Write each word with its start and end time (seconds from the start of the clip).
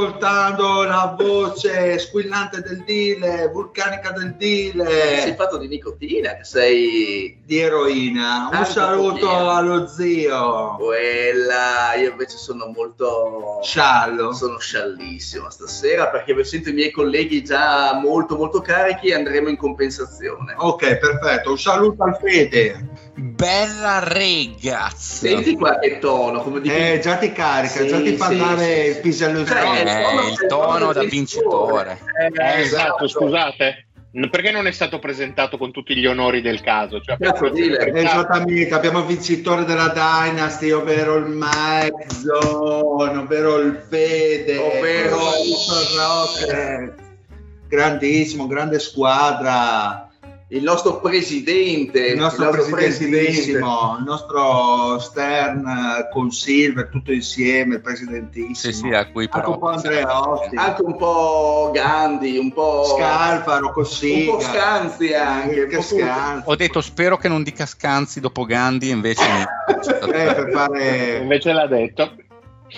ascoltando 0.00 0.82
la 0.82 1.16
voce 1.18 1.98
squillante 1.98 2.60
del 2.60 2.84
Dile, 2.84 3.48
vulcanica 3.50 4.10
del 4.10 4.36
sei 4.38 4.72
Dile, 4.72 5.34
fatto 5.34 5.56
di 5.56 5.68
nicotina, 5.68 6.36
che 6.36 6.44
sei 6.44 7.40
di 7.42 7.58
eroina. 7.58 8.44
Un 8.44 8.50
Tanto 8.50 8.70
saluto 8.70 9.26
pochino. 9.26 9.50
allo 9.50 9.86
zio 9.86 10.76
quella. 10.76 11.94
Io 11.94 12.10
invece 12.10 12.36
sono 12.36 12.66
molto. 12.66 13.60
Sciallo. 13.62 14.34
Sono 14.34 14.58
sciallissimo 14.58 15.48
stasera 15.48 16.08
perché 16.08 16.44
sento 16.44 16.68
i 16.68 16.74
miei 16.74 16.90
colleghi 16.90 17.42
già 17.42 17.94
molto 17.94 18.36
molto 18.36 18.60
carichi 18.60 19.08
e 19.08 19.14
andremo 19.14 19.48
in 19.48 19.56
compensazione. 19.56 20.54
Ok, 20.58 20.96
perfetto. 20.98 21.50
Un 21.52 21.58
saluto 21.58 22.02
al 22.02 22.18
Fede. 22.20 23.04
Bella 23.14 24.00
ragazza. 24.00 25.26
Senti 25.26 25.54
qualche 25.56 25.98
tono, 25.98 26.42
come 26.42 26.60
dico. 26.60 26.74
Eh, 26.74 26.98
già 27.02 27.16
ti 27.16 27.32
carica, 27.32 27.80
Sì, 27.80 27.86
già 27.88 28.00
ti 28.00 28.14
fa 28.14 28.28
sì, 28.28 28.36
dare 28.36 28.64
sì. 28.64 28.88
il 28.90 29.00
pisello 29.00 29.44
Cioè, 29.46 29.84
Eh, 29.86 30.30
il 30.30 30.46
tono 30.48 30.92
da 30.92 31.02
vincitore. 31.04 31.98
Eh, 32.32 32.60
esatto, 32.60 33.06
scusate. 33.08 33.86
N- 34.12 34.30
Perché 34.30 34.50
non 34.50 34.66
è 34.66 34.70
stato 34.72 34.98
presentato 34.98 35.58
con 35.58 35.72
tutti 35.72 35.94
gli 35.94 36.06
onori 36.06 36.40
del 36.40 36.62
caso? 36.62 37.00
Cioè, 37.00 37.18
Cazzo, 37.18 37.50
dile. 37.50 37.92
Esattamente, 37.92 38.72
abbiamo 38.74 39.00
il 39.00 39.04
vincitore 39.06 39.64
della 39.64 39.88
Dynasty, 39.88 40.70
ovvero 40.70 41.16
il 41.16 41.26
Mike 41.26 42.06
Zone, 42.08 43.18
ovvero 43.18 43.58
il 43.58 43.84
Fede, 43.88 44.56
Ovvero- 44.56 45.16
il 45.44 45.54
Rocket. 45.98 46.94
Grandissimo, 47.68 48.46
grande 48.46 48.78
squadra. 48.78 50.05
Il 50.48 50.62
nostro 50.62 51.00
presidente, 51.00 52.06
il 52.06 52.16
nostro 52.18 52.50
presidente. 52.50 52.84
presidentissimo, 52.86 53.96
il 53.98 54.04
nostro 54.04 54.96
Stern 55.00 55.66
eh, 55.66 56.08
con 56.12 56.30
Silver, 56.30 56.88
tutto 56.88 57.10
insieme, 57.10 57.74
il 57.76 57.80
presidentissimo. 57.80 58.54
Sì, 58.54 58.72
sì, 58.72 58.94
a 58.94 59.10
cui 59.10 59.24
Anche 59.24 59.38
però... 59.40 59.52
un 59.54 59.58
po' 59.58 59.68
Andreotti, 59.68 60.56
anche 60.56 60.82
un 60.82 60.96
po' 60.96 61.70
Gandhi, 61.74 62.38
un 62.38 62.52
po' 62.52 62.84
Scalfaro, 62.96 63.66
un 63.66 63.72
Cossiga. 63.72 64.30
po' 64.32 64.40
Scanzi 64.40 65.14
anche, 65.14 65.62
un 65.62 65.68
po'. 65.70 65.82
Scanzi. 65.82 66.42
Ho 66.48 66.54
detto 66.54 66.80
spero 66.80 67.16
che 67.16 67.26
non 67.26 67.42
dica 67.42 67.66
Scanzi 67.66 68.20
dopo 68.20 68.44
Gandhi, 68.44 68.90
invece... 68.90 69.24
Eh, 69.66 70.34
per 70.34 70.50
fare 70.52 71.18
Invece 71.18 71.52
l'ha 71.52 71.66
detto. 71.66 72.14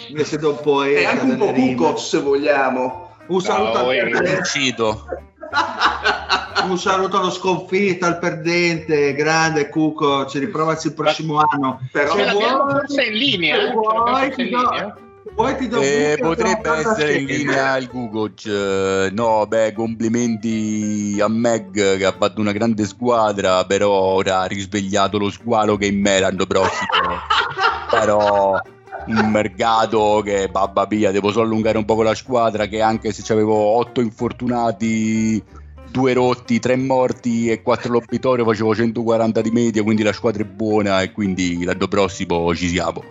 invece 0.09 0.39
da 0.39 0.49
un 0.49 0.85
e 0.87 1.05
anche 1.05 1.25
un 1.25 1.37
po'. 1.37 1.53
Kukoc 1.53 2.01
se 2.01 2.21
vogliamo. 2.21 3.11
Un 3.27 3.41
saluto, 3.43 3.79
No, 3.83 3.89
al 3.89 3.95
eh, 3.95 4.09
perdente, 4.09 4.39
Uccido. 4.41 5.05
un 6.67 6.79
saluto 6.79 7.19
allo 7.19 7.31
sconfitto, 7.31 8.05
al 8.07 8.19
perdente, 8.19 9.15
grande 9.15 9.69
Cuco, 9.69 10.27
ci 10.27 10.39
riprovaci 10.39 10.89
il 10.89 10.95
prossimo 10.95 11.39
anno. 11.39 11.81
Però 11.93 12.13
Ce 12.13 12.19
Se 12.19 12.25
l'abbiamo 12.25 12.63
vuoi- 12.65 12.81
forse 12.81 13.03
in 13.05 13.13
linea? 13.15 13.73
vuoi, 13.73 14.25
in 14.27 14.33
ti 14.35 14.49
do- 14.49 14.59
linea? 14.71 14.97
vuoi 15.35 15.57
ti 15.57 15.69
do 15.69 15.81
Eh, 15.83 16.19
potrebbe 16.21 16.71
essere 16.71 17.15
in 17.15 17.25
80 17.25 17.33
linea 17.33 17.77
il 17.77 17.89
Google. 17.89 18.33
eh, 18.47 19.11
no, 19.13 19.47
beh, 19.47 19.73
complimenti 19.75 21.19
a 21.21 21.29
Meg 21.29 21.97
che 21.97 22.05
ha 22.05 22.15
fatto 22.17 22.41
una 22.41 22.53
grande 22.53 22.85
squadra, 22.87 23.65
però 23.65 23.91
ora 23.91 24.41
ha 24.41 24.47
risvegliato 24.47 25.19
lo 25.19 25.31
squalo 25.31 25.77
che 25.77 25.87
è 25.87 25.91
in 25.91 26.01
me 26.01 26.19
l'anno 26.21 26.47
prossimo. 26.47 26.87
però 27.91 28.61
un 29.07 29.31
mercato 29.31 30.21
che 30.23 30.49
babba 30.49 30.85
via, 30.85 31.11
devo 31.11 31.31
solo 31.31 31.45
allungare 31.47 31.79
un 31.79 31.87
po' 31.87 31.95
con 31.95 32.05
la 32.05 32.15
squadra 32.15 32.67
che 32.67 32.83
anche 32.83 33.13
se 33.13 33.33
avevo 33.33 33.55
otto 33.55 34.01
infortunati, 34.03 35.43
due 35.91 36.13
rotti, 36.13 36.59
tre 36.59 36.77
morti 36.77 37.51
e 37.51 37.63
quattro 37.63 37.93
l'obitorio 37.93 38.45
facevo 38.45 38.75
140 38.75 39.41
di 39.41 39.51
media, 39.51 39.83
quindi 39.83 40.03
la 40.03 40.13
squadra 40.13 40.43
è 40.43 40.47
buona 40.47 41.03
e 41.03 41.13
quindi 41.13 41.65
l'anno 41.65 41.89
prossimo 41.89 42.55
ci 42.55 42.69
siamo. 42.69 43.05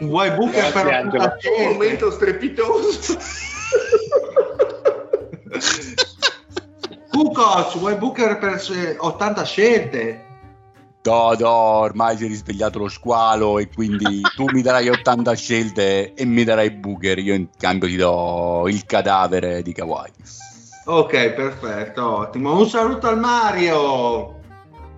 Vuoi 0.00 0.30
Booker 0.32 0.72
per 0.72 0.84
Grazie, 0.84 0.94
Angelo. 0.94 1.22
80 1.24 1.48
un 1.58 1.72
momento 1.72 2.10
strepitoso. 2.10 3.16
Kukoc, 7.10 7.78
vuoi 7.78 7.94
Booker 7.96 8.38
per 8.38 8.60
se- 8.60 8.96
80 8.98 9.44
scelte? 9.44 10.24
No, 11.04 11.34
no, 11.38 11.48
ormai 11.48 12.16
si 12.16 12.24
è 12.24 12.28
risvegliato 12.28 12.78
lo 12.78 12.88
squalo 12.88 13.58
e 13.58 13.68
quindi 13.68 14.20
tu 14.36 14.46
mi 14.52 14.62
darai 14.62 14.88
80 14.88 15.34
scelte 15.34 16.14
e 16.14 16.24
mi 16.24 16.44
darai 16.44 16.70
Booker, 16.70 17.18
io 17.18 17.34
in 17.34 17.48
cambio 17.58 17.88
ti 17.88 17.96
do 17.96 18.64
il 18.68 18.84
cadavere 18.84 19.62
di 19.62 19.72
Kawhi. 19.72 20.10
Ok, 20.84 21.30
perfetto, 21.30 22.18
ottimo. 22.18 22.58
Un 22.58 22.68
saluto 22.68 23.06
al 23.08 23.18
Mario. 23.18 24.40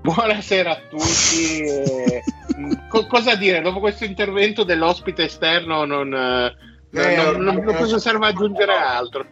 Buonasera 0.02 0.70
a 0.72 0.78
tutti. 0.88 1.60
eh, 1.60 2.22
co- 2.88 3.06
cosa 3.06 3.34
dire? 3.34 3.60
Dopo 3.60 3.80
questo 3.80 4.04
intervento 4.04 4.64
dell'ospite 4.64 5.24
esterno 5.24 5.84
non, 5.84 6.12
eh, 6.14 6.54
Eh, 6.92 7.16
non, 7.16 7.24
non- 7.36 7.44
non 7.44 7.56
ormai- 7.58 7.74
posso 7.76 7.98
serve 7.98 8.26
aggiungere 8.28 8.72
altro. 8.74 9.26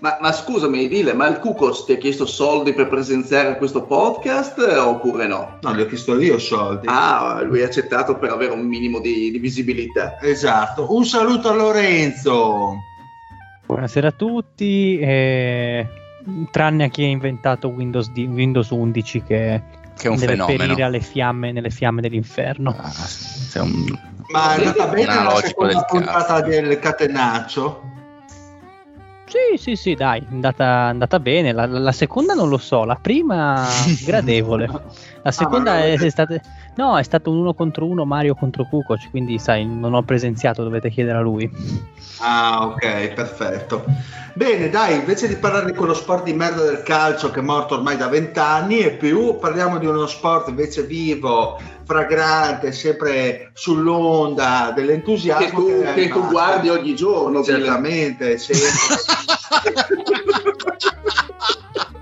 Ma, 0.00 0.16
ma 0.20 0.30
scusami, 0.30 0.86
dile, 0.86 1.12
ma 1.12 1.26
il 1.26 1.38
Kukoc 1.40 1.84
ti 1.86 1.92
ha 1.92 1.96
chiesto 1.96 2.24
soldi 2.24 2.72
per 2.72 2.86
presenziare 2.86 3.48
a 3.48 3.56
questo 3.56 3.82
podcast 3.82 4.56
eh, 4.60 4.76
oppure 4.78 5.26
no? 5.26 5.58
No, 5.62 5.72
li 5.72 5.82
ho 5.82 5.86
chiesto 5.86 6.20
io 6.20 6.38
soldi. 6.38 6.86
Ah, 6.88 7.40
lui 7.42 7.62
ha 7.62 7.66
accettato 7.66 8.16
per 8.16 8.30
avere 8.30 8.52
un 8.52 8.60
minimo 8.64 9.00
di, 9.00 9.30
di 9.32 9.38
visibilità. 9.38 10.18
Esatto. 10.20 10.86
Un 10.94 11.04
saluto 11.04 11.48
a 11.48 11.54
Lorenzo. 11.54 12.74
Buonasera 13.68 14.08
a 14.08 14.12
tutti, 14.12 14.98
eh, 14.98 15.86
tranne 16.50 16.84
a 16.84 16.88
chi 16.88 17.04
ha 17.04 17.08
inventato 17.08 17.68
Windows, 17.68 18.10
di- 18.12 18.24
Windows 18.24 18.70
11 18.70 19.22
che 19.22 19.62
Che 19.94 20.06
è 20.06 20.10
un 20.10 20.16
deve 20.16 20.32
fenomeno. 20.32 20.58
perire 20.58 20.82
alle 20.84 21.00
fiamme, 21.00 21.52
nelle 21.52 21.68
fiamme 21.68 22.00
dell'inferno. 22.00 22.74
Ah, 22.78 22.88
sei 22.90 23.60
un- 23.62 23.98
Ma 24.30 24.54
è 24.54 24.58
andata 24.66 24.86
bene 24.86 25.22
la 25.22 25.34
seconda 25.42 25.72
del 25.74 25.84
puntata 25.86 26.40
del 26.40 26.78
catenaccio? 26.78 27.82
Sì, 29.26 29.58
sì, 29.58 29.76
sì, 29.76 29.94
dai, 29.94 30.20
è 30.20 30.26
andata, 30.30 30.66
andata 30.66 31.20
bene. 31.20 31.52
La, 31.52 31.66
la 31.66 31.92
seconda 31.92 32.32
non 32.32 32.48
lo 32.48 32.56
so, 32.56 32.84
la 32.84 32.94
prima 33.00 33.66
gradevole. 34.02 34.66
La 35.22 35.30
seconda 35.30 35.72
ma 35.72 35.84
è, 35.84 35.98
è 35.98 36.08
stata... 36.08 36.40
No, 36.78 36.96
è 36.96 37.02
stato 37.02 37.32
un 37.32 37.38
uno 37.38 37.54
contro 37.54 37.86
uno 37.86 38.04
Mario 38.04 38.36
contro 38.36 38.64
Kukoc, 38.64 39.10
quindi 39.10 39.40
sai, 39.40 39.66
non 39.66 39.94
ho 39.94 40.04
presenziato, 40.04 40.62
dovete 40.62 40.90
chiedere 40.90 41.18
a 41.18 41.20
lui. 41.20 41.50
Ah, 42.20 42.66
ok, 42.66 43.14
perfetto. 43.14 43.84
Bene, 44.34 44.70
dai, 44.70 44.94
invece 44.94 45.26
di 45.26 45.34
parlare 45.34 45.66
di 45.66 45.76
quello 45.76 45.92
sport 45.92 46.22
di 46.22 46.32
merda 46.32 46.62
del 46.62 46.84
calcio 46.84 47.32
che 47.32 47.40
è 47.40 47.42
morto 47.42 47.74
ormai 47.74 47.96
da 47.96 48.06
vent'anni 48.06 48.78
e 48.78 48.92
più, 48.92 49.38
parliamo 49.38 49.78
di 49.78 49.86
uno 49.86 50.06
sport 50.06 50.50
invece 50.50 50.84
vivo, 50.84 51.60
fragrante, 51.84 52.70
sempre 52.70 53.50
sull'onda 53.54 54.70
dell'entusiasmo. 54.72 55.46
Che 55.46 55.50
tu, 55.50 55.82
che 55.94 56.00
il 56.02 56.10
tu 56.10 56.28
guardi 56.28 56.68
ogni 56.68 56.94
giorno. 56.94 57.42
Certamente, 57.42 58.38
sempre. 58.38 58.68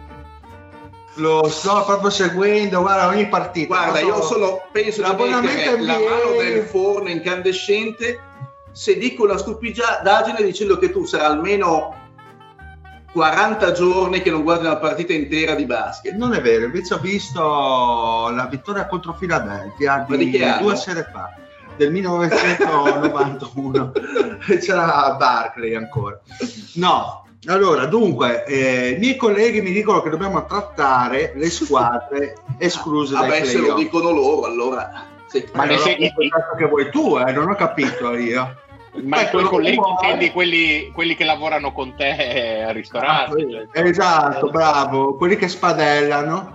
Lo 1.16 1.48
sto 1.48 1.84
proprio 1.84 2.10
seguendo, 2.10 2.80
guarda, 2.80 3.08
ogni 3.08 3.28
partita. 3.28 3.66
Guarda, 3.66 4.00
io 4.00 4.22
sono, 4.22 4.62
penso 4.70 5.02
di 5.02 5.22
mettere 5.22 5.82
la 5.82 5.98
mano 5.98 6.36
nel 6.38 6.62
forno 6.62 7.08
incandescente 7.08 8.20
se 8.76 8.98
dico 8.98 9.24
una 9.24 9.38
stupidaggine 9.38 10.42
dicendo 10.42 10.76
che 10.76 10.92
tu 10.92 11.06
sarà 11.06 11.24
almeno 11.24 11.94
40 13.10 13.72
giorni 13.72 14.20
che 14.20 14.30
non 14.30 14.42
guardi 14.42 14.66
una 14.66 14.76
partita 14.76 15.14
intera 15.14 15.54
di 15.54 15.64
basket. 15.64 16.14
Non 16.14 16.34
è 16.34 16.42
vero, 16.42 16.66
invece 16.66 16.92
ho 16.92 16.98
visto 16.98 17.40
la 17.40 18.46
vittoria 18.50 18.86
contro 18.86 19.14
Philadelphia 19.14 20.04
Ma 20.06 20.16
di 20.16 20.28
di 20.28 20.38
due 20.60 20.76
sere 20.76 21.08
fa, 21.10 21.34
del 21.78 21.90
1991. 21.90 23.92
C'era 24.60 25.16
Barclay 25.18 25.74
ancora. 25.74 26.20
No, 26.74 27.25
allora, 27.46 27.86
dunque, 27.86 28.44
eh, 28.44 28.90
i 28.90 28.98
miei 28.98 29.16
colleghi 29.16 29.60
mi 29.60 29.72
dicono 29.72 30.02
che 30.02 30.10
dobbiamo 30.10 30.44
trattare 30.46 31.32
le 31.36 31.50
squadre 31.50 32.34
escluse 32.58 33.12
dai 33.14 33.28
Vabbè, 33.28 33.44
se 33.44 33.54
lo 33.58 33.60
playoff. 33.74 33.78
dicono 33.78 34.10
loro, 34.10 34.46
allora. 34.46 35.06
sì. 35.28 35.44
Ma 35.54 35.64
Eh, 35.64 35.66
ne 35.68 35.78
sei- 35.78 36.12
cazzo 36.28 36.56
che 36.56 36.64
vuoi 36.66 36.90
tu, 36.90 37.16
eh, 37.18 37.32
non 37.32 37.48
ho 37.50 37.54
capito 37.54 38.16
io. 38.16 38.56
Ma 39.02 39.20
i 39.20 39.24
Ecco, 39.24 39.38
tuoi 39.38 39.44
colleghi 39.50 39.76
intendi 39.76 40.30
quelli, 40.30 40.90
quelli 40.92 41.14
che 41.14 41.24
lavorano 41.24 41.72
con 41.72 41.94
te 41.94 42.64
al 42.66 42.72
ristorante? 42.74 43.46
cioè. 43.70 43.86
Esatto, 43.86 44.48
bravo, 44.48 45.16
quelli 45.16 45.36
che 45.36 45.48
spadellano. 45.48 46.54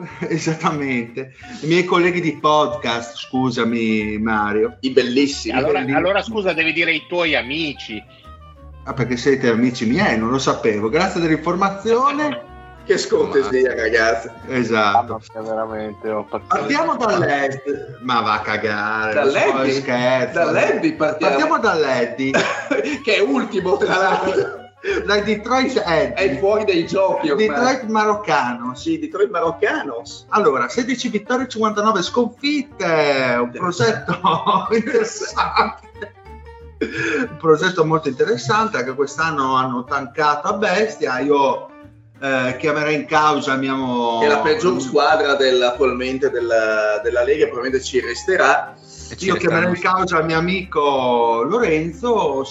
Esattamente. 0.28 1.34
I 1.62 1.66
miei 1.66 1.84
colleghi 1.84 2.20
di 2.20 2.36
podcast, 2.38 3.16
scusami 3.16 4.18
Mario. 4.18 4.76
I 4.80 4.90
bellissimi. 4.90 5.56
Allora, 5.58 5.80
quelli- 5.82 5.94
allora, 5.94 6.22
scusa, 6.22 6.52
devi 6.52 6.72
dire 6.72 6.92
i 6.92 7.04
tuoi 7.08 7.34
amici. 7.34 8.02
Ah, 8.90 8.92
perché 8.92 9.16
siete 9.16 9.48
amici 9.48 9.86
miei, 9.86 10.18
non 10.18 10.30
lo 10.30 10.38
sapevo. 10.40 10.88
Grazie 10.88 11.20
dell'informazione. 11.20 12.48
Che 12.82 12.98
scortesia, 12.98 13.72
ragazzi. 13.76 14.28
Esatto. 14.48 15.20
veramente. 15.32 16.26
Partiamo 16.48 16.96
dall'est. 16.96 17.98
Ma 18.00 18.20
va 18.20 18.32
a 18.32 18.40
cagare. 18.40 19.30
So, 19.30 19.80
scherzo. 19.80 20.38
Dall'Eddie 20.38 20.94
partiamo. 20.94 21.30
Partiamo 21.36 21.58
dall'Eddie. 21.60 22.32
che 23.04 23.14
è 23.14 23.20
ultimo, 23.20 23.76
tra 23.76 23.96
l'altro. 23.96 24.70
Dai 25.04 25.22
Detroit 25.22 25.78
È 25.78 26.14
Eddie. 26.16 26.38
fuori 26.38 26.64
dai 26.64 26.84
giochi 26.86 27.30
ormai. 27.30 27.46
Detroit 27.46 27.84
Maroccano. 27.84 28.74
Sì, 28.74 28.98
Detroit 28.98 29.30
Maroccanos. 29.30 30.26
Allora, 30.30 30.68
16 30.68 31.08
vittorie, 31.10 31.46
59 31.46 32.02
sconfitte, 32.02 33.36
un 33.40 33.50
progetto 33.52 34.66
interessante. 34.74 36.14
Un 36.80 37.36
progetto 37.38 37.84
molto 37.84 38.08
interessante, 38.08 38.78
anche 38.78 38.94
quest'anno 38.94 39.54
hanno 39.54 39.84
tancato 39.84 40.48
a 40.48 40.54
bestia. 40.54 41.18
Io 41.18 41.68
eh, 42.18 42.56
chiamerei 42.58 42.94
in 42.94 43.04
causa 43.04 43.56
mio. 43.56 44.20
È 44.22 44.26
la 44.26 44.38
peggior 44.38 44.80
squadra 44.80 45.34
del- 45.34 45.60
attualmente 45.62 46.30
della, 46.30 46.98
della 47.02 47.22
Lega, 47.22 47.46
probabilmente 47.46 47.84
ci 47.84 48.00
resterà. 48.00 48.74
Ci 49.14 49.26
Io 49.26 49.34
chiamerei 49.34 49.68
in 49.74 49.80
causa 49.80 50.20
il 50.20 50.24
mio 50.24 50.38
amico 50.38 51.42
Lorenzo. 51.42 52.46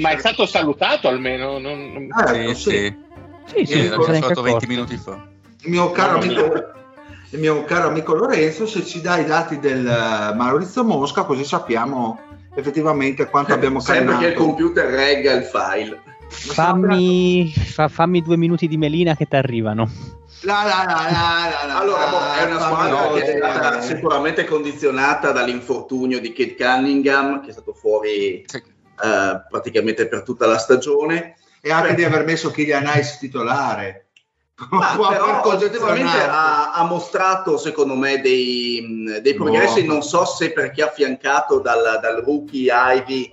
Ma 0.00 0.10
è 0.10 0.14
a- 0.14 0.18
stato 0.18 0.44
salutato 0.44 1.08
almeno? 1.08 1.58
Non- 1.58 2.08
Ecco, 2.18 2.54
Sì, 2.54 2.54
sì. 2.54 2.70
sì. 2.70 3.08
Sì, 3.46 3.64
sì, 3.66 3.88
l'abbiamo 3.88 4.04
fatto 4.20 4.42
20 4.42 4.48
accorto. 4.48 4.66
minuti 4.68 4.96
fa. 4.96 5.18
il 5.62 5.70
mio 5.70 5.90
caro 5.90 6.18
amico. 6.18 6.72
Il 7.30 7.38
mio 7.38 7.64
caro 7.64 7.88
amico 7.88 8.14
Lorenzo, 8.14 8.66
se 8.66 8.84
ci 8.84 9.00
dai 9.00 9.22
i 9.22 9.26
dati 9.26 9.58
del 9.58 9.86
eh, 9.86 10.34
Maurizio 10.34 10.84
Mosca, 10.84 11.22
così 11.22 11.44
sappiamo 11.44 12.18
effettivamente 12.54 13.26
quanto 13.28 13.52
abbiamo 13.54 13.80
Sempre 13.80 14.16
che 14.18 14.26
il 14.26 14.34
computer 14.34 14.86
regga 14.86 15.32
il 15.32 15.44
file. 15.44 16.00
Fammi, 16.28 17.52
fa- 17.52 17.88
fammi 17.88 18.22
due 18.22 18.36
minuti 18.36 18.68
di 18.68 18.76
melina 18.76 19.16
che 19.16 19.26
ti 19.26 19.34
arrivano. 19.36 19.90
La, 20.42 20.62
la, 20.64 20.84
la, 20.86 20.94
la, 21.10 21.48
la, 21.50 21.66
la, 21.66 21.78
Allora, 21.80 22.06
boh, 22.08 22.32
è 22.34 22.44
una 22.44 22.60
squadra 22.60 23.08
che 23.12 23.22
è 23.24 23.36
stata 23.36 23.80
sicuramente 23.82 24.44
condizionata 24.44 25.32
dall'infortunio 25.32 26.18
di 26.20 26.32
Kate 26.32 26.54
Cunningham, 26.56 27.42
che 27.42 27.48
è 27.50 27.52
stato 27.52 27.74
fuori 27.74 28.44
Sì. 28.46 28.56
eh, 28.56 29.42
praticamente 29.50 30.06
per 30.08 30.22
tutta 30.22 30.46
la 30.46 30.58
stagione. 30.58 31.34
e 31.62 31.70
anche 31.72 31.94
di 31.94 32.04
aver 32.04 32.24
messo 32.24 32.50
Kylian 32.50 32.90
Ice 32.96 33.18
titolare. 33.20 34.09
Ma 34.68 34.92
Può 34.96 35.08
però 35.08 35.42
oggettivamente 35.46 36.22
ha, 36.22 36.72
ha 36.72 36.84
mostrato 36.84 37.56
secondo 37.56 37.94
me 37.94 38.20
dei, 38.20 39.20
dei 39.22 39.34
progressi, 39.34 39.84
Boh. 39.84 39.92
non 39.92 40.02
so 40.02 40.24
se 40.24 40.52
perché 40.52 40.82
affiancato 40.82 41.60
dal, 41.60 41.98
dal 42.00 42.22
rookie 42.22 42.70
Ivy 42.70 43.32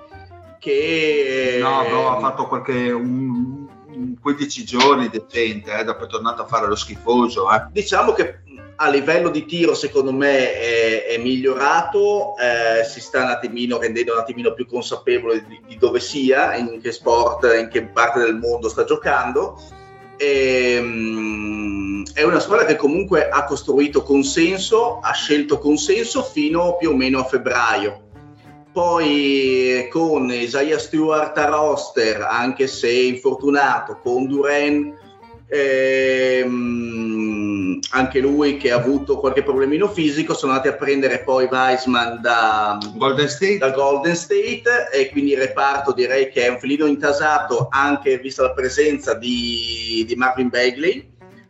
che 0.59 1.59
No, 1.61 1.87
no, 1.87 2.15
ha 2.15 2.19
fatto 2.19 2.47
qualche 2.47 2.91
un 2.91 3.65
15 4.21 4.63
giorni 4.63 5.09
decente, 5.09 5.77
eh, 5.77 5.83
dopo 5.83 6.05
è 6.05 6.07
tornato 6.07 6.43
a 6.43 6.45
fare 6.45 6.67
lo 6.67 6.75
schifoso. 6.75 7.51
Eh. 7.51 7.67
diciamo 7.71 8.13
che 8.13 8.41
a 8.79 8.89
livello 8.89 9.29
di 9.29 9.45
tiro 9.45 9.73
secondo 9.73 10.13
me 10.13 10.53
è, 10.53 11.05
è 11.07 11.17
migliorato, 11.17 12.35
eh, 12.37 12.83
si 12.83 12.99
sta 13.01 13.23
un 13.23 13.29
attimino 13.29 13.79
rendendo 13.79 14.13
un 14.13 14.19
attimino 14.19 14.53
più 14.53 14.67
consapevole 14.67 15.45
di, 15.47 15.59
di 15.65 15.77
dove 15.77 15.99
sia, 15.99 16.55
in 16.55 16.79
che 16.79 16.91
sport, 16.91 17.45
in 17.59 17.69
che 17.69 17.83
parte 17.85 18.19
del 18.19 18.35
mondo 18.35 18.69
sta 18.69 18.83
giocando. 18.83 19.59
E, 20.17 20.79
mm, 20.81 22.03
è 22.13 22.23
una 22.23 22.39
squadra 22.39 22.65
che 22.65 22.75
comunque 22.75 23.29
ha 23.29 23.43
costruito 23.43 24.01
consenso, 24.03 24.99
ha 24.99 25.13
scelto 25.13 25.59
consenso 25.59 26.23
fino 26.23 26.75
più 26.77 26.89
o 26.89 26.95
meno 26.95 27.19
a 27.19 27.25
febbraio. 27.25 28.05
Poi 28.71 29.77
eh, 29.77 29.87
con 29.87 30.31
Isaiah 30.31 30.79
Stewart 30.79 31.37
a 31.37 31.45
roster, 31.45 32.21
anche 32.21 32.67
se 32.67 32.91
infortunato, 32.91 33.99
con 34.01 34.27
Duran, 34.27 34.93
ehm, 35.47 37.37
anche 37.91 38.19
lui 38.19 38.57
che 38.57 38.71
ha 38.71 38.75
avuto 38.75 39.17
qualche 39.17 39.43
problemino 39.43 39.87
fisico, 39.87 40.33
sono 40.33 40.51
andati 40.51 40.69
a 40.69 40.73
prendere 40.73 41.19
poi 41.19 41.47
Weisman 41.49 42.19
da, 42.21 42.77
Golden 42.95 43.29
State. 43.29 43.57
da 43.57 43.71
Golden 43.71 44.15
State 44.15 44.89
e 44.91 45.09
quindi 45.09 45.31
il 45.31 45.39
reparto 45.39 45.93
direi 45.93 46.29
che 46.29 46.45
è 46.45 46.49
un 46.49 46.59
filino 46.59 46.85
intasato 46.85 47.67
anche 47.69 48.17
vista 48.17 48.43
la 48.43 48.51
presenza 48.51 49.13
di, 49.13 50.03
di 50.05 50.15
Marvin 50.15 50.49
Bagley, 50.49 51.09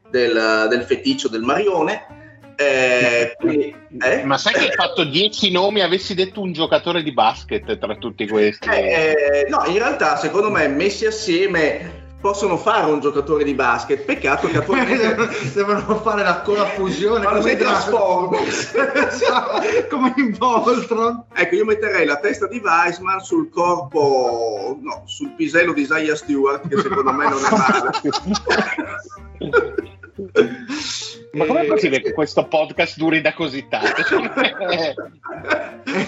del, 0.10 0.68
del 0.70 0.84
feticcio 0.84 1.28
del 1.28 1.42
Marione. 1.42 2.16
Eh, 2.60 3.36
quindi- 3.38 3.76
eh? 4.02 4.24
Ma 4.24 4.38
sai 4.38 4.54
che 4.54 4.66
hai 4.66 4.72
fatto 4.74 5.04
10 5.04 5.52
nomi, 5.52 5.82
avessi 5.82 6.16
detto 6.16 6.42
un 6.42 6.54
giocatore 6.54 7.04
di 7.04 7.14
basket 7.14 7.78
tra 7.78 7.96
tutti 7.96 8.28
questi? 8.28 8.68
Eh, 8.68 9.46
no, 9.48 9.64
in 9.68 9.78
realtà 9.78 10.16
secondo 10.18 10.50
me 10.50 10.68
messi 10.68 11.06
assieme 11.06 12.06
possono 12.28 12.58
fare 12.58 12.92
un 12.92 13.00
giocatore 13.00 13.46
di 13.46 13.54
basket. 13.54 14.04
Peccato 14.04 14.48
che 14.48 14.58
attualmente 14.58 15.16
Devono 15.56 16.02
fare 16.02 16.24
la 16.24 16.42
cola 16.42 16.66
fusione 16.66 17.24
Fanno 17.24 17.40
come 17.40 17.56
dei 17.56 17.64
Transformers. 17.64 18.74
come 19.90 20.14
in 20.18 20.36
Voltron. 20.38 21.24
Ecco, 21.34 21.56
io 21.56 21.64
metterei 21.64 22.06
la 22.06 22.18
testa 22.18 22.48
di 22.48 22.62
Weisman 22.62 23.22
sul 23.22 23.50
corpo, 23.50 24.78
no, 24.82 25.04
sul 25.06 25.32
pisello 25.36 25.72
di 25.72 25.82
Isaiah 25.84 26.16
Stewart, 26.16 26.68
che 26.68 26.82
secondo 26.82 27.14
me 27.14 27.30
non 27.30 27.40
è 27.40 27.50
male. 27.50 27.92
Ma 31.34 31.46
com'è 31.46 31.66
possibile 31.66 32.02
che 32.02 32.14
questo 32.14 32.48
podcast 32.48 32.98
duri 32.98 33.22
da 33.22 33.34
così 33.34 33.68
tanto? 33.70 34.02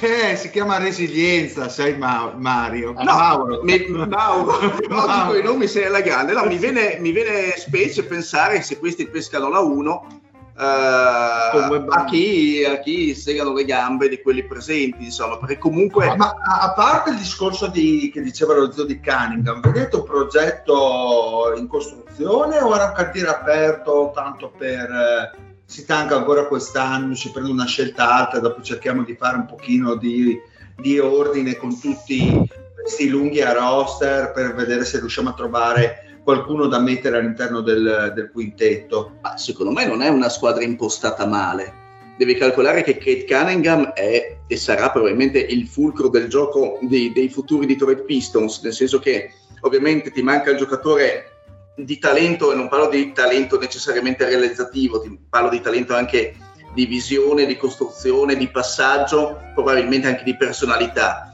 Eh, 0.01 0.36
si 0.36 0.50
chiama 0.50 0.78
resilienza, 0.78 1.70
sai 1.70 1.98
Ma- 1.98 2.34
Mario. 2.36 2.94
No, 2.94 3.04
Mauro. 3.04 3.63
mi, 3.63 3.86
Mauro, 3.88 4.58
oggi 4.58 5.28
con 5.28 5.38
i 5.38 5.42
nomi 5.42 5.68
sei 5.68 5.86
alla 5.86 6.01
grande. 6.01 6.34
No, 6.34 6.46
mi, 6.46 6.58
viene, 6.58 6.98
mi 7.00 7.12
viene 7.12 7.54
specie 7.58 8.04
pensare 8.04 8.62
se 8.62 8.78
questi 8.78 9.08
pescano 9.08 9.50
la 9.50 9.60
1 9.60 10.22
Come- 10.60 11.86
a, 11.88 12.06
chi, 12.06 12.66
a 12.66 12.80
chi 12.80 13.16
segano 13.16 13.54
le 13.54 13.63
gambe 13.63 14.10
di 14.10 14.22
quelli 14.22 14.46
presenti, 14.46 15.06
insomma, 15.06 15.38
perché 15.38 15.58
comunque 15.58 16.13
Ma 16.18 16.36
a 16.44 16.60
a 16.62 16.74
parte 16.74 17.12
il 17.12 17.18
discorso 17.18 17.68
di, 17.68 18.10
che 18.13 18.22
diceva 18.22 18.54
lo 18.54 18.72
zio 18.72 18.84
di 18.84 19.00
Cunningham, 19.00 19.62
vedete 19.62 19.96
un 19.96 20.04
progetto 20.04 21.54
in 21.56 21.68
costruzione 21.68 22.60
o 22.60 22.75
era 22.75 22.86
un 22.86 22.94
cantiere 22.94 23.30
aperto 23.30 24.12
tanto 24.13 24.51
per 24.58 24.89
eh, 24.89 25.38
si 25.63 25.86
tanca 25.86 26.18
ancora 26.18 26.48
quest'anno, 26.48 27.16
si 27.16 27.32
prende 27.32 27.51
una 27.51 27.66
scelta 27.66 28.13
alta, 28.13 28.39
dopo 28.39 28.62
cerchiamo 28.62 29.04
di 29.04 29.16
fare 29.16 29.38
un 29.38 29.46
pochino 29.46 29.96
di, 29.96 30.38
di 30.75 31.00
ordine 31.00 31.56
con 31.56 31.80
tutti 31.80 32.50
questi 32.82 33.08
lunghi 33.08 33.42
a 33.42 33.54
roster 33.54 34.32
per 34.32 34.56
vedere 34.56 34.84
se 34.84 35.00
riusciamo 35.00 35.30
a 35.30 35.34
trovare 35.34 36.09
qualcuno 36.24 36.68
da 36.68 36.80
mettere 36.80 37.18
all'interno 37.18 37.62
del, 37.62 38.12
del 38.16 38.32
quintetto. 38.32 39.18
Ma 39.22 39.38
secondo 39.38 39.72
me 39.72 39.86
non 39.86 40.02
è 40.02 40.08
una 40.08 40.30
squadra 40.30 40.64
impostata 40.64 41.26
male. 41.26 41.88
Devi 42.18 42.36
calcolare 42.36 42.84
che 42.84 42.98
Kate 42.98 43.26
Cunningham 43.26 43.94
è 43.94 44.38
e 44.46 44.58
sarà 44.58 44.90
probabilmente 44.90 45.40
il 45.40 45.68
fulcro 45.68 46.10
del 46.10 46.28
gioco 46.28 46.80
dei, 46.82 47.14
dei 47.14 47.30
futuri 47.30 47.66
Detroit 47.66 48.02
Pistons, 48.02 48.62
nel 48.64 48.74
senso 48.74 49.00
che 49.00 49.32
ovviamente 49.62 50.12
ti 50.12 50.22
manca 50.22 50.50
il 50.50 50.58
giocatore 50.58 51.44
di 51.76 51.98
talento, 51.98 52.52
e 52.52 52.56
non 52.56 52.68
parlo 52.68 52.90
di 52.90 53.14
talento 53.14 53.58
necessariamente 53.58 54.26
realizzativo, 54.26 55.00
ti 55.00 55.18
parlo 55.30 55.50
di 55.50 55.62
talento 55.62 55.96
anche 55.96 56.36
di 56.74 56.86
visione, 56.86 57.46
di 57.46 57.58
costruzione, 57.58 58.36
di 58.36 58.50
passaggio, 58.50 59.40
probabilmente 59.54 60.08
anche 60.08 60.24
di 60.24 60.36
personalità. 60.36 61.29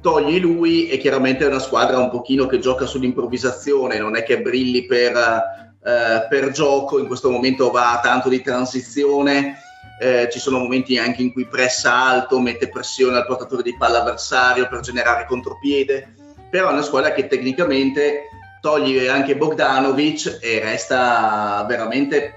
Togli 0.00 0.38
lui 0.38 0.88
e 0.88 0.98
chiaramente 0.98 1.44
è 1.44 1.48
una 1.48 1.58
squadra 1.58 1.98
un 1.98 2.10
pochino 2.10 2.46
che 2.46 2.58
gioca 2.58 2.86
sull'improvvisazione, 2.86 3.98
non 3.98 4.16
è 4.16 4.22
che 4.22 4.40
brilli 4.40 4.86
per 4.86 5.64
eh, 5.86 6.26
per 6.28 6.50
gioco, 6.50 6.98
in 6.98 7.06
questo 7.06 7.30
momento 7.30 7.70
va 7.70 8.00
tanto 8.02 8.28
di 8.28 8.42
transizione, 8.42 9.60
eh, 10.00 10.28
ci 10.32 10.40
sono 10.40 10.58
momenti 10.58 10.98
anche 10.98 11.22
in 11.22 11.32
cui 11.32 11.46
pressa 11.46 11.94
alto, 11.94 12.40
mette 12.40 12.68
pressione 12.68 13.16
al 13.16 13.24
portatore 13.24 13.62
di 13.62 13.76
palla 13.76 14.00
avversario 14.00 14.66
per 14.66 14.80
generare 14.80 15.26
contropiede, 15.26 16.12
però 16.50 16.70
è 16.70 16.72
una 16.72 16.82
squadra 16.82 17.12
che 17.12 17.28
tecnicamente 17.28 18.24
toglie 18.60 19.08
anche 19.08 19.36
Bogdanovic 19.36 20.40
e 20.42 20.58
resta 20.58 21.64
veramente, 21.68 22.34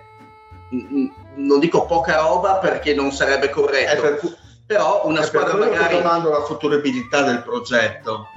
non 1.37 1.59
dico 1.59 1.87
poca 1.87 2.17
roba 2.17 2.57
perché 2.57 2.93
non 2.93 3.11
sarebbe 3.11 3.49
corretto, 3.49 3.99
per, 3.99 4.37
però 4.69 5.01
una 5.05 5.23
squadra 5.23 5.55
magari... 5.57 5.95
domando 5.95 6.29
la 6.29 6.41
futuribilità 6.41 7.23
del 7.23 7.41
progetto. 7.41 8.27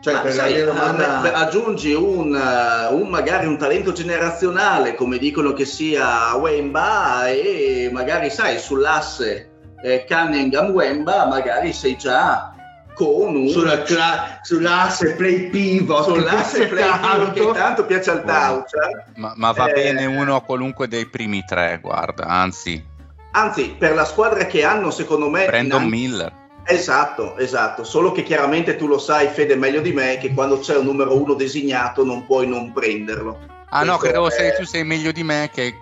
Cioè, 0.00 0.32
sai, 0.32 0.64
domanda... 0.64 1.34
aggiungi 1.34 1.92
un, 1.92 2.32
uh, 2.32 2.94
un, 2.94 3.08
magari 3.08 3.46
un 3.46 3.58
talento 3.58 3.92
generazionale 3.92 4.94
come 4.94 5.18
dicono 5.18 5.52
che 5.52 5.66
sia 5.66 6.34
Wemba 6.36 7.28
e 7.28 7.90
magari 7.92 8.30
sai 8.30 8.58
sull'asse 8.58 9.50
eh, 9.82 10.06
Cunningham 10.08 10.70
Wemba 10.70 11.26
magari 11.26 11.74
sei 11.74 11.96
già 11.96 12.54
con 12.94 13.34
un 13.34 13.48
Sulla 13.48 13.82
cla- 13.82 14.38
sull'asse 14.40 15.16
play 15.16 15.50
pivot. 15.50 16.04
Sull'asse 16.04 16.66
play 16.68 16.90
pivot 16.98 17.32
che 17.32 17.50
tanto 17.52 17.84
piace 17.84 18.10
al 18.10 18.24
Taucia 18.24 19.04
ma, 19.16 19.34
ma, 19.36 19.52
va 19.52 19.66
eh, 19.68 19.72
bene 19.72 20.06
uno 20.06 20.40
qualunque 20.42 20.88
dei 20.88 21.06
primi 21.06 21.44
tre 21.46 21.78
guarda 21.82 22.24
anzi 22.24 22.92
anzi 23.34 23.74
per 23.78 23.94
la 23.94 24.04
squadra 24.04 24.46
che 24.46 24.64
hanno 24.64 24.90
secondo 24.90 25.28
me 25.30 25.46
Brandon 25.46 25.82
anche... 25.82 25.96
Miller 25.96 26.42
Esatto, 26.66 27.36
esatto, 27.36 27.84
solo 27.84 28.10
che 28.12 28.22
chiaramente 28.22 28.76
tu 28.76 28.86
lo 28.86 28.98
sai, 28.98 29.28
Fede, 29.28 29.54
meglio 29.54 29.82
di 29.82 29.92
me, 29.92 30.16
che 30.16 30.32
quando 30.32 30.58
c'è 30.58 30.76
un 30.78 30.86
numero 30.86 31.20
uno 31.20 31.34
designato 31.34 32.04
non 32.04 32.24
puoi 32.24 32.46
non 32.46 32.72
prenderlo. 32.72 33.38
Ah 33.68 33.80
Questo 33.80 33.84
no, 33.84 33.98
credevo 33.98 34.28
è... 34.28 34.30
sei, 34.30 34.56
tu 34.56 34.64
sei 34.64 34.82
meglio 34.82 35.12
di 35.12 35.22
me 35.22 35.50
che 35.52 35.74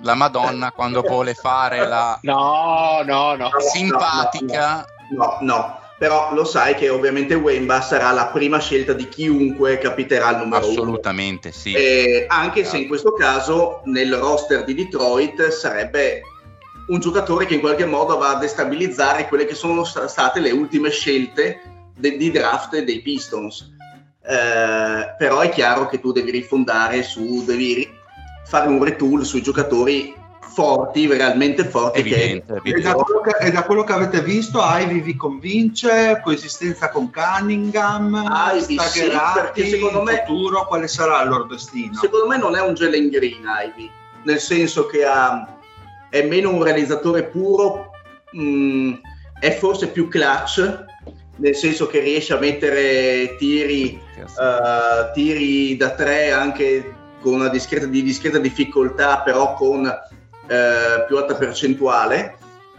la 0.00 0.14
Madonna 0.14 0.72
quando 0.72 1.02
vuole 1.02 1.34
fare 1.34 1.86
la 1.86 2.18
no, 2.22 3.02
no, 3.04 3.34
no. 3.34 3.50
simpatica. 3.70 4.86
No, 5.10 5.18
no, 5.18 5.38
no, 5.42 5.80
però 5.98 6.32
lo 6.32 6.46
sai 6.46 6.74
che 6.74 6.88
ovviamente 6.88 7.34
Wemba 7.34 7.82
sarà 7.82 8.10
la 8.10 8.28
prima 8.28 8.58
scelta 8.60 8.94
di 8.94 9.10
chiunque 9.10 9.76
capiterà 9.76 10.30
il 10.30 10.38
numero 10.38 10.66
Assolutamente, 10.66 11.48
uno. 11.48 11.56
sì. 11.56 11.74
E 11.74 12.24
anche 12.26 12.64
se 12.64 12.78
in 12.78 12.88
questo 12.88 13.12
caso 13.12 13.82
nel 13.84 14.14
roster 14.14 14.64
di 14.64 14.72
Detroit 14.72 15.48
sarebbe 15.48 16.22
un 16.90 16.98
giocatore 16.98 17.46
che 17.46 17.54
in 17.54 17.60
qualche 17.60 17.86
modo 17.86 18.18
va 18.18 18.36
a 18.36 18.38
destabilizzare 18.38 19.28
quelle 19.28 19.46
che 19.46 19.54
sono 19.54 19.84
state 19.84 20.40
le 20.40 20.50
ultime 20.50 20.90
scelte 20.90 21.60
de- 21.96 22.16
di 22.16 22.30
draft 22.30 22.76
dei 22.78 23.00
Pistons. 23.00 23.72
Eh, 24.22 25.14
però 25.16 25.40
è 25.40 25.48
chiaro 25.48 25.86
che 25.86 26.00
tu 26.00 26.12
devi 26.12 26.30
rifondare 26.30 27.02
su, 27.02 27.44
devi 27.44 27.88
fare 28.44 28.68
un 28.68 28.82
retool 28.82 29.24
sui 29.24 29.40
giocatori 29.40 30.14
forti, 30.40 31.06
realmente 31.06 31.64
forti. 31.64 32.00
Evidente, 32.00 32.60
che... 32.62 32.70
E, 32.70 32.80
da 32.80 32.94
che, 32.94 33.46
e, 33.46 33.50
da 33.52 33.62
quello 33.62 33.84
che, 33.84 33.92
avete 33.92 34.20
visto, 34.20 34.60
Ivy 34.60 35.00
vi 35.00 35.14
convince? 35.14 36.20
Coesistenza 36.22 36.90
con 36.90 37.10
Cunningham? 37.12 38.28
Ivy 38.54 38.78
sì, 38.80 39.08
perché 39.34 39.68
secondo 39.68 40.02
me 40.02 40.24
futuro, 40.26 40.66
quale 40.66 40.88
sarà 40.88 41.22
il 41.22 41.28
loro 41.28 41.44
destino? 41.44 41.94
Secondo 41.94 42.26
me 42.26 42.36
non 42.36 42.56
è 42.56 42.60
un 42.60 42.74
Jalen 42.74 43.08
Green 43.08 43.44
Ivy, 43.44 43.88
nel 44.24 44.40
senso 44.40 44.86
che 44.86 45.04
ha 45.04 45.59
è 46.10 46.22
meno 46.26 46.50
un 46.50 46.62
realizzatore 46.62 47.24
puro, 47.24 47.92
mh, 48.32 48.42
mm, 48.42 48.92
è 49.40 49.56
forse 49.56 49.88
più 49.88 50.08
clutch, 50.08 50.84
nel 51.36 51.54
senso 51.54 51.86
che 51.86 52.00
riesce 52.00 52.34
a 52.34 52.38
mettere 52.38 53.36
tiri, 53.38 53.98
uh, 54.18 55.12
tiri 55.14 55.76
da 55.76 55.90
tre 55.92 56.30
anche 56.30 56.94
con 57.22 57.34
una 57.34 57.48
discreta, 57.48 57.86
di 57.86 58.02
discreta 58.02 58.38
difficoltà, 58.38 59.20
però 59.20 59.54
con 59.54 59.84
uh, 59.84 61.06
più 61.06 61.16
alta 61.16 61.34
percentuale. 61.34 62.36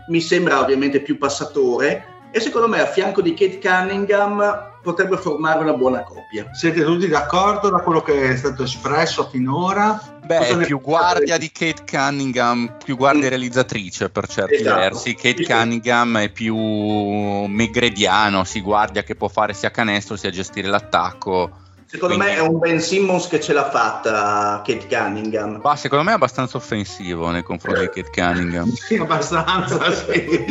Mi 0.10 0.22
sembra 0.22 0.60
ovviamente 0.60 1.00
più 1.00 1.18
passatore 1.18 2.06
e 2.32 2.40
secondo 2.40 2.68
me 2.68 2.80
a 2.80 2.86
fianco 2.86 3.22
di 3.22 3.34
Kate 3.34 3.60
Cunningham 3.60 4.70
potrebbe 4.82 5.18
formare 5.18 5.60
una 5.60 5.74
buona 5.74 6.04
coppia. 6.04 6.50
Siete 6.54 6.84
tutti 6.84 7.08
d'accordo 7.08 7.70
da 7.70 7.80
quello 7.80 8.02
che 8.02 8.30
è 8.30 8.36
stato 8.36 8.64
espresso 8.64 9.28
finora? 9.30 10.20
Beh, 10.40 10.48
è 10.48 10.58
più 10.66 10.80
guardia 10.80 11.38
di 11.38 11.52
Kate 11.52 11.84
Cunningham, 11.90 12.78
più 12.84 12.96
guardia 12.96 13.26
mm. 13.26 13.30
realizzatrice 13.30 14.10
per 14.10 14.28
certi 14.28 14.56
esatto. 14.56 14.80
versi. 14.80 15.14
Kate. 15.16 15.44
Cunningham 15.44 16.20
è 16.20 16.30
più 16.30 16.56
megrediano, 16.56 18.46
si 18.46 18.62
guardia 18.62 19.04
che 19.04 19.16
può 19.16 19.28
fare 19.28 19.54
sia 19.54 19.72
canestro 19.72 20.16
sia 20.16 20.30
gestire 20.30 20.70
l'attacco. 20.70 21.60
Secondo 21.86 22.16
Quindi... 22.16 22.34
me 22.34 22.40
è 22.40 22.48
un 22.48 22.58
Ben 22.58 22.80
Simmons 22.80 23.28
che 23.28 23.42
ce 23.42 23.52
l'ha 23.52 23.70
fatta 23.70 24.62
Kate 24.66 24.88
Cunningham. 24.88 25.60
Ma 25.62 25.76
secondo 25.76 26.06
me 26.06 26.12
è 26.12 26.16
abbastanza 26.16 26.56
offensivo 26.56 27.30
nei 27.32 27.44
confronti 27.44 27.82
di 27.82 27.90
Kate 27.90 28.10
Cunningham. 28.12 28.72
sì, 28.72 28.96
abbastanza, 28.96 29.92
sì. 29.92 30.46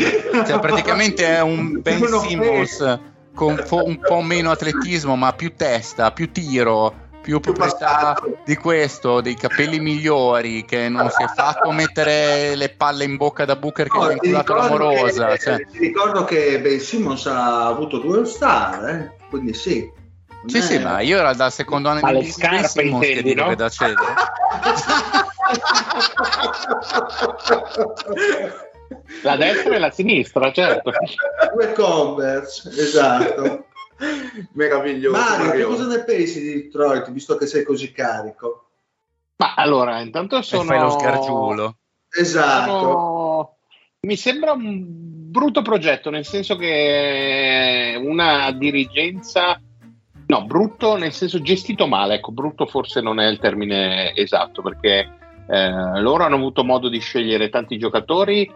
Cioè, 0.47 0.59
praticamente 0.59 1.27
è 1.27 1.41
un 1.41 1.81
Ben 1.81 2.07
Simmons 2.07 2.99
con 3.35 3.59
un 3.69 3.99
po' 4.07 4.21
meno 4.21 4.51
atletismo, 4.51 5.17
ma 5.17 5.33
più 5.33 5.55
testa, 5.57 6.11
più 6.13 6.31
tiro, 6.31 7.09
più 7.31 7.41
proprietà 7.41 8.21
di 8.45 8.57
questo, 8.57 9.21
dei 9.21 9.37
capelli 9.37 9.79
migliori, 9.79 10.65
che 10.65 10.89
non 10.89 11.09
si 11.11 11.23
è 11.23 11.27
fatto 11.29 11.71
mettere 11.71 12.57
le 12.57 12.71
palle 12.71 13.05
in 13.05 13.17
bocca 13.17 13.45
da 13.45 13.55
Booker 13.55 13.87
che 13.87 13.97
no, 13.97 14.05
ha 14.05 14.09
vinculato 14.09 14.55
l'amorosa. 14.55 15.27
Che, 15.29 15.39
cioè. 15.39 15.67
Ti 15.67 15.79
ricordo 15.79 16.25
che 16.25 16.61
Ben 16.61 16.81
Simmons 16.81 17.27
ha 17.27 17.67
avuto 17.67 17.99
due 17.99 18.25
star, 18.25 18.89
eh? 18.89 19.17
quindi 19.29 19.55
sì. 19.55 19.89
Sì, 20.47 20.57
eh. 20.57 20.63
sì, 20.63 20.79
ma 20.79 21.01
io 21.01 21.19
era 21.19 21.35
dal 21.35 21.53
secondo 21.53 21.91
anno 21.91 22.19
di 22.19 22.25
Simmons 22.25 22.73
che 23.01 23.23
dico 23.23 23.43
no? 23.43 23.49
che 23.51 23.57
da 23.57 23.69
cedere. 23.69 24.15
La 29.23 29.37
destra 29.37 29.75
e 29.75 29.79
la 29.79 29.91
sinistra, 29.91 30.51
certo. 30.51 30.91
Due 31.55 31.73
Converse, 31.75 32.71
esatto. 32.71 33.67
Meraviglioso. 34.53 35.19
Mario, 35.19 35.51
che 35.53 35.63
cosa 35.63 35.87
ne 35.87 36.05
pensi 36.05 36.41
di 36.41 36.53
Detroit, 36.63 37.11
visto 37.11 37.37
che 37.37 37.47
sei 37.47 37.65
così 37.65 37.93
carico? 37.93 38.69
Ma 39.37 39.55
allora, 39.55 40.01
intanto 40.01 40.41
sono... 40.43 40.63
E 40.63 40.67
fai 40.67 40.81
lo 40.81 40.91
sgargiulo. 40.91 41.77
Esatto. 42.11 42.79
Sono... 42.79 43.57
Mi 44.01 44.17
sembra 44.17 44.53
un 44.53 44.85
brutto 45.31 45.63
progetto, 45.63 46.11
nel 46.11 46.25
senso 46.25 46.57
che 46.57 47.99
una 48.03 48.51
dirigenza... 48.53 49.61
No, 50.27 50.45
brutto 50.45 50.97
nel 50.97 51.13
senso 51.13 51.43
gestito 51.43 51.89
male, 51.89 52.15
ecco, 52.15 52.31
brutto 52.31 52.65
forse 52.65 53.01
non 53.01 53.19
è 53.19 53.27
il 53.27 53.41
termine 53.41 54.15
esatto, 54.15 54.63
perché 54.63 55.13
eh, 55.49 56.01
loro 56.01 56.23
hanno 56.23 56.37
avuto 56.37 56.63
modo 56.63 56.89
di 56.89 57.01
scegliere 57.01 57.49
tanti 57.49 57.77
giocatori 57.79 58.49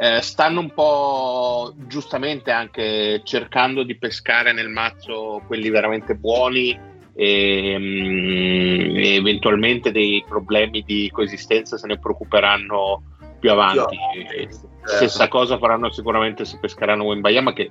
eh, 0.00 0.22
stanno 0.22 0.60
un 0.60 0.72
po' 0.72 1.74
giustamente 1.86 2.50
anche 2.50 3.20
cercando 3.22 3.82
di 3.82 3.98
pescare 3.98 4.54
nel 4.54 4.70
mazzo 4.70 5.42
quelli 5.46 5.68
veramente 5.68 6.14
buoni 6.14 6.70
e, 7.14 7.76
mm, 7.78 8.96
e 8.96 9.14
eventualmente 9.16 9.92
dei 9.92 10.24
problemi 10.26 10.82
di 10.86 11.10
coesistenza 11.12 11.76
se 11.76 11.86
ne 11.86 11.98
preoccuperanno 11.98 13.02
più 13.38 13.50
avanti. 13.50 13.98
Stessa 14.84 15.28
cosa 15.28 15.58
faranno 15.58 15.90
sicuramente 15.90 16.46
se 16.46 16.56
pescheranno 16.58 17.04
Wembayama 17.04 17.52
che 17.52 17.70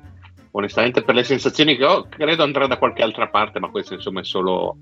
onestamente 0.51 1.01
per 1.01 1.15
le 1.15 1.23
sensazioni 1.23 1.75
che 1.77 1.85
ho 1.85 2.07
credo 2.09 2.43
andrà 2.43 2.67
da 2.67 2.77
qualche 2.77 3.01
altra 3.01 3.27
parte 3.27 3.59
ma 3.59 3.69
questo 3.69 3.95
insomma 3.95 4.19
è 4.19 4.23
solo 4.23 4.77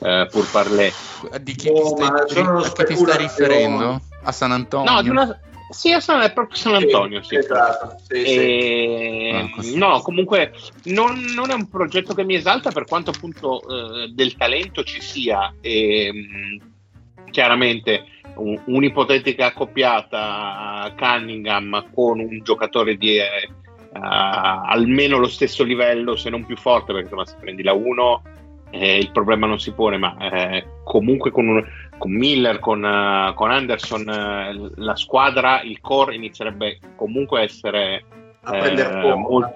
eh, 0.00 0.26
pur 0.30 0.50
parlé 0.50 0.92
di 1.40 1.54
chi, 1.54 1.68
oh, 1.68 1.94
ti, 1.94 2.04
stai, 2.04 2.42
a 2.42 2.72
chi 2.72 2.84
ti 2.84 2.96
stai 2.96 3.18
riferendo? 3.18 4.00
a 4.22 4.32
San 4.32 4.52
Antonio? 4.52 4.90
no 4.90 5.02
di 5.02 5.08
una, 5.10 5.38
sì, 5.70 5.92
è 5.92 6.32
proprio 6.32 6.56
San 6.56 6.74
Antonio. 6.74 7.22
Sì, 7.22 7.36
esatto. 7.36 7.96
sì, 8.06 8.22
e... 8.22 9.50
sì. 9.58 9.76
No, 9.76 10.00
comunque 10.00 10.52
non, 10.84 11.20
non, 11.34 11.50
è 11.50 11.54
un 11.54 11.68
progetto 11.68 12.14
che 12.14 12.24
mi 12.24 12.34
esalta 12.34 12.70
per 12.70 12.84
quanto 12.84 13.10
appunto 13.10 13.62
eh, 13.62 14.08
del 14.08 14.36
talento 14.36 14.82
ci 14.82 15.00
sia. 15.00 15.54
E, 15.60 16.10
mh, 16.12 17.30
chiaramente 17.30 18.04
un, 18.34 18.60
un'ipotetica 18.66 19.46
accoppiata 19.46 20.92
Cunningham 20.96 21.90
con 21.94 22.20
un 22.20 22.40
giocatore 22.42 22.96
di 22.96 23.16
eh, 23.18 23.48
almeno 23.92 25.18
lo 25.18 25.28
stesso 25.28 25.64
livello, 25.64 26.16
se 26.16 26.30
non 26.30 26.44
più 26.44 26.56
forte, 26.56 26.92
perché 26.92 27.02
insomma, 27.02 27.26
se 27.26 27.36
prendi 27.40 27.62
la 27.62 27.72
1 27.72 28.22
eh, 28.70 28.98
il 28.98 29.10
problema 29.10 29.46
non 29.46 29.58
si 29.58 29.72
pone, 29.72 29.96
ma 29.96 30.16
eh, 30.18 30.66
comunque 30.84 31.30
con, 31.30 31.48
un, 31.48 31.66
con, 31.98 32.12
Miller, 32.12 32.58
con, 32.58 32.82
uh, 32.82 33.34
con 33.34 33.50
Anderson, 33.50 34.00
uh, 34.02 34.72
la 34.76 34.96
squadra, 34.96 35.62
il 35.62 35.80
core 35.80 36.14
inizierebbe 36.14 36.78
comunque 36.96 37.40
a 37.40 37.42
essere 37.42 38.04
eh, 38.52 39.14
molto, 39.16 39.54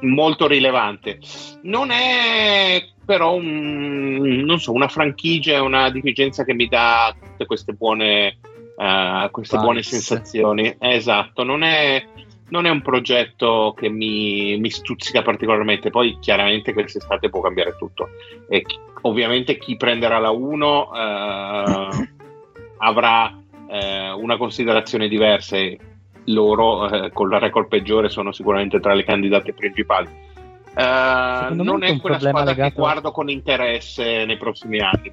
molto 0.00 0.46
rilevante. 0.46 1.18
Non 1.62 1.90
è 1.90 2.84
però 3.04 3.34
un, 3.34 4.16
non 4.44 4.58
so, 4.58 4.72
una 4.72 4.88
franchigia, 4.88 5.62
una 5.62 5.90
dirigenza 5.90 6.44
che 6.44 6.54
mi 6.54 6.66
dà 6.66 7.14
tutte 7.18 7.46
queste 7.46 7.72
buone, 7.72 8.38
uh, 8.76 9.30
queste 9.30 9.58
buone 9.58 9.82
sensazioni. 9.82 10.76
Esatto, 10.78 11.44
non 11.44 11.62
è 11.62 12.04
non 12.48 12.66
è 12.66 12.70
un 12.70 12.82
progetto 12.82 13.74
che 13.76 13.88
mi, 13.88 14.56
mi, 14.58 14.70
stuzzica 14.70 15.22
particolarmente. 15.22 15.90
Poi 15.90 16.18
chiaramente 16.20 16.72
quest'estate 16.72 17.28
può 17.28 17.40
cambiare 17.40 17.76
tutto. 17.76 18.10
E 18.48 18.62
chi, 18.62 18.78
ovviamente 19.02 19.58
chi 19.58 19.76
prenderà 19.76 20.18
la 20.18 20.30
1 20.30 20.94
eh, 20.94 22.08
avrà 22.78 23.36
eh, 23.68 24.10
una 24.10 24.36
considerazione 24.36 25.08
diversa. 25.08 25.56
E 25.56 25.78
loro 26.26 26.88
eh, 26.88 27.10
con 27.12 27.28
la 27.28 27.38
record 27.38 27.68
peggiore 27.68 28.08
sono 28.08 28.32
sicuramente 28.32 28.80
tra 28.80 28.94
le 28.94 29.04
candidate 29.04 29.52
principali. 29.52 30.08
Eh, 30.74 31.48
non 31.52 31.82
è 31.82 31.96
quella 31.98 32.18
squadra 32.18 32.50
legato... 32.50 32.68
che 32.68 32.74
guardo 32.76 33.10
con 33.10 33.28
interesse 33.28 34.24
nei 34.24 34.36
prossimi 34.36 34.78
anni. 34.80 35.12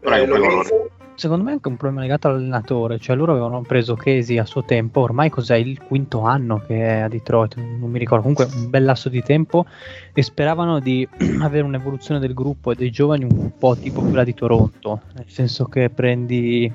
Prego, 0.00 0.36
eh, 0.36 0.90
secondo 1.16 1.44
me 1.44 1.50
è 1.50 1.52
anche 1.54 1.68
un 1.68 1.76
problema 1.76 2.02
legato 2.02 2.28
all'allenatore, 2.28 2.98
cioè 2.98 3.16
loro 3.16 3.32
avevano 3.32 3.62
preso 3.62 3.94
Casey 3.94 4.38
a 4.38 4.44
suo 4.44 4.64
tempo, 4.64 5.00
ormai 5.00 5.30
cos'è 5.30 5.56
il 5.56 5.80
quinto 5.82 6.20
anno 6.20 6.62
che 6.66 6.76
è 6.76 7.00
a 7.00 7.08
Detroit, 7.08 7.56
non 7.56 7.90
mi 7.90 7.98
ricordo, 7.98 8.22
comunque 8.22 8.48
un 8.54 8.70
bel 8.70 8.84
lasso 8.84 9.08
di 9.08 9.22
tempo 9.22 9.66
e 10.12 10.22
speravano 10.22 10.78
di 10.78 11.08
avere 11.40 11.64
un'evoluzione 11.64 12.20
del 12.20 12.34
gruppo 12.34 12.70
e 12.70 12.74
dei 12.74 12.90
giovani 12.90 13.24
un 13.24 13.52
po' 13.58 13.76
tipo 13.76 14.02
quella 14.02 14.24
di 14.24 14.34
Toronto, 14.34 15.00
nel 15.14 15.28
senso 15.28 15.64
che 15.64 15.90
prendi 15.90 16.70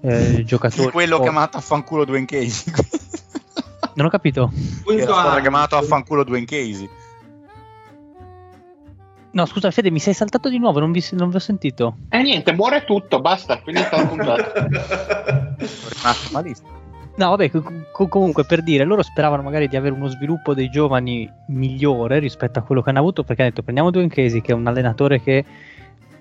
eh, 0.00 0.42
giocatori... 0.44 0.90
quello 0.90 1.20
chiamato 1.20 1.56
a 1.56 1.60
fanculo 1.60 2.04
Dwayne 2.04 2.26
Casey. 2.26 2.72
non 3.94 4.06
ho 4.06 4.10
capito. 4.10 4.50
Quinto 4.84 5.14
anno. 5.14 5.40
chiamato 5.40 5.76
a 5.76 5.82
fanculo 5.82 6.24
Dwayne 6.24 6.46
Casey. 6.46 6.88
No, 9.36 9.44
scusa, 9.44 9.70
Fede, 9.70 9.90
mi 9.90 9.98
sei 9.98 10.14
saltato 10.14 10.48
di 10.48 10.58
nuovo, 10.58 10.80
non 10.80 10.92
vi, 10.92 11.04
non 11.10 11.28
vi 11.28 11.36
ho 11.36 11.40
sentito. 11.40 11.98
Eh, 12.08 12.22
niente, 12.22 12.54
muore 12.54 12.84
tutto, 12.84 13.20
basta, 13.20 13.60
finita 13.62 13.94
la 13.94 14.06
puntata. 14.06 15.56
No, 17.16 17.28
vabbè, 17.28 17.50
co- 17.50 18.08
comunque 18.08 18.46
per 18.46 18.62
dire, 18.62 18.84
loro 18.84 19.02
speravano 19.02 19.42
magari 19.42 19.68
di 19.68 19.76
avere 19.76 19.94
uno 19.94 20.08
sviluppo 20.08 20.54
dei 20.54 20.70
giovani 20.70 21.30
migliore 21.48 22.18
rispetto 22.18 22.58
a 22.58 22.62
quello 22.62 22.80
che 22.80 22.88
hanno 22.88 23.00
avuto, 23.00 23.24
perché 23.24 23.42
hanno 23.42 23.50
detto 23.50 23.62
prendiamo 23.62 23.90
Dwayne 23.90 24.08
Casey, 24.08 24.40
che 24.40 24.52
è 24.52 24.54
un 24.54 24.66
allenatore 24.66 25.20
che 25.20 25.44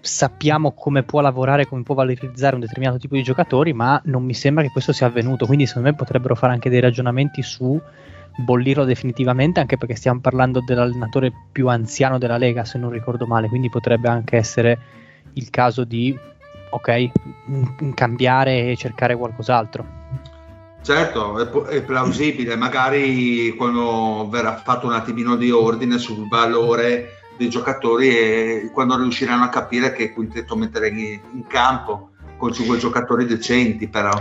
sappiamo 0.02 0.74
come 0.74 1.04
può 1.04 1.22
lavorare, 1.22 1.68
come 1.68 1.84
può 1.84 1.96
valorizzare 1.96 2.56
un 2.56 2.62
determinato 2.62 2.98
tipo 2.98 3.16
di 3.16 3.24
giocatori, 3.24 3.72
ma 3.72 3.98
non 4.06 4.26
mi 4.26 4.34
sembra 4.34 4.62
che 4.62 4.72
questo 4.72 4.92
sia 4.92 5.08
avvenuto, 5.08 5.46
quindi 5.46 5.66
secondo 5.66 5.88
me 5.88 5.96
potrebbero 5.96 6.36
fare 6.36 6.52
anche 6.52 6.70
dei 6.70 6.82
ragionamenti 6.82 7.42
su 7.42 7.80
bollirlo 8.38 8.84
definitivamente, 8.84 9.60
anche 9.60 9.78
perché 9.78 9.96
stiamo 9.96 10.20
parlando 10.20 10.62
dell'allenatore 10.62 11.32
più 11.52 11.68
anziano 11.70 12.18
della 12.18 12.38
Lega, 12.38 12.66
se 12.66 12.78
non 12.78 12.90
ricordo 12.90 13.26
male, 13.26 13.48
quindi 13.48 13.70
potrebbe 13.70 14.08
anche 14.08 14.38
essere 14.38 14.80
il 15.34 15.50
caso 15.50 15.84
di, 15.84 16.18
ok, 16.70 17.12
cambiare 17.94 18.72
e 18.72 18.76
cercare 18.76 19.16
qualcos'altro. 19.16 20.04
Certo, 20.82 21.66
è, 21.68 21.82
plausibile, 21.82 22.56
magari 22.56 23.56
quando 23.56 24.28
verrà 24.30 24.56
fatto 24.58 24.86
un 24.86 24.94
attimino 24.94 25.36
di 25.36 25.50
ordine 25.50 25.98
sul 25.98 26.28
valore 26.28 27.22
dei 27.38 27.50
giocatori 27.50 28.10
e 28.10 28.70
quando 28.72 28.96
riusciranno 28.96 29.46
a 29.46 29.50
capire 29.50 29.94
che 29.94 30.14
quintetto 30.14 30.56
mettere 30.56 30.90
in, 30.90 31.20
in 31.34 31.48
campo 31.48 32.12
con 32.38 32.54
cinque 32.54 32.78
giocatori 32.78 33.26
decenti 33.26 33.88
però. 33.88 34.12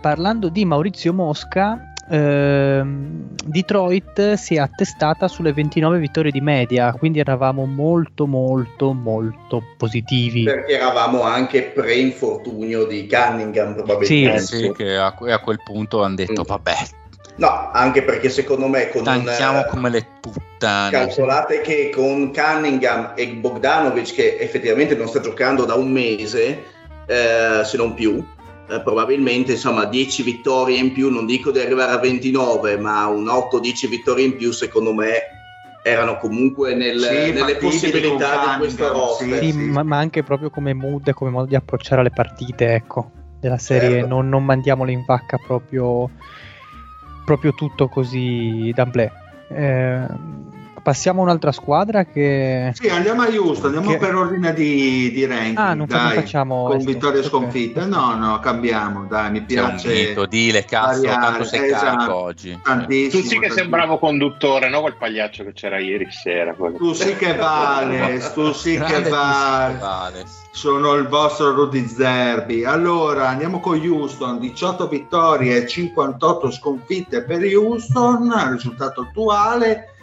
Parlando 0.00 0.48
di 0.50 0.64
Maurizio 0.64 1.12
Mosca, 1.12 1.93
ehm, 2.10 3.34
Detroit 3.44 4.34
si 4.34 4.54
è 4.56 4.58
attestata 4.58 5.28
sulle 5.28 5.52
29 5.52 5.98
vittorie 5.98 6.30
di 6.30 6.40
media, 6.40 6.92
quindi 6.92 7.18
eravamo 7.18 7.64
molto 7.66 8.26
molto 8.26 8.92
molto 8.92 9.62
positivi. 9.76 10.44
Perché 10.44 10.74
eravamo 10.74 11.22
anche 11.22 11.62
pre-infortunio 11.62 12.86
di 12.86 13.08
Cunningham 13.08 13.74
probabilmente. 13.74 14.40
Sì, 14.40 14.56
sì 14.56 14.72
che 14.72 14.96
a, 14.96 15.14
a, 15.18 15.38
quel 15.40 15.58
punto 15.64 16.02
hanno 16.02 16.16
detto 16.16 16.42
mm. 16.42 16.46
vabbè. 16.46 16.76
No, 17.36 17.70
anche 17.72 18.02
perché 18.02 18.28
secondo 18.30 18.68
me 18.68 18.90
con 18.90 19.02
Tanchiamo 19.02 19.58
un, 19.58 19.66
come 19.68 19.90
le 19.90 20.06
puttane. 20.20 20.90
Calcolate 20.90 21.60
che 21.62 21.90
con 21.92 22.32
Cunningham 22.32 23.12
e 23.16 23.26
Bogdanovic 23.28 24.14
che 24.14 24.36
effettivamente 24.38 24.94
non 24.94 25.08
sta 25.08 25.20
giocando 25.20 25.64
da 25.64 25.74
un 25.74 25.90
mese, 25.90 26.62
eh, 27.06 27.62
se 27.64 27.76
non 27.76 27.94
più, 27.94 28.24
eh, 28.68 28.80
probabilmente 28.80 29.52
insomma 29.52 29.84
10 29.84 30.22
vittorie 30.22 30.78
in 30.78 30.92
più, 30.92 31.10
non 31.10 31.26
dico 31.26 31.50
di 31.50 31.58
arrivare 31.58 31.92
a 31.92 31.98
29, 31.98 32.78
ma 32.78 33.06
un 33.06 33.26
8-10 33.26 33.88
vittorie 33.88 34.24
in 34.24 34.36
più 34.36 34.52
secondo 34.52 34.94
me 34.94 35.12
erano 35.82 36.16
comunque 36.16 36.74
nel, 36.74 36.98
sì, 36.98 37.32
nelle 37.32 37.56
possibilità 37.56 38.52
di 38.52 38.58
questo 38.58 38.90
roster. 38.90 39.38
Sì, 39.38 39.52
sì. 39.52 39.58
Ma, 39.58 39.82
ma, 39.82 39.98
anche 39.98 40.22
proprio 40.22 40.48
come 40.48 40.72
mood 40.72 41.06
e 41.08 41.12
come 41.12 41.30
modo 41.30 41.46
di 41.46 41.54
approcciare 41.54 42.02
le 42.02 42.10
partite, 42.10 42.72
ecco, 42.72 43.10
della 43.38 43.58
serie, 43.58 43.90
certo. 43.90 44.06
non, 44.06 44.30
non, 44.30 44.44
mandiamole 44.46 44.92
in 44.92 45.04
vacca 45.04 45.36
proprio, 45.36 46.08
proprio 47.26 47.52
tutto 47.52 47.88
così 47.88 48.72
d'amblè. 48.74 49.12
Eh, 49.48 50.06
passiamo 50.84 51.22
a 51.22 51.24
un'altra 51.24 51.50
squadra 51.50 52.04
che... 52.04 52.70
Sì, 52.74 52.88
andiamo 52.88 53.22
a 53.22 53.28
Houston, 53.28 53.74
andiamo 53.74 53.90
che... 53.92 53.96
per 53.96 54.14
ordine 54.14 54.52
di, 54.52 55.10
di 55.12 55.24
ranking. 55.24 55.56
Ah, 55.56 55.72
non 55.72 55.86
dai, 55.86 56.16
facciamo... 56.16 56.66
Con 56.66 56.84
vittorie 56.84 57.20
e 57.20 57.22
sconfitte. 57.24 57.86
No, 57.86 58.14
no, 58.14 58.38
cambiamo, 58.38 59.06
dai, 59.06 59.30
mi 59.30 59.40
piace... 59.40 60.08
Mito, 60.08 60.26
dile, 60.26 60.66
cazzo, 60.66 61.00
variare. 61.00 61.20
tanto 61.22 61.44
sei 61.44 61.70
esatto. 61.70 61.84
carico 61.84 62.14
oggi. 62.14 62.60
Tantissimo. 62.62 63.22
Tu 63.22 63.28
sì 63.28 63.38
che 63.38 63.50
sei 63.50 63.64
un 63.64 63.70
bravo 63.70 63.98
conduttore, 63.98 64.68
no? 64.68 64.82
Quel 64.82 64.96
pagliaccio 64.96 65.42
che 65.44 65.54
c'era 65.54 65.78
ieri 65.78 66.06
sera. 66.10 66.52
Quello. 66.52 66.76
Tu 66.76 66.92
sì 66.92 67.16
che 67.16 67.34
vale, 67.34 68.20
tu 68.34 68.52
sì 68.52 68.78
che 68.78 69.00
vale. 69.08 69.78
vale. 69.78 70.24
Sono 70.52 70.92
il 70.92 71.08
vostro 71.08 71.52
Rudy 71.54 71.86
Zerbi. 71.88 72.64
Allora, 72.64 73.28
andiamo 73.28 73.58
con 73.58 73.80
Houston, 73.80 74.38
18 74.38 74.86
vittorie 74.86 75.56
e 75.56 75.66
58 75.66 76.50
sconfitte 76.50 77.24
per 77.24 77.42
Houston, 77.42 78.30
risultato 78.52 79.00
attuale 79.00 79.93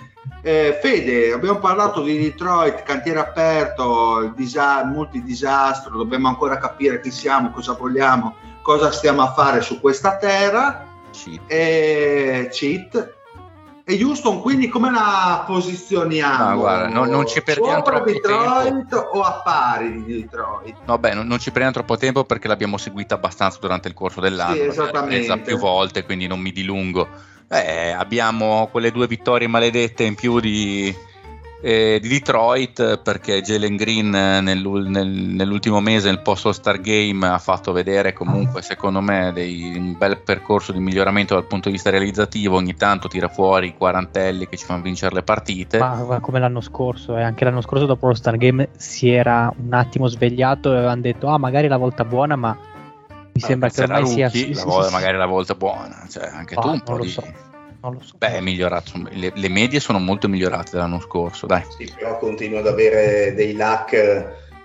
eh, 0.44 0.78
Fede, 0.82 1.34
abbiamo 1.34 1.60
parlato 1.60 2.02
di 2.04 2.18
Detroit, 2.18 2.84
cantiere 2.84 3.20
aperto, 3.20 4.32
disa- 4.36 4.84
multidisastro, 4.86 5.98
dobbiamo 5.98 6.28
ancora 6.28 6.58
capire 6.58 7.02
chi 7.02 7.12
siamo, 7.12 7.52
cosa 7.52 7.74
vogliamo, 7.74 8.36
cosa 8.62 8.92
stiamo 8.92 9.22
a 9.22 9.34
fare 9.34 9.62
su 9.62 9.80
questa 9.80 10.18
terra. 10.18 10.86
Cheat. 11.12 11.42
E, 11.48 12.50
cheat. 12.52 13.14
e 13.84 14.04
Houston, 14.04 14.42
quindi 14.42 14.68
come 14.70 14.92
la 14.92 15.44
posizioniamo? 15.46 16.50
No, 16.50 16.58
guarda, 16.58 16.88
non, 16.88 17.10
non 17.10 17.28
ci 17.28 17.42
perdiamo 17.42 17.82
troppo 17.82 18.06
Detroit 18.06 18.88
tempo. 18.88 18.96
o 18.96 19.22
a 19.22 19.42
pari 19.44 20.04
di 20.04 20.22
Detroit? 20.22 20.76
No, 20.86 20.98
beh, 20.98 21.14
non, 21.16 21.28
non, 21.28 21.40
ci 21.40 21.52
prendiamo 21.52 21.74
troppo 21.74 21.98
tempo 21.98 22.24
perché 22.26 22.48
l'abbiamo 22.48 22.78
seguita 22.78 23.16
abbastanza 23.16 23.58
durante 23.60 23.88
il 23.88 23.96
corso 23.96 24.22
dell'anno. 24.22 24.54
Sì, 24.54 24.62
esattamente. 24.62 25.38
più 25.40 25.58
volte, 25.58 26.04
quindi 26.04 26.28
non 26.28 26.40
mi 26.40 26.52
dilungo 26.52 27.30
eh, 27.52 27.92
abbiamo 27.92 28.70
quelle 28.72 28.92
due 28.92 29.08
vittorie 29.08 29.48
maledette 29.48 30.06
in 30.06 30.16
più 30.16 30.40
di, 30.40 30.96
eh, 31.62 32.00
di 32.02 32.08
Detroit 32.08 33.00
perché 33.00 33.42
Jalen 33.42 33.76
Green 33.76 34.10
nel, 34.10 34.62
nel, 34.62 35.08
nell'ultimo 35.08 35.82
mese 35.82 36.08
nel 36.08 36.22
post 36.22 36.46
All-Star 36.46 36.80
Game 36.80 37.28
ha 37.28 37.38
fatto 37.40 37.74
vedere 37.74 38.14
comunque 38.14 38.62
secondo 38.62 39.02
me 39.02 39.32
dei, 39.34 39.74
un 39.76 39.98
bel 39.98 40.22
percorso 40.22 40.72
di 40.72 40.80
miglioramento 40.80 41.34
dal 41.34 41.46
punto 41.46 41.68
di 41.68 41.74
vista 41.74 41.90
realizzativo. 41.90 42.56
Ogni 42.56 42.76
tanto 42.76 43.10
tira 43.10 43.28
fuori 43.28 43.68
i 43.68 43.76
quarantelli 43.76 44.48
che 44.48 44.56
ci 44.56 44.64
fanno 44.64 44.84
vincere 44.84 45.14
le 45.14 45.24
partite. 45.24 45.78
Ma, 45.78 46.02
ma 46.08 46.20
come 46.22 46.40
l'anno 46.40 46.62
scorso 46.62 47.18
e 47.18 47.20
eh, 47.20 47.24
anche 47.24 47.44
l'anno 47.44 47.62
scorso 47.62 47.86
dopo 47.86 48.08
lo 48.08 48.14
Star 48.14 48.38
Game 48.38 48.70
si 48.78 49.10
era 49.10 49.54
un 49.62 49.74
attimo 49.74 50.08
svegliato 50.08 50.72
e 50.72 50.78
avevano 50.78 51.02
detto 51.02 51.28
ah 51.28 51.38
magari 51.38 51.68
la 51.68 51.78
volta 51.78 52.06
buona 52.06 52.38
ma 52.38 52.58
mi 53.34 53.42
sembra 53.42 53.70
che 53.70 53.82
ormai 53.82 54.02
rookie, 54.02 54.30
sia 54.30 54.56
la 54.56 54.64
volta, 54.64 54.92
magari 54.92 55.18
la 55.18 55.26
volta 55.26 55.56
buona 55.56 56.06
cioè 56.10 56.28
anche 56.28 56.56
oh, 56.56 56.62
tu 56.62 56.70
un 56.70 56.82
po' 56.82 56.98
lo 56.98 57.04
di... 57.04 57.10
so. 57.10 57.50
Non 57.82 57.94
lo 57.94 58.02
so. 58.04 58.14
Beh, 58.18 58.36
è 58.36 58.42
migliorato. 58.42 58.92
Le, 59.10 59.32
le, 59.34 59.50
medie 59.50 59.80
sono 59.80 59.98
molto 59.98 60.30
migliorate 60.30 60.72
dall'anno 60.74 61.00
scorso, 61.00 61.48
dai. 61.48 61.64
Sì, 61.76 61.92
però 61.96 62.20
continua 62.20 62.60
ad 62.60 62.68
avere 62.68 63.34
dei 63.34 63.54
lack 63.54 63.94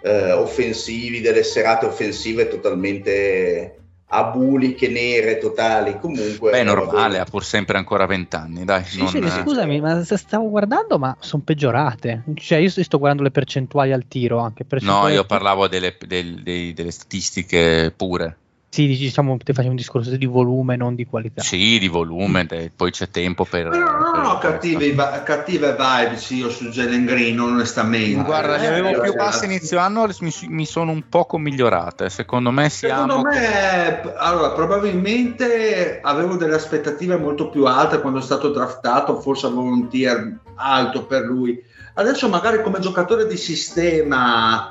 eh, 0.02 0.32
offensivi, 0.32 1.22
delle 1.22 1.42
serate 1.42 1.86
offensive 1.86 2.46
totalmente 2.48 3.78
abuliche, 4.08 4.88
nere, 4.88 5.38
totali. 5.38 5.98
Comunque. 5.98 6.50
Beh, 6.50 6.60
è 6.60 6.64
normale, 6.64 7.18
ha 7.18 7.24
pur 7.24 7.42
sempre 7.42 7.78
ancora 7.78 8.04
20 8.04 8.36
anni, 8.36 8.64
dai. 8.64 8.84
Sì, 8.84 8.98
non... 8.98 9.08
sì, 9.08 9.22
scusami, 9.28 9.80
ma 9.80 10.04
stavo 10.04 10.50
guardando, 10.50 10.98
ma 10.98 11.16
sono 11.18 11.42
peggiorate. 11.42 12.22
Cioè, 12.34 12.58
io 12.58 12.68
sto 12.68 12.98
guardando 12.98 13.22
le 13.22 13.30
percentuali 13.30 13.92
al 13.92 14.06
tiro 14.06 14.40
anche. 14.40 14.66
No, 14.80 15.08
io 15.08 15.24
parlavo 15.24 15.68
delle, 15.68 15.96
del, 16.06 16.42
dei, 16.42 16.74
delle 16.74 16.90
statistiche 16.90 17.92
pure. 17.96 18.36
Sì, 18.76 18.86
diciamo, 18.88 19.38
te 19.42 19.54
facevi 19.54 19.70
un 19.70 19.76
discorso 19.76 20.14
di 20.14 20.26
volume, 20.26 20.76
non 20.76 20.94
di 20.94 21.06
qualità. 21.06 21.40
Sì, 21.40 21.78
di 21.78 21.88
volume, 21.88 22.46
poi 22.76 22.90
c'è 22.90 23.08
tempo 23.08 23.46
per... 23.46 23.70
No, 23.70 23.78
no, 23.78 24.10
no, 24.12 24.20
no 24.20 24.36
cattive, 24.38 24.94
cattive 25.24 25.74
vibes 25.74 26.28
io 26.32 26.50
su 26.50 26.68
Jalen 26.68 27.06
Green, 27.06 27.40
onestamente. 27.40 28.22
Guarda, 28.22 28.58
le 28.58 28.66
avevo 28.66 29.00
più 29.00 29.14
basse 29.14 29.46
inizio 29.46 29.78
anno, 29.78 30.06
mi, 30.20 30.30
mi, 30.48 30.66
sono 30.66 30.90
un 30.90 31.08
poco 31.08 31.38
migliorate, 31.38 32.10
secondo 32.10 32.50
me 32.50 32.68
siamo... 32.68 33.06
Secondo 33.06 33.30
me, 33.30 34.12
allora, 34.18 34.50
probabilmente 34.50 36.00
avevo 36.02 36.36
delle 36.36 36.56
aspettative 36.56 37.16
molto 37.16 37.48
più 37.48 37.64
alte 37.64 38.02
quando 38.02 38.18
è 38.18 38.22
stato 38.22 38.50
draftato, 38.50 39.22
forse 39.22 39.46
avevo 39.46 39.62
un 39.62 39.88
tier 39.88 40.36
alto 40.56 41.06
per 41.06 41.22
lui. 41.22 41.58
Adesso 41.94 42.28
magari 42.28 42.60
come 42.60 42.80
giocatore 42.80 43.26
di 43.26 43.38
sistema 43.38 44.70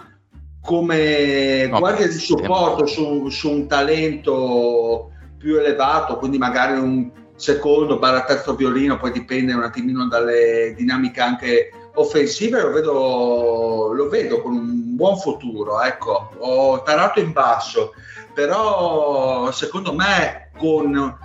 come 0.65 1.67
no, 1.67 1.79
guardia 1.79 2.07
di 2.07 2.17
supporto 2.17 2.87
su, 2.87 3.29
su, 3.29 3.51
un 3.51 3.67
talento 3.67 5.11
più 5.37 5.57
elevato, 5.57 6.17
quindi 6.17 6.37
magari 6.37 6.79
un 6.79 7.11
secondo, 7.35 7.99
barra 7.99 8.23
terzo 8.23 8.55
violino, 8.55 8.97
poi 8.97 9.11
dipende 9.11 9.53
un 9.53 9.63
attimino 9.63 10.07
dalle 10.07 10.73
dinamiche 10.75 11.21
anche 11.21 11.69
offensive, 11.93 12.61
lo 12.61 12.71
vedo, 12.71 13.91
lo 13.93 14.09
vedo 14.09 14.41
con 14.41 14.53
un 14.53 14.95
buon 14.95 15.17
futuro. 15.17 15.81
Ecco, 15.81 16.31
ho 16.39 16.81
tarato 16.81 17.19
in 17.19 17.31
basso, 17.31 17.93
però 18.33 19.51
secondo 19.51 19.93
me 19.93 20.49
con 20.57 21.17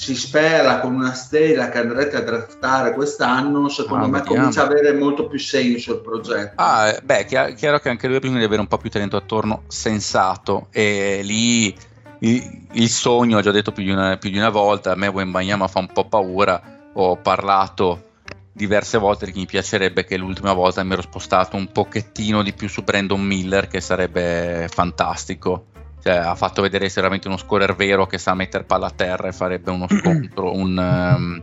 si 0.00 0.14
spera 0.14 0.80
con 0.80 0.94
una 0.94 1.12
stella 1.12 1.68
che 1.68 1.76
andrete 1.76 2.16
a 2.16 2.22
draftare 2.22 2.94
quest'anno, 2.94 3.68
secondo 3.68 4.06
ah, 4.06 4.08
me 4.08 4.18
vediamo. 4.20 4.36
comincia 4.38 4.62
ad 4.62 4.70
avere 4.70 4.94
molto 4.94 5.26
più 5.26 5.38
senso 5.38 5.92
il 5.92 6.00
progetto. 6.00 6.54
Ah, 6.56 6.98
beh, 7.02 7.26
chiaro, 7.26 7.52
chiaro 7.52 7.78
che 7.80 7.90
anche 7.90 8.06
lui 8.06 8.16
ha 8.16 8.18
bisogno 8.18 8.38
di 8.38 8.46
avere 8.46 8.62
un 8.62 8.66
po' 8.66 8.78
più 8.78 8.88
talento 8.88 9.18
attorno 9.18 9.64
sensato 9.66 10.68
e 10.70 11.20
lì 11.22 11.76
il, 12.20 12.66
il 12.72 12.88
sogno, 12.88 13.36
ho 13.36 13.40
già 13.42 13.50
detto 13.50 13.72
più 13.72 13.84
di 13.84 13.90
una, 13.90 14.16
più 14.16 14.30
di 14.30 14.38
una 14.38 14.48
volta, 14.48 14.92
a 14.92 14.94
me 14.94 15.08
Wembanyama 15.08 15.68
fa 15.68 15.80
un 15.80 15.92
po' 15.92 16.06
paura, 16.06 16.88
ho 16.94 17.16
parlato 17.16 18.04
diverse 18.52 18.96
volte 18.96 19.26
che 19.26 19.38
mi 19.38 19.44
piacerebbe 19.44 20.06
che 20.06 20.16
l'ultima 20.16 20.54
volta 20.54 20.82
mi 20.82 20.94
ero 20.94 21.02
spostato 21.02 21.56
un 21.56 21.70
pochettino 21.70 22.42
di 22.42 22.54
più 22.54 22.70
su 22.70 22.82
Brandon 22.82 23.20
Miller 23.20 23.68
che 23.68 23.82
sarebbe 23.82 24.66
fantastico 24.70 25.66
cioè, 26.02 26.14
ha 26.14 26.34
fatto 26.34 26.62
vedere 26.62 26.90
veramente 26.94 27.28
uno 27.28 27.36
scorer 27.36 27.74
vero 27.74 28.06
che 28.06 28.18
sa 28.18 28.34
mettere 28.34 28.64
palla 28.64 28.86
a 28.86 28.90
terra 28.90 29.28
e 29.28 29.32
farebbe 29.32 29.70
uno 29.70 29.86
scontro 29.90 30.54
un, 30.54 30.76
um, 30.76 31.42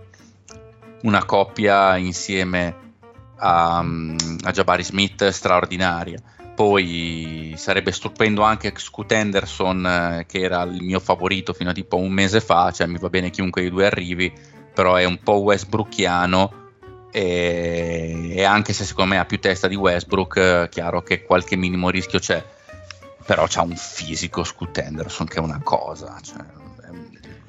una 1.03 1.25
coppia 1.25 1.97
insieme 1.97 2.75
a, 3.37 3.79
um, 3.79 4.15
a 4.43 4.51
Jabari 4.51 4.83
Smith 4.83 5.27
straordinaria. 5.29 6.19
Poi 6.55 7.53
sarebbe 7.55 7.91
stupendo 7.91 8.41
anche 8.41 8.73
Scoot 8.75 9.11
Henderson 9.11 9.85
eh, 9.85 10.25
che 10.27 10.41
era 10.41 10.63
il 10.63 10.81
mio 10.81 10.99
favorito 10.99 11.53
fino 11.53 11.69
a 11.69 11.73
tipo 11.73 11.97
un 11.97 12.11
mese 12.11 12.41
fa 12.41 12.71
cioè 12.71 12.87
mi 12.87 12.97
va 12.97 13.09
bene 13.09 13.29
chiunque 13.29 13.61
dei 13.61 13.69
due 13.69 13.85
arrivi 13.85 14.33
però 14.73 14.95
è 14.95 15.03
un 15.03 15.19
po' 15.21 15.41
Westbrookiano 15.41 16.65
e, 17.11 18.31
e 18.31 18.43
anche 18.43 18.73
se 18.73 18.85
secondo 18.85 19.13
me 19.13 19.19
ha 19.19 19.25
più 19.25 19.39
testa 19.39 19.67
di 19.67 19.75
Westbrook 19.75 20.37
eh, 20.37 20.67
chiaro 20.71 21.03
che 21.03 21.21
qualche 21.21 21.55
minimo 21.55 21.91
rischio 21.91 22.17
c'è 22.17 22.43
però 23.27 23.45
c'ha 23.47 23.61
un 23.61 23.75
fisico 23.75 24.43
Scoot 24.43 24.77
Henderson 24.77 25.27
che 25.27 25.37
è 25.37 25.41
una 25.41 25.59
cosa 25.61 26.17
cioè, 26.23 26.37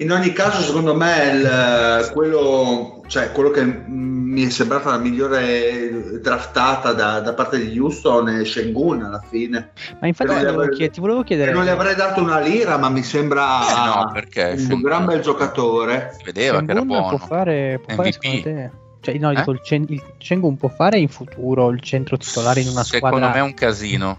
in 0.00 0.12
ogni 0.12 0.32
caso, 0.32 0.60
secondo 0.62 0.94
me, 0.94 1.30
il, 1.32 2.10
quello, 2.12 3.02
cioè, 3.08 3.32
quello, 3.32 3.50
che 3.50 3.64
mi 3.64 4.44
è 4.44 4.48
sembrata 4.48 4.90
la 4.90 4.98
migliore 4.98 6.20
draftata 6.20 6.92
da, 6.92 7.18
da 7.18 7.34
parte 7.34 7.58
di 7.58 7.76
Houston 7.76 8.28
è 8.28 8.44
Shengun 8.44 9.02
alla 9.02 9.20
fine. 9.28 9.70
Ma 9.98 10.06
infatti 10.06 10.32
volevo 10.32 10.62
avrei, 10.62 10.76
chied- 10.76 10.92
ti 10.92 11.00
volevo 11.00 11.24
chiedere. 11.24 11.50
Non 11.50 11.64
gli 11.64 11.68
avrei 11.68 11.96
dato 11.96 12.22
una 12.22 12.38
lira, 12.38 12.76
ma 12.78 12.88
mi 12.90 13.02
sembra 13.02 13.66
eh 13.68 13.86
no, 13.88 14.10
perché 14.12 14.50
un 14.52 14.58
Shengun, 14.58 14.82
gran 14.82 15.04
bel 15.04 15.20
giocatore. 15.20 16.14
Si 16.16 16.22
vedeva 16.22 16.58
Shengun 16.58 16.66
che 16.66 16.72
era 16.72 16.82
buono. 16.82 17.16
Può 17.16 17.26
fare, 17.26 17.80
può 17.84 17.94
MVP. 17.94 18.42
fare 18.42 18.72
cioè, 19.00 19.18
no, 19.18 19.30
eh? 19.32 19.34
dico, 19.34 19.50
il, 19.50 19.60
Cen- 19.64 19.86
il 19.88 20.02
Shengun 20.18 20.56
può 20.56 20.68
fare 20.68 20.98
in 21.00 21.08
futuro 21.08 21.70
il 21.70 21.80
centro 21.80 22.16
titolare 22.16 22.60
in 22.60 22.68
una 22.68 22.84
Secondo 22.84 23.16
squadra. 23.16 23.32
Secondo 23.32 23.36
me 23.36 23.40
è 23.40 23.42
un 23.42 23.54
casino 23.54 24.18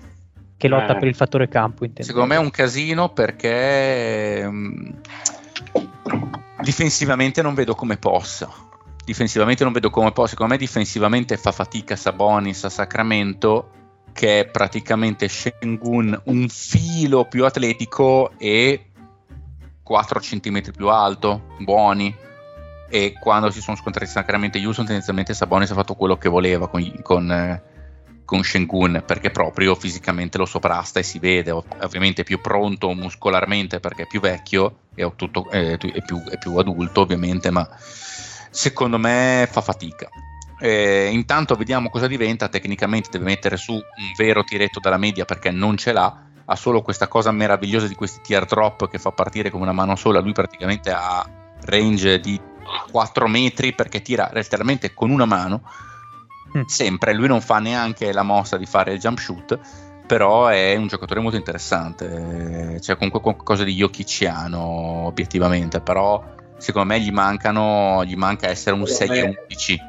che 0.59 0.67
lotta 0.67 0.97
eh. 0.97 0.99
per 0.99 1.07
il 1.07 1.15
fattore 1.15 1.47
campo. 1.47 1.85
Intendo. 1.85 2.03
Secondo 2.03 2.27
me 2.27 2.35
è 2.35 2.43
un 2.43 2.51
casino 2.51 3.09
perché 3.09 4.45
mh, 4.45 5.01
difensivamente 6.61 7.41
non 7.41 7.53
vedo 7.53 7.73
come 7.75 7.95
possa. 7.95 8.51
Difensivamente 9.05 9.63
non 9.63 9.71
vedo 9.71 9.89
come 9.89 10.11
possa. 10.11 10.31
Secondo 10.31 10.51
me 10.51 10.59
difensivamente 10.59 11.37
fa 11.37 11.53
fatica 11.53 11.95
Sabonis 11.95 12.65
a 12.65 12.69
Sacramento, 12.69 13.71
che 14.11 14.41
è 14.41 14.45
praticamente 14.47 15.29
Shengun 15.29 16.23
un 16.25 16.49
filo 16.49 17.23
più 17.23 17.45
atletico 17.45 18.33
e 18.37 18.91
4 19.81 20.19
cm 20.19 20.71
più 20.75 20.89
alto, 20.89 21.55
buoni. 21.59 22.13
E 22.89 23.13
quando 23.17 23.49
si 23.49 23.61
sono 23.61 23.77
scontrati 23.77 24.11
Sacramento 24.11 24.57
e 24.57 24.65
Houston, 24.65 24.83
tendenzialmente 24.83 25.33
Sabonis 25.33 25.71
ha 25.71 25.75
fatto 25.75 25.95
quello 25.95 26.17
che 26.17 26.27
voleva 26.27 26.67
con, 26.67 26.99
con 27.01 27.31
eh, 27.31 27.63
con 28.29 28.43
Shengun 28.43 29.01
perché 29.07 29.31
proprio 29.31 29.73
fisicamente 29.73 30.37
lo 30.37 30.45
soprasta 30.45 30.99
e 30.99 31.03
si 31.03 31.17
vede, 31.17 31.49
ovviamente 31.49 32.21
è 32.21 32.23
più 32.23 32.39
pronto 32.39 32.93
muscolarmente 32.93 33.79
perché 33.79 34.03
è 34.03 34.05
più 34.05 34.19
vecchio 34.19 34.81
e 34.93 35.11
tutto, 35.15 35.49
è, 35.49 35.79
è, 35.79 36.03
più, 36.05 36.23
è, 36.25 36.37
più, 36.37 36.55
adulto 36.57 37.01
ovviamente, 37.01 37.49
ma 37.49 37.67
secondo 38.51 38.99
me 38.99 39.49
fa 39.49 39.61
fatica. 39.61 40.07
Eh, 40.59 41.09
intanto 41.11 41.55
vediamo 41.55 41.89
cosa 41.89 42.05
diventa, 42.05 42.49
tecnicamente 42.49 43.09
deve 43.09 43.25
mettere 43.25 43.57
su 43.57 43.73
un 43.73 43.81
vero 44.15 44.43
tiretto 44.43 44.79
dalla 44.79 44.97
media 44.97 45.25
perché 45.25 45.49
non 45.49 45.75
ce 45.75 45.91
l'ha, 45.91 46.25
ha 46.45 46.55
solo 46.55 46.83
questa 46.83 47.07
cosa 47.07 47.31
meravigliosa 47.31 47.87
di 47.87 47.95
questi 47.95 48.19
teardrop 48.21 48.91
che 48.91 48.99
fa 48.99 49.11
partire 49.11 49.49
come 49.49 49.63
una 49.63 49.71
mano 49.71 49.95
sola, 49.95 50.19
lui 50.19 50.33
praticamente 50.33 50.91
ha 50.91 51.27
range 51.61 52.19
di 52.19 52.39
4 52.91 53.27
metri 53.27 53.73
perché 53.73 54.03
tira 54.03 54.29
letteralmente 54.31 54.93
con 54.93 55.09
una 55.09 55.25
mano 55.25 55.63
Mm. 56.57 56.63
sempre, 56.65 57.13
lui 57.13 57.27
non 57.27 57.41
fa 57.41 57.59
neanche 57.59 58.11
la 58.11 58.23
mossa 58.23 58.57
di 58.57 58.65
fare 58.65 58.93
il 58.93 58.99
jump 58.99 59.19
shoot, 59.19 59.59
però 60.05 60.47
è 60.47 60.75
un 60.75 60.87
giocatore 60.87 61.19
molto 61.19 61.37
interessante, 61.37 62.77
c'è 62.79 62.95
comunque 62.95 63.21
qualcosa 63.21 63.63
di 63.63 63.73
yokiciano 63.73 65.05
obiettivamente, 65.05 65.81
però 65.81 66.23
secondo 66.57 66.87
me 66.87 66.99
gli, 66.99 67.11
mancano, 67.11 68.03
gli 68.03 68.15
manca 68.15 68.47
essere 68.47 68.75
un 68.75 68.87
6 68.87 69.09
e 69.09 69.37
11. 69.47 69.79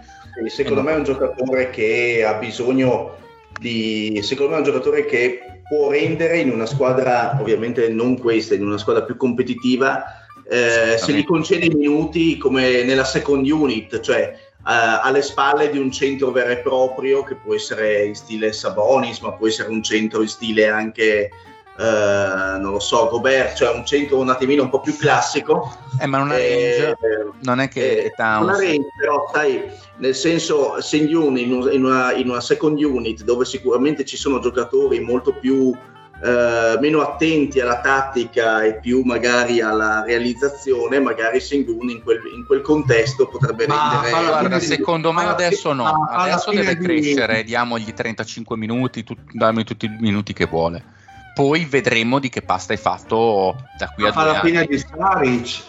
Secondo 0.48 0.82
me 0.82 0.92
è 0.92 0.96
un 0.96 1.04
giocatore 1.04 1.70
che 1.70 2.24
ha 2.26 2.34
bisogno 2.34 3.16
di... 3.58 4.20
secondo 4.22 4.50
me 4.50 4.56
è 4.56 4.60
un 4.60 4.66
giocatore 4.66 5.04
che 5.04 5.62
può 5.68 5.90
rendere 5.90 6.38
in 6.38 6.50
una 6.50 6.66
squadra, 6.66 7.38
ovviamente 7.40 7.88
non 7.88 8.18
questa, 8.18 8.54
in 8.54 8.66
una 8.66 8.78
squadra 8.78 9.04
più 9.04 9.16
competitiva, 9.16 10.04
eh, 10.48 10.98
se 10.98 11.12
gli 11.12 11.24
concede 11.24 11.66
i 11.66 11.74
minuti 11.74 12.36
come 12.36 12.82
nella 12.82 13.04
second 13.04 13.48
unit, 13.48 14.00
cioè 14.00 14.36
alle 14.62 15.22
spalle 15.22 15.70
di 15.70 15.78
un 15.78 15.90
centro 15.90 16.30
vero 16.30 16.50
e 16.50 16.58
proprio 16.58 17.22
che 17.22 17.34
può 17.34 17.54
essere 17.54 18.04
in 18.04 18.14
stile 18.14 18.52
Sabonis, 18.52 19.20
ma 19.20 19.32
può 19.32 19.46
essere 19.46 19.70
un 19.70 19.82
centro 19.82 20.20
in 20.22 20.28
stile 20.28 20.68
anche, 20.68 21.30
uh, 21.78 22.60
non 22.60 22.72
lo 22.72 22.78
so, 22.78 23.08
Gobert, 23.08 23.56
cioè 23.56 23.74
un 23.74 23.86
centro 23.86 24.18
un 24.18 24.28
attimino 24.28 24.62
un 24.62 24.68
po' 24.68 24.80
più 24.80 24.96
classico. 24.96 25.74
Eh, 25.98 26.06
ma 26.06 26.18
non, 26.18 26.32
eh, 26.32 26.94
non 27.42 27.60
è 27.60 27.68
che 27.68 28.02
eh, 28.02 28.12
è 28.14 28.22
Una 28.22 28.58
range, 28.58 28.88
però 28.98 29.30
sai, 29.32 29.62
nel 29.96 30.14
senso, 30.14 30.80
Sengyun 30.80 31.38
in, 31.38 31.68
in, 31.72 31.84
una, 31.84 32.12
in 32.12 32.28
una 32.28 32.40
second 32.40 32.78
unit 32.78 33.22
dove 33.24 33.46
sicuramente 33.46 34.04
ci 34.04 34.16
sono 34.16 34.40
giocatori 34.40 35.00
molto 35.00 35.32
più 35.32 35.74
eh, 36.22 36.76
meno 36.80 37.00
attenti 37.00 37.60
alla 37.60 37.80
tattica 37.80 38.62
e 38.62 38.78
più 38.78 39.02
magari 39.02 39.60
alla 39.60 40.02
realizzazione, 40.04 41.00
magari 41.00 41.40
Sengun 41.40 41.88
in 41.88 42.02
quel, 42.02 42.20
in 42.34 42.44
quel 42.46 42.60
contesto 42.60 43.26
potrebbe 43.26 43.66
ma 43.66 44.00
rendere... 44.02 44.26
Guarda, 44.26 44.58
di... 44.58 44.64
secondo 44.64 45.12
me 45.12 45.24
adesso 45.24 45.72
no, 45.72 46.06
adesso 46.10 46.50
deve 46.50 46.76
di... 46.76 46.84
crescere, 46.84 47.42
diamogli 47.42 47.92
35 47.92 48.56
minuti, 48.56 49.02
tu, 49.02 49.16
dammi 49.32 49.64
tutti 49.64 49.86
i 49.86 49.96
minuti 49.98 50.32
che 50.32 50.46
vuole. 50.46 50.98
Poi 51.34 51.64
vedremo 51.64 52.18
di 52.18 52.28
che 52.28 52.42
pasta 52.42 52.72
hai 52.72 52.78
fatto 52.78 53.56
da 53.78 53.88
qui 53.88 54.06
a 54.06 54.10
due 54.10 54.22
alla 54.22 54.40
fine 54.40 54.66
di 54.66 54.78
Staric 54.78 55.62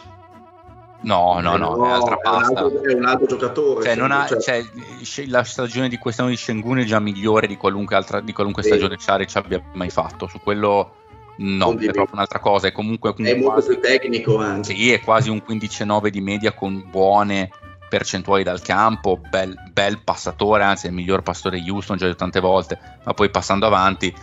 No, 1.03 1.39
no, 1.39 1.57
no, 1.57 1.75
no, 1.75 1.87
è 1.87 1.91
altra 1.91 2.17
pasta. 2.17 2.59
È 2.59 2.63
un 2.63 2.75
altro, 2.75 2.89
è 2.89 2.93
un 2.93 3.05
altro 3.05 3.25
giocatore. 3.25 3.83
Cioè, 3.83 3.99
ha, 3.99 4.27
cioè. 4.27 4.63
Cioè, 5.01 5.25
la 5.27 5.43
stagione 5.43 5.89
di 5.89 5.97
quest'anno 5.97 6.29
di 6.29 6.37
Shengun 6.37 6.79
è 6.79 6.83
già 6.83 6.99
migliore 6.99 7.47
di 7.47 7.57
qualunque, 7.57 7.95
altra, 7.95 8.19
di 8.21 8.33
qualunque 8.33 8.61
sì. 8.61 8.69
stagione 8.69 8.97
Charic 8.97 9.35
abbia 9.35 9.61
mai 9.73 9.89
fatto. 9.89 10.27
Su 10.27 10.39
quello 10.41 10.93
no, 11.37 11.71
è 11.71 11.91
proprio 11.91 12.09
un'altra 12.13 12.39
cosa. 12.39 12.67
È 12.67 12.71
comunque 12.71 13.13
è 13.15 13.33
molto 13.33 13.51
quasi, 13.51 13.67
più 13.69 13.79
tecnico 13.79 14.37
anche. 14.37 14.75
Sì, 14.75 14.91
è 14.91 15.01
quasi 15.01 15.29
un 15.29 15.41
15-9 15.47 16.07
di 16.09 16.21
media 16.21 16.53
con 16.53 16.85
buone 16.87 17.49
percentuali 17.89 18.43
dal 18.43 18.61
campo, 18.61 19.19
bel, 19.29 19.53
bel 19.73 19.99
passatore, 20.01 20.63
anzi 20.63 20.85
è 20.85 20.89
il 20.89 20.95
miglior 20.95 21.23
pastore 21.23 21.59
di 21.59 21.69
Houston, 21.69 21.97
già 21.97 22.05
detto 22.05 22.19
tante 22.19 22.39
volte, 22.39 22.79
ma 23.03 23.13
poi 23.13 23.29
passando 23.29 23.65
avanti 23.65 24.15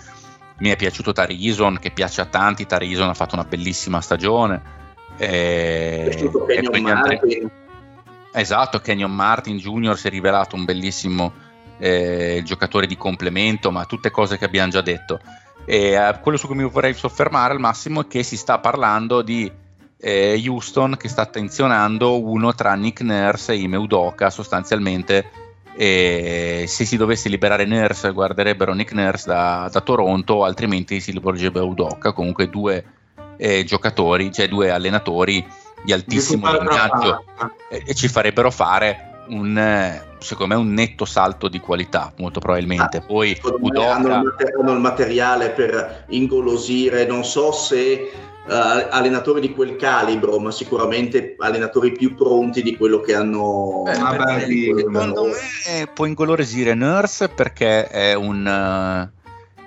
mi 0.60 0.70
è 0.70 0.76
piaciuto 0.76 1.12
Tarison, 1.12 1.78
che 1.78 1.90
piace 1.90 2.22
a 2.22 2.24
tanti, 2.24 2.64
Tarison 2.64 3.10
ha 3.10 3.14
fatto 3.14 3.34
una 3.34 3.44
bellissima 3.44 4.00
stagione 4.00 4.76
e, 5.18 6.09
e 6.11 6.62
quindi 6.68 6.81
Martin. 6.81 7.50
Esatto, 8.33 8.78
Kenyon 8.78 9.12
Martin 9.12 9.59
Jr. 9.59 9.96
si 9.98 10.07
è 10.07 10.11
rivelato 10.11 10.54
un 10.54 10.64
bellissimo 10.64 11.33
eh, 11.78 12.42
giocatore 12.44 12.87
di 12.87 12.96
complemento, 12.96 13.70
ma 13.70 13.85
tutte 13.85 14.11
cose 14.11 14.38
che 14.38 14.44
abbiamo 14.44 14.70
già 14.70 14.81
detto. 14.81 15.20
E, 15.64 15.92
eh, 15.92 16.18
quello 16.22 16.38
su 16.38 16.46
cui 16.46 16.57
mi 16.57 16.68
vorrei 16.68 16.94
soffermare 16.94 17.52
al 17.52 17.61
massimo 17.61 18.02
è 18.02 18.07
che 18.07 18.22
si 18.22 18.37
sta 18.37 18.59
parlando 18.59 19.22
di 19.22 19.50
eh, 20.00 20.42
Houston 20.46 20.96
che 20.96 21.09
sta 21.09 21.22
attenzionando 21.22 22.22
uno 22.22 22.54
tra 22.54 22.74
Nick 22.74 23.00
Nurse 23.00 23.52
e 23.52 23.57
Ime 23.57 23.76
Udoka 23.76 24.31
sostanzialmente 24.31 25.31
e 25.74 26.64
se 26.66 26.85
si 26.85 26.96
dovesse 26.96 27.28
liberare 27.28 27.64
Nurse 27.64 28.12
guarderebbero 28.12 28.72
Nick 28.74 28.92
Nurse 28.92 29.28
da, 29.28 29.68
da 29.72 29.81
Toronto 29.81 30.44
altrimenti 30.44 31.00
si 31.00 31.11
rivolgerebbe 31.11 31.59
a 31.59 31.64
Udoka 31.64 32.12
comunque 32.12 32.48
due 32.48 32.85
eh, 33.38 33.64
giocatori, 33.64 34.31
cioè 34.31 34.48
due 34.48 34.70
allenatori 34.70 35.46
di 35.83 35.92
altissimo 35.92 36.53
lignaggio 36.53 37.24
e, 37.70 37.83
e, 37.87 37.94
ci 37.94 38.09
farebbero 38.09 38.51
fare 38.51 39.24
un, 39.29 40.03
secondo 40.18 40.55
me 40.55 40.61
un 40.61 40.72
netto 40.72 41.05
salto 41.05 41.48
di 41.48 41.61
qualità 41.61 42.12
molto 42.16 42.40
probabilmente 42.40 42.96
ah, 42.96 43.03
poi 43.03 43.38
Udoka... 43.40 43.94
hanno, 43.94 44.22
il 44.22 44.35
hanno 44.59 44.72
il 44.72 44.81
materiale 44.81 45.51
per 45.51 46.07
ingolosire 46.09 47.07
non 47.07 47.24
so 47.24 47.53
se 47.53 48.11
allenatori 48.48 49.40
di 49.40 49.53
quel 49.53 49.77
calibro, 49.77 50.38
ma 50.38 50.51
sicuramente 50.51 51.37
allenatori 51.38 51.92
più 51.92 52.14
pronti 52.14 52.62
di 52.62 52.77
quello 52.77 53.01
che 53.01 53.14
hanno. 53.14 53.83
Beh, 53.85 53.98
vabbè, 53.98 54.46
secondo 54.77 55.24
me 55.24 55.87
può 55.92 56.07
ingolosire 56.07 56.74
Nurse 56.74 57.29
perché 57.29 57.87
è 57.88 58.14
un, 58.14 59.11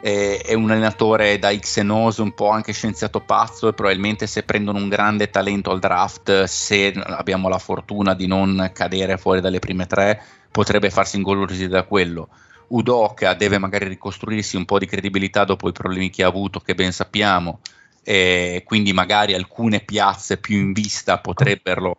è, 0.01 0.41
è, 0.43 0.53
un 0.53 0.71
allenatore 0.71 1.39
da 1.39 1.51
xenoso, 1.51 2.23
un 2.23 2.33
po' 2.33 2.49
anche 2.49 2.73
scienziato 2.73 3.21
pazzo 3.21 3.67
e 3.67 3.73
probabilmente 3.73 4.27
se 4.27 4.43
prendono 4.43 4.79
un 4.79 4.89
grande 4.89 5.29
talento 5.29 5.71
al 5.71 5.79
draft, 5.79 6.43
se 6.43 6.91
abbiamo 6.93 7.47
la 7.47 7.59
fortuna 7.59 8.13
di 8.13 8.27
non 8.27 8.71
cadere 8.73 9.17
fuori 9.17 9.41
dalle 9.41 9.59
prime 9.59 9.87
tre, 9.87 10.21
potrebbe 10.51 10.89
farsi 10.89 11.17
ingolosire 11.17 11.69
da 11.69 11.83
quello. 11.83 12.29
Udoka 12.67 13.33
deve 13.33 13.57
magari 13.57 13.87
ricostruirsi 13.87 14.55
un 14.55 14.65
po' 14.65 14.79
di 14.79 14.85
credibilità 14.85 15.43
dopo 15.43 15.69
i 15.69 15.73
problemi 15.73 16.09
che 16.09 16.23
ha 16.23 16.27
avuto, 16.27 16.59
che 16.59 16.73
ben 16.73 16.91
sappiamo, 16.91 17.59
e 18.03 18.63
quindi 18.65 18.93
magari 18.93 19.33
alcune 19.33 19.81
piazze 19.81 20.37
più 20.37 20.57
in 20.57 20.73
vista 20.73 21.19
potrebbero 21.19 21.97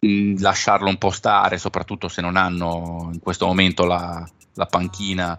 mh, 0.00 0.40
lasciarlo 0.40 0.88
un 0.88 0.98
po' 0.98 1.10
stare, 1.10 1.58
soprattutto 1.58 2.08
se 2.08 2.22
non 2.22 2.36
hanno 2.36 3.10
in 3.12 3.20
questo 3.20 3.46
momento 3.46 3.84
la, 3.84 4.26
la 4.54 4.66
panchina 4.66 5.36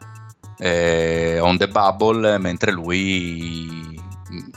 eh, 0.60 1.40
on 1.40 1.58
the 1.58 1.68
bubble, 1.68 2.38
mentre 2.38 2.72
lui 2.72 3.98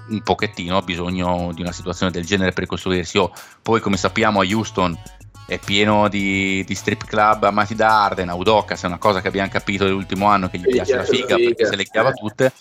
un 0.08 0.22
pochettino 0.22 0.76
ha 0.76 0.82
bisogno 0.82 1.52
di 1.54 1.62
una 1.62 1.72
situazione 1.72 2.12
del 2.12 2.26
genere 2.26 2.52
per 2.52 2.64
ricostruirsi. 2.64 3.18
Oh, 3.18 3.32
poi, 3.62 3.80
come 3.80 3.96
sappiamo, 3.96 4.40
a 4.40 4.44
Houston 4.44 4.98
è 5.46 5.58
pieno 5.58 6.08
di, 6.08 6.64
di 6.64 6.74
strip 6.74 7.04
club 7.04 7.44
amati 7.44 7.74
da 7.74 8.04
Arden, 8.04 8.28
a 8.28 8.34
Udoka, 8.34 8.76
se 8.76 8.84
è 8.84 8.88
una 8.88 8.98
cosa 8.98 9.20
che 9.20 9.28
abbiamo 9.28 9.48
capito 9.48 9.84
nell'ultimo 9.84 10.26
anno 10.26 10.48
che 10.48 10.58
gli 10.58 10.68
piace 10.68 10.96
la 10.96 11.04
figa, 11.04 11.36
figa 11.36 11.48
perché 11.48 11.66
se 11.66 11.76
le 11.76 11.84
chiava 11.84 12.10
eh. 12.10 12.14
tutte. 12.14 12.52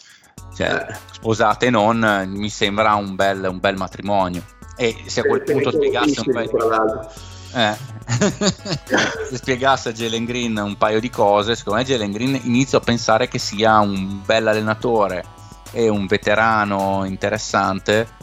Cioè, 0.56 0.88
eh. 0.90 0.96
sposate 1.12 1.70
non, 1.70 2.26
mi 2.28 2.50
sembra 2.50 2.94
un 2.96 3.16
bel, 3.16 3.48
un 3.50 3.60
bel 3.60 3.76
matrimonio. 3.76 4.44
E 4.78 5.04
se 5.06 5.22
a 5.22 5.24
quel 5.24 5.44
punto 5.44 5.72
spiegasse 5.72 6.22
un 6.26 6.32
po'. 6.32 7.30
Eh. 7.54 7.78
se 9.30 9.38
spiegasse 9.38 9.90
a 9.90 9.92
Jalen 9.94 10.26
Green 10.26 10.58
un 10.58 10.78
paio 10.78 11.00
di 11.00 11.10
cose, 11.10 11.56
secondo 11.56 11.80
me 11.80 11.86
Jalen 11.86 12.12
Green 12.12 12.40
inizio 12.44 12.78
a 12.78 12.82
pensare 12.82 13.28
che 13.28 13.40
sia 13.40 13.80
un 13.80 14.22
bel 14.26 14.48
allenatore 14.48 15.24
e 15.72 15.88
un 15.88 16.06
veterano 16.06 17.06
interessante 17.06 18.20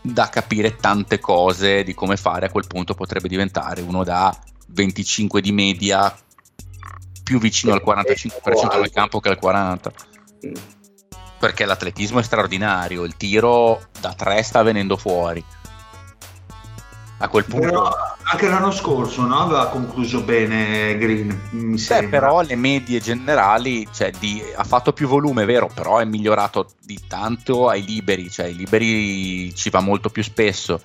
da 0.00 0.28
capire 0.28 0.76
tante 0.76 1.20
cose 1.20 1.84
di 1.84 1.94
come 1.94 2.16
fare 2.16 2.46
a 2.46 2.50
quel 2.50 2.66
punto 2.66 2.94
potrebbe 2.94 3.28
diventare 3.28 3.82
uno 3.82 4.02
da 4.02 4.36
25 4.68 5.40
di 5.40 5.52
media 5.52 6.14
più 7.22 7.38
vicino 7.38 7.72
al 7.72 7.82
45% 7.84 8.80
del 8.80 8.90
campo 8.90 9.20
che 9.20 9.28
al 9.28 9.38
40% 9.40 9.78
mm. 10.46 10.54
perché 11.38 11.64
l'atletismo 11.64 12.18
è 12.18 12.22
straordinario 12.22 13.04
il 13.04 13.16
tiro 13.16 13.88
da 14.00 14.12
3 14.12 14.42
sta 14.42 14.62
venendo 14.62 14.96
fuori 14.96 15.44
a 17.22 17.28
quel 17.28 17.44
punto 17.44 17.66
però 17.66 17.96
anche 18.24 18.48
l'anno 18.48 18.72
scorso 18.72 19.24
no? 19.24 19.38
aveva 19.38 19.68
concluso 19.68 20.22
bene 20.22 20.98
Green 20.98 21.40
mi 21.50 21.80
Beh, 21.80 22.08
però 22.08 22.42
le 22.42 22.56
medie 22.56 23.00
generali 23.00 23.86
cioè, 23.92 24.10
di, 24.18 24.42
ha 24.54 24.64
fatto 24.64 24.92
più 24.92 25.06
volume 25.06 25.44
vero 25.44 25.70
però 25.72 25.98
è 25.98 26.04
migliorato 26.04 26.72
di 26.84 26.98
tanto 27.06 27.68
ai 27.68 27.84
liberi 27.84 28.28
cioè 28.28 28.46
ai 28.46 28.56
liberi 28.56 29.54
ci 29.54 29.70
va 29.70 29.80
molto 29.80 30.10
più 30.10 30.24
spesso 30.24 30.80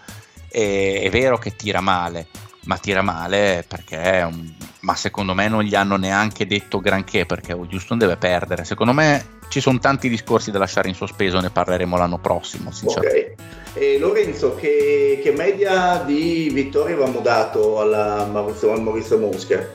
e, 0.47 1.01
è 1.01 1.09
vero 1.09 1.39
che 1.39 1.55
tira 1.55 1.81
male 1.81 2.27
ma 2.67 2.77
tira 2.77 3.01
male 3.01 3.65
perché 3.67 4.27
un, 4.29 4.53
ma 4.81 4.95
secondo 4.95 5.33
me 5.33 5.47
non 5.47 5.63
gli 5.63 5.75
hanno 5.75 5.97
neanche 5.97 6.45
detto 6.45 6.79
granché 6.79 7.25
perché 7.25 7.53
Houston 7.53 7.97
deve 7.97 8.17
perdere 8.17 8.63
secondo 8.63 8.93
me 8.93 9.35
ci 9.49 9.59
sono 9.61 9.79
tanti 9.79 10.09
discorsi 10.09 10.51
da 10.51 10.59
lasciare 10.59 10.89
in 10.89 10.95
sospeso 10.95 11.39
ne 11.39 11.49
parleremo 11.49 11.97
l'anno 11.97 12.19
prossimo 12.19 12.71
sinceramente 12.71 13.33
okay. 13.33 13.45
E 13.79 13.99
Lorenzo, 13.99 14.55
che, 14.55 15.19
che, 15.21 15.31
media 15.33 16.01
di 16.03 16.49
vittorie 16.51 16.95
avevamo 16.95 17.19
dato 17.19 17.79
alla 17.79 18.25
Maurizio, 18.25 18.71
al 18.71 18.81
Maurizio 18.81 19.19
Mosca? 19.19 19.67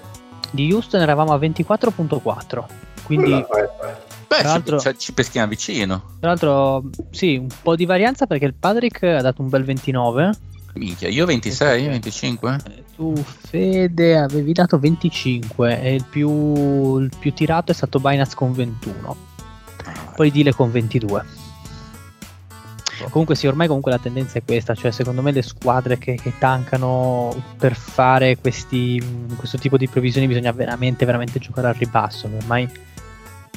Di 0.51 0.73
Houston 0.73 1.01
eravamo 1.01 1.33
a 1.33 1.37
24.4. 1.37 2.65
Quindi, 3.05 3.31
Beh, 4.27 4.63
ci, 4.65 4.79
cioè, 4.81 4.97
ci, 4.97 5.13
peschiamo 5.13 5.47
vicino. 5.47 6.03
Tra 6.19 6.31
l'altro, 6.31 6.83
sì, 7.11 7.37
un 7.37 7.47
po' 7.63 7.77
di 7.77 7.85
varianza 7.85 8.27
perché 8.27 8.45
il 8.45 8.55
Patrick 8.55 9.05
ha 9.05 9.21
dato 9.21 9.41
un 9.41 9.49
bel 9.49 9.63
29. 9.63 10.33
Minchia, 10.75 11.09
io 11.09 11.27
26, 11.27 11.83
io 11.83 11.91
25. 11.91 12.57
Eh, 12.67 12.85
tu, 12.97 13.15
Fede, 13.15 14.19
avevi 14.19 14.53
dato 14.53 14.79
25 14.79 15.81
e 15.81 15.95
il 15.95 16.05
più, 16.09 16.99
il 16.99 17.11
più 17.19 17.33
tirato 17.33 17.73
è 17.73 17.75
stato 17.75 17.99
Binance 17.99 18.35
con 18.35 18.53
21. 18.53 19.17
Ah, 19.85 20.13
Poi 20.17 20.31
Dile 20.31 20.53
con 20.55 20.71
22. 20.71 21.41
Comunque 23.11 23.35
sì, 23.35 23.47
ormai 23.47 23.67
comunque 23.67 23.91
la 23.91 23.99
tendenza 23.99 24.39
è 24.39 24.45
questa, 24.45 24.75
cioè 24.75 24.91
secondo 24.91 25.23
me 25.23 25.33
le 25.33 25.43
squadre 25.43 25.99
che, 25.99 26.15
che 26.15 26.35
tancano 26.39 27.35
per 27.59 27.75
fare 27.75 28.39
questi, 28.39 29.03
questo 29.37 29.59
tipo 29.59 29.77
di 29.77 29.89
previsioni 29.89 30.27
bisogna 30.27 30.53
veramente, 30.53 31.05
veramente 31.05 31.39
giocare 31.39 31.69
al 31.69 31.75
ribasso, 31.75 32.31
ormai 32.33 32.69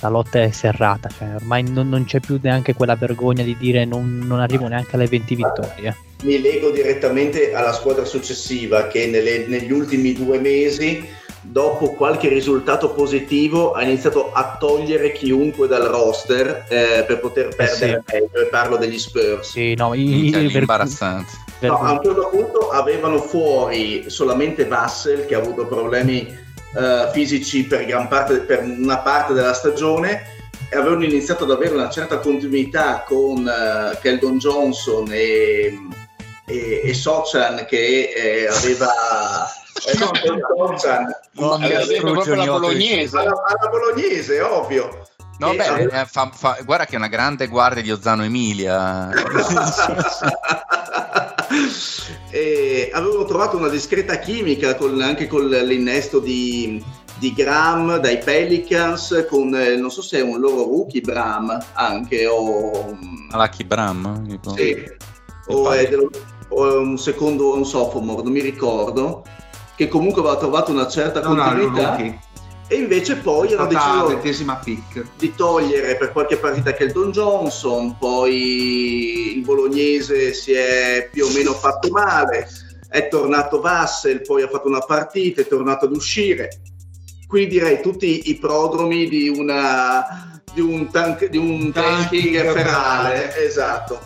la 0.01 0.09
lotta 0.09 0.41
è 0.41 0.51
serrata, 0.51 1.09
cioè 1.09 1.35
ormai 1.35 1.63
non, 1.63 1.89
non 1.89 2.05
c'è 2.05 2.19
più 2.19 2.39
neanche 2.41 2.73
quella 2.73 2.95
vergogna 2.95 3.43
di 3.43 3.55
dire 3.57 3.85
non, 3.85 4.19
non 4.25 4.39
arrivo 4.39 4.67
neanche 4.67 4.95
alle 4.95 5.07
20 5.07 5.35
vittorie. 5.35 5.95
Mi 6.23 6.41
lego 6.41 6.71
direttamente 6.71 7.53
alla 7.53 7.73
squadra 7.73 8.05
successiva 8.05 8.87
che 8.87 9.07
nelle, 9.07 9.45
negli 9.47 9.71
ultimi 9.71 10.13
due 10.13 10.39
mesi 10.39 11.23
dopo 11.41 11.91
qualche 11.91 12.27
risultato 12.27 12.89
positivo 12.91 13.73
ha 13.73 13.83
iniziato 13.83 14.31
a 14.33 14.57
togliere 14.59 15.11
chiunque 15.11 15.67
dal 15.67 15.83
roster 15.83 16.65
eh, 16.67 17.03
per 17.05 17.19
poter 17.19 17.47
eh, 17.47 17.55
perdere 17.55 18.03
sì. 18.05 18.13
meglio 18.13 18.49
parlo 18.49 18.77
degli 18.77 18.97
Spurs 18.97 19.51
sì 19.51 19.75
no 19.75 19.93
i, 19.93 20.29
i, 20.29 20.57
imbarazzante 20.57 21.29
no, 21.59 21.77
a 21.77 21.91
un 21.91 21.99
certo 22.03 22.29
punto 22.29 22.69
avevano 22.69 23.19
fuori 23.19 24.09
solamente 24.09 24.65
Vassel 24.65 25.27
che 25.27 25.35
ha 25.35 25.39
avuto 25.39 25.67
problemi 25.67 26.44
uh, 26.75 27.11
fisici 27.11 27.65
per, 27.65 27.85
gran 27.85 28.07
parte, 28.07 28.39
per 28.39 28.63
una 28.63 28.99
parte 28.99 29.33
della 29.33 29.53
stagione 29.53 30.33
e 30.69 30.77
avevano 30.77 31.03
iniziato 31.03 31.43
ad 31.43 31.51
avere 31.51 31.73
una 31.73 31.89
certa 31.89 32.19
continuità 32.19 33.03
con 33.07 33.45
uh, 33.45 33.97
Keldon 33.99 34.37
Johnson 34.37 35.07
e, 35.11 35.77
e, 36.45 36.81
e 36.83 36.93
Sochan 36.93 37.65
che 37.67 38.11
eh, 38.15 38.47
aveva 38.47 38.87
eh 39.87 39.97
no, 39.97 40.11
non 40.23 40.39
proprio 42.13 42.35
la 42.35 42.45
bolognese. 42.45 43.17
Alla, 43.17 43.33
alla 43.45 43.69
bolognese, 43.69 44.41
ovvio. 44.41 45.07
No, 45.37 45.53
beh, 45.53 45.89
eh, 45.91 46.05
fa, 46.05 46.29
fa, 46.33 46.57
guarda 46.63 46.85
che 46.85 46.93
è 46.93 46.97
una 46.97 47.09
grande 47.09 47.47
guardia 47.47 47.81
di 47.81 47.91
Ozzano 47.91 48.23
Emilia. 48.23 49.09
e 52.29 52.89
avevo 52.93 53.25
trovato 53.25 53.57
una 53.57 53.67
discreta 53.67 54.17
chimica 54.19 54.75
con, 54.75 55.01
anche 55.01 55.27
con 55.27 55.47
l'innesto 55.47 56.19
di, 56.19 56.81
di 57.17 57.33
Graham 57.33 57.97
dai 57.97 58.17
Pelicans, 58.19 59.25
con 59.29 59.53
eh, 59.55 59.75
non 59.75 59.91
so 59.91 60.01
se 60.01 60.19
è 60.19 60.21
un 60.21 60.39
loro 60.39 60.63
rookie 60.63 61.01
Bram 61.01 61.57
anche 61.73 62.27
o. 62.27 62.97
Lucky 63.31 63.63
Bram? 63.65 64.39
Sì. 64.55 64.83
O 65.47 65.71
è, 65.71 65.87
dello, 65.87 66.09
o 66.49 66.71
è 66.71 66.77
un 66.77 66.97
secondo 66.97 67.55
un 67.55 67.65
sophomore, 67.65 68.23
non 68.23 68.31
mi 68.31 68.41
ricordo 68.41 69.23
che 69.75 69.87
comunque 69.89 70.21
aveva 70.21 70.37
trovato 70.37 70.71
una 70.71 70.87
certa 70.87 71.21
no, 71.21 71.35
continuità. 71.35 71.97
No, 71.97 72.19
e 72.67 72.75
invece 72.75 73.17
poi 73.17 73.53
hanno 73.53 73.67
deciso 73.67 74.19
di 75.17 75.35
togliere 75.35 75.95
per 75.97 76.11
qualche 76.11 76.37
partita 76.37 76.73
Keldon 76.73 77.11
Johnson, 77.11 77.95
poi 77.97 79.35
il 79.35 79.41
bolognese 79.41 80.33
si 80.33 80.53
è 80.53 81.07
più 81.11 81.25
o 81.25 81.31
meno 81.31 81.53
fatto 81.53 81.89
male, 81.89 82.47
è 82.89 83.07
tornato 83.07 83.61
Vassel, 83.61 84.21
poi 84.21 84.41
ha 84.41 84.47
fatto 84.47 84.67
una 84.67 84.79
partita, 84.79 85.41
è 85.41 85.47
tornato 85.47 85.85
ad 85.85 85.95
uscire. 85.95 86.61
Quindi 87.27 87.49
direi 87.49 87.81
tutti 87.81 88.29
i 88.29 88.37
prodromi 88.37 89.07
di, 89.07 89.27
una, 89.29 90.41
di 90.53 90.61
un, 90.61 90.89
tank, 90.89 91.27
di 91.27 91.37
un 91.37 91.71
tanking 91.71 92.51
ferrale. 92.51 93.35
Esatto. 93.45 93.99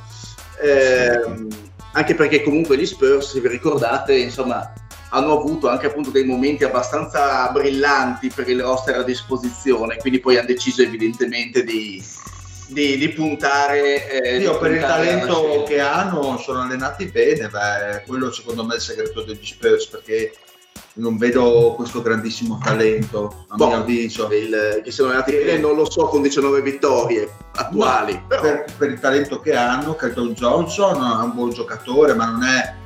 Eh, 0.62 1.48
anche 1.94 2.16
perché 2.16 2.44
comunque 2.44 2.78
gli 2.78 2.86
Spurs, 2.86 3.32
se 3.32 3.40
vi 3.40 3.48
ricordate, 3.48 4.18
insomma, 4.18 4.74
hanno 5.10 5.38
avuto 5.38 5.68
anche 5.68 5.88
appunto 5.88 6.10
dei 6.10 6.24
momenti 6.24 6.64
abbastanza 6.64 7.50
brillanti 7.52 8.32
per 8.34 8.48
il 8.50 8.62
roster 8.62 8.98
a 8.98 9.04
disposizione, 9.04 9.98
quindi 9.98 10.20
poi 10.20 10.38
hanno 10.38 10.48
deciso 10.48 10.82
evidentemente 10.82 11.64
di, 11.64 12.04
di, 12.68 12.98
di 12.98 13.10
puntare. 13.10 14.10
Eh, 14.10 14.38
Io 14.40 14.54
di 14.54 14.58
per 14.60 14.72
il 14.72 14.82
talento 14.82 15.64
che 15.68 15.80
hanno 15.80 16.38
sono 16.38 16.62
allenati 16.62 17.06
bene, 17.06 17.48
beh, 17.48 18.04
quello 18.06 18.32
secondo 18.32 18.64
me 18.64 18.74
è 18.74 18.78
il 18.78 18.82
segreto 18.82 19.22
degli 19.24 19.46
Spurs 19.46 19.88
perché 19.88 20.34
non 20.94 21.18
vedo 21.18 21.74
questo 21.76 22.02
grandissimo 22.02 22.60
talento 22.62 23.46
a 23.48 23.56
boh, 23.56 23.68
mio 23.68 23.78
avviso. 23.78 24.30
Il, 24.32 24.82
che 24.84 24.92
sono 24.92 25.10
allenati 25.10 25.32
bene 25.32 25.58
non 25.58 25.76
lo 25.76 25.90
so 25.90 26.06
con 26.06 26.22
19 26.22 26.62
vittorie 26.62 27.30
attuali. 27.56 28.22
Per, 28.28 28.66
per, 28.78 28.90
il 28.90 29.00
talento 29.00 29.40
che 29.40 29.56
hanno, 29.56 29.96
Kelton 29.96 30.34
Johnson 30.34 30.96
è 30.96 31.24
un 31.24 31.34
buon 31.34 31.52
giocatore, 31.52 32.14
ma 32.14 32.26
non 32.26 32.44
è 32.44 32.79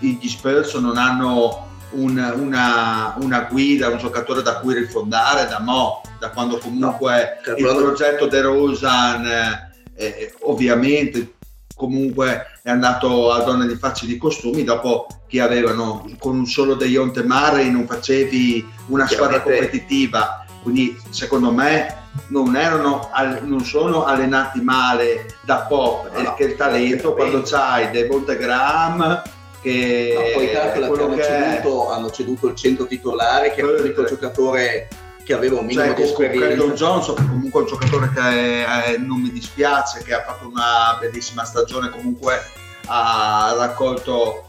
gli 0.00 0.28
Spurs 0.28 0.74
non 0.74 0.96
hanno 0.96 1.68
un, 1.92 2.32
una, 2.36 3.14
una, 3.20 3.48
guida, 3.50 3.88
un 3.88 3.98
giocatore 3.98 4.42
da 4.42 4.58
cui 4.60 4.74
rifondare 4.74 5.48
da 5.48 5.60
mo, 5.60 6.02
da 6.18 6.30
quando 6.30 6.58
comunque 6.58 7.40
no, 7.46 7.56
il 7.56 7.76
progetto 7.76 8.26
De 8.26 8.40
Rosan 8.40 9.26
eh, 9.26 9.70
eh, 9.94 10.34
ovviamente 10.42 11.34
comunque 11.80 12.46
è 12.62 12.68
andato 12.68 13.32
a 13.32 13.42
donne 13.42 13.66
di 13.66 13.74
facili 13.74 14.18
costumi 14.18 14.64
dopo 14.64 15.06
che 15.26 15.40
avevano 15.40 16.06
con 16.18 16.36
un 16.36 16.44
solo 16.44 16.74
Deionte 16.74 17.22
Mare 17.22 17.70
non 17.70 17.86
facevi 17.86 18.68
una 18.88 19.06
squadra 19.06 19.40
competitiva. 19.40 20.44
Quindi 20.62 20.94
secondo 21.08 21.50
me 21.52 22.00
non, 22.28 22.54
erano, 22.54 23.08
non 23.44 23.64
sono 23.64 24.04
allenati 24.04 24.60
male 24.60 25.36
da 25.40 25.60
pop 25.60 26.10
no, 26.12 26.22
perché 26.22 26.44
il 26.44 26.56
talento 26.56 27.14
quando 27.14 27.40
c'hai 27.42 27.90
Devonte 27.90 28.36
Graham 28.36 29.22
che 29.60 30.12
no, 30.14 30.38
poi 30.38 30.50
calcola 30.50 30.90
che 30.90 31.02
hanno, 31.02 31.14
che 31.16 31.22
ceduto, 31.22 31.90
hanno 31.90 32.10
ceduto 32.10 32.46
il 32.48 32.54
centro 32.54 32.86
titolare 32.86 33.52
che 33.52 33.60
è 33.60 33.64
l'unico 33.64 34.04
giocatore 34.04 34.88
che 35.24 35.34
aveva 35.34 35.60
un 35.60 35.66
minimo 35.66 35.84
cioè, 35.86 35.94
di 35.94 36.02
esperienza. 36.02 36.46
Credo 36.46 36.72
Johnson, 36.72 37.14
comunque 37.14 37.60
è 37.60 37.62
un 37.62 37.68
giocatore 37.68 38.10
che 38.12 38.64
è, 38.64 38.96
non 38.98 39.20
mi 39.20 39.30
dispiace, 39.30 40.02
che 40.02 40.14
ha 40.14 40.24
fatto 40.24 40.48
una 40.48 40.96
bellissima 40.98 41.44
stagione, 41.44 41.90
comunque 41.90 42.42
ha 42.86 43.54
raccolto 43.56 44.48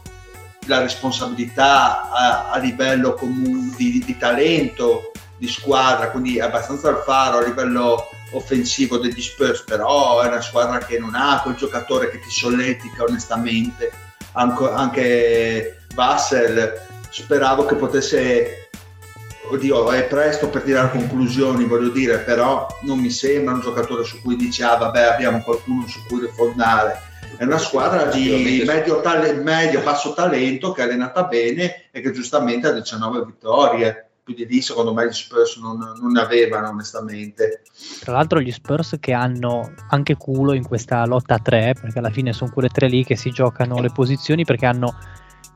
la 0.66 0.80
responsabilità 0.80 2.10
a, 2.10 2.50
a 2.50 2.58
livello 2.58 3.14
comun- 3.14 3.74
di, 3.76 4.02
di, 4.04 4.16
talento, 4.16 5.12
di 5.36 5.48
squadra, 5.48 6.10
quindi 6.10 6.38
è 6.38 6.42
abbastanza 6.42 6.88
al 6.88 7.02
faro 7.04 7.38
a 7.38 7.44
livello 7.44 8.08
offensivo 8.32 8.98
degli 8.98 9.20
Spurs, 9.20 9.62
però 9.62 10.20
è 10.20 10.26
una 10.26 10.40
squadra 10.40 10.78
che 10.78 10.98
non 10.98 11.14
ha 11.14 11.40
quel 11.42 11.54
giocatore 11.54 12.10
che 12.10 12.20
ti 12.20 12.30
solletica 12.30 13.04
onestamente. 13.04 14.01
Anche, 14.32 14.70
anche 14.70 15.76
Bassel 15.94 16.80
speravo 17.10 17.66
che 17.66 17.74
potesse 17.74 18.62
oddio, 19.54 19.90
è 19.90 20.04
presto 20.04 20.48
per 20.48 20.62
tirare 20.62 20.90
conclusioni, 20.90 21.64
voglio 21.64 21.90
dire, 21.90 22.18
però 22.18 22.66
non 22.82 22.98
mi 22.98 23.10
sembra 23.10 23.54
un 23.54 23.60
giocatore 23.60 24.04
su 24.04 24.20
cui 24.22 24.36
dice, 24.36 24.64
ah 24.64 24.76
vabbè, 24.76 25.02
abbiamo 25.02 25.42
qualcuno 25.42 25.86
su 25.86 26.00
cui 26.06 26.20
rifondare. 26.20 27.10
È 27.36 27.44
una 27.44 27.58
squadra 27.58 28.04
di 28.04 28.62
medio, 28.64 29.00
tale, 29.00 29.32
medio 29.32 29.80
basso 29.80 30.12
talento 30.12 30.72
che 30.72 30.82
è 30.82 30.84
allenata 30.84 31.24
bene 31.24 31.88
e 31.90 32.00
che 32.00 32.12
giustamente 32.12 32.68
ha 32.68 32.72
19 32.72 33.24
vittorie. 33.24 34.11
Più 34.24 34.34
di 34.34 34.46
lì, 34.46 34.60
secondo 34.60 34.92
me, 34.94 35.08
gli 35.08 35.12
Spurs 35.12 35.56
non, 35.56 35.78
non 35.78 36.12
ne 36.12 36.20
avevano, 36.20 36.68
onestamente. 36.68 37.62
Tra 38.00 38.12
l'altro, 38.12 38.40
gli 38.40 38.52
Spurs 38.52 38.96
che 39.00 39.12
hanno 39.12 39.74
anche 39.88 40.16
culo 40.16 40.52
in 40.52 40.64
questa 40.64 41.04
lotta 41.06 41.34
a 41.34 41.38
tre, 41.40 41.74
perché 41.80 41.98
alla 41.98 42.10
fine 42.10 42.32
sono 42.32 42.52
quelle 42.52 42.68
tre 42.68 42.88
lì 42.88 43.04
che 43.04 43.16
si 43.16 43.30
giocano 43.30 43.80
le 43.80 43.90
posizioni, 43.90 44.44
perché 44.44 44.66
hanno 44.66 44.94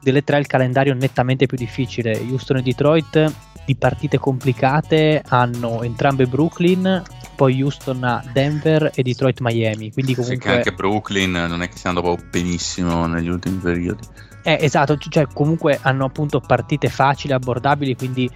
delle 0.02 0.24
tre 0.24 0.38
il 0.38 0.46
calendario 0.46 0.94
nettamente 0.94 1.46
più 1.46 1.56
difficile. 1.56 2.18
Houston 2.28 2.56
e 2.56 2.62
Detroit 2.62 3.34
di 3.64 3.76
partite 3.76 4.18
complicate 4.18 5.22
hanno 5.26 5.82
entrambe 5.82 6.26
Brooklyn, 6.26 7.02
poi 7.36 7.62
Houston 7.62 8.02
a 8.02 8.24
Denver 8.32 8.90
e 8.94 9.02
Detroit 9.02 9.40
Miami. 9.40 9.92
Quindi 9.92 10.14
comunque... 10.14 10.50
Sì, 10.50 10.56
anche 10.56 10.72
Brooklyn 10.72 11.30
non 11.30 11.62
è 11.62 11.68
che 11.68 11.76
sia 11.76 11.90
andato 11.90 12.18
benissimo 12.30 13.06
negli 13.06 13.28
ultimi 13.28 13.58
periodi. 13.58 14.04
Eh, 14.42 14.58
esatto, 14.60 14.96
cioè 14.96 15.26
comunque 15.32 15.78
hanno 15.82 16.04
appunto 16.04 16.40
partite 16.40 16.88
facili, 16.88 17.32
abbordabili, 17.32 17.96
quindi 17.96 18.30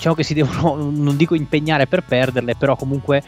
diciamo 0.00 0.14
che 0.14 0.22
si 0.22 0.32
devono, 0.32 0.90
non 0.90 1.14
dico 1.14 1.34
impegnare 1.34 1.86
per 1.86 2.02
perderle, 2.02 2.56
però 2.56 2.74
comunque 2.74 3.22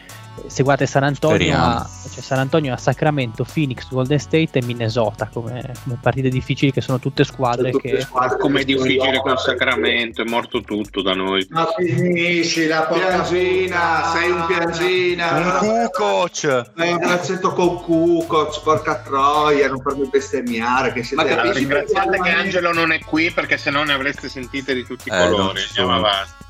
se 0.47 0.63
guardate 0.63 0.89
San 0.89 1.03
Antonio, 1.03 1.55
a, 1.55 1.87
cioè 2.11 2.23
San 2.23 2.39
Antonio 2.39 2.73
a 2.73 2.77
Sacramento, 2.77 3.45
Phoenix, 3.45 3.87
Golden 3.87 4.17
State 4.17 4.57
e 4.57 4.63
Minnesota 4.63 5.29
come, 5.31 5.71
come 5.83 5.99
partite 6.01 6.29
difficili 6.29 6.71
che 6.71 6.81
sono 6.81 6.97
tutte 6.97 7.23
squadre 7.23 7.69
tutte 7.69 7.89
che... 7.89 8.01
Squadre 8.01 8.39
come 8.39 8.61
è 8.61 8.63
difficile 8.63 9.19
con 9.19 9.37
Sacramento, 9.37 10.23
è 10.23 10.25
morto 10.25 10.61
tutto 10.61 11.03
da 11.03 11.13
noi. 11.13 11.45
Ma 11.51 11.67
finisci 11.77 12.65
la 12.65 12.89
piangina, 12.91 14.11
sei 14.11 14.31
un 14.31 14.45
piangina. 14.47 15.59
Un 15.61 15.89
Kukoc. 15.91 16.71
Sei 16.75 16.91
un 16.91 16.97
braccetto 16.97 17.53
con 17.53 17.81
Kukoc, 17.83 18.63
porca 18.63 18.95
troia, 18.95 19.67
non 19.67 19.79
farmi 19.79 20.09
bestemmiare. 20.09 20.91
Che 20.91 21.07
Ma 21.13 21.23
capisci 21.23 21.59
ringraziate 21.59 22.19
che 22.19 22.29
Angelo 22.29 22.73
non 22.73 22.91
è 22.91 22.99
qui 22.99 23.29
perché 23.29 23.57
se 23.57 23.69
no 23.69 23.83
ne 23.83 23.93
avreste 23.93 24.27
sentite 24.27 24.73
di 24.73 24.83
tutti 24.83 25.09
i 25.09 25.11
eh, 25.13 25.17
colori. 25.29 25.61
Andiamo 25.67 25.93
avanti. 25.93 26.42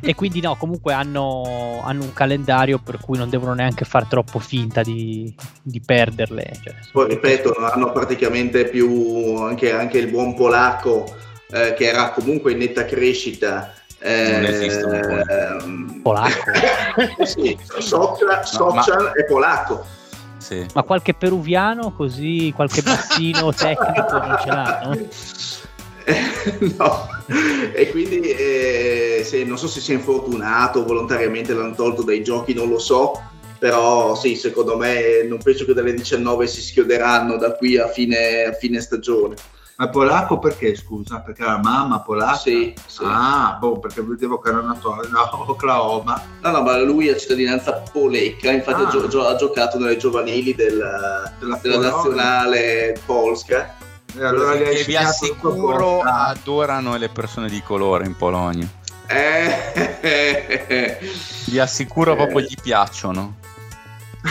E 0.00 0.14
quindi 0.14 0.40
no, 0.40 0.56
comunque 0.56 0.92
hanno, 0.92 1.80
hanno, 1.84 2.02
un 2.02 2.12
calendario 2.12 2.78
per 2.78 2.98
cui 2.98 3.18
non 3.18 3.28
devono 3.28 3.54
neanche 3.54 3.84
far 3.84 4.06
troppo 4.06 4.38
finta 4.38 4.82
di, 4.82 5.34
di 5.62 5.80
perderle. 5.80 6.58
Cioè, 6.62 6.74
Poi 6.92 7.08
ripeto, 7.08 7.54
hanno 7.54 7.92
praticamente 7.92 8.66
più 8.66 9.36
anche, 9.38 9.72
anche 9.72 9.98
il 9.98 10.08
buon 10.08 10.34
polacco 10.34 11.12
eh, 11.50 11.74
che 11.74 11.86
era 11.86 12.10
comunque 12.10 12.52
in 12.52 12.58
netta 12.58 12.84
crescita. 12.84 13.74
Eh, 13.98 14.32
non 14.32 14.44
esiste 14.44 14.82
un 14.82 15.24
ehm, 15.28 16.00
polacco. 16.02 16.50
sì, 17.24 17.56
Sochan 17.78 18.42
no, 18.58 19.12
è 19.12 19.24
polacco. 19.24 19.84
Sì. 20.38 20.66
Ma 20.74 20.82
qualche 20.82 21.14
peruviano 21.14 21.92
così, 21.92 22.52
qualche 22.54 22.82
bassino 22.82 23.52
tecnico 23.54 24.18
non 24.18 24.38
ce 24.40 24.48
l'ha, 24.48 24.98
no? 26.78 27.08
e 27.74 27.90
quindi 27.90 28.20
eh, 28.20 29.22
se, 29.24 29.44
non 29.44 29.58
so 29.58 29.68
se 29.68 29.80
si 29.80 29.92
è 29.92 29.94
infortunato 29.94 30.84
volontariamente 30.84 31.54
l'hanno 31.54 31.74
tolto 31.74 32.02
dai 32.02 32.22
giochi, 32.22 32.54
non 32.54 32.68
lo 32.68 32.78
so, 32.78 33.20
però 33.58 34.14
sì, 34.14 34.34
secondo 34.34 34.76
me 34.76 35.22
non 35.28 35.38
penso 35.38 35.64
che 35.64 35.72
dalle 35.72 35.94
19 35.94 36.46
si 36.46 36.60
schioderanno 36.60 37.36
da 37.36 37.52
qui 37.52 37.78
a 37.78 37.88
fine, 37.88 38.44
a 38.44 38.52
fine 38.52 38.80
stagione. 38.80 39.36
Ma 39.76 39.88
polacco 39.88 40.38
perché 40.38 40.74
scusa? 40.76 41.20
Perché 41.20 41.44
la 41.44 41.58
mamma 41.58 42.00
polacca? 42.00 42.36
Sì, 42.36 42.74
sì. 42.86 43.02
Ah, 43.04 43.56
boh, 43.58 43.78
perché 43.78 44.02
vedevo 44.02 44.38
che 44.38 44.50
era 44.50 44.60
nato 44.60 44.92
a 44.92 45.00
Oklahoma. 45.46 46.22
No, 46.42 46.50
no, 46.50 46.62
ma 46.62 46.78
lui 46.78 47.08
ha 47.08 47.16
cittadinanza 47.16 47.82
polacca, 47.90 48.50
infatti 48.50 48.82
ah. 48.82 49.28
ha, 49.28 49.36
giocato 49.36 49.78
nelle 49.78 49.96
giovanili 49.96 50.54
del, 50.54 50.76
della, 51.38 51.58
della 51.62 51.78
nazionale 51.78 53.00
polska 53.06 53.81
e 54.16 54.24
allora 54.24 54.56
che 54.56 54.84
vi 54.86 54.96
assicuro 54.96 56.00
adorano 56.00 56.96
le 56.96 57.08
persone 57.08 57.48
di 57.48 57.62
colore 57.62 58.04
in 58.06 58.16
Polonia. 58.16 58.68
Eh, 59.08 60.98
vi 61.46 61.58
assicuro 61.58 62.12
eh. 62.12 62.16
proprio 62.16 62.40
gli 62.40 62.54
piacciono. 62.60 63.36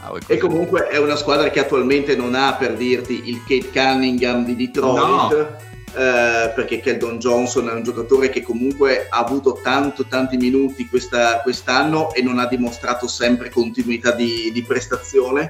ah, 0.00 0.12
e 0.26 0.38
comunque 0.38 0.88
è 0.88 0.98
una 0.98 1.16
squadra 1.16 1.50
che 1.50 1.60
attualmente 1.60 2.14
non 2.16 2.34
ha 2.34 2.54
per 2.54 2.74
dirti 2.74 3.28
il 3.28 3.42
Kate 3.46 3.70
Cunningham 3.70 4.44
di 4.44 4.56
Detroit. 4.56 5.32
No. 5.32 5.64
Eh, 5.96 6.52
perché 6.54 6.80
Keldon 6.80 7.16
Johnson 7.18 7.70
è 7.70 7.72
un 7.72 7.82
giocatore 7.82 8.28
che 8.28 8.42
comunque 8.42 9.06
ha 9.08 9.16
avuto 9.16 9.60
tanto, 9.62 10.04
tanti 10.04 10.36
minuti 10.36 10.86
questa, 10.88 11.40
quest'anno 11.40 12.12
e 12.12 12.20
non 12.20 12.38
ha 12.38 12.44
dimostrato 12.46 13.08
sempre 13.08 13.48
continuità 13.48 14.10
di, 14.10 14.52
di 14.52 14.62
prestazione 14.62 15.48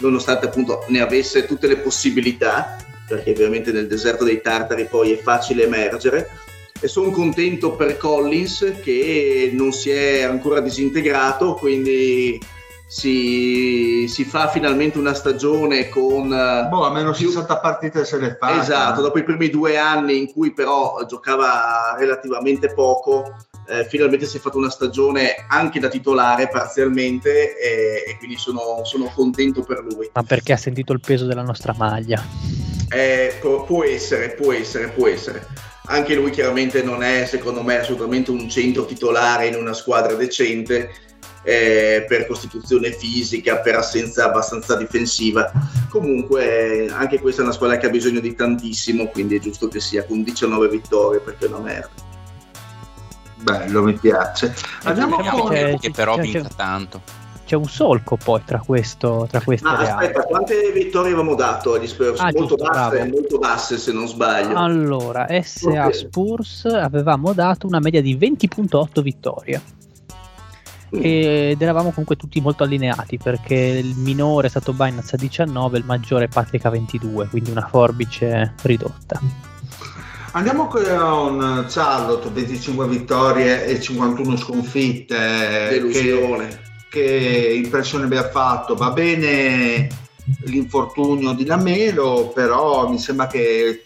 nonostante 0.00 0.46
appunto 0.46 0.84
ne 0.88 1.00
avesse 1.00 1.46
tutte 1.46 1.66
le 1.66 1.78
possibilità, 1.78 2.76
perché 3.06 3.30
ovviamente 3.30 3.72
nel 3.72 3.86
deserto 3.86 4.24
dei 4.24 4.40
tartari 4.40 4.86
poi 4.86 5.12
è 5.12 5.16
facile 5.18 5.64
emergere. 5.64 6.28
E 6.78 6.88
sono 6.88 7.10
contento 7.10 7.72
per 7.72 7.96
Collins 7.96 8.74
che 8.82 9.50
non 9.54 9.72
si 9.72 9.90
è 9.90 10.22
ancora 10.22 10.60
disintegrato, 10.60 11.54
quindi 11.54 12.38
si, 12.86 14.06
si 14.08 14.24
fa 14.24 14.48
finalmente 14.48 14.98
una 14.98 15.14
stagione 15.14 15.88
con... 15.88 16.28
Boh, 16.28 16.84
almeno 16.84 17.12
più... 17.12 17.28
60 17.28 17.58
partite 17.58 18.04
se 18.04 18.18
le 18.18 18.36
fa. 18.38 18.60
Esatto, 18.60 19.00
dopo 19.00 19.18
i 19.18 19.24
primi 19.24 19.48
due 19.48 19.76
anni 19.76 20.18
in 20.18 20.30
cui 20.30 20.52
però 20.52 21.04
giocava 21.06 21.96
relativamente 21.98 22.72
poco, 22.72 23.34
eh, 23.68 23.84
finalmente 23.88 24.26
si 24.26 24.36
è 24.36 24.40
fatta 24.40 24.56
una 24.56 24.70
stagione 24.70 25.44
anche 25.48 25.80
da 25.80 25.88
titolare 25.88 26.48
parzialmente 26.48 27.58
e, 27.58 28.04
e 28.06 28.16
quindi 28.18 28.36
sono, 28.36 28.84
sono, 28.84 29.10
contento 29.14 29.62
per 29.62 29.84
lui. 29.88 30.10
Ma 30.12 30.22
perché 30.22 30.52
ha 30.52 30.56
sentito 30.56 30.92
il 30.92 31.00
peso 31.00 31.26
della 31.26 31.42
nostra 31.42 31.74
maglia? 31.76 32.24
Eh, 32.88 33.36
può, 33.40 33.64
può 33.64 33.84
essere, 33.84 34.30
può 34.30 34.52
essere, 34.52 34.88
può 34.88 35.08
essere. 35.08 35.46
Anche 35.88 36.14
lui 36.14 36.30
chiaramente 36.30 36.82
non 36.82 37.02
è, 37.02 37.26
secondo 37.26 37.62
me, 37.62 37.78
assolutamente 37.78 38.30
un 38.30 38.48
centro 38.48 38.84
titolare 38.86 39.46
in 39.46 39.54
una 39.54 39.72
squadra 39.72 40.14
decente, 40.14 40.90
eh, 41.44 42.04
per 42.08 42.26
costituzione 42.26 42.90
fisica, 42.90 43.58
per 43.58 43.76
assenza 43.76 44.24
abbastanza 44.24 44.74
difensiva. 44.76 45.52
Comunque 45.88 46.88
anche 46.90 47.20
questa 47.20 47.42
è 47.42 47.44
una 47.44 47.54
squadra 47.54 47.76
che 47.76 47.86
ha 47.86 47.90
bisogno 47.90 48.18
di 48.18 48.34
tantissimo, 48.34 49.06
quindi 49.06 49.36
è 49.36 49.38
giusto 49.38 49.68
che 49.68 49.78
sia 49.78 50.04
con 50.04 50.24
19 50.24 50.68
vittorie 50.68 51.20
perché 51.20 51.46
è 51.46 51.48
una 51.48 51.60
merda 51.60 52.05
bello, 53.36 53.82
mi 53.82 53.94
piace. 53.94 54.54
Andiamo 54.84 55.16
con... 55.16 55.50
Che, 55.50 55.76
che 55.80 55.90
però 55.90 56.16
vinca 56.16 56.48
tanto. 56.54 57.24
C'è 57.46 57.54
un 57.54 57.68
solco 57.68 58.16
poi 58.16 58.42
tra, 58.44 58.58
questo, 58.58 59.28
tra 59.30 59.40
queste 59.40 59.68
ah, 59.68 59.78
aspetta, 59.78 60.22
quante 60.24 60.72
vittorie 60.72 61.12
avevamo 61.12 61.36
dato 61.36 61.74
agli 61.74 61.86
Spurs? 61.86 62.18
Ah, 62.18 62.32
molto, 62.34 62.56
giusto, 62.56 62.64
basse, 62.64 63.04
molto, 63.08 63.38
basse, 63.38 63.78
se 63.78 63.92
non 63.92 64.08
sbaglio. 64.08 64.56
Allora, 64.56 65.28
SA 65.42 65.68
okay. 65.68 65.92
Spurs 65.92 66.64
avevamo 66.64 67.32
dato 67.32 67.68
una 67.68 67.78
media 67.78 68.02
di 68.02 68.16
20.8 68.16 69.00
vittorie. 69.00 69.62
Mm. 70.96 71.00
Ed 71.00 71.62
eravamo 71.62 71.90
comunque 71.90 72.16
tutti 72.16 72.40
molto 72.40 72.64
allineati 72.64 73.16
perché 73.16 73.54
il 73.54 73.94
minore 73.94 74.48
è 74.48 74.50
stato 74.50 74.72
Binance 74.72 75.14
a 75.14 75.18
19, 75.18 75.78
il 75.78 75.84
maggiore 75.84 76.26
Patrick 76.26 76.64
a 76.64 76.70
22, 76.70 77.28
quindi 77.28 77.50
una 77.52 77.68
forbice 77.68 78.54
ridotta. 78.62 79.20
Andiamo 80.36 80.66
con 80.66 81.64
Charlotte, 81.66 82.28
25 82.28 82.86
vittorie 82.86 83.64
e 83.64 83.80
51 83.80 84.36
sconfitte. 84.36 85.16
Delusione. 85.70 86.48
Che, 86.90 87.00
che 87.00 87.60
impressione 87.64 88.14
ha 88.18 88.28
fatto? 88.28 88.74
Va 88.74 88.90
bene 88.90 89.88
l'infortunio 90.44 91.32
di 91.32 91.46
Lamelo, 91.46 92.32
però 92.34 92.86
mi 92.86 92.98
sembra 92.98 93.28
che 93.28 93.82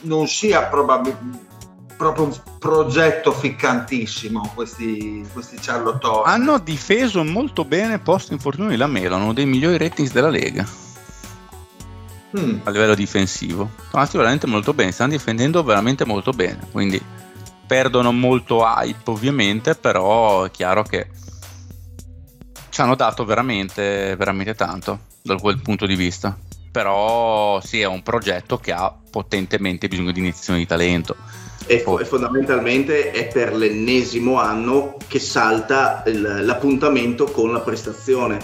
non 0.00 0.26
sia 0.26 0.62
probabilmente 0.62 1.52
proprio 1.98 2.24
un 2.24 2.34
progetto 2.58 3.30
ficcantissimo 3.30 4.52
questi, 4.54 5.24
questi 5.32 5.58
Charlotte 5.60 6.22
hanno 6.24 6.58
difeso 6.58 7.22
molto 7.22 7.64
bene 7.64 8.00
post 8.00 8.32
infortunio 8.32 8.70
di 8.70 8.76
Lamelo 8.76 9.14
hanno 9.14 9.32
dei 9.32 9.46
migliori 9.46 9.78
ratings 9.78 10.10
della 10.10 10.28
Lega 10.28 10.66
mm. 12.36 12.58
a 12.64 12.70
livello 12.70 12.94
difensivo 12.94 13.70
sono 13.76 13.88
andati 13.92 14.16
veramente 14.16 14.46
molto 14.46 14.74
bene 14.74 14.92
stanno 14.92 15.12
difendendo 15.12 15.62
veramente 15.62 16.04
molto 16.04 16.32
bene 16.32 16.66
quindi 16.70 17.02
perdono 17.66 18.12
molto 18.12 18.62
hype 18.64 19.10
ovviamente 19.10 19.74
però 19.74 20.44
è 20.44 20.50
chiaro 20.50 20.82
che 20.82 21.08
ci 22.68 22.80
hanno 22.80 22.94
dato 22.94 23.24
veramente 23.24 24.14
veramente 24.16 24.54
tanto 24.54 25.00
da 25.22 25.36
quel 25.36 25.60
punto 25.60 25.86
di 25.86 25.94
vista 25.94 26.36
però 26.70 27.60
sì 27.60 27.80
è 27.80 27.86
un 27.86 28.02
progetto 28.02 28.58
che 28.58 28.72
ha 28.72 28.92
potentemente 29.10 29.88
bisogno 29.88 30.10
di 30.10 30.18
iniezioni 30.18 30.60
di 30.60 30.66
talento 30.66 31.16
e, 31.66 31.82
e, 31.86 32.04
fondamentalmente 32.04 33.10
è 33.10 33.26
per 33.28 33.54
l'ennesimo 33.54 34.38
anno 34.38 34.96
che 35.06 35.18
salta 35.18 36.02
l'appuntamento 36.04 37.24
con 37.26 37.52
la 37.52 37.60
prestazione 37.60 38.38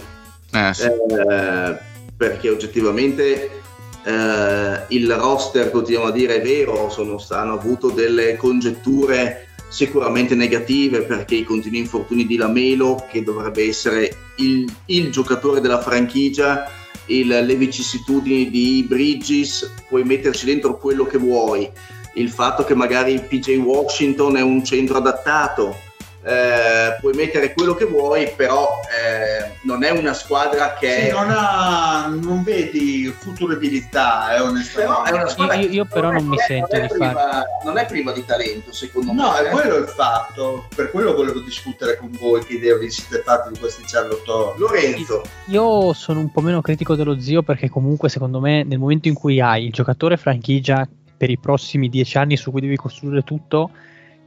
eh, 0.53 0.73
sì. 0.73 0.85
eh, 0.85 1.79
perché 2.17 2.49
oggettivamente 2.49 3.60
eh, 4.05 4.85
il 4.89 5.15
roster 5.15 5.71
continuiamo 5.71 6.09
a 6.09 6.13
dire 6.13 6.37
è 6.37 6.43
vero 6.43 6.89
sono, 6.91 7.23
hanno 7.31 7.55
avuto 7.55 7.91
delle 7.91 8.37
congetture 8.37 9.49
sicuramente 9.69 10.35
negative 10.35 11.03
perché 11.03 11.37
i 11.37 11.45
continui 11.45 11.79
infortuni 11.79 12.27
di 12.27 12.37
Lamelo 12.37 13.07
che 13.11 13.23
dovrebbe 13.23 13.67
essere 13.67 14.17
il, 14.37 14.71
il 14.87 15.11
giocatore 15.11 15.61
della 15.61 15.81
franchigia 15.81 16.69
il, 17.11 17.29
le 17.29 17.55
vicissitudini 17.55 18.51
di 18.51 18.85
Bridges 18.89 19.71
puoi 19.89 20.05
metterci 20.05 20.47
dentro 20.47 20.79
quello 20.79 21.05
che 21.05 21.19
vuoi. 21.19 21.71
Il 22.15 22.31
fatto 22.31 22.65
che 22.65 22.75
magari 22.75 23.21
PJ 23.21 23.57
Washington 23.59 24.37
è 24.37 24.41
un 24.41 24.65
centro 24.65 24.99
adattato, 24.99 25.77
eh, 26.23 26.97
puoi 27.01 27.15
mettere 27.15 27.53
quello 27.55 27.75
che 27.75 27.87
vuoi, 27.87 28.31
però 28.37 28.81
eh, 28.91 29.53
non 29.63 29.85
è 29.85 29.91
una 29.91 30.13
squadra 30.13 30.75
che... 30.75 31.07
Sì, 31.07 31.11
non, 31.11 31.31
ha, 31.31 32.07
non 32.09 32.43
vedi 32.43 33.07
futuribilità, 33.07 34.37
eh, 34.37 34.41
onestamente. 34.41 35.11
È 35.11 35.13
una 35.13 35.29
squadra 35.29 35.55
io, 35.55 35.69
io 35.69 35.85
però 35.87 36.11
non 36.11 36.27
mi 36.27 36.37
sento 36.39 36.79
di 36.79 36.87
priva, 36.89 37.13
fare... 37.13 37.47
Non 37.65 37.79
è 37.79 37.87
priva 37.87 38.13
di 38.13 38.25
talento, 38.25 38.73
secondo 38.73 39.13
no, 39.13 39.23
me. 39.23 39.29
No, 39.29 39.37
è 39.37 39.51
quello 39.51 39.77
il 39.77 39.89
fatto. 39.89 40.67
Per 40.75 40.91
quello 40.91 41.15
volevo 41.15 41.41
discutere 41.41 41.97
con 41.97 42.11
voi 42.21 42.45
che 42.45 42.55
idea 42.55 42.77
vi 42.77 42.91
siete 42.91 43.23
fatti 43.23 43.53
di 43.53 43.59
questi 43.59 43.83
Charlotte 43.87 44.59
Lorenzo. 44.59 45.23
Io 45.47 45.93
sono 45.95 46.21
un 46.21 46.31
po' 46.31 46.43
meno 46.43 46.61
critico 46.61 46.95
dello 46.95 47.19
zio 47.19 47.43
perché 47.43 47.69
comunque 47.71 48.09
secondo 48.09 48.41
me 48.41 48.63
nel 48.63 48.79
momento 48.79 49.09
in 49.09 49.15
cui 49.15 49.41
hai 49.41 49.65
il 49.67 49.73
giocatore 49.73 50.17
franchigia 50.17 50.87
per 51.17 51.31
i 51.31 51.39
prossimi 51.39 51.89
dieci 51.89 52.17
anni 52.17 52.37
su 52.37 52.51
cui 52.51 52.61
devi 52.61 52.77
costruire 52.77 53.23
tutto, 53.23 53.71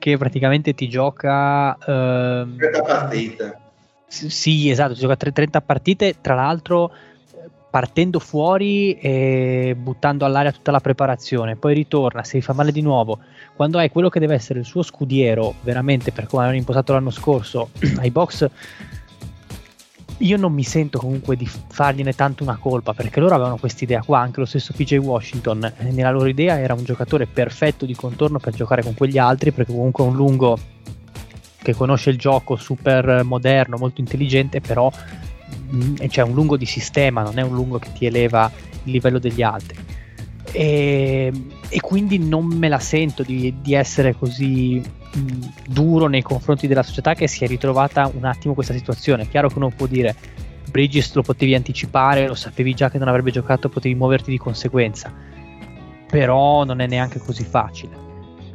che 0.04 0.18
praticamente 0.18 0.74
ti 0.74 0.90
gioca... 0.90 1.78
Ehm, 1.78 2.58
30 2.58 2.82
partite. 2.82 3.58
Sì, 4.08 4.70
esatto, 4.70 4.96
ti 4.96 5.00
gioca 5.00 5.16
30 5.16 5.62
partite, 5.62 6.16
tra 6.20 6.36
l'altro 6.36 6.92
partendo 7.70 8.20
fuori 8.20 8.96
e 8.96 9.76
buttando 9.80 10.26
all'aria 10.26 10.52
tutta 10.52 10.72
la 10.72 10.82
preparazione, 10.82 11.56
poi 11.56 11.74
ritorna, 11.74 12.26
si 12.26 12.42
fa 12.42 12.52
male 12.52 12.74
di 12.74 12.82
nuovo. 12.82 13.20
Quando 13.56 13.78
hai 13.78 13.90
quello 13.90 14.10
che 14.10 14.20
deve 14.20 14.34
essere 14.36 14.60
il 14.60 14.66
suo 14.66 14.82
scudiero, 14.82 15.56
veramente 15.62 16.12
per 16.12 16.28
come 16.28 16.44
hanno 16.44 16.56
impostato 16.56 16.92
l'anno 16.92 17.10
scorso, 17.10 17.70
ai 18.00 18.12
box 18.12 18.50
io 20.24 20.38
non 20.38 20.54
mi 20.54 20.64
sento 20.64 21.00
comunque 21.00 21.36
di 21.36 21.46
fargliene 21.46 22.14
tanto 22.14 22.44
una 22.44 22.58
colpa 22.58 22.94
perché 22.94 23.20
loro 23.20 23.36
avevano 23.36 23.58
quest'idea 23.58 24.02
qua, 24.02 24.20
anche 24.20 24.40
lo 24.40 24.46
stesso 24.46 24.74
PJ 24.74 24.98
Washington, 24.98 25.64
eh, 25.78 25.92
nella 25.92 26.12
loro 26.12 26.28
idea 26.28 26.60
era 26.60 26.74
un 26.74 26.84
giocatore 26.84 27.28
perfetto 27.28 27.86
di 27.86 27.94
contorno 27.94 28.40
per 28.40 28.54
giocare 28.54 28.84
con 28.84 28.94
quegli 28.94 29.18
altri 29.18 29.52
perché 29.52 29.72
comunque 29.72 30.04
è 30.04 30.08
un 30.08 30.16
lungo 30.16 30.58
che 31.62 31.74
conosce 31.74 32.10
il 32.10 32.18
gioco 32.18 32.56
super 32.56 33.24
moderno, 33.24 33.78
molto 33.78 34.02
intelligente, 34.02 34.62
però 34.62 34.92
mm, 35.74 35.96
cioè 36.10 36.26
un 36.26 36.34
lungo 36.34 36.58
di 36.58 36.66
sistema, 36.66 37.22
non 37.22 37.38
è 37.38 37.42
un 37.42 37.54
lungo 37.54 37.80
che 37.80 37.92
ti 37.94 38.06
eleva 38.06 38.52
il 38.84 38.92
livello 38.92 39.20
degli 39.20 39.42
altri. 39.42 39.78
E, 40.52 41.32
e 41.70 41.80
quindi 41.80 42.20
non 42.20 42.46
me 42.46 42.68
la 42.68 42.80
sento 42.80 43.24
di, 43.24 43.56
di 43.62 43.74
essere 43.74 44.14
così 44.14 44.82
duro 45.68 46.08
nei 46.08 46.22
confronti 46.22 46.68
della 46.68 46.84
società 46.84 47.14
che 47.14 47.28
si 47.28 47.44
è 47.44 47.48
ritrovata 47.48 48.10
un 48.14 48.26
attimo 48.26 48.54
questa 48.54 48.74
situazione. 48.74 49.28
Chiaro 49.28 49.48
che 49.48 49.58
uno 49.58 49.70
può 49.70 49.86
dire 49.86 50.16
Bridges 50.70 51.14
lo 51.14 51.22
potevi 51.22 51.54
anticipare, 51.56 52.28
lo 52.28 52.36
sapevi 52.36 52.74
già 52.74 52.90
che 52.90 52.98
non 52.98 53.08
avrebbe 53.08 53.32
giocato, 53.32 53.70
potevi 53.70 53.96
muoverti 53.96 54.32
di 54.32 54.38
conseguenza, 54.38 55.14
però 56.10 56.64
non 56.64 56.80
è 56.80 56.88
neanche 56.88 57.20
così 57.20 57.44
facile. 57.44 58.02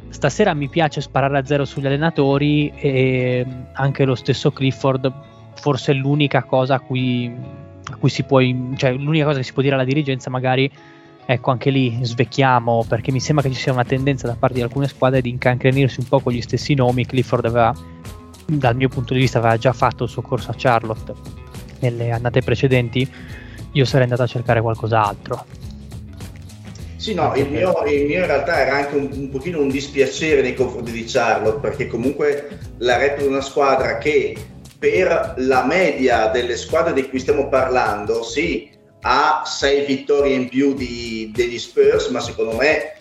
Stasera 0.09 0.53
mi 0.53 0.67
piace 0.67 1.01
sparare 1.01 1.37
a 1.37 1.45
zero 1.45 1.65
sugli 1.65 1.85
allenatori 1.85 2.71
e 2.75 3.45
anche 3.73 4.05
lo 4.05 4.15
stesso 4.15 4.51
Clifford 4.51 5.11
forse 5.53 5.91
è 5.91 5.95
l'unica 5.95 6.43
cosa 6.43 6.75
a 6.75 6.79
cui, 6.79 7.31
a 7.89 7.95
cui 7.95 8.09
si 8.09 8.23
può, 8.23 8.39
cioè 8.75 8.93
l'unica 8.93 9.25
cosa 9.25 9.37
che 9.37 9.43
si 9.43 9.53
può 9.53 9.61
dire 9.61 9.75
alla 9.75 9.83
dirigenza 9.83 10.29
magari 10.29 10.69
ecco 11.31 11.51
anche 11.51 11.69
lì 11.69 11.95
svecchiamo 12.01 12.85
perché 12.89 13.11
mi 13.11 13.19
sembra 13.19 13.47
che 13.47 13.53
ci 13.53 13.61
sia 13.61 13.71
una 13.71 13.83
tendenza 13.83 14.25
da 14.25 14.35
parte 14.35 14.55
di 14.55 14.63
alcune 14.63 14.87
squadre 14.87 15.21
di 15.21 15.29
incancrenirsi 15.29 15.99
un 15.99 16.07
po' 16.07 16.21
con 16.21 16.33
gli 16.33 16.41
stessi 16.41 16.73
nomi. 16.73 17.05
Clifford 17.05 17.45
aveva, 17.45 17.71
dal 18.47 18.75
mio 18.75 18.89
punto 18.89 19.13
di 19.13 19.19
vista, 19.19 19.37
aveva 19.37 19.55
già 19.55 19.71
fatto 19.71 20.05
il 20.05 20.09
suo 20.09 20.23
corso 20.23 20.49
a 20.49 20.55
Charlotte 20.57 21.13
nelle 21.81 22.09
annate 22.09 22.41
precedenti. 22.41 23.07
Io 23.73 23.85
sarei 23.85 24.05
andato 24.05 24.23
a 24.23 24.27
cercare 24.27 24.59
qualcos'altro. 24.59 25.45
Sì, 26.95 27.13
no, 27.13 27.35
il 27.35 27.47
mio, 27.47 27.83
il 27.85 28.07
mio, 28.07 28.21
in 28.21 28.25
realtà 28.25 28.59
era 28.59 28.77
anche 28.77 28.95
un, 28.95 29.09
un 29.11 29.29
pochino 29.29 29.61
un 29.61 29.69
dispiacere 29.69 30.41
nei 30.41 30.55
confronti 30.55 30.91
di 30.91 31.03
Charlotte, 31.05 31.59
perché 31.59 31.85
comunque 31.85 32.57
la 32.79 32.97
retta 32.97 33.21
di 33.21 33.27
una 33.27 33.41
squadra 33.41 33.99
che 33.99 34.35
per 34.79 35.35
la 35.37 35.63
media 35.63 36.27
delle 36.29 36.57
squadre 36.57 36.93
di 36.93 37.07
cui 37.07 37.19
stiamo 37.19 37.49
parlando, 37.49 38.23
sì, 38.23 38.68
ha 39.01 39.43
sei 39.45 39.85
vittorie 39.85 40.35
in 40.35 40.49
più 40.49 40.73
di, 40.73 41.31
degli 41.33 41.57
Spurs, 41.57 42.07
ma 42.07 42.19
secondo 42.19 42.55
me 42.55 42.95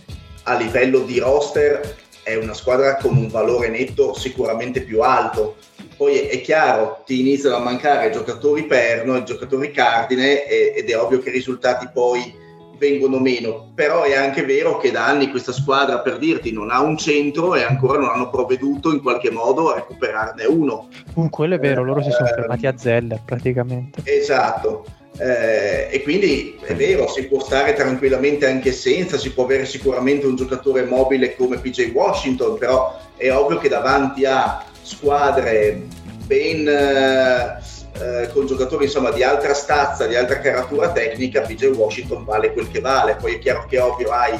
a 0.44 0.56
livello 0.56 1.00
di 1.00 1.18
roster 1.18 1.96
è 2.22 2.36
una 2.36 2.54
squadra 2.54 2.96
con 2.96 3.16
un 3.16 3.28
valore 3.28 3.68
netto 3.68 4.14
sicuramente 4.14 4.82
più 4.82 5.00
alto. 5.02 5.56
Poi 5.96 6.18
è, 6.18 6.40
chiaro, 6.42 7.02
ti 7.04 7.20
iniziano 7.20 7.56
a 7.56 7.60
mancare 7.60 8.10
giocatori 8.10 8.64
perno 8.64 9.16
e 9.16 9.24
giocatori 9.24 9.70
cardine 9.70 10.46
ed 10.46 10.88
è 10.88 10.98
ovvio 10.98 11.20
che 11.20 11.30
i 11.30 11.32
risultati 11.32 11.88
poi 11.92 12.46
vengono 12.78 13.18
meno, 13.18 13.72
però 13.74 14.04
è 14.04 14.14
anche 14.14 14.44
vero 14.44 14.78
che 14.78 14.92
da 14.92 15.06
anni 15.06 15.30
questa 15.30 15.52
squadra, 15.52 15.98
per 15.98 16.18
dirti, 16.18 16.52
non 16.52 16.70
ha 16.70 16.80
un 16.80 16.96
centro 16.96 17.56
e 17.56 17.64
ancora 17.64 17.98
non 17.98 18.10
hanno 18.10 18.30
provveduto 18.30 18.92
in 18.92 19.02
qualche 19.02 19.30
modo 19.30 19.72
a 19.72 19.74
recuperarne 19.74 20.44
uno. 20.44 20.88
quello 21.28 21.56
è 21.56 21.58
vero, 21.58 21.82
loro 21.82 22.02
si 22.02 22.10
sono 22.12 22.28
eh, 22.28 22.34
fermati 22.34 22.66
a 22.66 22.78
Zeller 22.78 23.20
praticamente. 23.24 24.00
Esatto. 24.04 24.84
Eh, 25.20 25.88
e 25.90 26.02
quindi 26.02 26.58
è 26.62 26.74
vero, 26.74 27.08
si 27.08 27.26
può 27.26 27.40
stare 27.40 27.72
tranquillamente 27.74 28.46
anche 28.46 28.70
senza, 28.72 29.18
si 29.18 29.32
può 29.32 29.44
avere 29.44 29.66
sicuramente 29.66 30.26
un 30.26 30.36
giocatore 30.36 30.84
mobile 30.84 31.34
come 31.34 31.58
PJ 31.58 31.90
Washington, 31.92 32.56
però 32.56 32.96
è 33.16 33.32
ovvio 33.32 33.58
che 33.58 33.68
davanti 33.68 34.24
a 34.24 34.64
squadre 34.80 35.86
ben 36.24 36.68
eh, 36.68 37.58
eh, 38.00 38.30
con 38.32 38.46
giocatori 38.46 38.84
insomma, 38.84 39.10
di 39.10 39.24
altra 39.24 39.54
stazza, 39.54 40.06
di 40.06 40.14
altra 40.14 40.38
caratura 40.38 40.92
tecnica, 40.92 41.40
PJ 41.40 41.64
Washington 41.74 42.24
vale 42.24 42.52
quel 42.52 42.70
che 42.70 42.80
vale. 42.80 43.16
Poi 43.16 43.34
è 43.34 43.38
chiaro 43.38 43.66
che 43.66 43.80
ovvio 43.80 44.10
hai 44.10 44.38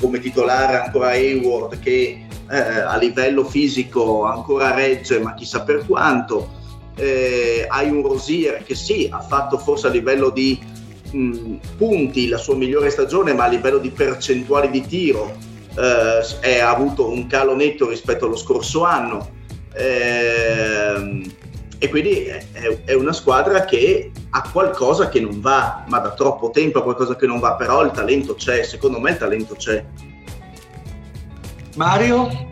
come 0.00 0.20
titolare 0.20 0.76
ancora 0.76 1.08
Hayward 1.08 1.80
che 1.80 2.26
eh, 2.48 2.56
a 2.56 2.96
livello 2.96 3.44
fisico 3.44 4.24
ancora 4.24 4.74
regge, 4.74 5.18
ma 5.18 5.34
chissà 5.34 5.62
per 5.62 5.84
quanto 5.86 6.60
eh, 6.96 7.66
hai 7.68 7.88
un 7.90 8.02
Rosier 8.02 8.62
che 8.62 8.74
sì, 8.74 9.08
ha 9.10 9.20
fatto 9.20 9.58
forse 9.58 9.86
a 9.86 9.90
livello 9.90 10.30
di 10.30 10.58
mh, 11.10 11.54
punti 11.76 12.28
la 12.28 12.38
sua 12.38 12.54
migliore 12.54 12.90
stagione, 12.90 13.32
ma 13.32 13.44
a 13.44 13.48
livello 13.48 13.78
di 13.78 13.90
percentuali 13.90 14.70
di 14.70 14.86
tiro 14.86 15.34
eh, 15.76 16.60
ha 16.60 16.70
avuto 16.70 17.10
un 17.10 17.26
calo 17.26 17.54
netto 17.54 17.88
rispetto 17.88 18.26
allo 18.26 18.36
scorso 18.36 18.84
anno. 18.84 19.40
Eh, 19.74 21.30
e 21.78 21.88
quindi 21.88 22.26
è, 22.26 22.44
è, 22.84 22.92
una 22.92 23.12
squadra 23.12 23.64
che 23.64 24.12
ha 24.30 24.50
qualcosa 24.52 25.08
che 25.08 25.18
non 25.18 25.40
va, 25.40 25.84
ma 25.88 25.98
da 25.98 26.12
troppo 26.12 26.50
tempo 26.50 26.78
ha 26.78 26.82
qualcosa 26.82 27.16
che 27.16 27.26
non 27.26 27.40
va, 27.40 27.54
però 27.54 27.84
il 27.84 27.90
talento 27.90 28.34
c'è, 28.34 28.62
secondo 28.62 29.00
me 29.00 29.10
il 29.10 29.16
talento 29.16 29.56
c'è. 29.56 29.84
Mario? 31.74 32.51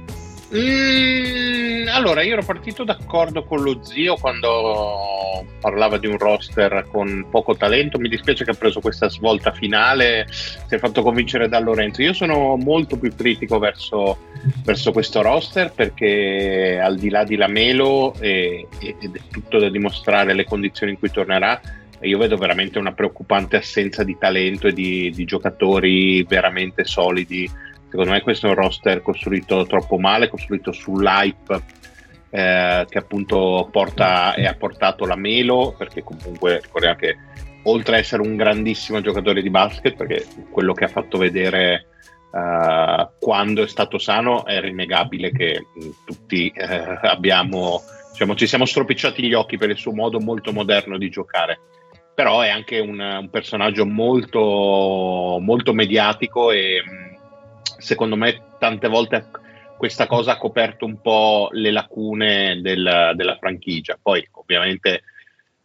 Mm, 0.53 1.87
allora, 1.89 2.23
io 2.23 2.33
ero 2.33 2.43
partito 2.43 2.83
d'accordo 2.83 3.45
con 3.45 3.63
lo 3.63 3.85
zio 3.85 4.17
quando 4.17 5.47
parlava 5.61 5.97
di 5.97 6.09
un 6.09 6.19
roster 6.19 6.87
con 6.91 7.27
poco 7.31 7.55
talento. 7.55 7.99
Mi 7.99 8.09
dispiace 8.09 8.45
che 8.45 8.51
ha 8.51 8.55
preso 8.55 8.81
questa 8.81 9.09
svolta 9.09 9.53
finale, 9.53 10.27
si 10.31 10.75
è 10.75 10.79
fatto 10.79 11.03
convincere 11.03 11.49
da 11.49 11.61
Lorenzo. 11.61 12.03
Io 12.03 12.13
sono 12.13 12.57
molto 12.57 12.99
più 12.99 13.15
critico 13.15 13.61
verso, 13.61 14.19
verso 14.65 14.91
questo 14.91 15.23
roster 15.23 15.73
perché 15.73 16.81
al 16.83 16.97
di 16.97 17.11
là 17.11 17.23
di 17.23 17.37
Lamelo 17.37 18.15
ed 18.19 18.67
è 18.81 19.21
tutto 19.31 19.59
da 19.59 19.69
dimostrare 19.69 20.35
le 20.35 20.45
condizioni 20.45 20.93
in 20.93 20.99
cui 20.99 21.11
tornerà, 21.13 21.61
io 22.03 22.19
vedo 22.19 22.37
veramente 22.37 22.79
una 22.79 22.93
preoccupante 22.93 23.57
assenza 23.57 24.03
di 24.03 24.17
talento 24.19 24.67
e 24.67 24.73
di, 24.73 25.11
di 25.15 25.25
giocatori 25.25 26.25
veramente 26.25 26.85
solidi 26.85 27.49
Secondo 27.91 28.13
me 28.13 28.21
questo 28.23 28.47
è 28.47 28.51
un 28.51 28.55
roster 28.55 29.03
costruito 29.03 29.67
troppo 29.67 29.99
male, 29.99 30.29
costruito 30.29 30.71
sull'hype 30.71 31.61
eh, 32.31 32.87
che 32.89 32.99
appunto 32.99 33.69
porta 33.73 34.35
e 34.35 34.47
ha 34.47 34.55
portato 34.55 35.05
la 35.07 35.17
Melo, 35.17 35.75
perché 35.77 36.05
comunque 36.05 36.61
ricordiamo 36.63 36.95
che 36.95 37.17
oltre 37.65 37.97
ad 37.97 38.03
essere 38.03 38.23
un 38.23 38.37
grandissimo 38.37 39.01
giocatore 39.01 39.43
di 39.43 39.51
basket, 39.51 39.97
perché 39.97 40.25
quello 40.53 40.73
che 40.73 40.85
ha 40.85 40.89
fatto 40.89 41.19
vedere 41.19 41.89
uh, 42.31 43.09
quando 43.19 43.65
è 43.65 43.67
stato 43.67 43.99
sano 43.99 44.45
è 44.47 44.61
rinnegabile 44.61 45.33
che 45.33 45.67
mh, 45.75 45.89
tutti 46.07 46.53
uh, 46.55 46.99
abbiamo, 47.03 47.83
diciamo, 48.13 48.37
ci 48.37 48.47
siamo 48.47 48.67
stropicciati 48.67 49.27
gli 49.27 49.35
occhi 49.35 49.59
per 49.59 49.69
il 49.69 49.77
suo 49.77 49.93
modo 49.93 50.21
molto 50.21 50.53
moderno 50.53 50.97
di 50.97 51.11
giocare. 51.11 51.59
Però 52.15 52.41
è 52.41 52.51
anche 52.51 52.79
un, 52.79 53.01
un 53.01 53.31
personaggio 53.31 53.85
molto, 53.85 55.39
molto 55.41 55.73
mediatico 55.73 56.53
e 56.53 56.83
secondo 57.81 58.17
me 58.17 58.41
tante 58.59 58.89
volte 58.89 59.27
questa 59.77 60.07
cosa 60.07 60.33
ha 60.33 60.37
coperto 60.39 60.85
un 60.85 61.01
po' 61.01 61.49
le 61.53 61.71
lacune 61.71 62.61
del, 62.61 63.13
della 63.15 63.37
franchigia. 63.37 63.99
Poi 64.01 64.27
ovviamente 64.33 65.03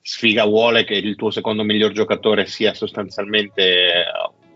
sfiga 0.02 0.46
vuole 0.46 0.84
che 0.86 0.94
il 0.94 1.16
tuo 1.16 1.32
secondo 1.32 1.64
miglior 1.64 1.92
giocatore 1.92 2.46
sia 2.46 2.74
sostanzialmente 2.74 4.06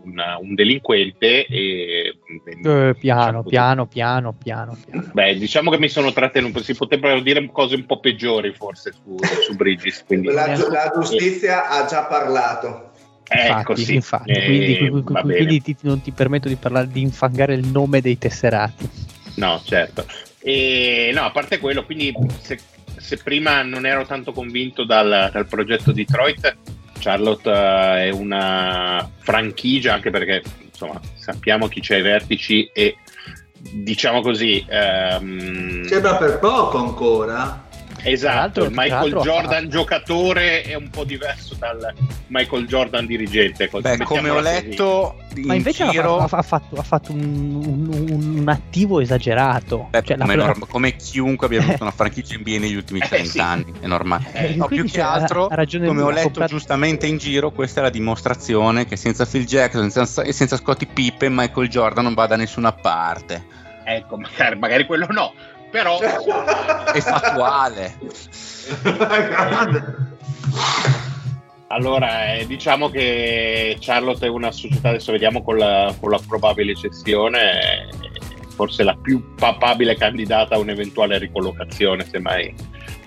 un, 0.03 0.21
un 0.41 0.55
delinquente 0.55 1.45
e 1.45 2.13
eh, 2.63 2.95
piano, 2.97 3.41
diciamo 3.41 3.43
piano, 3.43 3.43
piano, 3.43 3.87
piano, 3.87 4.77
piano, 4.85 5.09
Beh, 5.11 5.35
diciamo 5.35 5.71
che 5.71 5.77
mi 5.77 5.89
sono 5.89 6.13
trattenuto, 6.13 6.61
si 6.61 6.75
potrebbero 6.75 7.19
dire 7.19 7.49
cose 7.51 7.75
un 7.75 7.85
po' 7.85 7.99
peggiori 7.99 8.53
forse 8.53 8.93
su, 8.93 9.17
su 9.41 9.55
Bridges. 9.55 10.03
Quindi... 10.05 10.31
La, 10.31 10.47
la 10.47 10.91
giustizia 10.93 11.69
ha 11.69 11.85
già 11.85 12.05
parlato. 12.05 12.88
Ecco, 13.31 13.73
infatti, 13.73 13.83
sì. 13.83 13.93
infatti. 13.93 14.31
Eh, 14.31 14.45
quindi, 14.45 15.03
quindi 15.21 15.61
ti, 15.61 15.77
non 15.81 16.01
ti 16.01 16.11
permetto 16.11 16.47
di 16.47 16.55
parlare 16.55 16.87
di 16.87 17.01
infangare 17.01 17.53
il 17.53 17.67
nome 17.67 18.01
dei 18.01 18.17
tesserati. 18.17 18.89
No, 19.35 19.61
certo. 19.63 20.05
E, 20.41 21.11
no, 21.13 21.23
a 21.23 21.31
parte 21.31 21.59
quello, 21.59 21.85
quindi 21.85 22.13
se, 22.41 22.59
se 22.97 23.17
prima 23.17 23.61
non 23.61 23.85
ero 23.85 24.05
tanto 24.05 24.31
convinto 24.31 24.83
dal, 24.83 25.29
dal 25.31 25.45
progetto 25.45 25.91
Detroit, 25.91 26.57
Charlotte 26.99 27.49
uh, 27.49 27.95
è 27.97 28.09
una 28.09 29.09
franchigia, 29.19 29.93
anche 29.93 30.09
perché 30.09 30.41
insomma 30.65 30.99
sappiamo 31.13 31.67
chi 31.67 31.81
c'è 31.81 31.95
ai 31.95 32.01
vertici 32.01 32.69
e 32.73 32.97
diciamo 33.59 34.21
così... 34.21 34.65
Um, 34.69 35.85
Sembra 35.85 36.15
per 36.15 36.39
poco 36.39 36.77
ancora. 36.77 37.67
Esatto, 38.03 38.63
il 38.63 38.71
Michael 38.73 39.13
Jordan 39.15 39.63
fa... 39.63 39.67
giocatore 39.67 40.61
è 40.61 40.75
un 40.75 40.89
po' 40.89 41.03
diverso 41.03 41.55
dal 41.55 41.93
Michael 42.27 42.65
Jordan 42.67 43.05
dirigente. 43.05 43.69
Beh, 43.71 43.97
come 43.99 44.29
ho 44.29 44.39
letto 44.39 45.15
in 45.35 45.45
Ma 45.45 45.55
invece 45.55 45.87
giro... 45.89 46.17
ha, 46.17 46.27
ha, 46.29 46.41
fatto, 46.41 46.75
ha 46.75 46.83
fatto 46.83 47.11
un, 47.11 47.63
un, 47.65 48.37
un, 48.37 48.49
attivo 48.49 48.99
esagerato. 48.99 49.87
Beh, 49.89 50.03
cioè, 50.03 50.17
come, 50.17 50.35
norma, 50.35 50.65
come, 50.65 50.95
chiunque 50.95 51.47
abbia 51.47 51.61
avuto 51.61 51.83
una 51.83 51.91
franchigia 51.91 52.37
NBA 52.37 52.57
negli 52.59 52.75
ultimi 52.75 52.99
30 52.99 53.15
eh, 53.15 53.25
sì. 53.25 53.39
anni, 53.39 53.73
è 53.79 53.87
normale. 53.87 54.25
Eh, 54.33 54.55
no, 54.55 54.67
più 54.67 54.85
che 54.85 55.01
altro, 55.01 55.47
come 55.47 56.01
ho 56.01 56.09
letto 56.09 56.23
comprato... 56.23 56.51
giustamente 56.51 57.05
in 57.07 57.17
giro, 57.17 57.51
questa 57.51 57.79
è 57.79 57.83
la 57.83 57.89
dimostrazione 57.89 58.85
che 58.85 58.95
senza 58.95 59.25
Phil 59.25 59.45
Jackson 59.45 59.89
senza, 59.89 60.23
e 60.23 60.31
senza 60.31 60.57
Scottie 60.57 60.87
Pippen 60.91 61.33
Michael 61.33 61.69
Jordan 61.69 62.03
non 62.03 62.13
va 62.13 62.27
da 62.27 62.35
nessuna 62.35 62.71
parte. 62.71 63.57
Ecco, 63.83 64.17
magari, 64.17 64.57
magari 64.59 64.85
quello 64.85 65.07
no, 65.09 65.33
però 65.69 65.99
è 66.93 66.99
fattuale. 66.99 67.97
allora, 71.67 72.33
eh, 72.33 72.45
diciamo 72.47 72.89
che 72.89 73.77
Charlotte 73.79 74.25
è 74.25 74.29
una 74.29 74.51
società, 74.51 74.89
adesso 74.89 75.11
vediamo 75.11 75.43
con 75.43 75.57
la, 75.57 75.93
con 75.99 76.09
la 76.09 76.19
probabile 76.25 76.75
cessione, 76.75 77.87
forse 78.55 78.83
la 78.83 78.97
più 79.01 79.35
papabile 79.35 79.95
candidata 79.95 80.55
a 80.55 80.59
un'eventuale 80.59 81.17
ricollocazione, 81.17 82.05
se 82.05 82.19
mai 82.19 82.53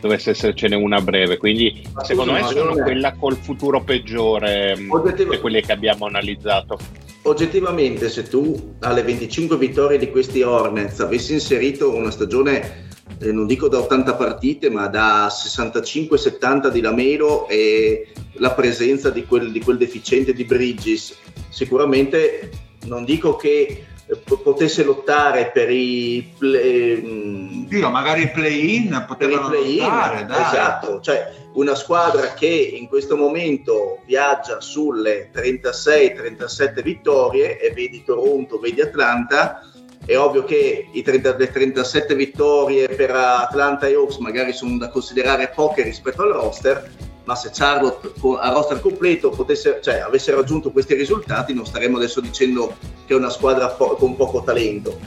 dovesse 0.01 0.31
essercene 0.31 0.75
una 0.75 1.01
breve. 1.01 1.37
Quindi, 1.39 1.87
Ma 1.93 2.05
secondo 2.05 2.33
me, 2.33 2.43
sono 2.43 2.75
quella 2.75 3.13
col 3.15 3.37
futuro 3.37 3.83
peggiore 3.83 4.75
di 4.77 5.39
quelle 5.39 5.61
che 5.61 5.73
abbiamo 5.73 6.07
analizzato 6.07 6.79
oggettivamente 7.23 8.09
se 8.09 8.25
tu 8.25 8.75
alle 8.81 9.03
25 9.03 9.57
vittorie 9.57 9.99
di 9.99 10.11
questi 10.11 10.43
Hornets 10.43 11.01
avessi 11.01 11.35
inserito 11.35 11.95
una 11.95 12.11
stagione 12.11 12.91
eh, 13.19 13.31
non 13.31 13.47
dico 13.47 13.69
da 13.69 13.79
80 13.79 14.15
partite 14.15 14.71
ma 14.71 14.89
da 14.89 15.29
65-70 15.29 16.69
di 16.69 16.81
Lamelo 16.81 17.47
e 17.49 18.09
la 18.35 18.53
presenza 18.53 19.11
di 19.11 19.25
quel, 19.25 19.53
di 19.53 19.61
quel 19.61 19.77
deficiente 19.77 20.33
di 20.33 20.45
Bridges 20.45 21.17
sicuramente 21.49 22.51
non 22.87 23.05
dico 23.05 23.37
che 23.37 23.85
potesse 24.17 24.85
lottare 24.85 25.51
per 25.53 25.71
i 25.71 26.33
play, 26.39 27.67
Dio, 27.67 27.91
magari 27.91 28.31
play-in 28.31 29.05
potevano 29.07 29.49
play 29.49 29.79
lottare 29.79 30.25
dai. 30.27 30.43
esatto 30.43 31.01
cioè 31.01 31.33
una 31.55 31.75
squadra 31.75 32.33
che 32.35 32.47
in 32.47 32.89
questo 32.89 33.17
momento 33.17 34.01
viaggia 34.07 34.61
sulle 34.61 35.31
36-37 35.33 36.83
vittorie 36.83 37.59
e 37.59 37.73
vedi 37.73 38.03
Toronto, 38.05 38.59
vedi 38.59 38.81
Atlanta 38.81 39.67
è 40.05 40.17
ovvio 40.17 40.45
che 40.45 40.89
30, 41.03 41.37
le 41.37 41.51
37 41.51 42.15
vittorie 42.15 42.89
per 42.89 43.11
Atlanta 43.11 43.87
e 43.87 43.95
Hawks 43.95 44.17
magari 44.17 44.53
sono 44.53 44.77
da 44.79 44.89
considerare 44.89 45.53
poche 45.55 45.83
rispetto 45.83 46.23
al 46.23 46.33
roster 46.33 46.91
ma 47.25 47.37
se 47.37 47.51
Charlotte 47.53 48.13
a 48.41 48.51
roster 48.51 48.81
completo 48.81 49.31
potesse, 49.31 49.79
cioè, 49.83 50.01
avesse 50.01 50.35
raggiunto 50.35 50.73
questi 50.73 50.95
risultati 50.95 51.55
non 51.55 51.65
staremmo 51.65 51.97
adesso 51.97 52.21
dicendo 52.21 52.75
che 53.07 53.15
è 53.15 53.17
una 53.17 53.31
squadra 53.31 53.69
po- 53.69 53.95
con 53.95 54.17
poco 54.17 54.43
talento. 54.43 54.99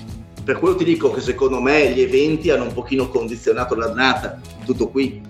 Per 0.44 0.60
quello 0.60 0.76
ti 0.76 0.84
dico 0.84 1.12
che 1.12 1.22
secondo 1.22 1.60
me 1.60 1.92
gli 1.92 2.02
eventi 2.02 2.52
hanno 2.52 2.64
un 2.64 2.74
pochino 2.74 3.10
condizionato 3.10 3.76
l'annata, 3.76 4.40
tutto 4.64 4.90
qui. 4.90 5.22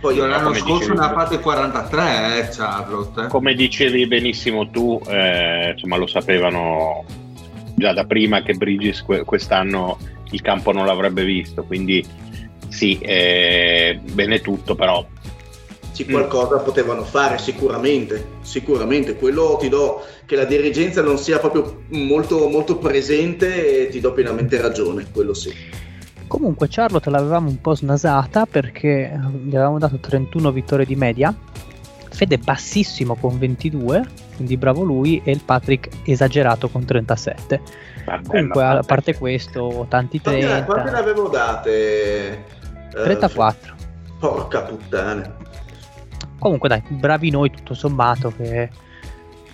Poi 0.00 0.16
l'anno 0.16 0.54
scorso 0.54 0.92
ne 0.94 1.04
ha 1.04 1.12
fatte 1.12 1.40
43 1.40 2.38
eh, 2.38 2.48
Charlotte. 2.48 3.22
Eh. 3.22 3.26
Come 3.26 3.54
dicevi 3.54 4.06
benissimo 4.06 4.70
tu, 4.70 5.00
eh, 5.08 5.70
insomma 5.72 5.96
lo 5.96 6.06
sapevano 6.06 7.04
già 7.76 7.92
da 7.92 8.04
prima 8.04 8.42
che 8.42 8.54
Bridges 8.54 9.04
quest'anno 9.24 9.98
il 10.30 10.40
campo 10.40 10.72
non 10.72 10.86
l'avrebbe 10.86 11.24
visto, 11.24 11.62
quindi 11.62 12.04
sì, 12.68 12.98
eh, 12.98 14.00
bene 14.12 14.40
tutto, 14.40 14.74
però 14.74 15.06
Mm. 16.04 16.10
qualcosa 16.10 16.60
mm. 16.60 16.64
potevano 16.64 17.04
fare 17.04 17.38
sicuramente, 17.38 18.26
sicuramente. 18.42 19.16
Quello 19.16 19.56
ti 19.58 19.68
do 19.68 20.04
che 20.26 20.36
la 20.36 20.44
dirigenza 20.44 21.00
non 21.02 21.18
sia 21.18 21.38
proprio 21.38 21.84
molto, 21.90 22.48
molto 22.48 22.76
presente, 22.76 23.88
ti 23.88 24.00
do 24.00 24.12
pienamente 24.12 24.60
ragione, 24.60 25.06
quello 25.12 25.32
sì. 25.32 25.52
Comunque 26.26 26.66
Charlotte 26.68 27.08
l'avevamo 27.08 27.48
un 27.48 27.60
po' 27.60 27.74
snasata 27.74 28.46
perché 28.46 29.18
gli 29.44 29.54
avevamo 29.54 29.78
dato 29.78 29.98
31 29.98 30.50
vittorie 30.50 30.84
di 30.84 30.96
media, 30.96 31.34
Fede 32.10 32.38
bassissimo 32.38 33.14
con 33.14 33.38
22, 33.38 34.04
quindi 34.36 34.56
bravo 34.56 34.82
lui, 34.82 35.20
e 35.24 35.32
il 35.32 35.42
Patrick 35.44 35.88
esagerato 36.04 36.68
con 36.68 36.84
37. 36.84 37.60
Vabbè, 38.04 38.28
Comunque, 38.28 38.64
a 38.64 38.82
parte 38.82 39.16
questo, 39.16 39.86
tanti 39.88 40.20
30. 40.20 40.64
Quante 40.64 40.90
ne 40.90 40.98
avevo 40.98 41.28
date? 41.28 42.44
34. 42.92 43.74
Uh, 43.74 44.18
porca 44.18 44.62
puttana. 44.62 45.36
Comunque 46.38 46.68
dai, 46.68 46.82
bravi 46.88 47.30
noi 47.30 47.50
tutto 47.50 47.74
sommato 47.74 48.32
che 48.36 48.70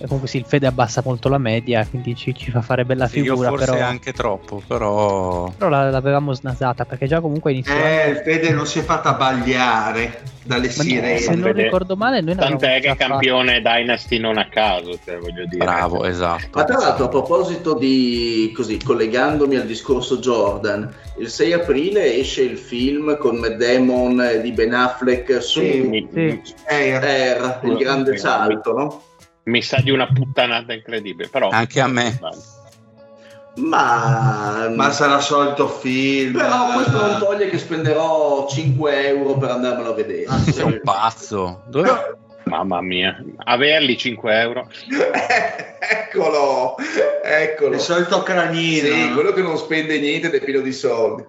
comunque 0.06 0.28
sì, 0.28 0.38
il 0.38 0.44
Fede 0.46 0.66
abbassa 0.66 1.02
molto 1.04 1.28
la 1.28 1.38
media, 1.38 1.86
quindi 1.88 2.14
ci, 2.14 2.34
ci 2.34 2.50
fa 2.50 2.60
fare 2.60 2.84
bella 2.84 3.06
sì, 3.06 3.20
figura. 3.20 3.50
Io 3.50 3.56
forse 3.56 3.72
però... 3.72 3.84
anche 3.84 4.12
troppo, 4.12 4.62
però... 4.66 5.52
Però 5.56 5.68
l'avevamo 5.68 6.32
snasata, 6.32 6.84
perché 6.84 7.06
già 7.06 7.20
comunque 7.20 7.52
iniziò... 7.52 7.74
Eh, 7.74 8.10
il 8.10 8.16
Fede 8.18 8.50
non 8.50 8.66
si 8.66 8.80
è 8.80 8.82
fatta 8.82 9.14
bagliare 9.14 10.22
dalle 10.44 10.66
Ma 10.66 10.72
sirene. 10.72 11.18
Se 11.18 11.34
non 11.34 11.52
ricordo 11.52 11.96
male, 11.96 12.20
noi 12.20 12.36
Tant'è 12.36 12.80
che 12.80 12.94
campione 12.96 13.60
fatto... 13.62 13.76
Dynasty 13.76 14.18
non 14.18 14.38
a 14.38 14.48
caso, 14.48 14.98
cioè, 15.04 15.18
voglio 15.18 15.44
dire. 15.46 15.64
Bravo, 15.64 16.04
esatto. 16.04 16.48
Ma 16.52 16.64
tra 16.64 16.78
l'altro, 16.78 17.04
a 17.04 17.08
proposito 17.08 17.74
di, 17.74 18.52
così, 18.54 18.78
collegandomi 18.82 19.56
al 19.56 19.66
discorso 19.66 20.18
Jordan, 20.18 20.92
il 21.18 21.28
6 21.28 21.52
aprile 21.52 22.16
esce 22.16 22.42
il 22.42 22.58
film 22.58 23.16
con 23.18 23.36
Matt 23.36 23.56
Damon 23.56 24.40
di 24.42 24.52
Ben 24.52 24.74
Affleck 24.74 25.42
su 25.42 25.60
sì, 25.60 26.08
sì. 26.12 26.42
Air, 26.66 27.04
Air, 27.04 27.60
il 27.64 27.76
grande 27.76 28.16
salto, 28.16 28.72
no? 28.72 29.02
Mi 29.44 29.62
sa 29.62 29.80
di 29.80 29.90
una 29.90 30.06
puttanata 30.06 30.72
incredibile, 30.72 31.28
però... 31.28 31.48
Anche 31.48 31.80
a 31.80 31.88
me. 31.88 32.18
Ma, 33.56 34.70
Ma 34.74 34.90
sarà 34.92 35.20
solito 35.20 35.68
film. 35.68 36.32
Però 36.32 36.72
questo 36.72 37.06
non 37.06 37.18
toglie 37.18 37.50
che 37.50 37.58
spenderò 37.58 38.46
5 38.48 39.06
euro 39.08 39.36
per 39.36 39.50
andarmelo 39.50 39.90
a 39.90 39.94
vedere. 39.94 40.24
Ah, 40.26 40.38
Sei 40.38 40.64
un 40.64 40.80
pazzo. 40.82 41.62
Dove... 41.66 42.20
Mamma 42.44 42.80
mia, 42.82 43.22
averli 43.44 43.96
5 43.96 44.40
euro. 44.40 44.68
eccolo, 45.78 46.76
eccolo. 47.22 47.74
Il 47.74 47.80
solito 47.80 48.22
cranino. 48.22 48.88
Sì, 48.88 49.12
quello 49.12 49.32
che 49.32 49.42
non 49.42 49.56
spende 49.56 49.98
niente 49.98 50.26
ed 50.26 50.34
è 50.34 50.44
pieno 50.44 50.60
di 50.60 50.72
soldi. 50.72 51.24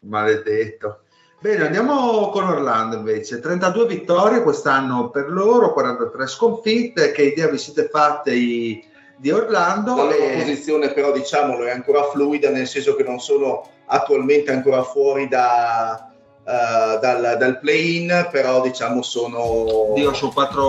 Maledetto. 0.00 1.03
Bene, 1.44 1.66
andiamo 1.66 2.30
con 2.30 2.44
Orlando 2.44 2.96
invece. 2.96 3.38
32 3.38 3.84
vittorie 3.84 4.40
quest'anno 4.42 5.10
per 5.10 5.30
loro, 5.30 5.74
43 5.74 6.26
sconfitte. 6.26 7.12
Che 7.12 7.22
idea 7.22 7.48
vi 7.48 7.58
siete 7.58 7.86
fatte 7.92 8.32
di 8.32 9.30
Orlando? 9.30 9.94
La 9.94 10.04
loro 10.04 10.14
E- 10.14 10.38
posizione 10.38 10.90
però 10.94 11.12
diciamolo 11.12 11.64
è 11.64 11.70
ancora 11.70 12.04
fluida 12.04 12.48
nel 12.48 12.66
senso 12.66 12.96
che 12.96 13.02
non 13.02 13.20
sono 13.20 13.68
attualmente 13.84 14.52
ancora 14.52 14.82
fuori 14.84 15.28
da, 15.28 16.13
eh, 16.46 16.98
dal, 17.00 17.36
dal 17.38 17.58
play-in, 17.58 18.28
però 18.30 18.60
diciamo 18.60 19.00
sono, 19.00 19.92
Dio, 19.94 20.12
su 20.12 20.30
quattro, 20.30 20.60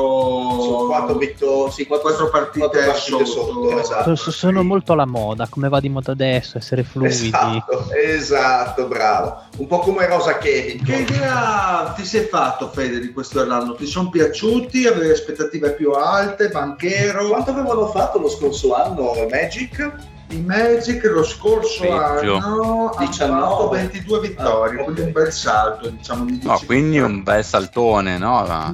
sono 0.61 0.85
quattro, 0.87 1.15
vittorie, 1.15 1.71
sì, 1.73 1.85
quattro, 1.85 2.07
quattro 2.07 2.29
partite, 2.29 2.67
quattro 2.67 2.91
partite 2.91 3.25
sotto. 3.25 3.51
sotto, 3.51 3.79
esatto. 3.79 4.15
So- 4.15 4.31
sono 4.31 4.63
molto 4.63 4.93
alla 4.93 5.05
moda, 5.05 5.47
come 5.49 5.67
va 5.67 5.81
di 5.81 5.89
moda 5.89 6.13
adesso, 6.13 6.57
essere 6.57 6.83
fluidi. 6.83 7.27
Esatto, 7.27 7.91
esatto, 7.91 8.87
bravo. 8.87 9.43
Un 9.57 9.67
po' 9.67 9.79
come 9.79 10.07
Rosa 10.07 10.37
Kevin. 10.37 10.81
Che 10.81 10.95
idea 10.95 11.93
ti 11.93 12.05
sei 12.05 12.25
fatto, 12.25 12.69
Fede, 12.69 12.99
di 12.99 13.11
questo 13.11 13.41
Orlando? 13.41 13.75
Ti 13.75 13.85
sono 13.85 14.09
piaciuti? 14.09 14.87
Avevi 14.87 15.11
aspettative 15.11 15.73
più 15.73 15.91
alte? 15.91 16.47
Banchero? 16.47 17.27
Quanto 17.27 17.51
avevano 17.51 17.87
fatto 17.87 18.19
lo 18.19 18.29
scorso 18.29 18.73
anno 18.75 19.13
Magic? 19.29 20.13
I 20.35 20.41
Magic 20.41 21.03
lo 21.05 21.23
scorso 21.23 21.81
Peggio. 21.81 22.35
anno 22.35 22.91
hanno 22.93 22.95
19. 22.99 23.41
fatto 23.41 23.69
22 23.69 24.19
vittorie, 24.19 24.79
Ah, 24.79 24.83
quindi 24.83 25.01
ok. 25.01 25.05
un 25.07 25.11
bel 25.13 25.31
salto, 25.31 25.89
diciamo 25.89 26.25
di 26.25 26.31
No, 26.33 26.49
10 26.49 26.65
quindi 26.65 26.99
un 26.99 27.23
bel 27.23 27.43
saltone, 27.43 28.17
no? 28.17 28.43
Ma- 28.45 28.71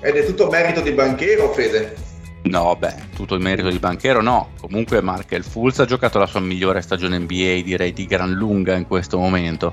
Ed 0.00 0.14
è 0.16 0.24
tutto 0.26 0.48
merito 0.50 0.80
di 0.80 0.92
Banchero, 0.92 1.52
Fede. 1.52 1.96
No, 2.42 2.76
beh, 2.76 2.94
tutto 3.16 3.34
il 3.34 3.40
merito 3.40 3.70
di 3.70 3.78
Banchero 3.78 4.20
no. 4.20 4.50
Comunque 4.60 5.00
Markel 5.00 5.42
Fulz 5.42 5.78
ha 5.80 5.86
giocato 5.86 6.18
la 6.18 6.26
sua 6.26 6.40
migliore 6.40 6.82
stagione 6.82 7.18
NBA, 7.18 7.62
direi 7.64 7.92
di 7.92 8.04
gran 8.06 8.30
lunga 8.32 8.74
in 8.74 8.86
questo 8.86 9.18
momento. 9.18 9.72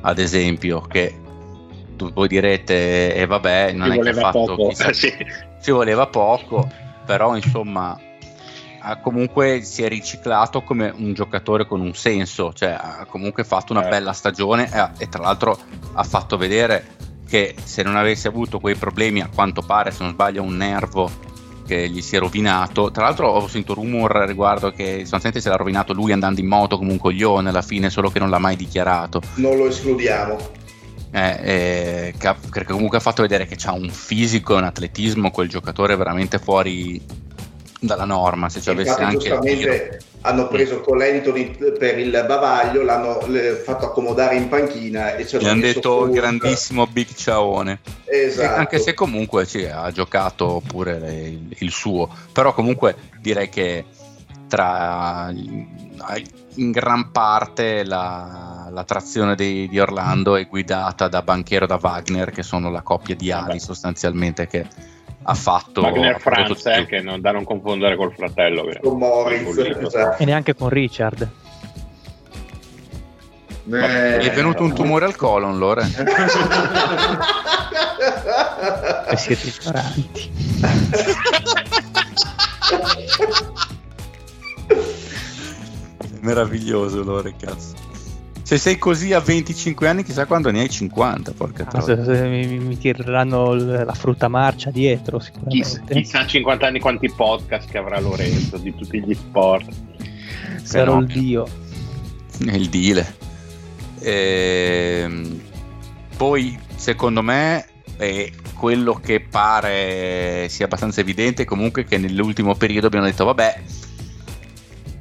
Ad 0.00 0.18
esempio, 0.18 0.80
che 0.80 1.14
tu 1.96 2.10
voi 2.12 2.26
direte, 2.26 3.14
e 3.14 3.26
vabbè, 3.26 3.72
non 3.72 3.92
Ci 3.92 3.98
è 3.98 4.02
che 4.02 4.08
ha 4.08 4.14
fatto 4.14 4.44
poco. 4.46 4.68
chissà- 4.68 4.92
Sì. 4.94 5.12
ci 5.62 5.70
voleva 5.70 6.06
poco, 6.06 6.66
però 7.04 7.36
insomma 7.36 7.98
comunque 9.02 9.62
si 9.62 9.82
è 9.82 9.88
riciclato 9.88 10.62
come 10.62 10.92
un 10.96 11.12
giocatore 11.14 11.66
con 11.66 11.80
un 11.80 11.94
senso, 11.94 12.52
cioè 12.52 12.76
ha 12.78 13.06
comunque 13.08 13.44
fatto 13.44 13.72
una 13.72 13.82
Certo. 13.82 13.96
bella 13.96 14.12
stagione 14.12 14.70
e, 14.72 15.04
e 15.04 15.08
tra 15.08 15.22
l'altro 15.22 15.58
ha 15.92 16.02
fatto 16.02 16.36
vedere 16.36 16.86
che 17.26 17.54
se 17.62 17.82
non 17.82 17.96
avesse 17.96 18.28
avuto 18.28 18.60
quei 18.60 18.74
problemi, 18.76 19.20
a 19.20 19.28
quanto 19.34 19.62
pare, 19.62 19.90
se 19.90 20.02
non 20.02 20.12
sbaglio, 20.12 20.42
un 20.42 20.56
nervo 20.56 21.10
che 21.66 21.88
gli 21.88 22.02
si 22.02 22.16
è 22.16 22.18
rovinato. 22.18 22.90
Tra 22.90 23.04
l'altro 23.04 23.28
ho 23.28 23.48
sentito 23.48 23.74
rumor 23.74 24.12
riguardo 24.26 24.70
che 24.70 24.98
sostanzialmente 25.00 25.40
se 25.40 25.48
l'ha 25.48 25.56
rovinato 25.56 25.92
lui 25.94 26.12
andando 26.12 26.40
in 26.40 26.46
moto 26.46 26.76
come 26.76 26.92
un 26.92 26.98
coglione 26.98 27.48
alla 27.48 27.62
fine, 27.62 27.88
solo 27.90 28.10
che 28.10 28.18
non 28.18 28.28
l'ha 28.28 28.38
mai 28.38 28.56
dichiarato. 28.56 29.22
Non 29.36 29.56
lo 29.56 29.66
escludiamo. 29.66 30.36
Eh, 31.10 31.38
eh, 31.42 32.14
che, 32.18 32.34
che 32.50 32.64
comunque 32.64 32.98
ha 32.98 33.00
fatto 33.00 33.22
vedere 33.22 33.46
che 33.46 33.56
ha 33.64 33.72
un 33.72 33.88
fisico 33.88 34.54
e 34.54 34.58
un 34.58 34.64
atletismo 34.64 35.30
quel 35.30 35.48
giocatore 35.48 35.94
veramente 35.96 36.38
fuori 36.38 37.00
dalla 37.86 38.04
norma 38.04 38.48
se 38.48 38.60
ci 38.60 38.70
avesse 38.70 39.00
anche 39.00 39.18
giustamente 39.18 39.98
hanno 40.26 40.48
preso 40.48 40.80
Colentoni 40.80 41.54
per 41.78 41.98
il 41.98 42.10
bavaglio, 42.26 42.82
l'hanno 42.82 43.20
fatto 43.62 43.86
accomodare 43.86 44.36
in 44.36 44.48
panchina 44.48 45.16
e 45.16 45.26
ci 45.26 45.36
gli 45.36 45.46
hanno 45.46 45.60
detto 45.60 45.98
Fultz. 45.98 46.14
grandissimo 46.14 46.86
Big 46.86 47.12
Ciaone. 47.14 47.80
Esatto. 48.06 48.58
anche 48.58 48.78
se 48.78 48.94
comunque 48.94 49.44
sì, 49.44 49.64
ha 49.64 49.90
giocato 49.90 50.62
pure 50.66 51.28
il, 51.28 51.54
il 51.58 51.70
suo. 51.70 52.08
Però 52.32 52.54
comunque 52.54 52.96
direi 53.20 53.50
che 53.50 53.84
tra 54.48 55.30
in 55.34 56.70
gran 56.70 57.10
parte 57.10 57.84
la, 57.84 58.68
la 58.70 58.84
trazione 58.84 59.34
di, 59.34 59.68
di 59.68 59.78
Orlando 59.78 60.36
è 60.36 60.46
guidata 60.46 61.08
da 61.08 61.20
Banchero 61.20 61.64
e 61.64 61.68
da 61.68 61.78
Wagner 61.80 62.30
che 62.30 62.42
sono 62.42 62.70
la 62.70 62.82
coppia 62.82 63.14
di 63.14 63.30
ali 63.30 63.60
sostanzialmente 63.60 64.46
che 64.46 64.66
ha 65.26 65.34
fatto 65.34 65.80
Wagner 65.80 66.20
Franz, 66.20 66.66
eh, 66.66 66.86
che 66.86 67.00
non, 67.00 67.20
da 67.20 67.32
non 67.32 67.44
confondere 67.44 67.96
col 67.96 68.12
fratello. 68.14 68.64
che- 68.64 68.78
Con 68.82 68.98
Moritz, 68.98 69.56
esatto. 69.58 70.22
E 70.22 70.24
neanche 70.26 70.54
con 70.54 70.68
Richard. 70.68 71.28
Eh, 73.66 74.18
è 74.18 74.30
venuto 74.34 74.62
un 74.62 74.74
tumore 74.74 75.06
al 75.06 75.16
colon, 75.16 75.58
Lore. 75.58 75.84
E 79.06 79.16
siete 79.16 79.48
ignoranti. 79.60 80.32
Meraviglioso, 86.20 87.02
Lore, 87.02 87.34
cazzo. 87.36 87.74
Se 88.46 88.58
sei 88.58 88.76
così 88.76 89.14
a 89.14 89.20
25 89.20 89.88
anni, 89.88 90.02
chissà 90.04 90.26
quando 90.26 90.50
ne 90.50 90.60
hai 90.60 90.68
50, 90.68 91.32
porca 91.32 91.62
Ah, 91.66 91.80
troia. 91.80 92.04
se- 92.04 92.14
se 92.14 92.28
mi, 92.28 92.46
mi 92.58 92.76
tireranno 92.76 93.54
l- 93.54 93.84
la 93.86 93.94
frutta 93.94 94.28
marcia 94.28 94.70
dietro 94.70 95.16
Chissà, 95.18 95.32
sicuramente. 95.32 95.94
chissà 95.94 96.20
a 96.20 96.26
50 96.26 96.66
anni 96.66 96.78
quanti 96.78 97.10
podcast 97.10 97.70
che 97.70 97.78
avrà 97.78 97.98
Lorenzo 98.00 98.58
di 98.58 98.74
tutti 98.74 99.02
gli 99.02 99.14
sport. 99.14 99.66
Sarò 100.62 100.98
il 100.98 101.10
fenomeno. 101.10 101.20
dio. 101.20 101.46
Il 102.54 102.68
deal. 102.68 103.06
Ehm, 104.00 105.40
poi, 106.16 106.58
secondo 106.76 107.22
me, 107.22 107.66
è 107.96 108.30
quello 108.54 108.94
che 108.94 109.20
pare 109.20 110.46
sia 110.50 110.66
abbastanza 110.66 111.00
evidente 111.00 111.44
comunque 111.44 111.84
che 111.84 111.96
nell'ultimo 111.96 112.54
periodo 112.54 112.86
abbiamo 112.88 113.06
detto, 113.06 113.24
vabbè, 113.24 113.62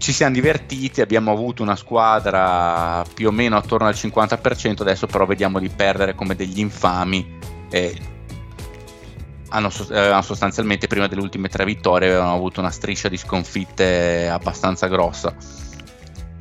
ci 0.04 0.12
siamo 0.12 0.34
divertiti, 0.34 1.00
abbiamo 1.00 1.32
avuto 1.32 1.64
una 1.64 1.78
squadra 1.78 3.06
più 3.14 3.30
o 3.30 3.32
meno 3.32 3.56
attorno 3.56 3.88
al 3.88 3.94
50%, 3.94 4.82
adesso 4.82 5.08
però 5.08 5.26
vediamo 5.26 5.60
di 5.60 5.70
perdere 5.70 6.14
come 6.14 6.36
degli 6.36 6.60
infami. 6.60 7.40
E 7.70 7.98
hanno, 9.48 9.72
avevano 9.92 10.22
sostanzialmente 10.22 10.88
prima 10.88 11.08
delle 11.08 11.22
ultime 11.22 11.48
tre 11.48 11.64
vittorie 11.64 12.10
avevano 12.10 12.34
avuto 12.34 12.60
una 12.60 12.70
striscia 12.70 13.08
di 13.08 13.16
sconfitte 13.16 14.28
abbastanza 14.28 14.88
grossa. 14.88 15.34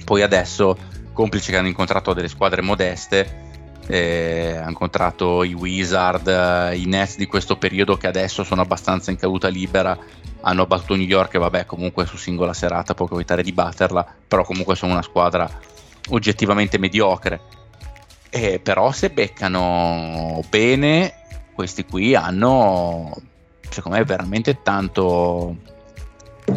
Poi 0.04 0.22
adesso, 0.22 0.76
complice 1.12 1.52
che 1.52 1.58
hanno 1.58 1.68
incontrato 1.68 2.14
delle 2.14 2.26
squadre 2.26 2.62
modeste, 2.62 3.50
eh, 3.86 4.56
hanno 4.56 4.70
incontrato 4.70 5.44
i 5.44 5.54
Wizard, 5.54 6.26
eh, 6.26 6.78
i 6.78 6.86
Nets 6.86 7.16
di 7.16 7.26
questo 7.26 7.56
periodo 7.56 7.96
che 7.96 8.08
adesso 8.08 8.42
sono 8.42 8.62
abbastanza 8.62 9.12
in 9.12 9.18
caduta 9.18 9.46
libera, 9.46 9.96
hanno 10.42 10.66
battuto 10.66 10.94
New 10.96 11.06
York 11.06 11.34
e 11.34 11.38
vabbè 11.38 11.66
comunque 11.66 12.06
su 12.06 12.16
singola 12.16 12.52
serata 12.52 12.94
può 12.94 13.08
evitare 13.10 13.42
di 13.42 13.52
batterla, 13.52 14.06
però 14.28 14.44
comunque 14.44 14.76
sono 14.76 14.92
una 14.92 15.02
squadra 15.02 15.48
oggettivamente 16.10 16.78
mediocre. 16.78 17.40
Eh, 18.30 18.60
però 18.60 18.92
se 18.92 19.10
beccano 19.10 20.42
bene, 20.48 21.14
questi 21.54 21.84
qui 21.84 22.14
hanno 22.14 23.12
secondo 23.72 23.98
me 23.98 24.04
veramente 24.04 24.60
tanto, 24.62 25.56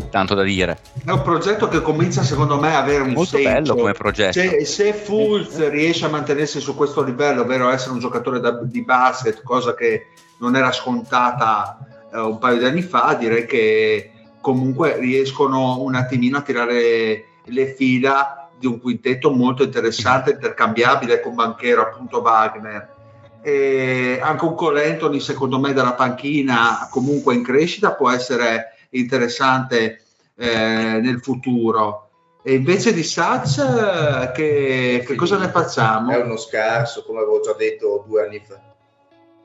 tanto 0.10 0.36
da 0.36 0.44
dire. 0.44 0.80
È 1.04 1.12
un 1.12 1.22
progetto 1.22 1.68
che 1.68 1.82
comincia 1.82 2.24
secondo 2.24 2.60
me 2.60 2.76
a 2.76 2.80
avere 2.80 3.04
un 3.04 3.12
Molto 3.12 3.38
senso. 3.38 3.50
bello 3.50 3.76
come 3.76 3.94
progetto. 3.94 4.40
Se, 4.40 4.66
se 4.66 4.94
Fulz 4.94 5.70
riesce 5.70 6.06
a 6.06 6.10
mantenersi 6.10 6.60
su 6.60 6.76
questo 6.76 7.02
livello, 7.02 7.42
ovvero 7.42 7.70
essere 7.70 7.92
un 7.92 8.00
giocatore 8.00 8.40
da- 8.40 8.60
di 8.62 8.84
basket, 8.84 9.42
cosa 9.44 9.74
che 9.74 10.08
non 10.40 10.56
era 10.56 10.72
scontata 10.72 11.78
eh, 12.16 12.20
un 12.20 12.38
paio 12.38 12.58
di 12.58 12.66
anni 12.66 12.82
fa, 12.82 13.16
direi 13.20 13.46
che 13.46 14.12
comunque 14.40 14.98
riescono 15.00 15.82
un 15.82 15.96
attimino 15.96 16.38
a 16.38 16.42
tirare 16.42 17.26
le 17.44 17.74
fila 17.74 18.50
di 18.58 18.68
un 18.68 18.80
quintetto 18.80 19.32
molto 19.32 19.64
interessante, 19.64 20.32
intercambiabile 20.32 21.20
con 21.20 21.36
Banchero, 21.36 21.82
appunto 21.82 22.22
Wagner. 22.22 22.94
E 23.42 24.20
anche 24.22 24.46
un 24.46 24.56
Colentoni, 24.56 25.20
secondo 25.20 25.60
me, 25.60 25.74
dalla 25.74 25.94
panchina 25.94 26.88
comunque 26.90 27.36
in 27.36 27.44
crescita 27.44 27.94
può 27.94 28.10
essere 28.10 28.74
interessante 28.92 30.02
eh, 30.36 31.00
nel 31.02 31.20
futuro. 31.22 32.10
E 32.42 32.54
invece 32.54 32.94
di 32.94 33.04
Sachs, 33.04 33.58
eh, 33.58 34.32
che, 34.34 35.04
che 35.06 35.16
cosa 35.16 35.38
ne 35.38 35.50
facciamo? 35.50 36.12
È 36.12 36.22
uno 36.22 36.38
scarso, 36.38 37.04
come 37.04 37.20
avevo 37.20 37.42
già 37.42 37.54
detto 37.54 38.04
due 38.08 38.26
anni 38.26 38.42
fa. 38.46 38.75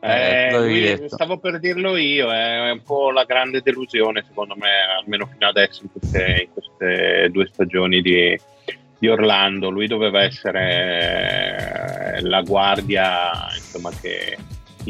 Eh, 0.03 0.49
Eh, 0.49 0.97
lui- 0.97 1.09
stavo 1.09 1.37
per 1.39 1.59
dirlo 1.59 1.97
io, 1.97 2.33
è 2.33 2.71
un 2.71 2.83
po' 2.83 3.11
la 3.11 3.25
grande 3.25 3.61
delusione 3.61 4.25
secondo 4.27 4.55
me, 4.57 4.71
almeno 4.99 5.27
fino 5.27 5.47
adesso 5.47 5.83
in 5.83 5.91
queste, 5.93 6.49
in 6.49 6.53
queste 6.53 7.29
due 7.31 7.47
stagioni 7.53 8.01
di, 8.01 8.39
di 8.99 9.09
Orlando. 9.09 9.69
Lui 9.69 9.87
doveva 9.87 10.23
essere 10.23 12.17
eh, 12.17 12.21
la 12.23 12.41
guardia 12.41 13.31
insomma, 13.55 13.91
che 14.01 14.39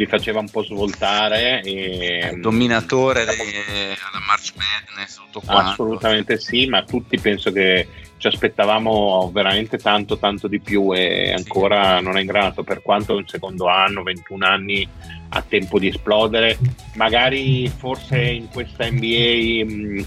li 0.01 0.07
faceva 0.07 0.41
un 0.41 0.49
po' 0.49 0.65
svoltare. 0.65 1.61
E, 1.63 2.31
Il 2.33 2.41
dominatore 2.41 3.27
de- 3.27 3.35
alla 3.35 4.25
March 4.27 4.55
Madness, 4.57 5.17
tutto 5.17 5.41
quanto. 5.41 5.71
Assolutamente 5.71 6.39
sì, 6.39 6.67
ma 6.67 6.83
tutti 6.85 7.19
penso 7.21 7.53
che 7.53 7.87
ci 8.17 8.27
aspettavamo 8.27 9.31
veramente 9.33 9.79
tanto 9.79 10.19
tanto 10.19 10.47
di 10.47 10.61
più 10.61 10.95
e 10.95 11.33
ancora 11.33 11.99
sì. 11.99 12.05
non 12.05 12.19
è 12.19 12.21
in 12.21 12.27
grado 12.27 12.63
per 12.63 12.83
quanto 12.83 13.17
un 13.17 13.27
secondo 13.27 13.67
anno 13.67 14.03
21 14.03 14.45
anni 14.47 14.87
ha 15.31 15.41
tempo 15.41 15.79
di 15.79 15.89
esplodere 15.89 16.59
magari 16.97 17.67
forse 17.69 18.21
in 18.21 18.49
questa 18.51 18.91
NBA 18.91 19.65
mh, 19.65 20.07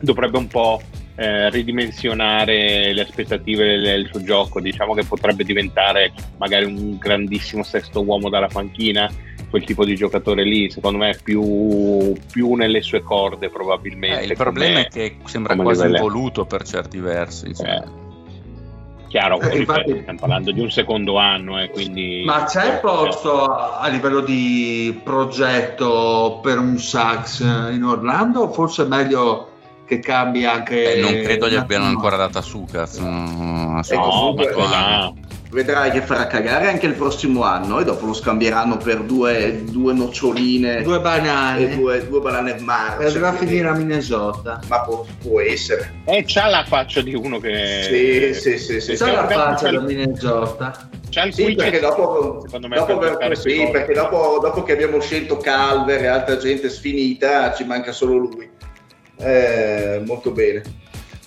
dovrebbe 0.00 0.36
un 0.36 0.48
po' 0.48 0.82
eh, 1.20 1.50
ridimensionare 1.50 2.94
le 2.94 3.02
aspettative 3.02 3.78
del, 3.78 4.08
suo 4.10 4.22
gioco. 4.22 4.58
Diciamo 4.58 4.94
che 4.94 5.04
potrebbe 5.04 5.44
diventare 5.44 6.14
magari 6.38 6.64
un 6.64 6.96
grandissimo 6.96 7.62
sesto 7.62 8.02
uomo 8.02 8.30
dalla 8.30 8.46
panchina. 8.46 9.06
Quel 9.50 9.64
tipo 9.64 9.84
di 9.84 9.96
giocatore 9.96 10.44
lì, 10.44 10.70
secondo 10.70 10.96
me, 10.96 11.10
è 11.10 11.18
più, 11.22 12.14
più 12.32 12.54
nelle 12.54 12.80
sue 12.80 13.02
corde, 13.02 13.50
probabilmente. 13.50 14.20
Eh, 14.20 14.26
il 14.26 14.36
problema 14.36 14.78
è 14.78 14.88
che 14.88 15.16
sembra 15.24 15.56
quasi 15.56 15.82
livello. 15.82 16.04
involuto 16.04 16.46
per 16.46 16.62
certi 16.62 16.98
versi. 17.00 17.54
Cioè. 17.54 17.68
Eh. 17.68 17.98
Chiaro, 19.08 19.40
eh, 19.40 19.58
infatti, 19.58 19.98
stiamo 20.00 20.18
parlando 20.20 20.52
di 20.52 20.60
un 20.60 20.70
secondo 20.70 21.18
anno, 21.18 21.60
eh, 21.60 21.68
quindi... 21.68 22.22
Ma 22.24 22.44
c'è 22.44 22.78
posto 22.78 23.44
a 23.44 23.86
livello 23.88 24.20
di 24.20 24.98
progetto 25.02 26.38
per 26.42 26.58
un 26.58 26.78
sax 26.78 27.40
in 27.40 27.82
Orlando? 27.82 28.50
Forse 28.52 28.84
è 28.84 28.86
meglio 28.86 29.48
che 29.90 29.98
cambi 29.98 30.44
anche. 30.44 30.94
Eh, 30.94 31.00
non 31.00 31.20
credo 31.22 31.48
gli 31.48 31.56
abbiano 31.56 31.86
ancora 31.86 32.14
dato 32.14 32.38
a 32.38 32.42
Sucas. 32.42 32.98
No, 32.98 33.80
no 33.82 34.34
ma 34.56 35.12
vedrai 35.50 35.90
che 35.90 36.00
farà 36.00 36.28
cagare 36.28 36.68
anche 36.68 36.86
il 36.86 36.92
prossimo 36.92 37.42
anno 37.42 37.80
e 37.80 37.84
dopo 37.84 38.06
lo 38.06 38.12
scambieranno 38.12 38.76
per 38.76 39.00
due, 39.00 39.64
due 39.64 39.92
noccioline 39.92 40.82
due 40.82 41.00
banane. 41.00 41.72
e 41.72 41.76
due, 41.76 42.06
due 42.06 42.20
banane 42.20 42.60
marce 42.60 43.06
andrà 43.06 43.30
a 43.30 43.32
finire 43.32 43.66
a 43.66 43.72
Minnesota. 43.72 44.60
Ma 44.68 44.80
può, 44.82 45.04
può, 45.20 45.40
essere. 45.40 46.02
E 46.04 46.22
c'ha 46.24 46.46
la 46.46 46.64
faccia 46.64 47.00
di 47.00 47.16
uno 47.16 47.40
che 47.40 47.82
sì 47.82 48.40
sì 48.40 48.58
sì, 48.58 48.80
sì. 48.80 48.94
c'ha 48.94 49.10
la 49.10 49.26
faccia 49.26 49.72
da 49.72 49.80
Minnesota. 49.80 50.88
C'ha 51.08 51.24
il 51.24 51.34
sì, 51.34 51.56
perché 51.56 51.80
dopo, 51.80 52.46
dopo, 52.48 52.98
per 52.98 53.36
sì, 53.36 53.68
perché 53.72 53.92
dopo, 53.92 54.38
dopo 54.40 54.62
che 54.62 54.70
abbiamo 54.70 55.00
scelto 55.00 55.38
Calver 55.38 56.04
e 56.04 56.06
altra 56.06 56.36
gente 56.36 56.68
sfinita 56.68 57.52
ci 57.54 57.64
manca 57.64 57.90
solo 57.90 58.16
lui 58.16 58.58
eh, 59.20 60.02
molto 60.04 60.30
bene. 60.30 60.62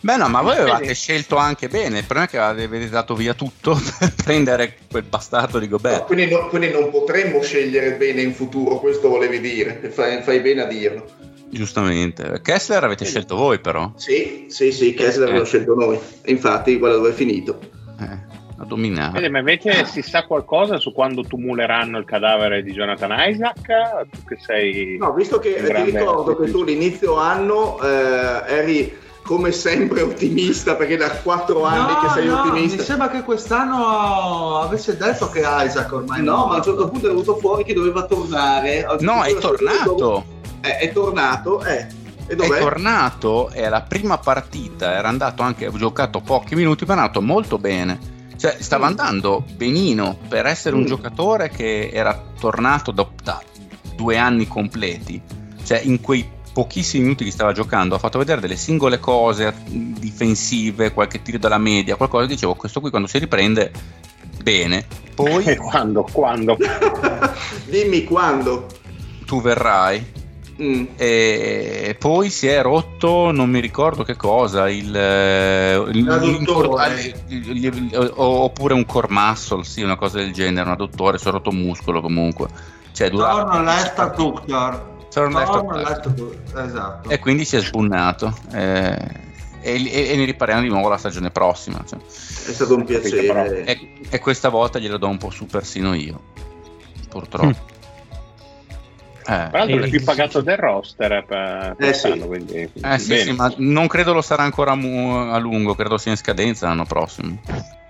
Beh 0.01 0.17
no, 0.17 0.27
ma 0.27 0.41
voi 0.41 0.57
avevate 0.57 0.93
scelto 0.93 1.37
anche 1.37 1.69
bene, 1.69 1.99
il 1.99 2.03
problema 2.03 2.25
è 2.25 2.29
che 2.29 2.37
avete 2.37 2.89
dato 2.89 3.15
via 3.15 3.33
tutto 3.33 3.79
per 3.99 4.13
prendere 4.13 4.75
quel 4.91 5.03
bastardo 5.03 5.59
di 5.59 5.69
Gobert. 5.69 5.99
No, 5.99 6.05
quindi, 6.05 6.29
no, 6.29 6.47
quindi, 6.49 6.71
non 6.71 6.89
potremmo 6.89 7.41
scegliere 7.41 7.93
bene 7.93 8.21
in 8.21 8.33
futuro, 8.33 8.79
questo 8.79 9.07
volevi 9.07 9.39
dire, 9.39 9.89
fai, 9.89 10.21
fai 10.21 10.41
bene 10.41 10.63
a 10.63 10.65
dirlo. 10.65 11.05
Giustamente. 11.49 12.41
Kessler 12.41 12.83
avete 12.83 13.05
sì. 13.05 13.11
scelto 13.11 13.35
voi 13.35 13.59
però? 13.59 13.93
Sì, 13.95 14.47
sì, 14.49 14.73
sì, 14.73 14.93
Kessler 14.93 15.27
eh. 15.27 15.29
abbiamo 15.29 15.45
scelto 15.45 15.73
noi, 15.73 15.97
infatti 16.25 16.77
guarda 16.77 16.97
dove 16.97 17.11
è 17.11 17.13
finito. 17.13 17.59
Eh 18.01 18.32
a 18.63 18.65
dominare. 18.65 19.11
Vede, 19.13 19.29
ma 19.29 19.39
invece 19.39 19.85
si 19.85 20.01
sa 20.01 20.25
qualcosa 20.25 20.77
su 20.77 20.91
quando 20.91 21.23
tumuleranno 21.23 21.97
il 21.97 22.05
cadavere 22.05 22.63
di 22.63 22.71
Jonathan 22.71 23.13
Isaac? 23.17 24.07
Tu 24.09 24.23
che 24.27 24.37
sei. 24.39 24.97
No, 24.97 25.13
visto 25.13 25.39
che 25.39 25.63
ti 25.63 25.91
ricordo 25.91 26.35
che 26.35 26.51
tu 26.51 26.63
l'inizio 26.63 27.17
anno 27.17 27.79
eh, 27.81 28.43
eri 28.47 29.01
come 29.23 29.51
sempre 29.53 30.01
ottimista 30.01 30.75
perché 30.75 30.97
da 30.97 31.09
quattro 31.09 31.63
anni 31.63 31.93
no, 31.93 31.99
che 32.01 32.09
sei 32.09 32.27
no, 32.27 32.41
ottimista. 32.41 32.77
Mi 32.77 32.83
sembra 32.83 33.09
che 33.09 33.23
quest'anno 33.23 34.59
avesse 34.59 34.97
detto 34.97 35.29
che 35.29 35.39
Isaac 35.39 35.91
ormai. 35.91 36.21
No, 36.21 36.47
ma 36.47 36.55
a 36.55 36.57
un 36.57 36.63
certo 36.63 36.89
punto 36.89 37.07
è 37.07 37.09
venuto 37.09 37.37
fuori 37.37 37.63
che 37.63 37.73
doveva 37.73 38.05
tornare. 38.05 38.85
No, 38.99 39.23
è 39.23 39.33
tornato. 39.35 40.25
È, 40.59 40.77
è 40.77 40.91
tornato, 40.93 41.63
eh. 41.63 41.87
è 42.25 42.35
tornato 42.35 43.49
e 43.51 43.67
la 43.67 43.81
prima 43.81 44.17
partita 44.17 44.93
era 44.93 45.09
andato 45.09 45.41
anche, 45.41 45.65
ha 45.65 45.71
giocato 45.71 46.21
pochi 46.21 46.55
minuti, 46.55 46.85
ma 46.85 46.93
è 46.93 46.97
andato 46.97 47.21
molto 47.21 47.57
bene. 47.57 48.11
Cioè, 48.43 48.57
stava 48.59 48.87
andando 48.87 49.45
benino 49.55 50.17
per 50.27 50.45
essere 50.47 50.75
un 50.75 50.81
mm. 50.81 50.85
giocatore 50.85 51.47
che 51.47 51.91
era 51.93 52.21
tornato 52.37 52.91
da, 52.91 53.07
da 53.23 53.41
due 53.95 54.17
anni 54.17 54.49
completi. 54.49 55.21
Cioè, 55.63 55.79
in 55.79 56.01
quei 56.01 56.29
pochissimi 56.51 57.03
minuti 57.03 57.23
che 57.23 57.31
stava 57.31 57.53
giocando 57.53 57.95
ha 57.95 57.99
fatto 57.99 58.17
vedere 58.17 58.41
delle 58.41 58.57
singole 58.57 58.99
cose 58.99 59.55
difensive, 59.65 60.91
qualche 60.91 61.21
tiro 61.21 61.37
dalla 61.37 61.57
media, 61.57 61.95
qualcosa. 61.95 62.25
Dicevo, 62.25 62.55
questo 62.55 62.81
qui 62.81 62.89
quando 62.89 63.07
si 63.07 63.17
riprende, 63.17 63.71
bene. 64.41 64.87
Poi... 65.15 65.55
quando? 65.55 66.05
Quando? 66.11 66.57
Dimmi 67.69 68.03
quando. 68.03 68.67
Tu 69.25 69.41
verrai. 69.41 70.05
Mm. 70.61 70.85
E 70.97 71.95
poi 71.97 72.29
si 72.29 72.45
è 72.47 72.61
rotto, 72.61 73.31
non 73.31 73.49
mi 73.49 73.59
ricordo 73.59 74.03
che 74.03 74.15
cosa, 74.15 74.69
il, 74.69 74.95
eh, 74.95 75.83
il, 75.91 75.97
il 75.97 76.07
oppure 78.15 78.75
un 78.75 78.85
core 78.85 79.07
muscle, 79.09 79.63
sì, 79.63 79.81
una 79.81 79.95
cosa 79.95 80.19
del 80.19 80.31
genere, 80.31 80.67
un 80.67 80.73
adduttore, 80.73 81.17
si 81.17 81.27
è 81.27 81.31
rotto 81.31 81.49
un 81.49 81.57
muscolo 81.57 82.01
comunque. 82.01 82.49
Cioè, 82.91 83.09
Torno 83.09 83.63
left 85.77 86.05
adductor. 86.05 86.65
Esatto. 86.65 87.09
E 87.09 87.19
quindi 87.19 87.45
si 87.45 87.55
è 87.55 87.61
sbunnato. 87.61 88.35
Eh, 88.51 89.21
e, 89.61 89.91
e, 89.91 90.09
e, 90.09 90.15
ne 90.15 90.25
ripariamo 90.25 90.61
di 90.61 90.69
nuovo 90.69 90.89
la 90.89 90.97
stagione 90.97 91.31
prossima. 91.31 91.83
Cioè. 91.87 91.99
È 91.99 92.51
stato 92.51 92.75
un 92.75 92.83
piacere. 92.83 93.63
E, 93.63 93.93
e, 94.09 94.19
questa 94.19 94.49
volta 94.49 94.79
glielo 94.79 94.97
do 94.97 95.07
un 95.07 95.17
po' 95.17 95.29
su 95.29 95.45
persino 95.45 95.93
io, 95.93 96.19
purtroppo. 97.09 97.47
Mm. 97.47 97.72
Eh, 99.25 99.49
Tra 99.49 99.49
l'altro 99.51 99.83
è 99.83 99.89
più 99.89 100.03
pagato 100.03 100.41
del 100.41 100.57
roster 100.57 101.23
per, 101.25 101.75
per 101.77 101.89
eh, 101.89 101.93
sì. 101.93 102.19
quindi, 102.19 102.69
eh 102.81 102.99
sì, 102.99 103.17
sì, 103.19 103.31
ma 103.31 103.53
non 103.57 103.87
credo 103.87 104.11
lo 104.11 104.21
sarà 104.21 104.43
ancora 104.43 104.75
mu- 104.75 105.31
a 105.31 105.37
lungo, 105.37 105.75
credo 105.75 105.97
sia 105.97 106.11
in 106.11 106.17
scadenza 106.17 106.67
l'anno 106.67 106.85
prossimo. 106.85 107.39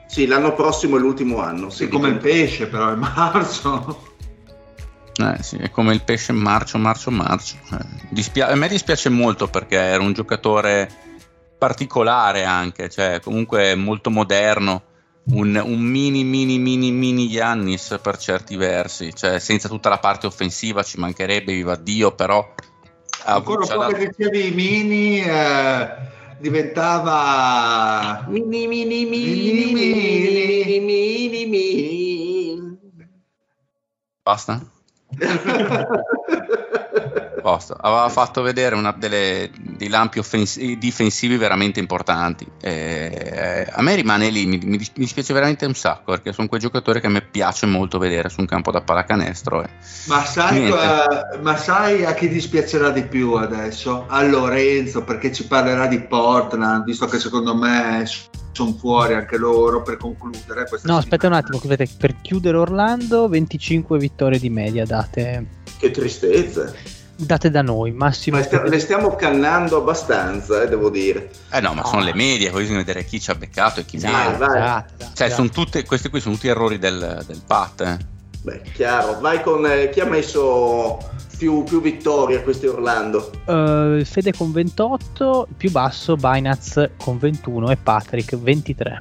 Sì, 0.06 0.28
l'anno 0.28 0.54
prossimo 0.54 0.98
è 0.98 1.00
l'ultimo 1.00 1.40
anno. 1.42 1.72
Sì, 1.72 1.88
come 1.88 2.10
il 2.10 2.18
pesce 2.18 2.68
però 2.68 2.92
è 2.92 2.96
marzo. 2.96 4.12
Eh 5.16 5.42
sì, 5.42 5.58
è 5.58 5.72
come 5.72 5.94
il 5.94 6.04
pesce 6.04 6.34
marcio, 6.34 6.78
marcio, 6.78 7.10
marcio. 7.10 7.56
Eh, 7.72 7.86
dispia- 8.10 8.50
a 8.50 8.56
me 8.56 8.68
dispiace 8.68 9.10
molto 9.10 9.48
perché 9.48 9.78
era 9.78 10.04
un 10.04 10.14
giocatore 10.14 10.88
particolare 11.58 12.44
anche, 12.44 12.90
cioè 12.90 13.20
comunque 13.24 13.74
molto 13.74 14.10
moderno 14.12 14.84
un, 15.26 15.62
un, 15.64 15.80
mini 15.80 16.24
mini 16.24 16.58
mini 16.58 16.92
mini 16.92 17.28
Yannis 17.28 17.98
per 18.02 18.18
certi 18.18 18.56
versi, 18.56 19.14
cioè 19.14 19.40
senza 19.40 19.70
tutta 19.70 19.90
la 19.90 20.00
parte 20.00 20.28
offensiva 20.28 20.84
ci 20.84 21.00
mancherebbe, 21.00 21.54
viva 21.54 21.76
Dio, 21.76 22.14
però 22.14 22.54
ancora 23.26 23.64
un 23.64 23.86
po' 23.86 23.94
che 23.94 24.08
dicevi 24.08 24.52
mini 24.52 25.22
eh, 25.22 25.88
diventava 26.40 28.26
mini 28.28 28.68
mini 28.68 29.06
mini. 29.06 29.74
mini 29.74 30.80
mini 30.80 31.46
mini. 31.46 32.78
Basta 34.22 34.62
Posto. 37.44 37.74
Aveva 37.74 38.08
fatto 38.08 38.42
vedere 38.42 38.74
una 38.74 38.96
delle, 38.98 39.52
dei 39.60 39.90
lampi 39.90 40.18
offensi- 40.18 40.78
difensivi 40.78 41.36
veramente 41.36 41.82
importanti. 41.82 42.48
Eh, 42.62 43.68
a 43.70 43.82
me 43.82 43.96
rimane 43.96 44.30
lì, 44.30 44.46
mi, 44.46 44.58
mi, 44.64 44.78
dispiace 44.78 45.34
veramente 45.34 45.66
un 45.66 45.76
sacco 45.76 46.12
perché 46.12 46.32
sono 46.32 46.48
quei 46.48 46.62
giocatori 46.62 47.02
che 47.02 47.08
a 47.08 47.10
me 47.10 47.22
piace 47.22 47.66
molto 47.66 48.00
vedere 48.00 48.30
su 48.30 48.40
un 48.40 48.46
campo 48.46 48.72
da 48.72 48.80
pallacanestro. 48.80 49.62
Eh. 49.62 49.70
Ma, 50.06 50.24
sai, 50.24 50.70
uh, 50.70 51.42
ma 51.42 51.58
sai 51.58 52.06
a 52.06 52.14
chi 52.14 52.30
dispiacerà 52.30 52.92
di 52.92 53.04
più 53.04 53.34
adesso? 53.34 54.06
A 54.08 54.24
Lorenzo 54.24 55.04
perché 55.04 55.34
ci 55.34 55.46
parlerà 55.46 55.88
di 55.88 56.00
Portland, 56.00 56.86
visto 56.86 57.08
che 57.08 57.20
secondo 57.20 57.54
me 57.58 58.06
sono 58.54 58.72
fuori 58.72 59.16
anche 59.16 59.36
loro 59.36 59.82
per 59.82 59.98
concludere. 59.98 60.66
no, 60.84 60.96
aspetta 60.96 61.28
un 61.28 61.34
attimo, 61.34 61.60
per 61.60 62.22
chiudere 62.22 62.56
Orlando, 62.56 63.28
25 63.28 63.98
vittorie 63.98 64.40
di 64.40 64.50
media 64.50 64.86
date. 64.86 65.62
Che 65.78 65.92
tristezza 65.92 67.02
date 67.16 67.50
da 67.50 67.62
noi, 67.62 67.92
massimo. 67.92 68.38
Ma 68.38 68.44
st- 68.44 68.64
le 68.64 68.80
stiamo 68.80 69.16
cannando 69.16 69.78
abbastanza, 69.78 70.64
eh, 70.64 70.68
devo 70.68 70.90
dire. 70.90 71.30
Eh 71.52 71.60
no, 71.60 71.74
ma 71.74 71.82
oh. 71.84 71.88
sono 71.88 72.02
le 72.02 72.14
medie, 72.14 72.50
così 72.50 72.64
bisogna 72.64 72.80
vedere 72.80 73.06
chi 73.06 73.20
ci 73.20 73.32
ha 73.32 73.36
beccato 73.36 73.80
e 73.80 73.86
chi 73.86 74.00
no. 74.00 74.12
Vai, 74.12 74.38
vai. 74.38 74.62
Esatto, 74.62 75.06
cioè, 75.14 75.30
sono 75.30 75.50
tutte, 75.50 75.84
questi 75.86 76.10
qui 76.10 76.20
sono 76.20 76.36
tutti 76.36 76.48
errori 76.48 76.80
del, 76.80 77.24
del 77.26 77.42
PAT. 77.46 77.82
Eh. 77.82 78.12
Beh, 78.44 78.62
chiaro. 78.74 79.20
Vai 79.20 79.42
con 79.42 79.66
eh, 79.66 79.90
chi 79.90 80.02
ha 80.02 80.06
messo 80.06 80.98
più, 81.38 81.64
più 81.64 81.82
vittorie 81.82 82.38
a 82.38 82.42
questi 82.42 82.68
Orlando? 82.68 83.32
Uh, 83.46 84.04
Fede 84.04 84.34
con 84.34 84.52
28, 84.52 85.48
più 85.56 85.72
basso 85.72 86.16
Binance 86.16 86.92
con 86.98 87.18
21 87.18 87.72
e 87.72 87.78
Patrick 87.78 88.36
23. 88.38 88.98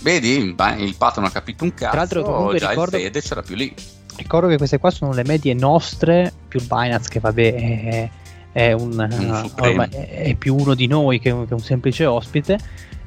Vedi, 0.00 0.36
il 0.36 0.94
Pat 0.96 1.16
non 1.16 1.24
ha 1.24 1.30
capito 1.30 1.64
un 1.64 1.74
cazzo, 1.74 1.90
Tra 1.90 1.98
l'altro, 2.00 2.22
comunque 2.22 2.58
già 2.58 2.70
ricordo... 2.70 2.96
il 2.96 3.02
Fede 3.04 3.20
c'era 3.20 3.42
più 3.42 3.54
lì. 3.54 3.74
Ricordo 4.18 4.48
che 4.48 4.56
queste 4.56 4.78
qua 4.78 4.90
sono 4.90 5.12
le 5.12 5.22
medie 5.24 5.54
nostre, 5.54 6.32
più 6.48 6.60
Binance 6.66 7.08
che 7.08 7.20
vabbè 7.20 7.54
è, 7.54 8.10
è, 8.52 8.72
un, 8.72 8.92
un 8.92 9.50
ormai, 9.60 9.88
è 9.90 10.34
più 10.34 10.56
uno 10.56 10.74
di 10.74 10.88
noi 10.88 11.20
che 11.20 11.30
un, 11.30 11.46
che 11.46 11.54
un 11.54 11.60
semplice 11.60 12.04
ospite 12.04 12.58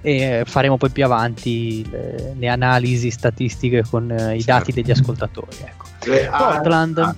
e 0.01 0.43
faremo 0.45 0.77
poi 0.77 0.89
più 0.89 1.03
avanti 1.03 1.87
le, 1.89 2.33
le 2.37 2.47
analisi 2.47 3.11
statistiche 3.11 3.83
con 3.87 4.09
eh, 4.09 4.37
i 4.37 4.43
dati 4.43 4.71
certo. 4.71 4.81
degli 4.81 4.91
ascoltatori. 4.91 5.57
Ecco. 5.59 5.85
Eh, 6.11 6.29
Portland. 6.35 6.97
Ah, 6.97 7.15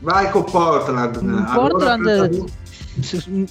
vai 0.00 0.30
con 0.30 0.44
Portland. 0.44 1.52
Portland 1.52 2.48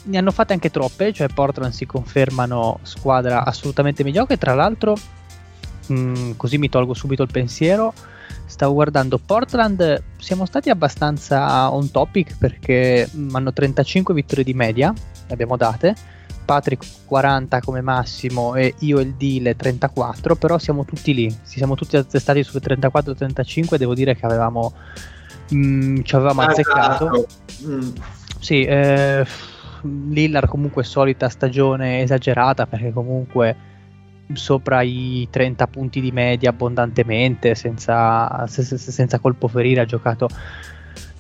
ne 0.04 0.18
hanno 0.18 0.32
fatte 0.32 0.54
anche 0.54 0.70
troppe, 0.70 1.12
cioè 1.14 1.28
Portland 1.28 1.74
si 1.74 1.86
confermano 1.86 2.80
squadra 2.84 3.44
assolutamente 3.44 4.04
mediocre, 4.04 4.38
tra 4.38 4.54
l'altro 4.54 4.96
mh, 5.88 5.94
mm, 5.94 6.32
così 6.36 6.58
mi 6.58 6.70
tolgo 6.70 6.94
subito 6.94 7.24
il 7.24 7.30
pensiero, 7.32 7.94
stavo 8.50 8.74
guardando 8.74 9.20
Portland, 9.24 10.04
siamo 10.18 10.46
stati 10.46 10.72
abbastanza 10.72 11.72
on 11.72 11.92
topic 11.92 12.36
perché 12.38 13.08
hanno 13.32 13.54
35 13.54 14.14
vittorie 14.14 14.44
di 14.44 14.56
media, 14.56 14.92
le 14.92 15.34
abbiamo 15.34 15.56
date, 15.56 15.96
Patrick 16.46 17.06
40 17.06 17.62
come 17.62 17.82
massimo 17.82 18.56
e 18.56 18.74
io 18.80 18.98
e 18.98 19.04
il 19.04 19.14
Dile 19.14 19.56
34, 19.56 20.36
però 20.36 20.58
siamo 20.58 20.84
tutti 20.84 21.14
lì, 21.14 21.34
siamo 21.44 21.76
tutti 21.76 21.96
attestati 21.96 22.44
sulle 22.44 22.62
34-35, 22.62 23.76
devo 23.76 23.94
dire 23.94 24.16
che 24.16 24.26
avevamo, 24.26 24.74
mh, 25.52 26.02
ci 26.02 26.16
avevamo 26.16 26.42
ah, 26.42 26.46
azzeccato. 26.48 27.28
Mm. 27.68 27.90
Sì, 28.40 28.64
eh, 28.64 29.24
Lillard 29.84 30.48
comunque 30.48 30.84
solita 30.84 31.30
stagione 31.30 32.02
esagerata 32.02 32.66
perché 32.66 32.92
comunque 32.92 33.69
sopra 34.34 34.82
i 34.82 35.28
30 35.30 35.68
punti 35.68 36.02
di 36.02 36.12
media 36.12 36.50
abbondantemente 36.50 37.56
senza, 37.56 38.46
senza 38.48 39.20
colpo 39.20 39.48
ferire 39.48 39.82
ha 39.82 39.86
giocato 39.86 40.30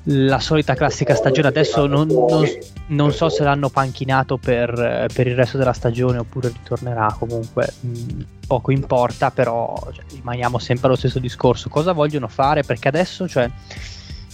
la 0.03 0.39
solita 0.39 0.75
classica 0.75 1.13
stagione. 1.13 1.47
Adesso 1.49 1.85
non, 1.85 2.07
non, 2.07 2.45
non 2.87 3.11
so 3.11 3.29
se 3.29 3.43
l'hanno 3.43 3.69
panchinato 3.69 4.37
per, 4.37 5.07
per, 5.13 5.27
il 5.27 5.35
resto 5.35 5.57
della 5.57 5.73
stagione 5.73 6.19
oppure 6.19 6.49
ritornerà. 6.49 7.15
Comunque, 7.17 7.73
mm, 7.85 8.21
poco 8.47 8.71
importa, 8.71 9.31
però 9.31 9.75
cioè, 9.93 10.05
rimaniamo 10.15 10.57
sempre 10.57 10.87
allo 10.87 10.95
stesso 10.95 11.19
discorso. 11.19 11.69
Cosa 11.69 11.91
vogliono 11.91 12.27
fare? 12.27 12.63
Perché 12.63 12.87
adesso, 12.87 13.27
cioè, 13.27 13.49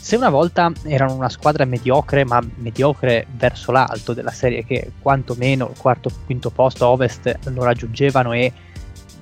se 0.05 0.15
una 0.15 0.29
volta 0.29 0.71
erano 0.83 1.15
una 1.15 1.29
squadra 1.29 1.65
mediocre, 1.65 2.25
ma 2.25 2.39
mediocre 2.57 3.25
verso 3.37 3.71
l'alto 3.71 4.13
della 4.13 4.29
serie, 4.29 4.63
che 4.63 4.91
quantomeno 5.01 5.71
il 5.71 5.79
quarto 5.79 6.11
quinto 6.25 6.51
posto 6.51 6.85
ovest 6.85 7.35
lo 7.45 7.63
raggiungevano 7.63 8.31
e 8.33 8.53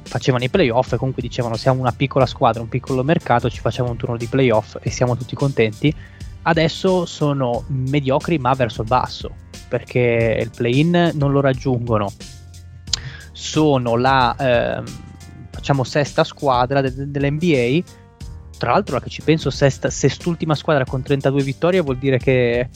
facevano 0.04 0.44
i 0.44 0.50
playoff 0.50 0.92
e 0.92 0.98
comunque 0.98 1.22
dicevano 1.22 1.56
siamo 1.56 1.80
una 1.80 1.94
piccola 1.94 2.26
squadra, 2.26 2.62
un 2.62 2.68
piccolo 2.68 3.02
mercato, 3.02 3.50
ci 3.50 3.62
facciamo 3.62 3.92
un 3.92 3.96
turno 3.96 4.18
di 4.18 4.28
playoff 4.28 4.76
e 4.82 4.90
siamo 4.90 5.16
tutti 5.16 5.36
contenti. 5.36 5.96
Adesso 6.42 7.06
sono 7.06 7.64
mediocri 7.68 8.38
ma 8.38 8.52
verso 8.52 8.82
il 8.82 8.88
basso 8.90 9.34
perché 9.70 10.38
il 10.42 10.52
play-in 10.54 11.12
non 11.14 11.32
lo 11.32 11.40
raggiungono. 11.40 12.12
Sono 13.32 13.96
la 13.96 14.36
eh, 14.36 14.84
facciamo 15.50 15.86
sesta 15.86 16.26
squadra 16.26 16.82
de- 16.82 17.10
dell'NBA 17.10 18.02
tra 18.58 18.72
l'altro 18.72 19.00
che 19.00 19.10
ci 19.10 19.22
penso 19.22 19.50
sesta, 19.50 19.90
sest'ultima 19.90 20.56
squadra 20.56 20.86
con 20.86 21.02
32 21.02 21.44
vittorie 21.44 21.82
vuol 21.82 21.98
dire 21.98 22.18
che, 22.18 22.70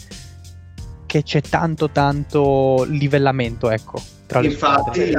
che 1.05 1.23
c'è 1.23 1.41
tanto 1.41 1.89
tanto 1.89 2.85
livellamento 2.87 3.69
ecco 3.69 4.15
infatti, 4.41 5.13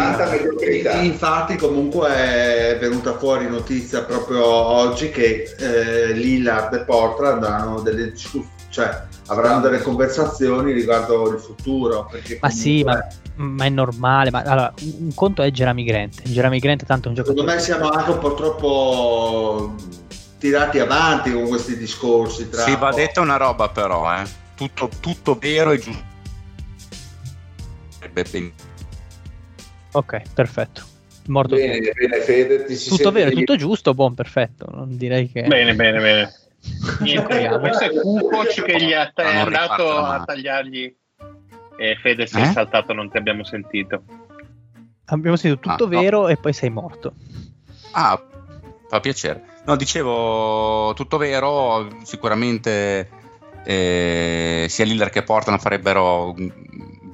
infatti, 1.02 1.56
comunque 1.56 2.08
è 2.08 2.78
venuta 2.78 3.16
fuori 3.16 3.48
notizia 3.48 4.02
proprio 4.02 4.44
oggi 4.44 5.10
che 5.10 5.54
eh, 5.58 6.12
Lillard 6.12 6.74
e 6.74 6.80
Portland 6.80 7.42
hanno 7.44 7.80
delle 7.80 8.10
discussioni, 8.10 8.50
cioè 8.68 9.02
avranno 9.28 9.60
delle 9.60 9.80
conversazioni 9.80 10.72
riguardo 10.72 11.32
il 11.32 11.38
futuro. 11.38 12.10
Ma 12.40 12.50
sì, 12.50 12.84
ma, 12.84 13.02
ma, 13.36 13.64
è 13.64 13.70
normale. 13.70 14.30
Ma, 14.30 14.42
allora, 14.42 14.74
un 14.98 15.14
conto 15.14 15.42
è 15.42 15.50
Jeremy 15.50 15.84
Grant. 15.84 16.22
Jeremy 16.24 16.58
Grant 16.58 16.84
tanto 16.84 17.06
è 17.06 17.08
un 17.08 17.14
giocatore. 17.14 17.38
Secondo 17.38 17.58
me 17.58 17.64
siamo 17.64 17.88
anche 17.88 18.10
un 18.10 18.18
po' 18.18 18.34
troppo 18.34 19.74
tirati 20.38 20.78
avanti 20.78 21.32
con 21.32 21.46
questi 21.48 21.76
discorsi. 21.76 22.48
Tra... 22.48 22.62
Sì, 22.62 22.76
va 22.76 22.92
detta 22.92 23.20
una 23.20 23.36
roba 23.36 23.68
però, 23.68 24.12
eh. 24.14 24.24
tutto, 24.54 24.88
tutto 25.00 25.36
vero 25.36 25.72
e 25.72 25.78
giusto. 25.78 26.04
Ok, 29.92 30.22
perfetto. 30.32 30.82
Morto 31.26 31.56
bene, 31.56 31.78
tutto. 31.78 31.92
bene, 31.94 32.20
Fede, 32.22 32.64
tutto 32.64 33.10
vero, 33.10 33.30
tutto 33.30 33.56
giusto, 33.56 33.94
buon, 33.94 34.14
perfetto. 34.14 34.66
Non 34.72 34.96
direi 34.96 35.30
che... 35.30 35.42
Bene, 35.42 35.74
bene, 35.74 36.00
bene. 36.00 36.32
Niente, 37.00 37.58
questo 37.60 37.84
è 37.84 37.90
Kukoc 37.90 38.62
che 38.62 38.80
gli 38.80 38.90
è, 38.90 39.12
è 39.12 39.36
andato 39.36 39.96
a 39.98 40.24
tagliargli 40.24 40.96
e 41.76 41.96
Fede 42.00 42.26
sei 42.26 42.42
eh? 42.42 42.46
saltato, 42.46 42.92
non 42.92 43.10
ti 43.10 43.16
abbiamo 43.16 43.44
sentito. 43.44 44.02
Abbiamo 45.06 45.36
sentito 45.36 45.68
tutto 45.68 45.84
ah, 45.84 45.88
vero 45.88 46.20
no. 46.22 46.28
e 46.28 46.36
poi 46.36 46.52
sei 46.52 46.70
morto. 46.70 47.14
Ah, 47.92 48.20
fa 48.88 49.00
piacere. 49.00 49.42
No, 49.66 49.76
dicevo 49.76 50.94
tutto 50.94 51.18
vero, 51.18 51.88
sicuramente 52.04 53.08
eh, 53.64 54.66
sia 54.68 54.84
Lillard 54.84 55.12
che 55.12 55.22
Portano 55.22 55.58
farebbero 55.58 56.34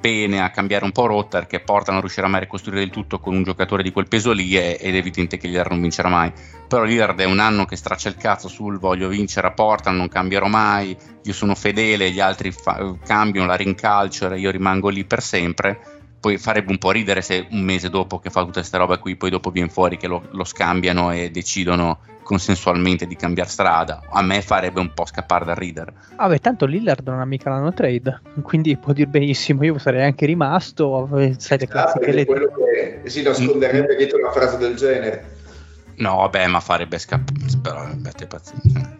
bene 0.05 0.39
a 0.39 0.51
cambiare 0.51 0.85
un 0.85 0.91
po' 0.91 1.07
rotta 1.07 1.39
perché 1.39 1.59
porta 1.59 1.89
a 1.89 1.93
non 1.93 2.01
riuscire 2.01 2.27
mai 2.27 2.37
a 2.37 2.43
ricostruire 2.43 2.83
il 2.83 2.91
tutto 2.91 3.19
con 3.19 3.33
un 3.33 3.41
giocatore 3.41 3.81
di 3.81 3.91
quel 3.91 4.07
peso 4.07 4.31
lì 4.33 4.55
ed 4.55 4.93
è 4.93 4.97
evidente 4.97 5.37
che 5.37 5.47
Lillard 5.47 5.71
non 5.71 5.81
vincerà 5.81 6.09
mai 6.09 6.31
però 6.67 6.83
Lillard 6.83 7.19
è 7.19 7.25
un 7.25 7.39
anno 7.39 7.65
che 7.65 7.75
straccia 7.75 8.09
il 8.09 8.15
cazzo 8.15 8.47
sul 8.47 8.77
voglio 8.77 9.07
vincere 9.07 9.47
a 9.47 9.51
Porta 9.51 9.89
non 9.89 10.07
cambierò 10.07 10.45
mai 10.45 10.95
io 11.23 11.33
sono 11.33 11.55
fedele 11.55 12.11
gli 12.11 12.19
altri 12.19 12.51
fa- 12.51 12.95
cambiano 13.03 13.47
la 13.47 13.55
rincalcio 13.55 14.31
io 14.35 14.51
rimango 14.51 14.89
lì 14.89 15.05
per 15.05 15.23
sempre 15.23 15.94
poi 16.25 16.39
farebbe 16.39 16.71
un 16.71 16.79
po' 16.79 16.89
ridere 16.89 17.21
se 17.21 17.45
un 17.51 17.61
mese 17.61 17.91
dopo 17.91 18.17
che 18.17 18.31
fa 18.31 18.39
tutte 18.39 18.53
queste 18.53 18.79
robe 18.79 18.97
qui 18.97 19.15
poi 19.15 19.29
dopo 19.29 19.51
viene 19.51 19.69
fuori 19.69 19.95
che 19.95 20.07
lo, 20.07 20.23
lo 20.31 20.43
scambiano 20.43 21.11
e 21.11 21.29
decidono 21.29 21.99
consensualmente 22.23 23.05
di 23.05 23.15
cambiare 23.15 23.47
strada. 23.47 24.01
A 24.09 24.23
me 24.23 24.41
farebbe 24.41 24.79
un 24.79 24.91
po' 24.91 25.05
scappare 25.05 25.45
dal 25.45 25.55
ridere. 25.55 25.93
Vabbè, 26.15 26.39
tanto 26.39 26.65
Lillard 26.65 27.07
non 27.07 27.19
ha 27.19 27.25
mica 27.25 27.51
l'anno 27.51 27.71
trade, 27.73 28.21
quindi 28.41 28.75
può 28.75 28.91
dire 28.91 29.07
benissimo, 29.07 29.63
io 29.65 29.77
sarei 29.77 30.01
anche 30.01 30.25
rimasto, 30.25 31.07
sai 31.37 31.59
le 31.59 31.67
classiche 31.67 32.11
le... 32.11 32.25
quello 32.25 32.49
che 32.55 33.07
si 33.07 33.21
nasconderebbe 33.21 33.93
mm. 33.93 33.97
dietro 33.97 34.17
una 34.17 34.31
frase 34.31 34.57
del 34.57 34.73
genere. 34.73 35.33
No, 35.97 36.15
vabbè, 36.15 36.47
ma 36.47 36.59
farebbe 36.59 36.97
scappare, 36.97 37.39
però 37.61 37.81
avete 37.81 38.25
pazienza. 38.25 38.97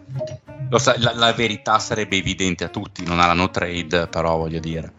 Sa, 0.76 0.94
la, 0.98 1.12
la, 1.12 1.32
verità 1.32 1.80
sarebbe 1.80 2.18
evidente 2.18 2.62
a 2.62 2.68
tutti, 2.68 3.04
non 3.04 3.18
ha 3.18 3.26
l'anno 3.26 3.50
trade, 3.50 4.06
però 4.06 4.36
voglio 4.36 4.60
dire. 4.60 4.92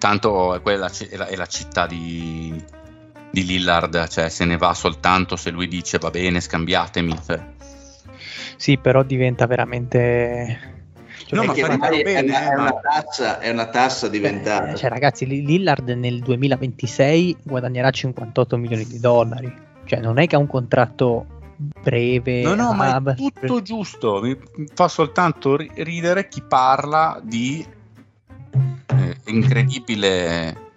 Tanto 0.00 0.54
è, 0.54 0.62
quella, 0.62 0.90
è, 0.90 1.16
la, 1.16 1.26
è 1.26 1.36
la 1.36 1.44
città 1.44 1.86
di, 1.86 2.58
di 3.30 3.44
Lillard, 3.44 4.08
cioè 4.08 4.30
se 4.30 4.46
ne 4.46 4.56
va 4.56 4.72
soltanto 4.72 5.36
se 5.36 5.50
lui 5.50 5.68
dice 5.68 5.98
va 5.98 6.08
bene, 6.08 6.40
scambiatemi. 6.40 7.18
Cioè. 7.26 7.40
Sì, 8.56 8.78
però 8.78 9.02
diventa 9.02 9.46
veramente... 9.46 10.78
Cioè, 11.26 11.38
no, 11.38 11.44
ma 11.44 11.52
bene, 11.52 12.02
è, 12.02 12.22
una, 12.22 12.50
è, 12.50 12.54
una 12.54 12.80
tassa, 12.80 13.40
è 13.40 13.50
una 13.50 13.66
tassa 13.66 14.08
diventata. 14.08 14.72
Eh, 14.72 14.76
cioè, 14.76 14.88
ragazzi, 14.88 15.26
Lillard 15.26 15.90
nel 15.90 16.20
2026 16.20 17.36
guadagnerà 17.42 17.90
58 17.90 18.56
milioni 18.56 18.86
di 18.86 18.98
dollari. 18.98 19.54
Cioè, 19.84 20.00
non 20.00 20.18
è 20.18 20.26
che 20.26 20.34
ha 20.34 20.38
un 20.38 20.46
contratto 20.46 21.26
breve. 21.56 22.40
No, 22.40 22.54
no, 22.54 22.72
ma 22.72 22.96
è 22.96 23.14
tutto 23.14 23.60
giusto. 23.60 24.22
Mi 24.22 24.34
fa 24.72 24.88
soltanto 24.88 25.56
ridere 25.56 26.26
chi 26.28 26.40
parla 26.40 27.20
di 27.22 27.64
eh, 28.90 29.16
incredibile 29.26 30.68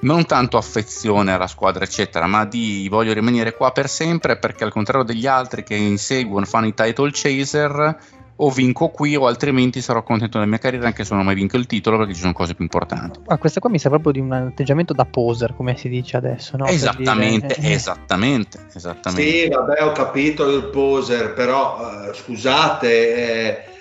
non 0.00 0.26
tanto 0.26 0.56
affezione 0.56 1.32
alla 1.32 1.46
squadra, 1.46 1.84
eccetera, 1.84 2.26
ma 2.26 2.44
di 2.44 2.86
voglio 2.88 3.12
rimanere 3.12 3.54
qua 3.54 3.72
per 3.72 3.88
sempre 3.88 4.38
perché 4.38 4.64
al 4.64 4.70
contrario 4.70 5.04
degli 5.04 5.26
altri 5.26 5.64
che 5.64 5.74
inseguono, 5.74 6.44
fanno 6.46 6.66
i 6.66 6.74
title 6.74 7.10
chaser, 7.12 7.96
o 8.40 8.50
vinco 8.50 8.88
qui 8.90 9.16
o 9.16 9.26
altrimenti 9.26 9.80
sarò 9.80 10.04
contento 10.04 10.38
della 10.38 10.48
mia 10.48 10.58
carriera 10.58 10.86
anche 10.86 11.02
se 11.02 11.12
non 11.12 11.22
ho 11.22 11.24
mai 11.24 11.34
vinto 11.34 11.56
il 11.56 11.66
titolo 11.66 11.96
perché 11.96 12.14
ci 12.14 12.20
sono 12.20 12.32
cose 12.32 12.54
più 12.54 12.62
importanti. 12.62 13.18
Ma 13.26 13.36
questa 13.38 13.58
qua 13.58 13.70
mi 13.70 13.80
sa 13.80 13.88
proprio 13.88 14.12
di 14.12 14.20
un 14.20 14.30
atteggiamento 14.30 14.92
da 14.92 15.04
poser, 15.04 15.54
come 15.56 15.76
si 15.76 15.88
dice 15.88 16.16
adesso, 16.16 16.56
no? 16.56 16.66
Esattamente, 16.66 17.56
dire... 17.58 17.72
esattamente, 17.72 18.66
esattamente. 18.72 19.30
Sì, 19.30 19.48
vabbè, 19.48 19.82
ho 19.82 19.92
capito 19.92 20.48
il 20.48 20.64
poser, 20.66 21.32
però 21.32 21.78
uh, 21.80 22.14
scusate... 22.14 23.14
Eh 23.14 23.76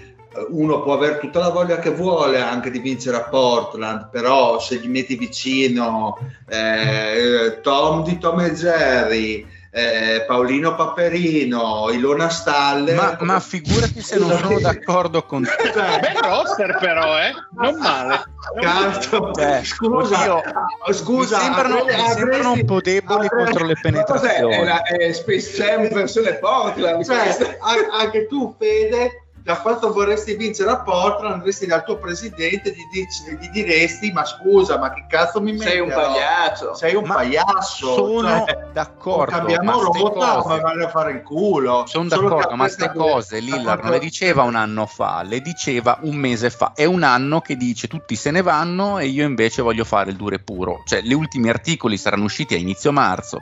uno 0.50 0.82
può 0.82 0.94
avere 0.94 1.20
tutta 1.20 1.40
la 1.40 1.50
voglia 1.50 1.80
che 1.80 1.90
vuole 1.90 2.42
anche 2.42 2.70
di 2.70 2.80
vincere 2.80 3.18
a 3.18 3.24
Portland, 3.24 4.10
però 4.10 4.60
se 4.60 4.78
gli 4.78 4.88
metti 4.88 5.16
vicino 5.16 6.18
eh, 6.48 7.60
Tom 7.62 8.04
di 8.04 8.18
Tom 8.18 8.40
e 8.42 8.54
Jerry, 8.54 9.46
eh, 9.72 10.24
Paolino 10.26 10.76
Paperino, 10.76 11.90
Ilona 11.92 12.30
Stalle. 12.30 12.94
Ma, 12.94 13.18
ma 13.20 13.40
figurati 13.40 14.02
se 14.02 14.18
non 14.18 14.38
sono 14.38 14.60
d'accordo 14.60 15.24
con 15.24 15.44
te. 15.44 15.72
Cioè, 15.72 16.00
Bel 16.00 16.18
roster, 16.24 16.78
però, 16.80 17.20
eh? 17.20 17.34
Non 17.60 17.80
male. 17.80 18.24
Cazzo, 18.60 19.36
eh, 19.36 19.64
scusa, 19.64 20.36
oddio, 20.36 20.94
scusa, 20.94 21.38
mi 21.38 21.44
sembrano, 21.44 21.78
avresti, 21.78 22.02
mi 22.02 22.08
sembrano 22.16 22.52
un 22.54 22.66
po' 22.66 22.82
deboli 22.82 23.26
avresti, 23.26 23.46
contro 23.46 23.66
le 23.66 23.76
penetrazioni. 23.80 24.56
È, 24.56 24.64
la, 24.64 24.82
è 24.84 25.12
Space 25.12 25.52
Jam 25.52 25.88
verso 25.90 26.22
le 26.22 26.36
Portland. 26.36 27.06
Cioè, 27.06 27.58
anche 27.92 28.28
tu, 28.28 28.56
Fede 28.58 29.27
da 29.48 29.62
quanto 29.62 29.94
vorresti 29.94 30.36
vincere 30.36 30.72
a 30.72 30.82
Portland, 30.82 31.36
andresti 31.36 31.66
dal 31.66 31.86
tuo 31.86 31.96
presidente 31.96 32.68
e 32.68 32.76
gli, 32.76 32.86
dici- 32.92 33.24
gli 33.40 33.48
diresti: 33.48 34.12
Ma 34.12 34.26
scusa, 34.26 34.78
ma 34.78 34.92
che 34.92 35.06
cazzo 35.08 35.40
mi 35.40 35.54
metti? 35.54 35.64
Sei 35.70 35.80
un 35.80 35.88
pagliaccio. 35.88 36.74
Sei 36.74 36.96
un 36.96 37.06
Ma 37.06 37.14
pagliasso. 37.14 37.94
sono 37.94 38.44
cioè, 38.46 38.68
d'accordo, 38.74 39.32
cambiamo 39.32 39.72
ma 39.72 39.82
rotta 39.82 40.34
cose- 40.34 40.42
come 40.42 40.60
vanno 40.60 40.84
a 40.84 40.90
fare 40.90 41.12
il 41.14 41.24
culo. 41.24 41.86
Sono 41.88 42.10
Solo 42.10 42.28
d'accordo, 42.28 42.56
ma 42.58 42.66
queste 42.66 42.92
cose 42.94 43.40
Lillard 43.40 43.84
non 43.84 43.92
le 43.92 44.00
diceva 44.00 44.44
un 44.44 44.56
anno 44.56 44.86
fa, 44.86 45.22
le 45.24 45.40
diceva 45.40 45.98
un 46.02 46.18
mese 46.18 46.50
fa. 46.50 46.74
È 46.76 46.84
un 46.84 47.04
anno 47.04 47.40
che 47.40 47.56
dice 47.56 47.88
tutti 47.88 48.18
se 48.18 48.32
ne 48.32 48.42
vanno 48.42 49.00
e 49.00 49.06
io 49.06 49.24
invece 49.24 49.62
voglio 49.62 49.86
fare 49.86 50.10
il 50.10 50.18
duro 50.18 50.36
e 50.36 50.40
puro. 50.40 50.84
Cioè, 50.86 51.00
gli 51.04 51.14
ultimi 51.14 51.48
articoli 51.48 51.96
saranno 51.96 52.26
usciti 52.26 52.54
a 52.54 52.58
inizio 52.58 52.92
marzo. 52.92 53.38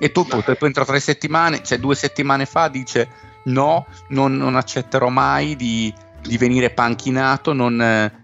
E 0.00 0.10
tu 0.10 0.26
poi 0.26 0.42
entro 0.58 0.84
tre 0.84 0.98
settimane, 0.98 1.62
cioè 1.62 1.78
due 1.78 1.94
settimane 1.94 2.46
fa, 2.46 2.66
dice 2.66 3.25
no, 3.46 3.86
non, 4.08 4.36
non 4.36 4.56
accetterò 4.56 5.08
mai 5.08 5.56
di, 5.56 5.92
di 6.22 6.38
venire 6.38 6.70
panchinato, 6.70 7.52
non, 7.52 7.76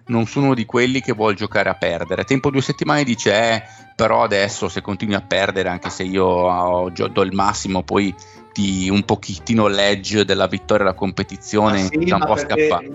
non 0.07 0.27
sono 0.27 0.47
uno 0.47 0.55
di 0.55 0.65
quelli 0.65 1.01
che 1.01 1.13
vuol 1.13 1.35
giocare 1.35 1.69
a 1.69 1.75
perdere. 1.75 2.25
Tempo 2.25 2.51
due 2.51 2.63
settimane 2.63 3.05
dice 3.05 3.33
eh, 3.33 3.63
però 3.95 4.23
adesso 4.23 4.69
se 4.69 4.81
continui 4.81 5.15
a 5.15 5.21
perdere, 5.21 5.69
anche 5.69 5.91
se 5.91 6.03
io 6.03 6.25
ho- 6.25 6.91
do 6.91 7.23
il 7.23 7.33
massimo, 7.33 7.83
poi 7.83 8.15
ti 8.53 8.91
un 8.91 9.03
pochettino 9.05 9.67
l'edge 9.67 10.27
della 10.27 10.47
vittoria 10.47 10.85
alla 10.85 10.95
competizione 10.95 11.83
Ma 11.83 11.89
sì, 11.89 12.11
un 12.11 12.25
po' 12.27 12.37
scappare. 12.37 12.91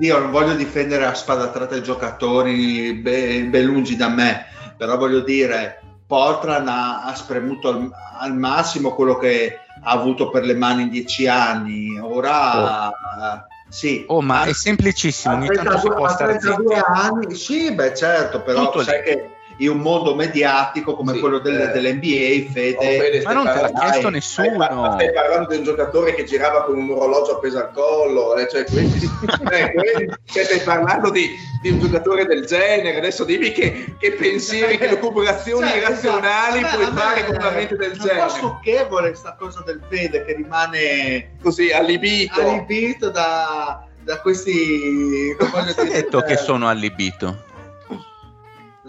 io 0.00 0.18
non 0.18 0.30
voglio 0.30 0.54
difendere 0.54 1.06
a 1.06 1.14
spada 1.14 1.48
tratta 1.48 1.76
i 1.76 1.82
giocatori 1.82 2.92
ben, 2.94 3.50
ben 3.50 3.64
lungi 3.64 3.96
da 3.96 4.08
me, 4.08 4.46
però 4.76 4.98
voglio 4.98 5.20
dire, 5.20 5.80
Portland 6.10 6.66
ha, 6.66 7.04
ha 7.04 7.14
spremuto 7.14 7.68
al, 7.68 7.88
al 8.18 8.36
massimo 8.36 8.96
quello 8.96 9.16
che 9.16 9.60
ha 9.80 9.90
avuto 9.92 10.28
per 10.28 10.42
le 10.44 10.54
mani 10.54 10.82
in 10.82 10.88
dieci 10.88 11.28
anni. 11.28 11.96
Ora, 12.00 12.88
eh, 12.90 13.44
sì. 13.68 14.04
Oh, 14.08 14.20
ma 14.20 14.42
è 14.42 14.52
semplicissimo, 14.52 15.34
ogni 15.36 15.46
tanto 15.46 15.78
si 15.78 15.86
32 15.86 15.94
può 15.94 16.08
stare 16.08 16.38
32 16.38 16.74
zitti. 16.74 16.86
anni, 16.88 17.34
sì, 17.36 17.72
beh, 17.72 17.94
certo, 17.94 18.42
però 18.42 18.64
Tutto 18.64 18.82
sai 18.82 18.98
lì. 18.98 19.04
che 19.04 19.30
in 19.60 19.68
un 19.70 19.78
mondo 19.78 20.14
mediatico 20.14 20.94
come 20.94 21.12
Sì, 21.14 21.20
quello 21.20 21.38
del- 21.38 21.60
eh. 21.60 21.72
dell'NBA, 21.72 22.50
Fede, 22.50 22.76
Oh, 22.76 22.82
Fede, 22.82 23.22
Ma 23.22 23.32
non 23.32 23.42
te 23.44 23.48
l'ha 23.48 23.54
parlando- 23.60 23.80
chiesto 23.80 24.00
dai, 24.02 24.10
nessuno. 24.12 24.92
Stai 24.94 25.12
parlando 25.12 25.48
di 25.50 25.56
un 25.58 25.64
giocatore 25.64 26.14
che 26.14 26.24
girava 26.24 26.64
con 26.64 26.78
un 26.78 26.90
orologio 26.90 27.32
appeso 27.36 27.58
al 27.58 27.70
collo, 27.72 28.36
eh, 28.36 28.48
cioè, 28.50 28.64
quindi, 28.64 28.98
eh, 29.52 29.72
quindi- 29.72 30.14
cioè, 30.24 30.44
stai 30.44 30.60
parlando 30.60 31.10
di, 31.10 31.28
di 31.60 31.70
un 31.70 31.78
giocatore 31.80 32.24
del 32.24 32.46
genere. 32.46 32.96
Adesso 32.98 33.24
dimmi 33.24 33.52
che, 33.52 33.94
che 33.98 34.12
pensieri, 34.12 34.78
che 34.78 34.88
lucubrazioni 34.88 35.68
Cioè, 35.68 35.76
irrazionali 35.76 36.58
esatto. 36.58 36.76
puoi 36.78 36.92
me- 36.92 37.00
fare 37.00 37.24
con 37.26 37.34
una 37.36 37.50
mente 37.50 37.76
del 37.76 37.90
è 37.90 37.92
un 37.92 37.98
po' 37.98 38.06
genere. 38.06 38.28
stucchevole 38.30 39.14
sta 39.14 39.36
cosa 39.38 39.62
del 39.66 39.80
Fede 39.88 40.24
che 40.24 40.34
rimane 40.36 41.32
Così 41.42 41.70
allibito. 41.70 42.40
allibito 42.40 43.10
da, 43.10 43.84
da 44.02 44.20
questi 44.20 45.36
Chi 45.38 45.80
ha 45.80 45.84
detto 45.84 46.22
che 46.22 46.36
sono 46.38 46.66
allibito? 46.68 47.48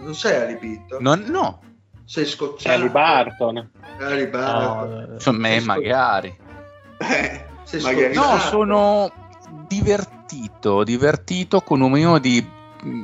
Non 0.01 0.15
sei 0.15 0.41
allibito 0.41 0.97
Non- 0.99 1.23
no, 1.27 1.61
sei 2.05 2.25
scocciato 2.25 2.79
Ali 2.81 2.89
Barton. 2.89 3.69
Ali 3.99 4.25
Barton. 4.27 4.89
No, 4.89 5.01
eh, 5.01 5.13
insomma, 5.13 5.47
Sei 5.47 5.59
sco- 5.61 5.67
magari. 5.67 6.37
Eh, 6.97 7.45
sei 7.63 7.81
magari- 7.81 8.13
No, 8.15 8.37
sono 8.39 9.11
divertito, 9.67 10.83
divertito 10.83 11.61
con 11.61 11.81
un 11.81 11.91
minimo 11.91 12.17
di 12.19 12.45
mh, 12.83 13.01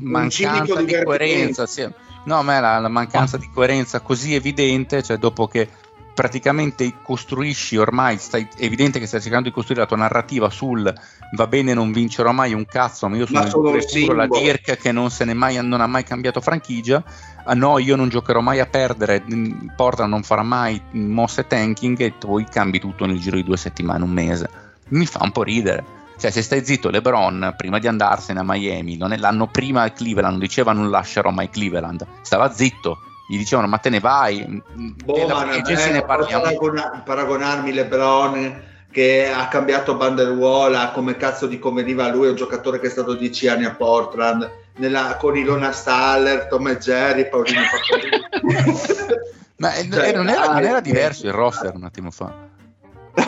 mancanza 0.00 0.82
di 0.82 1.02
coerenza. 1.04 1.66
sì. 1.66 1.88
No, 2.24 2.42
ma 2.42 2.56
è 2.56 2.60
la, 2.60 2.78
la 2.80 2.88
mancanza 2.88 3.36
di 3.36 3.48
coerenza 3.52 4.00
così 4.00 4.34
evidente, 4.34 5.02
cioè 5.02 5.16
dopo 5.16 5.46
che 5.46 5.68
praticamente 6.16 6.94
costruisci 7.02 7.76
ormai, 7.76 8.16
stai, 8.16 8.48
è 8.56 8.64
evidente 8.64 8.98
che 8.98 9.06
stai 9.06 9.20
cercando 9.20 9.48
di 9.48 9.54
costruire 9.54 9.82
la 9.82 9.86
tua 9.86 9.98
narrativa 9.98 10.48
sul 10.48 10.90
va 11.32 11.46
bene 11.46 11.74
non 11.74 11.92
vincerò 11.92 12.32
mai 12.32 12.54
un 12.54 12.64
cazzo, 12.64 13.06
ma 13.06 13.16
io 13.16 13.26
sono 13.26 13.40
Ma 13.40 13.44
il 13.44 13.50
puro, 13.52 14.14
la. 14.14 14.26
Dirk 14.26 14.78
che 14.78 14.92
non, 14.92 15.10
mai, 15.34 15.58
non 15.60 15.82
ha 15.82 15.86
mai 15.86 16.04
cambiato 16.04 16.40
franchigia, 16.40 17.04
ah 17.44 17.52
no 17.52 17.78
io 17.78 17.96
non 17.96 18.08
giocherò 18.08 18.40
mai 18.40 18.60
a 18.60 18.66
perdere, 18.66 19.22
mh, 19.26 19.74
Portland 19.76 20.10
non 20.10 20.22
farà 20.22 20.42
mai 20.42 20.80
mosse 20.92 21.46
tanking 21.46 22.00
e 22.00 22.12
poi 22.12 22.46
cambi 22.46 22.80
tutto 22.80 23.04
nel 23.04 23.20
giro 23.20 23.36
di 23.36 23.44
due 23.44 23.58
settimane, 23.58 24.02
un 24.02 24.10
mese. 24.10 24.48
Mi 24.88 25.04
fa 25.04 25.20
un 25.22 25.32
po' 25.32 25.42
ridere. 25.42 25.84
Cioè, 26.18 26.30
se 26.30 26.40
stai 26.40 26.64
zitto, 26.64 26.88
LeBron 26.88 27.52
prima 27.58 27.78
di 27.78 27.88
andarsene 27.88 28.40
a 28.40 28.42
Miami, 28.42 28.96
non 28.96 29.12
è- 29.12 29.18
l'anno 29.18 29.48
prima 29.48 29.82
a 29.82 29.90
Cleveland, 29.90 30.40
diceva 30.40 30.72
non 30.72 30.88
lascerò 30.88 31.28
mai 31.28 31.50
Cleveland, 31.50 32.06
stava 32.22 32.50
zitto, 32.52 33.00
gli 33.28 33.36
dicevano 33.38 33.66
ma 33.68 33.78
te 33.78 33.90
ne 33.90 34.00
vai, 34.00 34.62
Boh, 35.04 35.26
non 35.28 35.48
agency 35.50 35.88
è- 35.88 35.92
ne 35.92 36.02
parliamo. 36.04 36.42
paragona- 36.44 37.02
paragonarmi 37.04 37.72
LeBron 37.72 38.62
che 38.90 39.30
ha 39.30 39.48
cambiato 39.48 39.94
banderuola 39.96 40.90
come 40.92 41.16
cazzo 41.16 41.46
di 41.46 41.58
conveniva 41.58 42.04
a 42.04 42.08
lui, 42.08 42.28
un 42.28 42.34
giocatore 42.34 42.78
che 42.80 42.86
è 42.86 42.90
stato 42.90 43.14
dieci 43.14 43.46
anni 43.48 43.64
a 43.66 43.74
Portland 43.74 44.50
nella- 44.76 45.16
con 45.16 45.36
Ilona 45.36 45.72
Staller, 45.72 46.46
Tom 46.46 46.68
e 46.68 46.78
Jerry, 46.78 47.28
Paolino 47.28 47.60
Papolini. 47.70 48.24
Ma 49.58 49.72
eh, 49.74 49.88
Cioè, 49.90 50.12
non, 50.12 50.28
era, 50.28 50.46
non 50.52 50.64
era 50.64 50.80
diverso 50.80 51.26
il 51.26 51.32
roster 51.32 51.74
un 51.74 51.84
attimo 51.84 52.10
fa. 52.10 52.32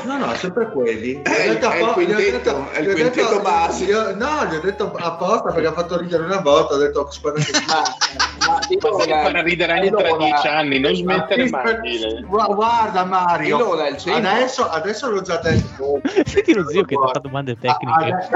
No, 0.04 0.18
no, 0.18 0.34
sempre 0.34 0.70
quelli. 0.70 1.22
È 1.22 1.44
il- 1.44 1.52
detto 1.54 1.70
è 1.70 1.80
il 1.80 1.86
quintetto, 1.92 2.20
detto- 2.20 2.70
è 2.72 2.78
il 2.80 2.84
detto- 2.86 3.00
quintetto 3.00 3.40
base. 3.40 3.84
gli 3.86 3.92
ho- 3.92 4.14
No, 4.14 4.44
gli 4.50 4.54
ho 4.56 4.60
detto 4.60 4.92
apposta 4.94 5.50
perché 5.50 5.66
ha 5.68 5.72
fatto 5.72 5.96
ridere 5.98 6.24
una 6.24 6.40
volta, 6.40 6.74
ho 6.74 6.76
detto 6.78 7.08
guarda 7.20 7.40
che 7.42 7.52
Ma 7.66 7.82
Ma 8.46 8.58
devi 8.68 9.10
fare 9.10 9.42
ridere 9.42 9.72
anche 9.72 9.90
tra 9.90 10.16
dieci 10.16 10.46
anni, 10.46 10.78
non 10.78 10.94
smettere 10.94 11.46
Sì, 11.46 11.50
mai. 11.52 12.24
Guarda 12.54 13.04
Mario, 13.04 13.56
Allora, 13.56 13.86
adesso, 13.86 14.68
adesso 14.68 15.08
l'ho 15.10 15.22
già 15.22 15.36
detto. 15.38 16.00
Vedi 16.34 16.52
lo 16.54 16.68
zio 16.68 16.84
che 16.84 16.94
ti 16.94 17.08
fa 17.12 17.18
domande 17.20 17.56
tecniche. 17.58 18.04
Ade- 18.04 18.28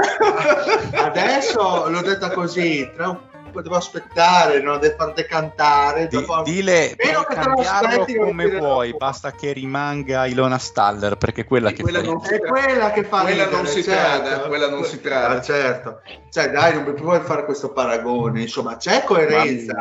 Adesso 1.03 1.85
l'ho 1.89 2.01
detta 2.01 2.31
così, 2.31 2.89
tra 2.95 3.09
un 3.09 3.17
devo 3.61 3.75
aspettare, 3.75 4.61
non 4.61 4.79
devo 4.79 4.95
far 4.97 5.13
decantare. 5.13 6.07
Di- 6.07 6.15
dopo- 6.17 6.41
dile, 6.43 6.95
puoi 6.97 7.25
cambiarlo 7.29 8.05
come 8.25 8.57
vuoi, 8.57 8.91
dopo. 8.91 8.97
basta 9.05 9.31
che 9.31 9.51
rimanga 9.53 10.25
Ilona 10.25 10.57
Staller, 10.57 11.17
perché 11.17 11.41
è 11.41 11.45
quella 11.45 11.69
Sì, 11.69 11.75
che 11.75 11.81
quella 11.83 11.99
fa- 11.99 12.05
non 12.05 12.21
È 12.23 12.39
quella 12.39 12.91
che 12.91 13.03
fa 13.03 13.21
Quella 13.21 13.43
ridere, 13.43 13.55
non 13.55 13.65
si 13.67 13.83
certo. 13.83 14.27
trada, 14.27 14.47
quella 14.47 14.69
non 14.69 14.83
si 14.83 15.01
trada. 15.01 15.35
Ah, 15.35 15.41
certo. 15.41 16.01
Cioè, 16.31 16.49
dai, 16.49 16.73
non 16.73 16.83
mi 16.83 16.93
puoi 16.93 17.19
fare 17.21 17.45
questo 17.45 17.71
paragone. 17.71 18.41
Insomma, 18.41 18.77
c'è 18.77 19.03
coerenza, 19.03 19.75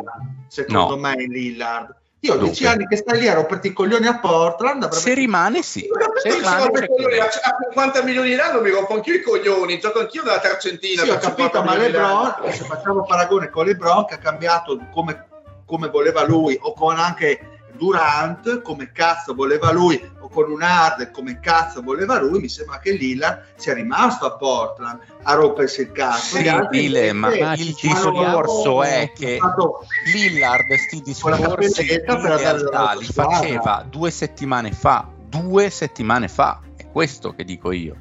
secondo 0.49 0.95
No. 0.95 1.01
me, 1.01 1.15
in 1.23 1.31
Lillard. 1.31 1.95
Io 2.25 2.35
ho 2.35 2.37
Dunque. 2.37 2.53
dieci 2.55 2.67
anni 2.73 2.87
che 2.87 2.97
stai 2.97 3.19
lì 3.19 3.27
a 3.27 3.35
romperti 3.35 3.67
i 3.69 3.73
coglioni 3.73 4.07
a 4.07 4.17
Portland. 4.19 4.85
avrebbe- 4.85 5.03
Se 5.03 5.13
rimane 5.15 5.63
sì, 5.63 5.89
se 6.23 6.35
rimane 6.37 6.63
a 6.63 7.25
a 7.25 7.57
50 7.65 8.03
milioni 8.05 8.37
l'anno 8.37 8.61
mi 8.61 8.71
rompo 8.71 8.95
anch'io 8.95 9.15
i 9.15 9.23
coglioni, 9.23 9.81
gioco 9.81 9.99
anch'io 9.99 10.23
nella 10.23 10.39
tercentina. 10.39 11.03
Sì, 11.03 11.11
ho 11.11 11.15
capito, 11.19 11.59
50 11.59 11.63
ma. 11.63 11.77
LeBron, 11.77 12.35
se 12.53 12.65
facciamo 12.65 13.05
paragone 13.05 13.51
con 13.51 13.67
LeBron 13.67 14.05
che 14.07 14.15
ha 14.15 14.19
cambiato 14.19 14.79
come, 14.93 15.27
come 15.67 15.89
voleva 15.89 16.25
lui 16.25 16.57
o 16.63 16.73
con 16.75 16.97
anche 16.97 17.59
Durant 17.73 18.63
come 18.63 18.93
cazzo 18.93 19.35
voleva 19.35 19.73
lui 19.73 20.01
con 20.33 20.51
un 20.51 20.63
Harden 20.63 21.11
come 21.13 21.39
cazzo 21.41 21.83
voleva 21.83 22.19
lui, 22.21 22.41
mi 22.41 22.49
sembra 22.49 22.79
che 22.79 22.93
Lillard 22.93 23.43
sia 23.57 23.75
rimasto 23.75 24.25
a 24.27 24.33
Portland 24.37 24.99
a 25.23 25.35
rompersi 25.35 25.83
il 25.83 25.93
cazzo. 25.93 26.37
Sì, 26.37 26.51
Dile, 26.71 27.13
ma 27.13 27.29
Ma 27.29 27.53
il 27.55 27.75
discorso 27.79 28.83
è 28.83 29.13
che 29.15 29.37
fatto- 29.39 29.85
Lillard 30.13 30.73
sti 30.75 31.17
Con 31.21 31.31
la 31.33 31.37
discorsi 31.37 31.83
in 31.83 32.37
realtà 32.37 32.95
li 32.95 33.05
faceva 33.05 33.85
due 33.89 34.11
settimane 34.11 34.73
fa, 34.73 35.07
due 35.29 35.69
settimane 35.71 36.29
fa, 36.29 36.61
è 36.77 36.89
questo 36.91 37.35
che 37.35 37.45
dico 37.45 37.71
io. 37.73 37.97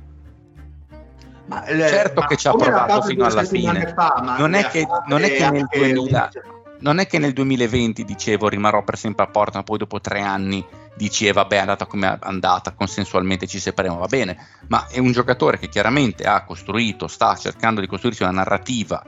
ma, 1.46 1.66
eh, 1.66 1.78
certo 1.88 2.22
ma 2.22 2.28
che 2.28 2.38
ci 2.38 2.48
ha 2.48 2.54
provato 2.54 3.02
fino 3.02 3.26
alla 3.26 3.44
fine. 3.44 3.94
fa, 3.94 4.36
Non 4.38 4.54
è 4.54 4.68
che- 4.68 4.88
non 5.08 5.22
è 5.24 5.32
che 5.32 5.50
nel 5.50 5.62
anche 5.62 5.78
2000 5.80 6.30
un- 6.34 6.60
Non 6.80 6.98
è 6.98 7.06
che 7.06 7.20
nel 7.20 7.34
2020 7.34 8.04
dicevo 8.04 8.48
rimarrò 8.48 8.84
per 8.84 8.98
sempre 8.98 9.26
a 9.26 9.28
Portland, 9.28 9.64
poi 9.66 9.78
dopo 9.78 10.00
tre 10.02 10.22
anni 10.22 10.66
dice 10.96 11.32
vabbè 11.32 11.56
è 11.56 11.60
andata 11.60 11.86
come 11.86 12.08
è 12.08 12.18
andata, 12.22 12.72
consensualmente 12.72 13.48
ci 13.48 13.60
separiamo, 13.60 13.98
va 13.98 14.08
bene, 14.08 14.38
ma 14.68 14.88
è 14.88 15.00
un 15.00 15.12
giocatore 15.12 15.58
che 15.58 15.70
chiaramente 15.70 16.24
ha 16.24 16.44
costruito, 16.44 17.08
sta 17.08 17.36
cercando 17.36 17.82
di 17.82 17.88
costruirsi 17.88 18.24
una 18.24 18.32
narrativa 18.32 19.04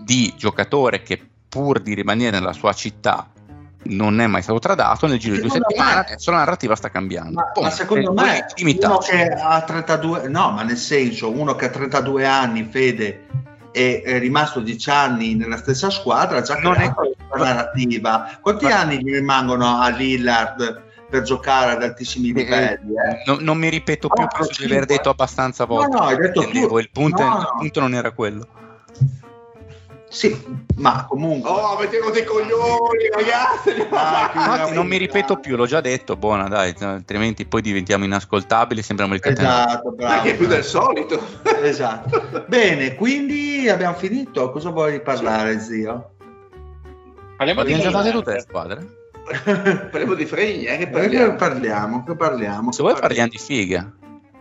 di 0.00 0.34
giocatore 0.36 1.02
che 1.02 1.20
pur 1.48 1.80
di 1.80 1.94
rimanere 1.94 2.38
nella 2.38 2.52
sua 2.52 2.72
città 2.72 3.30
non 3.88 4.20
è 4.20 4.26
mai 4.26 4.42
stato 4.42 4.58
tradato, 4.58 5.06
nel 5.06 5.18
giro 5.18 5.36
di 5.36 5.42
due 5.42 5.50
settimane 5.50 5.94
me- 5.94 6.00
adesso 6.00 6.30
la 6.32 6.38
narrativa 6.38 6.74
sta 6.74 6.90
cambiando. 6.90 7.32
Ma, 7.34 7.44
Poi, 7.52 7.62
ma 7.62 7.70
secondo 7.70 8.12
me 8.12 8.46
uno 8.82 8.98
che 8.98 9.28
ha 9.28 9.62
32 9.62 10.28
no 10.28 10.50
ma 10.50 10.62
nel 10.62 10.76
senso 10.76 11.30
uno 11.30 11.54
che 11.54 11.66
ha 11.66 11.70
32 11.70 12.26
anni 12.26 12.68
fede 12.68 13.26
e 13.70 14.02
è 14.04 14.18
rimasto 14.18 14.60
10 14.60 14.90
anni 14.90 15.34
nella 15.34 15.56
stessa 15.56 15.90
squadra 15.90 16.40
già 16.40 16.56
Non 16.56 16.74
è- 16.76 16.92
narrativa 17.34 18.38
quanti 18.40 18.64
Ma- 18.64 18.78
anni 18.80 18.98
gli 19.02 19.12
rimangono 19.12 19.80
a 19.80 19.88
Lillard 19.88 20.82
per 21.08 21.22
giocare 21.22 21.72
ad 21.72 21.82
altissimi 21.82 22.32
livelli 22.32 22.92
eh? 22.94 23.22
No- 23.26 23.38
non 23.40 23.58
mi 23.58 23.68
ripeto 23.68 24.08
più, 24.08 24.22
No, 24.22 24.28
penso 24.36 24.64
di 24.64 24.72
aver 24.72 24.86
detto 24.86 25.08
abbastanza 25.08 25.64
No, 25.64 25.74
volte. 25.74 25.96
no, 25.96 26.02
hai 26.02 26.16
detto 26.16 26.40
tu. 26.48 26.78
il, 26.78 26.90
punto, 26.92 27.22
No, 27.22 27.28
il 27.28 27.40
no. 27.40 27.54
punto 27.58 27.80
non 27.80 27.94
era 27.94 28.10
quello. 28.10 28.46
Sì, 30.08 30.34
ma 30.76 31.04
comunque... 31.06 31.50
Oh, 31.50 31.76
avete 31.76 31.98
rotto 31.98 32.18
i 32.18 32.24
coglioni, 32.24 33.08
ragazzi! 33.12 33.86
Ah, 33.90 34.70
non 34.72 34.86
mi 34.86 34.96
ripeto 34.96 35.36
più, 35.40 35.56
l'ho 35.56 35.66
già 35.66 35.80
detto, 35.80 36.16
buona 36.16 36.48
dai, 36.48 36.74
altrimenti 36.80 37.44
poi 37.44 37.60
diventiamo 37.60 38.04
inascoltabili, 38.04 38.82
sembriamo 38.82 39.14
il 39.14 39.20
catena. 39.20 39.66
Esatto, 39.66 39.90
bravo. 39.92 40.28
È 40.28 40.36
più 40.36 40.46
del 40.46 40.64
solito. 40.64 41.20
Esatto. 41.62 42.44
Bene, 42.46 42.94
quindi 42.94 43.68
abbiamo 43.68 43.96
finito. 43.96 44.50
Cosa 44.52 44.70
vuoi 44.70 45.02
parlare, 45.02 45.60
zio? 45.60 46.12
Parliamo 47.36 47.64
di 47.64 47.72
fatte 47.74 47.86
Milan. 47.88 48.12
tutte 48.12 48.32
le 48.32 48.40
squadre. 48.40 48.86
Parliamo 49.90 50.14
di 50.14 50.24
fregni, 50.24 50.64
eh, 50.66 50.76
che 50.78 50.84
Che 50.84 50.90
parliamo. 50.90 51.34
parliamo? 51.34 52.04
Che 52.04 52.14
parliamo? 52.16 52.70
Se 52.72 52.80
vuoi 52.82 52.94
parliamo 52.98 53.28
di 53.28 53.38
figa. 53.38 53.92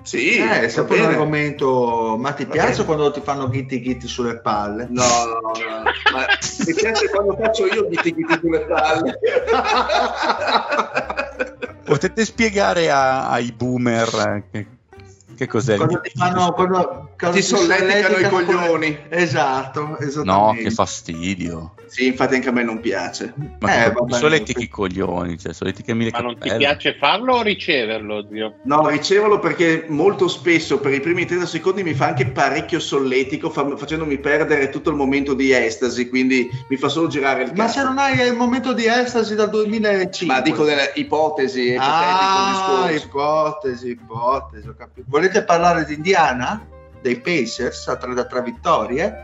Sì, 0.03 0.37
Eh, 0.37 0.61
è 0.61 0.67
sempre 0.69 0.99
un 0.99 1.05
argomento. 1.07 2.15
Ma 2.19 2.31
ti 2.33 2.45
piace 2.45 2.85
quando 2.85 3.09
ti 3.11 3.19
fanno 3.21 3.49
ghitti 3.49 3.81
ghitti 3.81 4.07
sulle 4.07 4.39
palle? 4.39 4.87
No, 4.91 5.01
no, 5.03 5.39
no, 5.41 5.51
no. 5.81 5.91
Ma 6.13 6.25
mi 6.67 6.73
piace 6.75 7.09
quando 7.09 7.35
faccio 7.35 7.65
io 7.65 7.87
gli 7.89 7.95
tigiti 7.95 8.37
sulle 8.39 8.59
palle. 8.67 9.17
Potete 11.85 12.23
spiegare 12.25 12.89
a- 12.91 13.29
ai 13.29 13.51
boomer 13.51 14.07
eh, 14.07 14.43
che, 14.51 14.67
che 15.35 15.47
cos'è 15.47 15.75
Quando 15.75 16.01
ti 16.01 16.11
fanno. 16.15 16.51
Quando, 16.53 17.09
quando 17.17 17.37
Ti 17.37 17.43
solleticano 17.43 18.17
i 18.17 18.29
coglioni. 18.29 18.99
Esatto, 19.09 19.97
No, 20.23 20.55
che 20.57 20.71
fastidio. 20.71 21.73
Sì, 21.87 22.07
infatti 22.07 22.35
anche 22.35 22.49
a 22.49 22.51
me 22.51 22.63
non 22.63 22.79
piace. 22.79 23.33
Ma 23.59 23.71
Eh, 23.85 23.87
che 23.87 23.91
vabbè, 23.91 24.17
solletichi 24.17 24.63
i 24.63 24.67
coglioni, 24.67 25.37
cioè 25.37 25.53
solletichimi 25.53 26.05
le 26.05 26.09
Ma 26.11 26.19
non 26.19 26.37
ti 26.37 26.51
piace 26.57 26.95
farlo 26.99 27.35
o 27.35 27.41
riceverlo, 27.41 28.27
zio? 28.29 28.55
No, 28.63 28.87
ricevolo 28.89 29.39
perché 29.39 29.85
molto 29.87 30.27
spesso 30.27 30.79
per 30.79 30.93
i 30.93 30.99
primi 30.99 31.25
30 31.25 31.45
secondi 31.45 31.83
mi 31.83 31.93
fa 31.93 32.07
anche 32.07 32.25
parecchio 32.27 32.79
solletico, 32.79 33.49
fa- 33.49 33.77
facendomi 33.77 34.17
perdere 34.17 34.69
tutto 34.69 34.89
il 34.89 34.95
momento 34.95 35.33
di 35.35 35.51
estasi, 35.51 36.09
quindi 36.09 36.49
mi 36.67 36.75
fa 36.75 36.89
solo 36.89 37.07
girare 37.07 37.43
il 37.43 37.49
Ma 37.55 37.65
cazzo. 37.65 37.79
se 37.79 37.83
non 37.85 37.97
hai 37.99 38.27
il 38.27 38.35
momento 38.35 38.73
di 38.73 38.87
estasi 38.87 39.35
dal 39.35 39.49
2005. 39.51 40.35
Ma 40.35 40.41
dico 40.41 40.63
delle 40.65 40.91
ipotesi, 40.95 41.75
Ah, 41.79 42.23
ipotetico 42.23 42.49
discorso. 42.49 43.05
ipotesi, 43.05 43.89
ipotesi, 43.91 44.67
ho 44.67 44.75
capito. 44.75 45.05
Volete 45.25 45.43
parlare 45.43 45.85
di 45.85 45.95
Indiana? 45.95 46.63
Dei 47.01 47.19
Pacers 47.19 47.87
a 47.87 47.95
3 47.95 48.13
da 48.13 48.25
3 48.25 48.43
vittorie? 48.43 49.23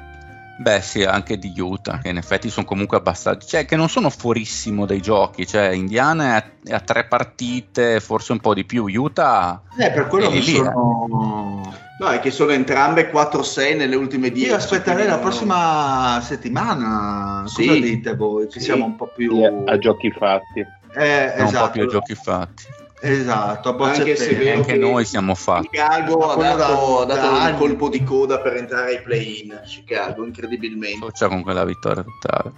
Beh, 0.57 0.81
sì, 0.81 1.03
anche 1.03 1.37
di 1.37 1.53
Utah, 1.55 1.99
che 1.99 2.09
in 2.09 2.17
effetti 2.17 2.49
sono 2.49 2.65
comunque 2.65 2.97
abbastanza. 2.97 3.47
cioè, 3.47 3.65
che 3.65 3.75
non 3.75 3.87
sono 3.87 4.09
fuorissimo 4.09 4.87
dai 4.87 4.99
giochi. 4.99 5.45
Cioè, 5.45 5.67
Indiana 5.67 6.23
è 6.23 6.35
a, 6.37 6.43
è 6.71 6.73
a 6.73 6.79
tre 6.79 7.05
partite, 7.05 7.99
forse 7.99 8.31
un 8.31 8.39
po' 8.39 8.55
di 8.55 8.65
più. 8.65 8.85
Utah. 8.87 9.61
Eh, 9.77 9.91
per 9.91 10.07
quello 10.07 10.29
che 10.31 10.39
lì, 10.39 10.55
sono... 10.55 11.71
No, 11.99 12.07
è 12.09 12.19
che 12.19 12.31
sono 12.31 12.49
entrambe 12.51 13.11
4-6 13.11 13.77
nelle 13.77 13.95
ultime 13.95 14.31
10. 14.31 14.49
Io 14.49 14.55
aspetterei 14.55 15.05
la 15.05 15.19
prossima 15.19 16.19
settimana. 16.23 17.43
Sì. 17.45 17.67
Cosa 17.67 17.79
dite 17.79 18.15
voi? 18.15 18.45
Che 18.47 18.59
Sì. 18.59 18.65
siamo 18.65 18.85
un 18.85 18.95
po' 18.95 19.11
più... 19.15 19.39
A 19.67 19.77
giochi 19.77 20.09
fatti. 20.09 20.65
Eh, 20.95 21.33
esatto. 21.37 21.43
un 21.43 21.51
po' 21.65 21.69
più 21.69 21.81
ai 21.83 21.87
giochi 21.89 22.15
fatti. 22.15 22.63
Esatto, 23.03 23.69
a 23.69 23.73
bocce 23.73 23.99
Anche 24.01 24.15
se 24.15 24.35
vero 24.35 24.57
Anche 24.59 24.73
che 24.73 24.77
noi 24.77 25.05
siamo 25.05 25.33
fatti. 25.33 25.69
Chicago 25.69 26.31
ha 26.31 26.35
dato, 26.35 27.03
da- 27.05 27.13
ha 27.13 27.15
dato 27.15 27.21
da 27.21 27.29
un 27.29 27.41
anni. 27.41 27.57
colpo 27.57 27.89
di 27.89 28.03
coda 28.03 28.39
per 28.39 28.55
entrare 28.57 28.95
ai 28.97 29.01
play-in. 29.01 29.59
Chicago, 29.65 30.23
incredibilmente. 30.23 30.99
Socià 31.05 31.27
con 31.27 31.41
quella 31.41 31.65
vittoria 31.65 32.03
totale. 32.03 32.53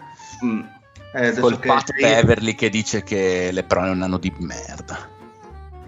Mm. 0.46 0.62
Eh, 1.16 1.40
Col 1.40 1.60
che- 1.60 1.68
Pat 1.68 1.94
Beverly 1.94 2.56
che 2.56 2.70
dice 2.70 3.04
che 3.04 3.52
le 3.52 3.64
prone 3.64 3.88
non 3.88 4.02
hanno 4.02 4.18
di 4.18 4.34
merda. 4.40 5.10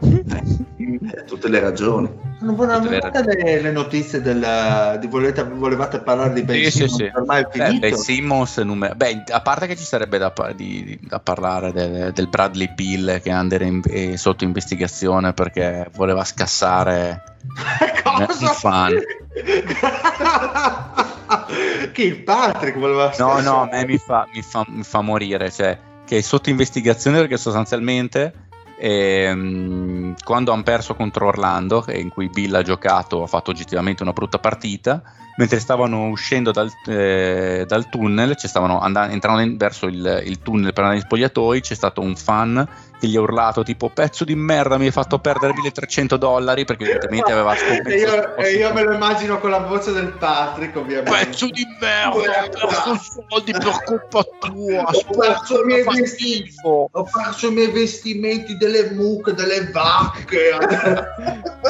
Eh, 0.01 1.23
tutte 1.25 1.47
le 1.47 1.59
ragioni. 1.59 2.09
Non 2.41 2.55
volevate 2.55 3.23
le- 3.23 3.61
le, 3.61 3.71
notizie 3.71 4.21
del, 4.21 4.97
di 4.99 5.07
volete, 5.07 5.43
volevate 5.43 5.99
parlare 5.99 6.33
di 6.33 6.43
Ben 6.43 6.63
Sì, 6.65 6.71
sì, 6.71 6.77
Simmons, 6.87 6.95
sì. 6.95 7.11
ormai 7.15 7.41
è 7.41 7.45
Beh, 7.45 7.51
finito 7.65 7.79
Ben 7.87 7.97
Simmons, 7.97 8.57
numer- 8.57 8.95
beh, 8.95 9.23
a 9.31 9.41
parte 9.41 9.67
che 9.67 9.75
ci 9.77 9.83
sarebbe 9.85 10.17
da, 10.17 10.33
di- 10.53 10.99
da 11.01 11.19
parlare 11.19 11.71
del, 11.71 12.11
del 12.11 12.27
Bradley 12.27 12.73
Bill 12.73 13.21
che 13.21 13.29
in- 13.29 13.81
è 13.89 14.15
sotto 14.17 14.43
investigazione 14.43 15.31
perché 15.33 15.89
voleva 15.95 16.23
scassare 16.25 17.23
Cosa? 18.03 18.45
i 18.45 18.47
fan. 18.55 18.93
che 21.93 22.03
il 22.03 22.23
Patrick 22.23 22.77
voleva 22.77 23.13
No, 23.17 23.25
no, 23.27 23.31
a 23.31 23.41
scassare. 23.41 23.69
me 23.71 23.85
mi 23.85 23.97
fa, 23.97 24.27
mi 24.33 24.41
fa- 24.41 24.65
mi 24.67 24.83
fa 24.83 25.01
morire, 25.01 25.51
cioè, 25.51 25.77
che 26.05 26.17
è 26.17 26.21
sotto 26.21 26.49
investigazione 26.49 27.19
perché 27.19 27.37
sostanzialmente 27.37 28.33
ehm, 28.75 30.13
quando 30.23 30.51
hanno 30.51 30.63
perso 30.63 30.95
contro 30.95 31.27
Orlando, 31.27 31.85
e 31.85 31.99
in 31.99 32.09
cui 32.09 32.29
Bill 32.29 32.53
ha 32.53 32.61
giocato, 32.61 33.23
ha 33.23 33.27
fatto 33.27 33.51
oggettivamente 33.51 34.03
una 34.03 34.13
brutta 34.13 34.39
partita, 34.39 35.01
mentre 35.35 35.59
stavano 35.59 36.07
uscendo 36.07 36.51
dal, 36.51 36.71
eh, 36.87 37.65
dal 37.67 37.89
tunnel, 37.89 38.35
ci 38.35 38.47
stavano 38.47 38.79
andando, 38.79 39.13
entrando 39.13 39.41
in- 39.41 39.57
verso 39.57 39.87
il, 39.87 40.23
il 40.25 40.41
tunnel 40.41 40.73
per 40.73 40.83
andare 40.83 40.99
in 40.99 41.05
spogliatoi, 41.05 41.61
c'è 41.61 41.75
stato 41.75 42.01
un 42.01 42.15
fan 42.15 42.67
che 42.99 43.07
gli 43.07 43.15
ha 43.15 43.21
urlato 43.21 43.63
tipo 43.63 43.89
pezzo 43.89 44.23
di 44.23 44.35
merda 44.35 44.77
mi 44.77 44.85
hai 44.85 44.91
fatto 44.91 45.19
perdere 45.19 45.53
1300 45.53 46.17
dollari 46.17 46.65
perché 46.65 46.83
evidentemente 46.83 47.31
aveva 47.31 47.53
e 47.53 47.57
scommesso 47.57 48.05
io, 48.05 48.35
e 48.37 48.51
io 48.53 48.73
me 48.73 48.83
lo 48.83 48.93
immagino 48.93 49.39
con 49.39 49.49
la 49.49 49.59
voce 49.59 49.91
del 49.91 50.13
Patrick 50.13 50.75
ovviamente. 50.75 51.11
Pezzo 51.11 51.47
di 51.47 51.65
merda 51.79 52.15
ho 52.15 52.67
perso 52.67 53.01
soldi 53.29 53.51
per 53.51 53.83
colpa 53.83 54.23
tua 54.39 54.83
Ho 54.83 55.17
perso 55.17 55.61
i 55.61 55.65
miei 55.65 55.83
vestiti. 55.83 56.53
ho 56.63 57.03
perso 57.03 57.47
i 57.47 57.51
miei 57.51 57.71
vestimenti 57.71 58.57
delle 58.57 58.91
mucche 58.91 59.33
delle 59.33 59.69
vacche. 59.71 60.57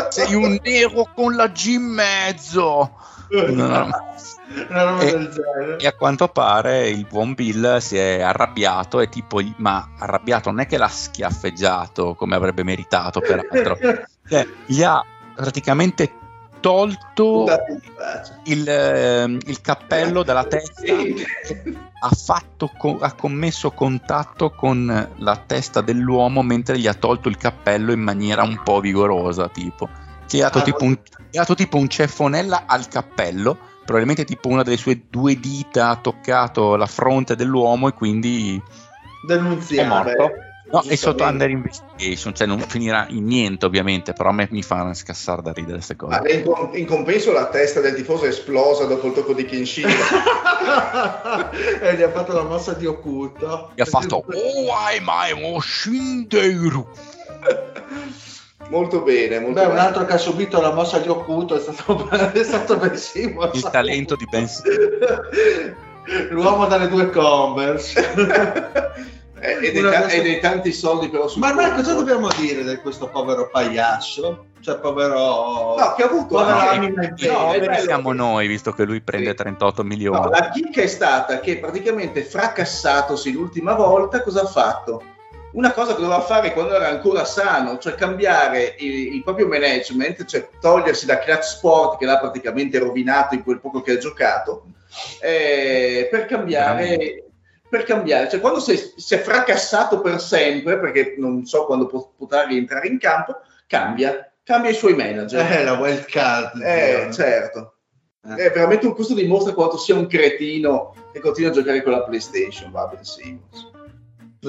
Sei 0.09 0.33
un 0.33 0.59
nero 0.61 1.09
con 1.13 1.35
la 1.35 1.47
G 1.47 1.65
in 1.67 1.83
mezzo 1.83 2.91
No, 3.29 3.67
no. 3.67 3.89
una 4.69 4.83
roba 4.83 5.01
E- 5.01 5.11
del 5.11 5.29
genere. 5.29 5.77
e 5.77 5.87
a 5.87 5.93
quanto 5.93 6.27
pare 6.27 6.89
il 6.89 7.05
buon 7.07 7.33
Bill 7.33 7.77
si 7.77 7.97
è 7.97 8.21
arrabbiato 8.21 8.99
e 8.99 9.09
tipo 9.09 9.41
ma 9.57 9.89
arrabbiato 9.97 10.51
non 10.51 10.59
è 10.59 10.67
che 10.67 10.77
l'ha 10.77 10.87
schiaffeggiato 10.87 12.13
come 12.15 12.35
avrebbe 12.35 12.63
meritato 12.63 13.19
peraltro. 13.19 13.77
Cioè, 14.27 14.47
gli 14.65 14.81
ha 14.81 15.03
praticamente 15.35 16.11
tolto 16.59 17.45
il, 18.45 18.67
ehm, 18.67 19.37
il 19.45 19.61
cappello 19.61 20.23
dalla 20.23 20.45
testa. 20.49 20.81
Ha, 21.99 22.09
fatto 22.09 22.71
co- 22.75 22.97
ha 22.99 23.13
commesso 23.13 23.69
contatto 23.69 24.49
con 24.49 25.09
la 25.17 25.43
testa 25.45 25.81
dell'uomo 25.81 26.41
mentre 26.41 26.79
gli 26.79 26.87
ha 26.87 26.95
tolto 26.95 27.29
il 27.29 27.37
cappello 27.37 27.91
in 27.91 27.99
maniera 28.01 28.41
un 28.41 28.59
po' 28.63 28.79
vigorosa 28.79 29.47
tipo 29.49 29.87
Ah, 30.41 30.61
tipo, 30.61 30.83
un, 30.83 30.97
dato 31.31 31.53
tipo 31.53 31.77
un 31.77 31.87
ceffonella 31.87 32.63
al 32.65 32.87
cappello 32.87 33.57
probabilmente 33.85 34.25
tipo 34.25 34.49
una 34.49 34.63
delle 34.63 34.77
sue 34.77 35.03
due 35.09 35.39
dita 35.39 35.89
ha 35.89 35.95
toccato 35.97 36.75
la 36.75 36.87
fronte 36.87 37.35
dell'uomo 37.35 37.87
e 37.87 37.93
quindi 37.93 38.61
denunziamo 39.25 40.01
È 40.01 40.03
morto? 40.03 40.31
no, 40.71 40.81
è 40.87 40.95
sotto 40.95 41.23
under 41.23 41.49
investigation 41.49 42.33
cioè 42.33 42.47
non 42.47 42.59
finirà 42.59 43.05
in 43.09 43.25
niente 43.25 43.67
ovviamente 43.67 44.13
però 44.13 44.29
a 44.29 44.33
me 44.33 44.47
mi 44.49 44.63
fa 44.63 44.91
scassare 44.95 45.43
da 45.43 45.53
ridere 45.53 45.75
queste 45.75 45.95
cose. 45.95 46.19
Ma 46.19 46.27
in, 46.29 46.43
com- 46.43 46.71
in 46.73 46.87
compenso 46.87 47.31
la 47.31 47.47
testa 47.47 47.79
del 47.79 47.93
tifoso 47.93 48.25
è 48.25 48.29
esplosa 48.29 48.85
dopo 48.85 49.07
il 49.07 49.13
tocco 49.13 49.33
di 49.33 49.45
Kenshin. 49.45 49.85
e 51.81 51.95
gli 51.95 52.01
ha 52.01 52.09
fatto 52.09 52.33
la 52.33 52.43
mossa 52.43 52.73
di 52.73 52.87
occulto. 52.87 53.71
Gli 53.75 53.81
ha 53.81 53.85
fatto 53.85 54.25
oh 54.27 54.73
ai 54.73 54.99
mai 55.01 55.39
mo 55.39 55.59
shinderu 55.59 56.87
molto 58.69 59.01
bene, 59.01 59.39
molto 59.39 59.59
Beh, 59.59 59.65
un 59.67 59.73
bene. 59.75 59.79
altro 59.87 60.05
che 60.05 60.13
ha 60.13 60.17
subito 60.17 60.59
la 60.61 60.73
mossa 60.73 60.99
di 60.99 61.07
occulto 61.07 61.55
è 61.55 61.59
stato, 61.59 62.09
è 62.33 62.43
stato 62.43 62.77
Ben 62.77 62.95
Simmons. 62.97 63.53
il 63.55 63.69
talento 63.69 64.15
di 64.15 64.25
Ben 64.29 64.47
L'uomo 66.29 66.67
dalle 66.67 66.87
due 66.87 67.09
Converse. 67.09 67.99
Eh, 69.39 69.57
e, 69.67 69.71
dei 69.71 69.81
ta- 69.81 70.07
e 70.07 70.21
dei 70.21 70.39
tanti 70.39 70.71
soldi 70.71 71.09
però 71.09 71.27
sul 71.27 71.41
Ma 71.41 71.53
conto. 71.53 71.73
cosa 71.75 71.93
dobbiamo 71.93 72.27
dire 72.37 72.63
di 72.63 72.75
questo 72.77 73.07
povero 73.09 73.49
pagliaccio? 73.49 74.45
Cioè, 74.59 74.77
povero... 74.79 75.75
No, 75.77 75.93
che 75.95 76.03
ha 76.03 76.05
avuto 76.05 76.37
anche- 76.37 76.67
anima 76.75 77.03
in 77.03 77.09
No, 77.09 77.15
pena. 77.15 77.31
è 77.33 77.35
poveri 77.35 77.65
bello 77.67 77.81
siamo 77.83 78.09
che- 78.11 78.15
noi 78.15 78.47
visto 78.47 78.71
che 78.71 78.83
lui 78.83 79.01
prende 79.01 79.29
Sì. 79.29 79.35
38 79.35 79.83
milioni 79.83 80.19
No, 80.19 80.29
la 80.29 80.49
chicca 80.49 80.81
è 80.81 80.87
stata 80.87 81.39
che 81.39 81.57
praticamente 81.59 82.23
fracassatosi 82.23 83.31
l'ultima 83.31 83.73
volta, 83.73 84.21
cosa 84.21 84.41
ha 84.41 84.47
fatto? 84.47 85.01
Una 85.55 85.71
cosa 85.71 85.95
che 85.95 86.01
doveva 86.01 86.19
fare 86.19 86.51
quando 86.51 86.75
era 86.75 86.89
ancora 86.89 87.23
sano, 87.23 87.77
cioè 87.77 87.95
cambiare 87.95 88.75
il, 88.79 89.15
il 89.15 89.23
proprio 89.23 89.47
management, 89.47 90.25
cioè 90.25 90.49
togliersi 90.59 91.05
da 91.05 91.19
Clutch 91.19 91.43
Sport 91.43 91.97
che 91.97 92.05
l'ha 92.05 92.19
praticamente 92.19 92.77
rovinato 92.77 93.35
in 93.35 93.43
quel 93.43 93.61
poco 93.61 93.81
che 93.81 93.93
ha 93.93 93.97
giocato, 93.97 94.65
eh, 95.21 96.09
per 96.11 96.25
cambiare, 96.25 97.23
per 97.69 97.83
cambiare. 97.83 98.27
Cioè 98.29 98.41
quando 98.41 98.59
si 98.59 98.73
è, 98.73 99.17
fracassato 99.17 100.01
per 100.01 100.19
sempre, 100.19 100.77
perché 100.77 101.15
non 101.17 101.45
so 101.45 101.65
quando 101.65 101.85
pot- 101.85 102.11
potrà 102.17 102.43
rientrare 102.43 102.87
in 102.87 102.99
campo, 102.99 103.37
cambia, 103.65 104.29
cambia 104.43 104.71
i 104.71 104.75
suoi 104.75 104.93
manager. 104.93 105.51
Eh, 105.51 105.63
la 105.63 105.73
wild 105.73 106.03
card. 106.05 106.61
Eh, 106.61 107.07
certo. 107.13 107.75
Eh, 108.27 108.49
veramente 108.49 108.91
questo 108.91 109.13
dimostra 109.13 109.53
quanto 109.53 109.77
sia 109.77 109.95
un 109.95 110.07
cretino 110.07 110.93
che 111.13 111.19
continua 111.21 111.51
a 111.51 111.53
giocare 111.53 111.81
con 111.81 111.93
la 111.93 112.03
PlayStation. 112.03 112.71
Va 112.71 112.87
Ben 112.87 113.05
Simmons. 113.05 113.74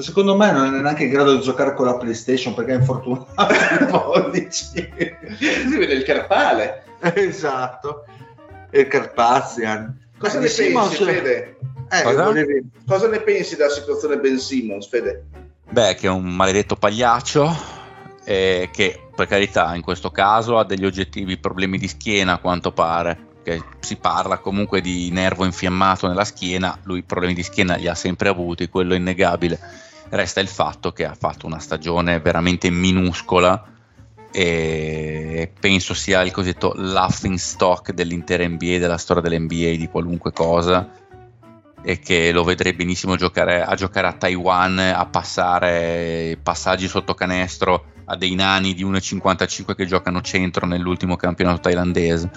Secondo 0.01 0.35
me 0.35 0.51
non 0.51 0.73
è 0.75 0.79
neanche 0.79 1.03
in 1.03 1.09
grado 1.09 1.35
di 1.35 1.41
giocare 1.41 1.73
con 1.73 1.85
la 1.85 1.97
PlayStation 1.97 2.53
perché 2.53 2.73
è 2.73 2.75
infortunato 2.77 3.27
ai 3.35 3.85
pollici. 3.87 4.69
Si 5.37 5.77
vede 5.77 5.93
il 5.93 6.03
carpale. 6.03 6.83
esatto. 7.13 8.05
E 8.69 8.81
il 8.81 8.87
Carpazian. 8.87 10.05
Cosa 10.17 10.39
ne 10.39 10.45
di 10.47 10.51
Simmons- 10.51 10.89
pensi, 10.97 11.03
Fede? 11.03 11.57
Eh, 11.89 12.03
Cosa? 12.03 12.23
volevi- 12.23 12.69
Cosa 12.87 13.07
ne 13.07 13.19
pensi 13.21 13.55
della 13.55 13.69
situazione 13.69 14.17
Ben 14.17 14.37
Simmons, 14.39 14.87
Fede? 14.87 15.25
Beh, 15.69 15.95
che 15.95 16.07
è 16.07 16.09
un 16.09 16.25
maledetto 16.35 16.75
pagliaccio, 16.75 17.55
eh, 18.25 18.69
che 18.73 18.99
per 19.15 19.27
carità 19.27 19.73
in 19.75 19.81
questo 19.81 20.11
caso 20.11 20.57
ha 20.57 20.65
degli 20.65 20.85
oggettivi 20.85 21.37
problemi 21.37 21.77
di 21.77 21.87
schiena 21.87 22.33
a 22.33 22.37
quanto 22.39 22.71
pare, 22.71 23.17
che 23.43 23.61
si 23.79 23.95
parla 23.95 24.39
comunque 24.39 24.81
di 24.81 25.09
nervo 25.11 25.45
infiammato 25.45 26.07
nella 26.07 26.25
schiena, 26.25 26.77
lui 26.83 27.03
problemi 27.03 27.33
di 27.33 27.43
schiena 27.43 27.75
li 27.75 27.87
ha 27.87 27.95
sempre 27.95 28.27
avuti, 28.29 28.69
quello 28.69 28.93
è 28.93 28.97
innegabile. 28.97 29.57
Resta 30.09 30.39
il 30.39 30.47
fatto 30.47 30.91
che 30.91 31.05
ha 31.05 31.15
fatto 31.15 31.45
una 31.45 31.59
stagione 31.59 32.19
veramente 32.19 32.69
minuscola 32.69 33.75
e 34.31 35.51
penso 35.59 35.93
sia 35.93 36.21
il 36.21 36.31
cosiddetto 36.31 36.73
laughing 36.75 37.37
stock 37.37 37.91
dell'intera 37.91 38.47
NBA, 38.47 38.77
della 38.77 38.97
storia 38.97 39.21
dell'NBA, 39.21 39.75
di 39.75 39.89
qualunque 39.91 40.31
cosa 40.31 40.89
e 41.81 41.99
che 41.99 42.31
lo 42.31 42.43
vedrei 42.43 42.73
benissimo 42.73 43.15
giocare 43.15 43.63
a 43.63 43.73
giocare 43.75 44.07
a 44.07 44.13
Taiwan, 44.13 44.77
a 44.79 45.05
passare 45.05 46.37
passaggi 46.41 46.87
sotto 46.87 47.13
canestro 47.13 47.85
a 48.05 48.15
dei 48.15 48.35
nani 48.35 48.73
di 48.73 48.85
1,55 48.85 49.75
che 49.75 49.85
giocano 49.85 50.21
centro 50.21 50.65
nell'ultimo 50.65 51.15
campionato 51.15 51.61
thailandese. 51.61 52.29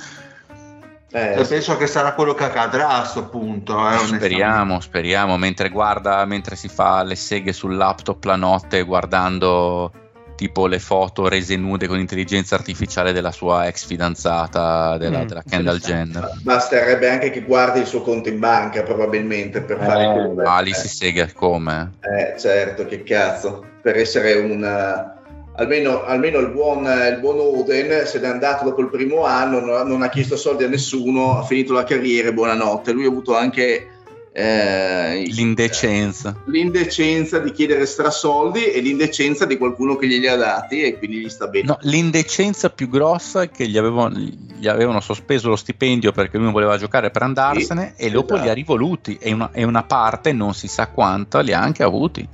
E 1.13 1.45
penso 1.49 1.77
che 1.77 1.87
sarà 1.89 2.13
quello 2.13 2.35
che 2.35 2.45
accadrà 2.45 2.89
a 2.91 2.99
questo 3.01 3.29
punto. 3.29 3.77
Eh. 3.91 3.99
Speriamo, 3.99 4.81
speriamo, 4.81 5.37
mentre 5.37 5.69
guarda, 5.69 6.25
mentre 6.25 6.55
si 6.57 6.69
fa 6.69 7.03
le 7.03 7.17
seghe 7.17 7.53
sul 7.53 7.77
laptop 7.77 8.23
la 8.25 8.37
notte 8.37 8.83
guardando 8.83 9.91
tipo 10.37 10.67
le 10.67 10.79
foto 10.79 11.29
rese 11.29 11.57
nude 11.57 11.87
con 11.87 11.99
intelligenza 11.99 12.55
artificiale 12.55 13.13
della 13.13 13.31
sua 13.33 13.67
ex 13.67 13.85
fidanzata, 13.85 14.97
della, 14.97 15.25
Mm, 15.25 15.27
della 15.27 15.43
Kendall. 15.47 15.79
Jenner. 15.79 16.31
Basterebbe 16.43 17.11
anche 17.11 17.31
che 17.31 17.43
guardi 17.43 17.81
il 17.81 17.87
suo 17.87 18.01
conto 18.01 18.31
in 18.31 18.39
banca, 18.39 18.83
probabilmente, 18.83 19.61
per 19.61 19.79
fare 19.79 20.05
Eh, 20.05 20.13
quello. 20.13 20.49
Ah, 20.49 20.61
lì 20.61 20.73
si 20.73 20.89
seghe 20.89 21.31
come? 21.35 21.91
Eh, 22.01 22.39
certo, 22.39 22.87
che 22.87 23.03
cazzo. 23.03 23.67
Per 23.83 23.97
essere 23.99 24.33
un... 24.35 25.19
almeno, 25.57 26.03
almeno 26.05 26.39
il, 26.39 26.49
buon, 26.51 26.85
il 26.85 27.19
buon 27.21 27.39
Oden 27.39 28.07
se 28.07 28.19
n'è 28.21 28.27
andato 28.29 28.65
dopo 28.65 28.81
il 28.81 28.89
primo 28.91 29.25
anno, 29.25 29.61
non 29.61 29.75
ha, 29.77 29.83
non 29.83 30.03
ha 30.03 30.09
chiesto 30.09 30.37
soldi 30.37 30.65
a 30.65 30.69
nessuno, 30.69 31.39
ha 31.39 31.43
finito 31.45 31.73
la 31.73 31.85
carriera 31.85 32.33
buonanotte. 32.33 32.93
Lui 32.93 33.05
ha 33.05 33.09
avuto 33.09 33.37
anche... 33.37 33.87
eh, 34.33 35.25
L'indecenza. 35.27 36.41
l'indecenza 36.47 37.39
di 37.41 37.51
chiedere 37.53 37.85
strasoldi 37.85 38.65
e 38.71 38.81
l'indecenza 38.81 39.45
di 39.45 39.59
qualcuno 39.59 39.97
che 39.97 40.07
glieli 40.07 40.29
ha 40.29 40.37
dati 40.37 40.83
e 40.83 40.97
quindi 40.99 41.19
gli 41.19 41.29
sta 41.29 41.49
bene. 41.49 41.67
No, 41.67 41.79
l'indecenza 41.83 42.71
più 42.71 42.89
grossa 42.89 43.43
è 43.43 43.51
che 43.51 43.67
gli 43.67 43.77
avevano, 43.77 44.17
gli 44.17 44.69
avevano 44.69 45.01
sospeso 45.01 45.49
lo 45.49 45.57
stipendio 45.57 46.13
perché 46.13 46.37
lui 46.37 46.45
non 46.45 46.53
voleva 46.55 46.77
giocare 46.79 47.11
per 47.11 47.23
andarsene 47.23 47.95
Sì, 47.97 48.05
e 48.07 48.11
dopo 48.11 48.35
esatto. 48.35 48.43
li 48.45 48.49
ha 48.51 48.55
rivoluti 48.55 49.19
e 49.21 49.33
una, 49.33 49.51
e 49.53 49.65
una 49.65 49.83
parte, 49.83 50.33
non 50.33 50.55
si 50.55 50.69
sa 50.69 50.87
quanta, 50.87 51.41
li 51.41 51.53
ha 51.53 51.61
anche 51.61 51.83
avuti. 51.83 52.27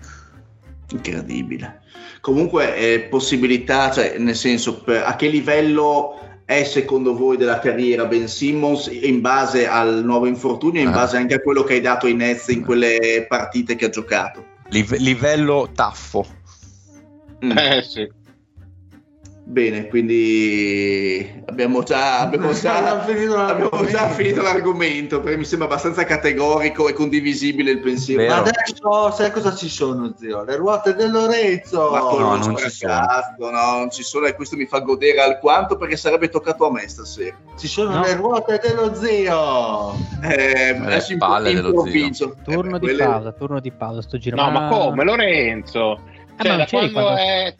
Incredibile. 0.90 1.80
Comunque, 2.26 2.74
eh, 2.74 3.00
possibilità, 3.02 3.88
cioè, 3.92 4.16
nel 4.18 4.34
senso, 4.34 4.80
per- 4.82 5.04
a 5.06 5.14
che 5.14 5.28
livello 5.28 6.40
è 6.44 6.64
secondo 6.64 7.14
voi 7.14 7.36
della 7.36 7.60
carriera 7.60 8.04
Ben 8.06 8.26
Simmons 8.26 8.88
in 8.90 9.20
base 9.20 9.68
al 9.68 10.02
nuovo 10.04 10.26
infortunio 10.26 10.80
e 10.80 10.82
in 10.82 10.88
Ah. 10.88 10.92
base 10.92 11.18
anche 11.18 11.34
a 11.34 11.40
quello 11.40 11.62
che 11.62 11.74
hai 11.74 11.80
dato 11.80 12.06
ai 12.06 12.14
Nets 12.14 12.48
in 12.48 12.64
quelle 12.64 13.26
partite 13.28 13.76
che 13.76 13.84
ha 13.84 13.90
giocato? 13.90 14.44
Live- 14.70 14.98
livello 14.98 15.68
taffo. 15.72 16.26
Mm. 17.44 17.56
Eh 17.56 17.82
sì. 17.82 18.10
Bene, 19.48 19.86
quindi 19.86 21.40
abbiamo 21.46 21.84
già, 21.84 22.18
abbiamo 22.18 22.50
già, 22.58 22.78
Abbiamo 22.98 23.02
finito 23.04 23.36
abbiamo 23.38 23.70
già 23.70 24.00
l'argomento. 24.00 24.14
finito 24.14 24.42
l'argomento 24.42 25.20
perché 25.20 25.38
mi 25.38 25.44
sembra 25.44 25.68
abbastanza 25.68 26.02
categorico 26.04 26.88
e 26.88 26.92
condivisibile 26.92 27.70
il 27.70 27.78
pensiero. 27.78 28.22
Vero. 28.22 28.34
Adesso 28.34 29.10
sai 29.12 29.30
cosa 29.30 29.54
ci 29.54 29.68
sono, 29.68 30.12
zio? 30.18 30.42
Le 30.42 30.56
ruote 30.56 30.94
del 30.96 31.12
Lorenzo. 31.12 31.90
Ma 31.92 32.00
con 32.00 32.20
No, 32.22 32.30
lo 32.30 32.36
non 32.44 32.56
ci 32.56 32.70
sono. 32.70 33.00
no, 33.38 33.50
non 33.78 33.90
ci 33.92 34.02
sono 34.02 34.26
e 34.26 34.34
questo 34.34 34.56
mi 34.56 34.66
fa 34.66 34.80
godere 34.80 35.20
alquanto 35.20 35.76
perché 35.76 35.96
sarebbe 35.96 36.28
toccato 36.28 36.66
a 36.66 36.72
me 36.72 36.88
stasera. 36.88 37.36
Ci 37.56 37.68
sono 37.68 37.92
No. 37.94 38.02
le 38.02 38.14
ruote 38.14 38.60
dello 38.60 38.94
zio. 38.96 39.92
Eh, 40.24 40.72
Le 40.72 40.86
adesso 40.86 41.12
in- 41.12 41.18
palle 41.18 41.54
dello 41.54 41.68
improvviso. 41.68 42.34
Turno 42.42 42.76
Eh, 42.76 42.80
di 42.80 42.86
quelle- 42.86 43.04
pausa, 43.04 43.30
turno 43.32 43.60
di 43.60 43.70
pausa, 43.70 44.02
sto 44.02 44.18
giro. 44.18 44.34
No, 44.34 44.50
ma 44.50 44.66
come? 44.68 45.04
Lorenzo? 45.04 46.00
Ah, 46.38 46.42
Cioè, 46.42 46.48
ma 46.48 46.48
non 46.48 46.56
da 46.58 46.64
c'eri 46.64 46.90
quando 46.90 47.10
quando- 47.12 47.22
è... 47.22 47.54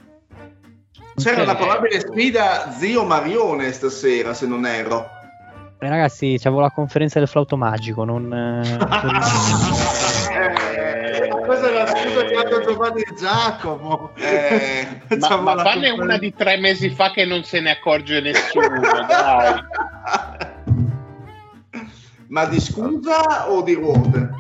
C'era 1.17 1.43
una 1.43 1.57
probabile 1.57 2.01
sfida 2.01 2.71
zio 2.73 3.05
Marione 3.05 3.73
stasera, 3.73 4.35
se 4.35 4.47
non 4.47 4.67
erro. 4.67 5.09
Eh, 5.79 5.89
ragazzi, 5.89 6.39
c'avevo 6.39 6.61
la 6.63 6.71
conferenza 6.71 7.19
del 7.19 7.29
flauto 7.29 7.57
magico, 7.57 8.05
non... 8.05 8.33
eh, 8.33 8.79
Eh, 10.37 11.29
Questa 11.47 11.69
è 11.71 11.73
la 11.73 11.87
scusa 11.87 12.25
che 12.25 12.35
ha 12.35 12.43
dato 12.43 12.61
Giovanni 12.63 13.01
e 13.03 13.15
Giacomo. 13.19 14.11
Eh, 14.17 14.87
Ma, 15.19 15.37
ma 15.37 15.55
la 15.55 15.63
fanne 15.63 15.91
una 15.91 16.19
di 16.19 16.33
tre 16.35 16.59
mesi 16.59 16.91
fa 16.91 17.11
che 17.13 17.25
non 17.25 17.43
se 17.45 17.61
ne 17.61 17.71
accorge 17.71 18.21
nessuno, 18.21 18.81
dai. 19.07 19.61
Ma 22.29 22.45
di 22.47 22.61
scusa 22.61 23.51
o 23.51 23.63
di 23.63 23.75
ruote? 23.75 24.31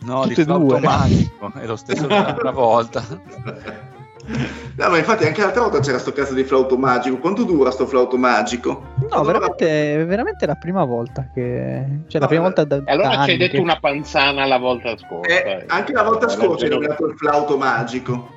No, 0.00 0.22
Tutte 0.22 0.34
di 0.34 0.40
e 0.40 0.44
due. 0.44 0.54
automatico, 0.76 1.52
è 1.54 1.66
lo 1.66 1.76
stesso 1.76 2.06
dell'altra 2.06 2.50
volta. 2.50 3.02
No, 4.74 4.88
ma 4.88 4.96
infatti 4.96 5.26
anche 5.26 5.42
l'altra 5.42 5.60
volta 5.60 5.80
c'era 5.80 5.98
sto 5.98 6.12
cazzo 6.12 6.32
di 6.32 6.44
flauto 6.44 6.78
magico. 6.78 7.18
Quanto 7.18 7.44
dura 7.44 7.70
sto 7.70 7.86
flauto 7.86 8.16
magico? 8.16 8.94
No, 9.10 9.22
veramente, 9.22 10.02
veramente 10.06 10.44
è 10.44 10.48
la 10.48 10.54
prima 10.54 10.82
volta 10.84 11.28
che... 11.32 11.84
Cioè, 12.08 12.20
la 12.20 12.26
prima 12.26 12.42
volta 12.44 12.64
da, 12.64 12.76
E 12.76 12.82
allora 12.90 13.16
da 13.16 13.24
ci 13.24 13.32
hai 13.32 13.36
detto 13.36 13.56
che- 13.56 13.60
una 13.60 13.78
panzana 13.78 14.46
la 14.46 14.56
volta 14.56 14.96
scorsa. 14.96 15.28
Eh, 15.30 15.64
anche 15.68 15.92
la 15.92 16.02
volta 16.02 16.24
Allora, 16.26 16.40
scorsa 16.46 16.64
hai 16.64 16.70
nominato 16.70 17.06
il 17.06 17.16
flauto 17.18 17.58
magico. 17.58 18.30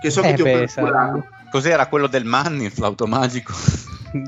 Che 0.00 0.10
so 0.10 0.20
che 0.20 0.28
Eh, 0.28 0.34
ti 0.34 0.42
ho 0.42 0.44
perculato. 0.44 1.26
Cos'era 1.50 1.86
quello 1.88 2.06
del 2.06 2.24
Manni, 2.24 2.66
il 2.66 2.70
flauto 2.70 3.06
magico? 3.06 3.52
Non 4.12 4.26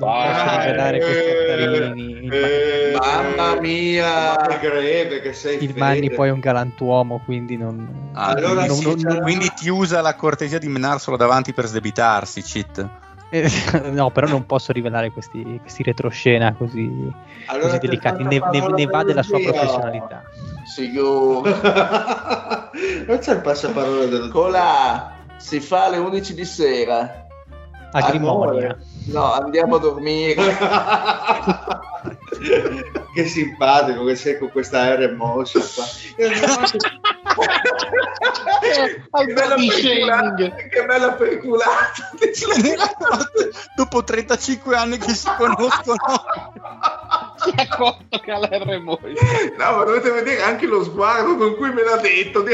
dare 0.77 0.99
questi 1.01 1.29
eh, 1.29 1.93
Eh, 2.31 2.97
Mamma 2.99 3.61
mia. 3.61 4.37
Greve 4.61 5.21
che 5.21 5.33
sei 5.33 5.55
il 5.61 5.69
fede. 5.69 5.79
Manni 5.79 6.11
poi 6.11 6.29
è 6.29 6.31
un 6.33 6.39
galantuomo, 6.39 7.21
quindi 7.25 7.57
non... 7.57 8.11
Allora 8.13 8.65
quindi, 8.65 8.75
sì, 8.75 8.85
non- 8.85 8.97
c'era- 8.97 9.21
quindi 9.23 9.53
ti 9.55 9.69
usa 9.69 10.01
la 10.01 10.15
cortesia 10.15 10.59
di 10.59 10.69
menarselo 10.69 11.17
davanti 11.17 11.53
per 11.53 11.67
sdebitarsi, 11.67 12.43
cheat. 12.43 12.89
Eh, 13.31 13.49
no, 13.91 14.11
però 14.11 14.29
non 14.29 14.47
posso 14.47 14.73
rivelare 14.73 15.11
questi, 15.11 15.59
questi 15.61 15.83
retroscena 15.83 16.55
così, 16.55 16.89
Allora 17.47 17.67
così 17.67 17.79
delicati. 17.79 18.23
Ne, 18.23 18.29
ne- 18.29 18.39
parola 18.41 18.77
ne 18.77 18.87
va 18.87 19.03
della 19.03 19.23
sua 19.23 19.41
professionalità. 19.41 20.23
Sicuro. 20.65 21.43
non 23.09 23.19
c'è 23.19 23.33
il 23.33 23.41
passaparola 23.41 24.07
zio. 24.07 24.29
Colà, 24.29 25.13
si 25.39 25.59
fa 25.61 25.87
alle 25.87 25.97
11 25.97 26.35
di 26.35 26.45
sera. 26.45 27.27
Agrimonia. 27.93 28.77
No, 29.07 29.33
andiamo 29.33 29.77
a 29.77 29.79
dormire. 29.79 30.35
che 33.15 33.27
simpatico 33.27 34.05
che 34.05 34.17
sei 34.17 34.39
con 34.39 34.51
questa 34.51 34.95
R 34.95 35.15
mossa 35.15 35.61
qua. 35.61 35.85
che 38.63 39.33
bella 39.33 39.55
perculata, 39.55 40.35
che 40.35 40.85
bella 40.85 41.13
perculata. 41.19 42.11
Dopo 43.77 44.05
35 44.05 44.77
anni 44.77 44.99
che 44.99 45.15
si 45.15 45.29
conoscono. 45.37 45.97
Si 47.37 47.51
è 47.55 47.63
accorto 47.63 48.19
che 48.19 48.31
ha 48.31 48.39
l'R 48.39 48.81
molto. 48.81 49.09
No, 49.09 49.77
ma 49.77 49.85
dovete 49.85 50.11
vedere 50.11 50.43
anche 50.43 50.67
lo 50.67 50.83
sguardo 50.85 51.37
con 51.37 51.57
cui 51.57 51.73
me 51.73 51.83
l'ha 51.83 51.97
detto. 51.97 52.45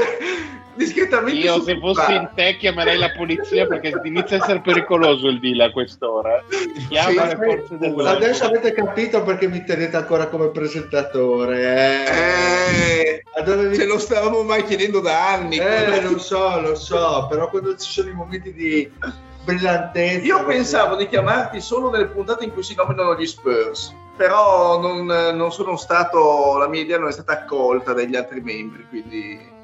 Di- 0.79 0.85
Discretamente. 0.85 1.41
Io 1.41 1.61
se 1.63 1.79
fossi 1.79 2.13
in 2.13 2.31
te 2.35 2.57
chiamerei 2.57 2.97
la 2.99 3.11
polizia 3.11 3.67
perché 3.67 3.93
inizia 4.05 4.39
a 4.39 4.43
essere 4.43 4.61
pericoloso 4.61 5.29
il 5.29 5.39
deal 5.41 5.61
a 5.61 5.71
quest'ora. 5.71 6.43
Chiama 6.89 7.09
Sì, 7.11 7.15
le 7.17 7.37
forze 7.37 7.75
Adesso 7.75 7.77
dell'ordine. 7.77 8.39
avete 8.41 8.73
capito 8.73 9.23
perché 9.23 9.49
mi 9.49 9.65
tenete 9.65 9.97
ancora 9.97 10.29
come 10.29 10.49
presentatore. 10.49 12.03
Eh. 12.15 13.23
Eh, 13.45 13.75
ce 13.75 13.85
lo 13.87 13.99
stavamo 13.99 14.43
mai 14.43 14.65
chiedendo 14.65 15.01
da 15.01 15.33
anni. 15.35 15.57
Eh, 15.59 16.01
lo 16.03 16.19
so, 16.19 16.61
lo 16.61 16.75
so, 16.75 17.27
però 17.29 17.49
quando 17.51 17.77
ci 17.77 17.91
sono 17.91 18.09
i 18.11 18.15
momenti 18.15 18.53
di 18.53 18.91
brillantezza... 19.45 20.25
Io 20.27 20.45
pensavo 20.45 20.97
di 20.97 21.09
chiamarti 21.09 21.61
solo 21.61 21.91
nelle 21.91 22.07
puntate 22.07 22.45
in 22.45 22.53
cui 22.53 22.63
si 22.63 22.75
nominano 22.75 23.17
gli 23.17 23.27
Spurs, 23.27 23.95
però 24.17 24.81
non, 24.81 25.07
non 25.07 25.53
sono 25.53 25.77
stato, 25.77 26.57
la 26.59 26.69
mia 26.69 26.81
idea 26.83 26.99
non 26.99 27.09
è 27.09 27.13
stata 27.13 27.33
accolta 27.33 27.93
dagli 27.93 28.17
altri 28.17 28.41
membri, 28.41 28.85
quindi 28.89 29.57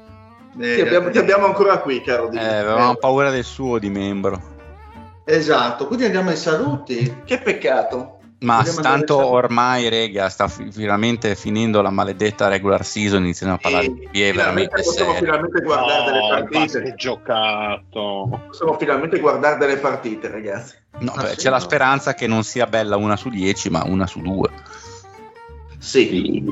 Eh, 0.57 0.75
ti, 0.75 0.81
abbiamo, 0.81 1.09
ti 1.09 1.17
abbiamo 1.17 1.45
ancora 1.45 1.79
qui, 1.79 2.01
caro 2.01 2.27
Eh, 2.27 2.29
Dino. 2.31 2.41
avevamo 2.43 2.95
paura 2.95 3.29
del 3.29 3.43
suo 3.43 3.77
di 3.79 3.89
membro. 3.89 4.53
Esatto, 5.25 5.87
quindi 5.87 6.05
andiamo 6.05 6.29
ai 6.29 6.37
saluti. 6.37 7.23
Che 7.25 7.39
peccato. 7.39 8.11
Ma 8.39 8.57
Vogliamo 8.57 8.81
tanto 8.81 9.25
ormai, 9.25 9.89
rega, 9.89 10.29
sta 10.29 10.47
fi- 10.47 10.69
finalmente 10.71 11.35
finendo 11.35 11.81
la 11.81 11.89
maledetta 11.89 12.47
regular 12.47 12.85
season, 12.85 13.23
iniziano 13.23 13.53
a 13.53 13.57
parlare 13.57 13.85
di 13.87 13.91
NBA 13.93 14.07
finalmente 14.11 14.35
veramente 14.37 14.81
possiamo 14.83 15.11
serie. 15.13 15.25
finalmente 15.27 15.61
guardare 15.61 16.03
delle 16.05 16.19
No, 16.19 16.27
partite. 16.27 16.81
che 16.83 16.95
giocato. 16.95 18.41
Possiamo 18.47 18.77
finalmente 18.77 19.19
guardare 19.19 19.57
delle 19.57 19.77
partite, 19.77 20.27
ragazzi. 20.29 20.75
No, 20.99 21.13
beh, 21.15 21.29
sì, 21.29 21.35
c'è 21.37 21.49
la 21.49 21.59
speranza 21.59 22.13
che 22.13 22.27
non 22.27 22.43
sia 22.43 22.67
bella 22.67 22.97
una 22.97 23.15
su 23.15 23.29
10, 23.29 23.69
ma 23.69 23.83
una 23.85 24.05
su 24.05 24.19
due. 24.21 24.49
Sì. 25.85 26.43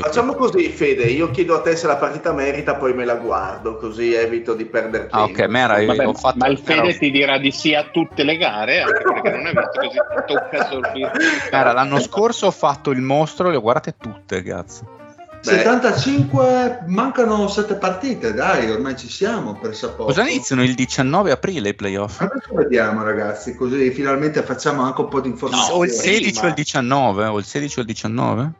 Facciamo 0.00 0.34
così, 0.34 0.68
Fede. 0.68 1.06
Io 1.06 1.32
chiedo 1.32 1.56
a 1.56 1.60
te 1.60 1.74
se 1.74 1.88
la 1.88 1.96
partita 1.96 2.32
merita, 2.32 2.76
poi 2.76 2.94
me 2.94 3.04
la 3.04 3.16
guardo, 3.16 3.76
così 3.76 4.14
evito 4.14 4.54
di 4.54 4.64
perdere 4.64 5.08
tempo. 5.08 5.16
Ah, 5.16 5.24
ok, 5.24 5.40
Mera, 5.48 5.78
io 5.80 5.88
Vabbè, 5.88 6.06
ho 6.06 6.14
fatto... 6.14 6.38
ma 6.38 6.46
il 6.46 6.58
Fede 6.58 6.82
Mera- 6.82 6.98
ti 6.98 7.10
dirà 7.10 7.38
di 7.38 7.50
sì 7.50 7.74
a 7.74 7.88
tutte 7.90 8.22
le 8.22 8.36
gare, 8.36 8.80
anche 8.82 9.02
perché 9.02 9.30
non 9.30 9.46
è 9.48 9.52
visto 9.52 9.80
così 9.80 9.98
tocca 10.24 10.68
sorbire. 10.68 11.10
Mera, 11.50 11.72
l'anno 11.72 11.98
scorso 11.98 12.46
ho 12.46 12.52
fatto 12.52 12.90
il 12.92 13.00
mostro, 13.00 13.50
le 13.50 13.56
ho 13.56 13.60
guardate 13.60 13.96
tutte, 13.98 14.40
cazzo. 14.44 15.05
Beh. 15.50 15.56
75, 15.58 16.84
mancano 16.86 17.46
7 17.48 17.74
partite, 17.76 18.32
dai, 18.34 18.70
ormai 18.70 18.96
ci 18.96 19.08
siamo 19.08 19.54
per 19.54 19.74
sapore. 19.74 20.12
Cosa 20.12 20.28
iniziano 20.28 20.62
il 20.62 20.74
19 20.74 21.30
aprile 21.30 21.68
i 21.70 21.74
playoff? 21.74 22.20
Adesso 22.20 22.54
vediamo 22.54 23.02
ragazzi, 23.02 23.54
così 23.54 23.90
finalmente 23.92 24.42
facciamo 24.42 24.82
anche 24.82 25.00
un 25.02 25.08
po' 25.08 25.20
di 25.20 25.28
o 25.28 25.32
informazioni. 25.32 25.84
il 25.86 25.90
16 25.92 26.30
prima. 26.32 26.44
o 26.44 26.48
il 26.48 26.54
19? 26.54 27.24
O 27.26 27.38
il 27.38 27.44
16 27.44 27.78
o 27.78 27.80
il 27.82 27.86
19? 27.88 28.50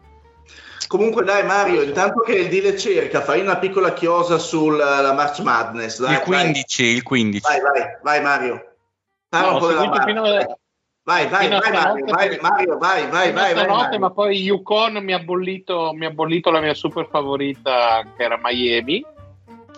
Comunque, 0.86 1.24
dai, 1.24 1.44
Mario, 1.44 1.82
intanto 1.82 2.20
che 2.20 2.32
il 2.34 2.48
deal 2.48 2.76
cerca, 2.78 3.20
fai 3.20 3.40
una 3.40 3.56
piccola 3.56 3.92
chiosa 3.92 4.38
sulla 4.38 5.12
March 5.14 5.40
Madness. 5.40 5.98
Dai, 6.00 6.12
Il 6.14 6.20
15, 6.20 6.82
il 6.84 7.02
15. 7.02 7.40
Vai, 7.42 7.60
vai, 7.60 7.82
vai, 8.02 8.22
Mario. 8.22 8.72
Parla 9.28 9.46
No, 9.50 9.56
un 9.56 9.56
ho 9.56 9.60
po' 9.60 9.66
della 9.66 9.80
seguito 9.80 9.98
March. 10.04 10.08
fino 10.08 10.22
a- 10.52 10.58
Vai, 11.06 11.28
vai, 11.28 11.48
vai, 11.48 11.60
Mario, 11.70 12.04
vai, 12.06 12.38
Mario, 12.40 12.78
vai, 12.78 13.08
vai, 13.08 13.32
vai, 13.32 13.54
vai, 13.54 13.66
Mario. 13.68 13.98
ma 14.00 14.10
poi 14.10 14.38
Yukon 14.42 14.96
mi 15.04 15.12
ha 15.12 15.20
bollito, 15.20 15.92
mi 15.94 16.04
ha 16.04 16.10
bollito 16.10 16.50
la 16.50 16.58
mia 16.58 16.74
super 16.74 17.06
favorita 17.08 18.02
che 18.16 18.24
era 18.24 18.36
Miami 18.42 19.04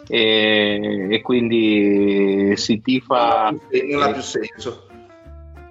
e, 0.08 1.06
e 1.10 1.20
quindi 1.20 2.56
si 2.56 2.80
tifa 2.80 3.50
Non 3.50 4.02
ha 4.04 4.10
più 4.12 4.22
senso. 4.22 4.86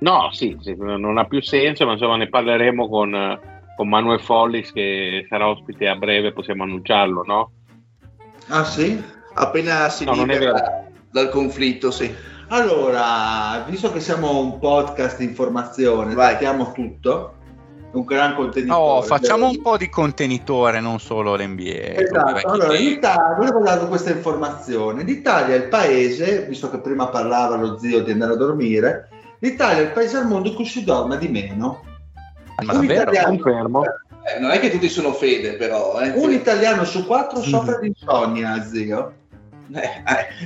no 0.01 0.29
sì, 0.31 0.55
sì, 0.61 0.75
non 0.77 1.17
ha 1.17 1.25
più 1.25 1.41
senso 1.41 1.88
ma 1.88 1.93
insomma 1.93 2.17
ne 2.17 2.29
parleremo 2.29 2.88
con, 2.88 3.39
con 3.75 3.89
Manuel 3.89 4.21
Follis 4.21 4.71
che 4.71 5.25
sarà 5.27 5.49
ospite 5.49 5.88
a 5.88 5.95
breve 5.95 6.34
possiamo 6.34 6.61
annunciarlo 6.61 7.23
no? 7.25 7.51
Ah 8.49 8.63
sì? 8.63 9.03
Appena 9.34 9.89
si 9.89 10.05
No, 10.05 10.13
libera 10.13 10.85
dal 11.09 11.29
conflitto, 11.29 11.89
sì. 11.89 12.13
Allora, 12.49 13.65
visto 13.68 13.91
che 13.91 13.99
siamo 13.99 14.40
un 14.40 14.57
podcast 14.60 15.18
di 15.18 15.26
informazione, 15.26 16.14
Vai. 16.14 16.30
trattiamo 16.30 16.72
tutto, 16.72 17.34
un 17.91 18.06
gran 18.06 18.36
contenitore. 18.36 18.80
Oh, 18.80 19.02
facciamo 19.02 19.48
un 19.49 19.61
po' 19.61 19.76
di 19.76 19.90
contenitore, 19.90 20.80
non 20.80 20.99
solo 20.99 21.36
l'NBA. 21.36 21.95
Esatto, 21.99 22.48
allora 22.48 22.78
in. 22.78 22.88
Italia, 22.88 23.36
volevo 23.36 23.60
dare 23.60 23.86
questa 23.88 24.11
informazione. 24.11 25.03
L'Italia 25.03 25.56
è 25.56 25.57
il 25.57 25.68
paese, 25.68 26.45
visto 26.48 26.69
che 26.69 26.78
prima 26.78 27.07
parlava 27.07 27.57
lo 27.57 27.78
zio 27.78 28.02
di 28.02 28.11
andare 28.11 28.34
a 28.34 28.38
dormire, 28.38 29.10
l'Italia 29.40 29.82
è 29.82 29.86
il 29.86 29.91
paese 29.91 30.15
al 30.15 30.28
mondo 30.28 30.48
in 30.48 30.56
cui 30.56 30.65
si 30.65 30.86
dorme 30.86 31.18
di 31.18 31.28
meno. 31.28 31.84
Ma 32.64 32.74
un 32.74 32.80
davvero? 32.80 33.02
italiano- 33.02 33.28
Confermo. 33.38 33.84
Eh, 33.84 34.40
non 34.40 34.52
è 34.52 34.60
che 34.60 34.72
tutti 34.72 34.88
sono 34.88 35.11
fede, 35.11 35.53
però. 35.56 35.99
Eh. 35.99 36.11
Un 36.15 36.32
italiano 36.32 36.86
su 36.86 37.06
quattro 37.06 37.41
soffre 37.41 37.80
di 37.82 37.88
insonnia, 37.88 38.61
zio. 38.64 39.14
Eh, 39.73 39.81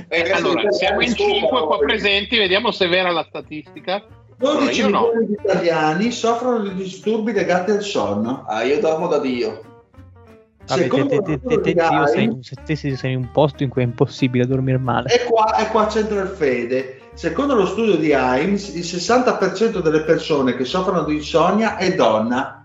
eh, 0.08 0.28
eh, 0.28 0.30
Allora, 0.32 0.70
siamo 0.72 1.00
in 1.00 1.10
italiani 1.10 1.40
5 1.40 1.66
qua 1.66 1.78
presenti, 1.78 2.38
vediamo 2.38 2.70
se 2.70 2.86
è 2.86 2.88
vera 2.88 3.10
la 3.10 3.24
statistica. 3.28 4.04
12 4.38 4.80
io 4.80 4.88
no. 4.88 5.00
milioni 5.06 5.26
di 5.26 5.32
italiani 5.32 6.10
soffrono 6.10 6.58
di 6.58 6.74
disturbi 6.74 7.32
legati 7.32 7.70
al 7.70 7.82
sonno. 7.82 8.44
Ah, 8.48 8.62
io 8.64 8.80
dormo 8.80 9.06
da 9.06 9.18
Dio. 9.18 9.70
Vabbè, 10.66 10.80
te, 10.80 10.82
Secondo 10.82 11.06
te- 11.06 11.22
te- 11.22 11.30
lo 11.30 11.38
studio 11.38 11.60
te- 11.60 11.72
di 11.72 11.74
te- 11.74 11.86
zio, 11.86 12.06
sei, 12.06 12.56
te 12.64 12.76
sei 12.76 12.96
sei 12.96 13.12
in 13.12 13.18
un 13.18 13.30
posto 13.30 13.62
in 13.62 13.68
cui 13.68 13.82
è 13.82 13.84
impossibile 13.84 14.46
dormire 14.46 14.78
male. 14.78 15.12
E 15.12 15.24
qua, 15.24 15.56
e 15.56 15.66
qua 15.68 15.86
c'entra 15.86 16.20
il 16.22 16.28
fede. 16.28 17.00
Secondo 17.14 17.54
lo 17.54 17.66
studio 17.66 17.96
di 17.96 18.10
Heinz, 18.10 18.74
il 18.74 18.82
60% 18.84 19.80
delle 19.80 20.02
persone 20.02 20.56
che 20.56 20.64
soffrono 20.64 21.04
di 21.04 21.16
insonnia 21.16 21.76
è 21.76 21.94
donna. 21.94 22.61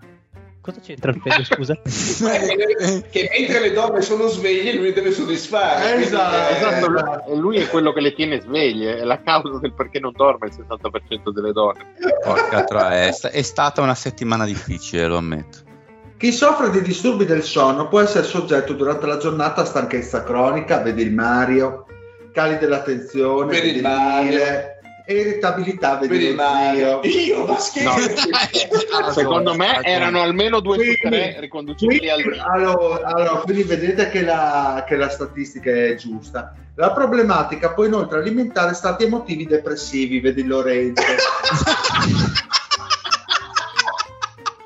Cosa 0.68 0.80
c'entra 0.82 1.12
il 1.12 1.20
Fede, 1.22 1.44
scusa? 1.44 1.78
che 3.10 3.30
mentre 3.38 3.60
le 3.60 3.72
donne 3.72 4.02
sono 4.02 4.26
sveglie, 4.26 4.74
lui 4.74 4.92
deve 4.92 5.12
soddisfare. 5.12 5.94
Esatto, 5.94 6.28
Quindi, 6.28 6.52
eh, 6.52 6.56
Esatto, 6.56 6.94
esatto. 6.94 7.34
lui- 7.36 7.56
è 7.56 7.68
quello 7.68 7.92
che 7.94 8.00
le 8.02 8.12
tiene 8.12 8.38
sveglie, 8.40 8.98
è 8.98 9.04
la 9.04 9.22
causa 9.22 9.58
del 9.60 9.72
perché 9.72 9.98
non 9.98 10.12
dorme 10.14 10.48
il 10.48 10.52
60% 10.54 11.30
delle 11.32 11.52
donne. 11.52 11.94
Porca 12.22 12.64
troia, 12.64 13.06
è, 13.06 13.12
sta- 13.12 13.30
è 13.30 13.40
stata 13.40 13.80
una 13.80 13.94
settimana 13.94 14.44
difficile, 14.44 15.06
lo 15.06 15.16
ammetto. 15.16 15.58
Chi 16.18 16.32
soffre 16.32 16.68
di 16.68 16.82
disturbi 16.82 17.24
del 17.24 17.42
sonno 17.44 17.88
può 17.88 18.00
essere 18.00 18.24
soggetto 18.26 18.74
durante 18.74 19.06
la 19.06 19.16
giornata 19.16 19.62
a 19.62 19.64
stanchezza 19.64 20.22
cronica, 20.22 20.82
vedi 20.82 21.00
il 21.00 21.14
Mario, 21.14 21.86
cali 22.32 22.58
dell'attenzione, 22.58 23.46
Vedi 23.52 23.76
il 23.76 23.82
Mario. 23.82 24.38
E 25.10 25.14
irritabilità, 25.14 25.96
vedi, 25.96 26.34
Mario. 26.34 27.00
Io, 27.02 27.46
ma 27.46 27.58
scherzi. 27.58 28.28
Secondo 29.10 29.54
me 29.54 29.80
erano 29.82 30.20
almeno 30.20 30.60
due 30.60 30.76
Quindi- 30.76 30.98
tre 31.00 31.40
riconducibili 31.40 32.10
al 32.10 32.20
allora, 32.38 33.06
allora, 33.06 33.30
quindi 33.40 33.62
vedete 33.62 34.10
che 34.10 34.20
la, 34.20 34.84
che 34.86 34.96
la 34.96 35.08
statistica 35.08 35.70
è 35.70 35.94
giusta. 35.94 36.54
La 36.74 36.92
problematica 36.92 37.72
può 37.72 37.86
inoltre 37.86 38.18
alimentare 38.18 38.74
stati 38.74 39.04
emotivi 39.04 39.46
depressivi, 39.46 40.20
vedi 40.20 40.44
Lorenzo. 40.44 41.02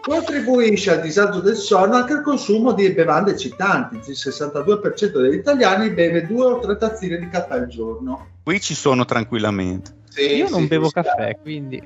Contribuisce 0.02 0.90
al 0.90 1.02
disagio 1.02 1.38
del 1.38 1.54
sonno 1.54 1.94
anche 1.94 2.14
il 2.14 2.22
consumo 2.22 2.72
di 2.72 2.90
bevande 2.90 3.30
eccitanti. 3.30 3.94
Il 3.94 4.16
62% 4.18 5.20
degli 5.20 5.34
italiani 5.34 5.90
beve 5.90 6.26
due 6.26 6.46
o 6.46 6.58
tre 6.58 6.76
tazzine 6.76 7.16
di 7.20 7.28
caffè 7.28 7.54
al 7.54 7.68
giorno. 7.68 8.26
Qui 8.42 8.60
ci 8.60 8.74
sono 8.74 9.04
tranquillamente. 9.04 10.00
Sì, 10.12 10.36
Io 10.36 10.50
non 10.50 10.60
sì, 10.60 10.66
bevo 10.66 10.88
sì. 10.88 10.92
caffè, 10.92 11.38
quindi... 11.40 11.82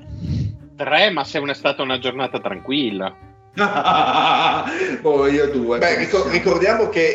tre, 0.75 1.09
ma 1.11 1.23
se 1.23 1.39
è 1.49 1.53
stata 1.53 1.81
una 1.81 1.97
giornata 1.97 2.41
tranquilla. 2.41 3.15
oh, 5.03 5.27
io 5.27 5.49
due. 5.49 5.77
Beh, 5.77 5.95
ricor- 5.95 6.29
ricordiamo 6.29 6.89
che 6.89 7.05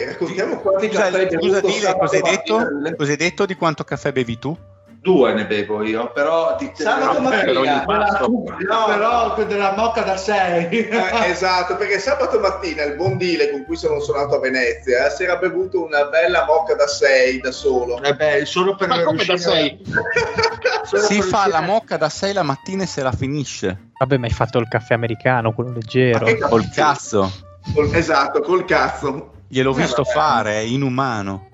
eh, 0.00 0.04
raccontiamo 0.06 0.56
quanti 0.56 0.86
Scusa, 0.86 1.02
caffè 1.02 1.16
hai 1.18 1.30
scusa 1.30 1.60
bevuto 1.60 1.66
Dile, 1.66 1.80
sabato 1.80 1.98
cos'hai 1.98 2.22
detto? 2.22 2.56
mattina. 2.56 2.96
Cos'hai 2.96 3.16
detto 3.16 3.44
di 3.44 3.54
quanto 3.56 3.84
caffè 3.84 4.10
bevi 4.12 4.38
tu? 4.38 4.58
Due 5.00 5.32
ne 5.32 5.46
bevo 5.46 5.82
io, 5.84 6.10
però 6.12 6.56
di 6.58 6.70
Sabato 6.74 7.20
della- 7.20 7.30
mattina. 7.44 7.84
Pasto. 7.84 8.26
No, 8.28 8.84
però 8.86 9.32
quella 9.34 9.48
della 9.48 9.74
mocca 9.76 10.02
da 10.02 10.16
6. 10.16 10.68
Eh, 10.70 10.90
esatto, 11.30 11.76
perché 11.76 11.98
sabato 12.00 12.40
mattina 12.40 12.82
il 12.82 12.96
buon 12.96 13.16
Dile 13.16 13.50
con 13.50 13.64
cui 13.64 13.76
sono 13.76 14.00
suonato 14.00 14.34
a 14.34 14.40
Venezia 14.40 15.06
eh, 15.06 15.10
si 15.10 15.22
era 15.22 15.36
bevuto 15.36 15.82
una 15.84 16.04
bella 16.06 16.44
mocca 16.44 16.74
da 16.74 16.86
6 16.88 17.40
da 17.40 17.52
solo. 17.52 18.02
Eh 18.02 18.14
beh, 18.14 18.44
solo 18.44 18.74
per 18.74 18.88
Ma 18.88 19.02
come 19.04 19.24
da 19.24 19.36
sei? 19.36 19.78
Si 20.88 21.18
per 21.18 21.24
fa 21.28 21.46
la 21.48 21.60
mocca 21.60 21.96
da 21.96 22.08
6 22.08 22.32
la 22.32 22.42
mattina 22.42 22.82
e 22.82 22.86
se 22.86 23.02
la 23.02 23.12
finisce. 23.12 23.90
Vabbè, 23.98 24.16
ma 24.16 24.26
hai 24.26 24.32
fatto 24.32 24.58
il 24.58 24.68
caffè 24.68 24.94
americano, 24.94 25.52
quello 25.52 25.72
leggero. 25.74 26.26
Col 26.48 26.68
cazzo. 26.74 27.30
Col- 27.74 27.94
esatto, 27.94 28.40
col 28.40 28.64
cazzo. 28.64 29.32
Gliel'ho 29.48 29.72
Eh, 29.72 29.74
visto 29.74 30.02
vabbè. 30.02 30.14
fare, 30.16 30.52
è 30.54 30.60
inumano. 30.62 31.48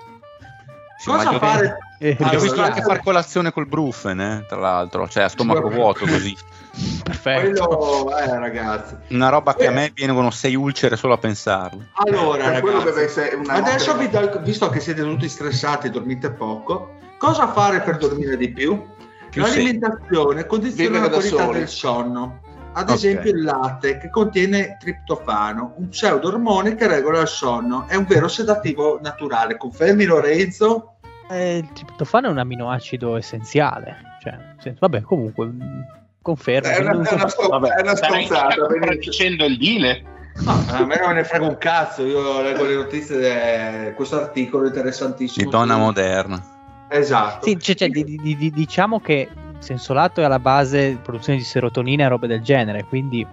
Cosa 1.05 1.39
fare? 1.39 1.77
Eh, 2.05 2.19
ho 2.21 2.29
visto 2.33 2.53
Allora, 2.53 2.67
anche 2.67 2.83
far 2.83 3.03
colazione 3.03 3.51
col 3.51 3.67
brufen, 3.67 4.21
eh, 4.21 4.45
tra 4.47 4.59
l'altro, 4.59 5.09
cioè 5.09 5.23
a 5.23 5.29
stomaco 5.29 5.71
Sì. 5.71 5.75
vuoto 5.75 6.05
così. 6.05 6.37
Perfetto. 7.03 7.67
Quello, 7.67 8.19
eh, 8.19 8.39
ragazzi. 8.39 8.95
Una 9.09 9.31
roba 9.31 9.55
che 9.55 9.69
a 9.69 9.71
me 9.71 9.91
vengono 9.95 10.31
sei 10.31 10.55
ulcere 10.55 10.97
solo 10.97 11.15
a 11.15 11.19
pensarlo. 11.19 11.83
Allora, 11.95 12.61
quello 12.61 12.85
ragazzi, 12.85 13.21
adesso 13.47 13.97
vi 13.97 14.11
do, 14.11 14.39
visto 14.43 14.69
che 14.69 14.81
siete 14.81 15.01
tutti 15.01 15.27
stressati 15.31 15.87
e 15.87 15.91
dormite 15.91 16.31
poco, 16.31 16.97
cosa 17.17 17.51
fare 17.51 17.81
per 17.81 17.97
dormire 17.97 18.37
di 18.37 18.51
più? 18.53 18.85
Più 19.31 19.41
L'alimentazione 19.41 20.45
condiziona 20.45 20.99
Vivere 20.99 21.11
la 21.11 21.17
qualità 21.17 21.43
soli. 21.45 21.59
del 21.59 21.69
sonno. 21.69 22.41
Ad 22.75 22.91
Ok. 22.91 22.97
esempio 22.97 23.31
il 23.31 23.43
latte 23.45 23.97
che 23.99 24.11
contiene 24.11 24.77
triptofano, 24.79 25.75
un 25.79 25.89
pseudo-ormone 25.89 26.75
che 26.75 26.87
regola 26.87 27.21
il 27.21 27.29
sonno. 27.29 27.87
È 27.89 27.95
un 27.95 28.05
vero 28.05 28.29
sedativo 28.29 28.99
naturale. 29.01 29.57
Confermi 29.57 30.05
Lorenzo? 30.05 30.94
Eh, 31.31 31.59
il 31.59 31.73
triptofano 31.73 32.29
è 32.29 32.31
un 32.31 32.39
aminoacido 32.39 33.17
essenziale. 33.17 33.97
Cioè, 34.23 34.37
senso- 34.59 34.79
vabbè, 34.81 35.01
comunque, 35.03 35.47
mh, 35.47 35.87
confermo. 36.23 36.69
È 36.69 36.79
una, 36.81 37.01
è 37.03 37.05
so- 37.07 37.15
una, 37.15 37.29
stro- 37.29 37.49
Vabbè, 37.49 37.69
è 37.69 37.81
una 37.83 37.97
stai 37.97 38.25
stronzata. 38.25 38.55
stai 38.81 38.99
dicendo 38.99 39.45
il 39.45 39.57
dile? 39.59 40.03
No, 40.37 40.51
a 40.69 40.85
me 40.85 40.97
non 40.99 41.09
me 41.09 41.15
ne 41.15 41.25
frega 41.25 41.47
un 41.47 41.59
cazzo. 41.59 42.05
Io 42.05 42.43
leggo 42.43 42.65
le 42.65 42.75
notizie 42.75 43.87
di 43.89 43.95
questo 43.95 44.17
articolo 44.21 44.67
interessantissimo. 44.67 45.45
Di 45.45 45.51
donna 45.51 45.77
moderna. 45.77 46.43
Esatto. 46.89 47.47
Sì, 47.47 47.59
cioè, 47.61 47.75
cioè, 47.75 47.89
di- 47.89 48.05
di- 48.05 48.37
di- 48.37 48.51
diciamo 48.51 49.01
che 49.01 49.29
il 49.31 49.57
sensolato 49.61 50.21
è 50.21 50.25
alla 50.25 50.39
base 50.39 50.91
di 50.91 50.99
produzione 51.03 51.39
di 51.39 51.45
serotonina 51.45 52.05
e 52.05 52.09
robe 52.09 52.27
del 52.27 52.43
genere, 52.43 52.85
quindi 52.85 53.27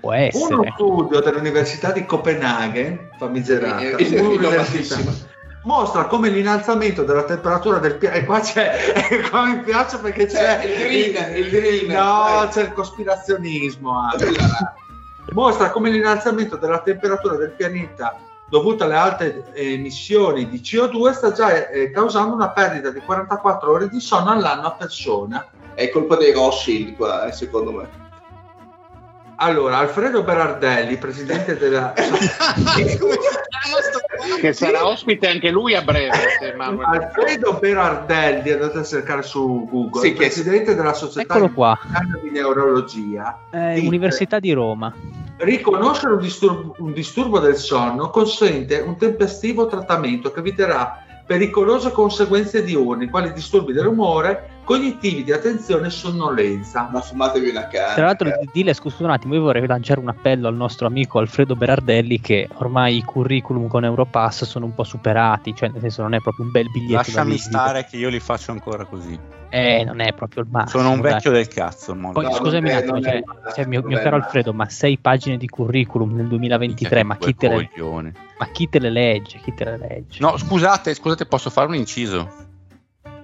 può 0.00 0.12
Uno 0.12 0.20
essere. 0.20 0.70
studio 0.74 1.20
dell'Università 1.20 1.90
di 1.92 2.04
Copenaghen, 2.04 3.08
famigerata, 3.18 3.80
Eh, 3.80 3.96
eh. 3.98 5.32
Mostra 5.64 6.04
come 6.06 6.30
l'innalzamento 6.30 7.02
della 7.02 7.24
temperatura 7.24 7.78
del 7.78 7.96
pianeta. 7.96 8.22
E 8.22 8.24
qua 8.24 8.40
c'è, 8.40 9.20
qua 9.28 9.44
mi 9.44 9.60
piace 9.60 9.98
perché 9.98 10.26
c'è 10.26 10.60
C'è 10.60 10.64
il 10.64 10.78
green, 10.78 11.36
il 11.36 11.50
green, 11.50 11.86
No, 11.86 12.24
dai. 12.40 12.48
c'è 12.48 12.62
il 12.62 12.72
cospirazionismo. 12.72 13.92
Mostra 15.32 15.70
come 15.70 15.90
l'innalzamento 15.90 16.56
della 16.56 16.80
temperatura 16.80 17.36
del 17.36 17.50
pianeta 17.50 18.16
dovuta 18.48 18.84
alle 18.84 18.94
alte 18.94 19.44
emissioni 19.54 20.48
di 20.48 20.60
CO2 20.60 21.12
sta 21.12 21.32
già 21.32 21.68
eh, 21.68 21.90
causando 21.90 22.34
una 22.34 22.50
perdita 22.50 22.90
di 22.90 23.00
44 23.00 23.70
ore 23.72 23.88
di 23.88 24.00
sonno 24.00 24.30
all'anno 24.30 24.66
a 24.66 24.72
persona. 24.72 25.46
È 25.74 25.88
colpa 25.90 26.16
dei 26.16 26.32
Rothschild 26.32 26.94
qua, 26.94 27.26
eh, 27.26 27.32
secondo 27.32 27.72
me. 27.72 28.02
Allora, 29.36 29.78
Alfredo 29.78 30.22
Berardelli, 30.22 30.96
presidente 30.96 31.56
della... 31.58 31.92
che 34.40 34.52
sarà 34.52 34.86
ospite 34.86 35.28
anche 35.28 35.50
lui 35.50 35.74
a 35.74 35.82
breve. 35.82 36.12
Alfredo 36.58 37.58
Berardelli, 37.58 38.50
andate 38.52 38.78
a 38.78 38.84
cercare 38.84 39.22
su 39.22 39.66
Google, 39.70 40.00
Sì, 40.00 40.12
che- 40.12 40.26
presidente 40.26 40.74
della 40.74 40.92
Società 40.92 41.34
Eccolo 41.34 41.50
qua. 41.52 41.78
Italiana 41.84 42.18
di 42.22 42.30
Neurologia, 42.30 43.38
Eh, 43.50 43.74
dice, 43.74 43.86
Università 43.86 44.38
di 44.38 44.52
Roma. 44.52 44.92
riconoscere 45.38 46.12
un 46.14 46.20
disturbo, 46.20 46.74
un 46.78 46.92
disturbo 46.92 47.38
del 47.40 47.56
sonno 47.56 48.10
consente 48.10 48.78
un 48.80 48.96
tempestivo 48.96 49.66
trattamento 49.66 50.30
che 50.30 50.38
eviterà 50.40 50.98
pericolose 51.26 51.90
conseguenze 51.90 52.62
diurne, 52.62 53.08
quali 53.10 53.32
disturbi 53.32 53.72
dell'umore, 53.72 54.50
cognitivi 54.64 55.22
di 55.22 55.32
attenzione 55.32 55.86
e 55.86 55.90
sonnolenza. 55.90 56.88
Ma 56.90 57.00
fumatevi 57.00 57.50
una 57.50 57.68
canna. 57.68 57.94
Tra 57.94 58.04
l'altro, 58.06 58.30
Dile, 58.52 58.74
scusa 58.74 59.04
un 59.04 59.10
attimo, 59.10 59.34
io 59.34 59.42
vorrei 59.42 59.66
lanciare 59.66 60.00
un 60.00 60.08
appello 60.08 60.48
al 60.48 60.56
nostro 60.56 60.86
amico 60.86 61.18
Alfredo 61.18 61.54
Berardelli 61.54 62.20
che 62.20 62.48
ormai 62.54 62.96
i 62.96 63.02
curriculum 63.02 63.68
con 63.68 63.84
Europass 63.84 64.44
sono 64.44 64.64
un 64.64 64.74
po' 64.74 64.84
superati, 64.84 65.54
cioè 65.54 65.68
nel 65.68 65.80
senso 65.80 66.02
non 66.02 66.14
è 66.14 66.20
proprio 66.20 66.46
un 66.46 66.50
bel 66.50 66.70
biglietto. 66.70 66.96
Lasciami 66.96 67.38
stare 67.38 67.84
che 67.84 67.96
io 67.96 68.08
li 68.08 68.20
faccio 68.20 68.50
ancora 68.50 68.84
così. 68.84 69.18
Eh, 69.50 69.84
non 69.84 70.00
è 70.00 70.12
proprio 70.12 70.42
il 70.42 70.48
massimo. 70.50 70.82
Sono 70.82 70.94
un 70.94 71.00
dai. 71.00 71.12
vecchio 71.12 71.30
del 71.30 71.46
cazzo. 71.46 71.94
Poi 71.94 72.24
No, 72.24 72.32
scusami 72.32 72.70
un 72.70 72.76
attimo, 72.76 73.00
cioè, 73.00 73.22
cioè, 73.54 73.66
mio, 73.66 73.82
mio 73.82 74.00
caro. 74.00 74.16
Alfredo, 74.16 74.52
ma 74.52 74.68
sei 74.68 74.98
pagine 74.98 75.36
di 75.36 75.48
curriculum 75.48 76.12
nel 76.16 76.26
2023, 76.26 77.04
ma 77.04 77.16
chi, 77.16 77.36
le, 77.38 77.70
ma 78.38 78.46
chi 78.50 78.68
te 78.68 78.80
le 78.80 78.90
legge? 78.90 79.38
Chi 79.38 79.54
te 79.54 79.64
le 79.64 79.78
legge? 79.78 80.18
No, 80.18 80.36
scusate, 80.36 80.92
scusate, 80.92 81.26
posso 81.26 81.50
fare 81.50 81.68
un 81.68 81.76
inciso? 81.76 82.43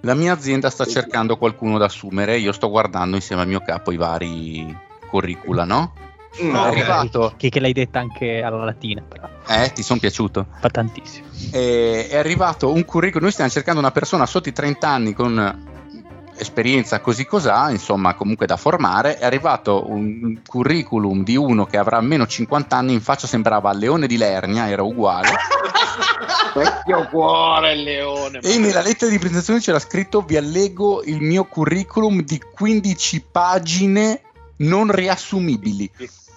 La 0.03 0.15
mia 0.15 0.33
azienda 0.33 0.71
sta 0.71 0.85
cercando 0.87 1.37
qualcuno 1.37 1.77
da 1.77 1.85
assumere, 1.87 2.39
io 2.39 2.53
sto 2.53 2.71
guardando 2.71 3.17
insieme 3.17 3.43
al 3.43 3.49
mio 3.49 3.61
capo 3.61 3.93
i 3.93 3.97
vari 3.97 4.75
curricula, 5.09 5.65
no? 5.65 5.93
Mm, 6.43 6.55
È 6.55 6.59
ok. 6.59 6.65
arrivato, 6.67 7.35
Che, 7.37 7.49
che 7.51 7.61
l'hai 7.61 7.73
detta 7.73 7.99
anche 7.99 8.41
alla 8.41 8.65
latina, 8.65 9.03
però 9.07 9.29
eh, 9.49 9.73
ti 9.73 9.83
sono 9.83 9.99
piaciuto? 9.99 10.47
fa 10.61 10.69
tantissimo. 10.71 11.27
E- 11.53 12.09
è 12.09 12.17
arrivato 12.17 12.73
un 12.73 12.85
curriculum, 12.85 13.23
noi 13.25 13.33
stiamo 13.33 13.51
cercando 13.51 13.81
una 13.81 13.91
persona 13.91 14.25
sotto 14.27 14.49
i 14.49 14.53
30 14.53 14.89
anni 14.89 15.13
con 15.13 15.69
esperienza 16.37 17.01
così 17.01 17.27
cos'ha, 17.27 17.71
insomma 17.71 18.15
comunque 18.15 18.47
da 18.47 18.57
formare, 18.57 19.19
è 19.19 19.27
arrivato 19.27 19.91
un 19.91 20.41
curriculum 20.47 21.23
di 21.23 21.37
uno 21.37 21.67
che 21.67 21.77
avrà 21.77 21.99
almeno 21.99 22.27
50 22.27 22.75
anni, 22.77 22.95
in 22.95 23.03
faccia 23.03 23.27
sembrava 23.27 23.73
Leone 23.73 24.07
di 24.07 24.17
Lernia, 24.17 24.67
era 24.71 24.83
uguale, 24.83 25.29
Vecchio 26.55 27.07
cuore, 27.09 27.75
il 27.75 27.83
leone. 27.83 28.39
e 28.43 28.59
nella 28.59 28.83
lettera 28.83 29.11
di 29.11 29.19
presentazione 29.19 29.61
c'era 29.61 29.79
scritto 29.79 30.23
vi 30.23 30.37
allego 30.37 31.03
il 31.05 31.21
mio 31.21 31.45
curriculum 31.45 32.23
di 32.23 32.39
15 32.41 33.25
pagine 33.31 34.23
non 34.59 34.91
riassumibili. 34.91 35.91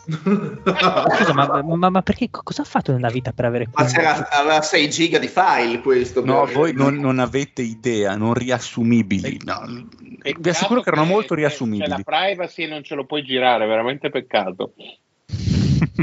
Scusa, 0.06 1.34
ma, 1.34 1.62
ma- 1.64 1.90
ma 1.90 2.02
perché 2.02 2.30
co- 2.30 2.42
cosa 2.44 2.62
ha 2.64 2.66
fatto 2.66 2.92
nella 2.92 3.10
vita 3.10 3.32
per 3.32 3.46
avere 3.46 3.66
Ma 3.68 3.86
15? 3.86 3.96
c'era, 3.96 4.30
aveva 4.32 4.62
6 4.62 4.90
giga 4.90 5.18
di 5.18 5.28
file 5.30 5.80
questo. 5.82 6.24
No, 6.24 6.44
però. 6.44 6.60
voi 6.60 6.74
non, 6.74 6.96
non 6.96 7.20
avete 7.20 7.62
idea, 7.62 8.16
non 8.16 8.34
riassumibili. 8.34 9.40
No, 9.46 9.88
Peccato 10.20 10.42
vi 10.42 10.50
assicuro 10.50 10.82
che 10.82 10.90
erano 10.90 11.06
molto 11.06 11.36
C'è 11.36 11.42
la 11.42 11.48
riassumibili. 11.48 12.04
privacy 12.04 12.64
e 12.64 12.68
non 12.68 12.84
ce 12.84 12.96
lo 12.96 13.06
puoi 13.06 13.24
girare, 13.24 13.66
veramente 13.66 14.10
peccato. 14.10 14.74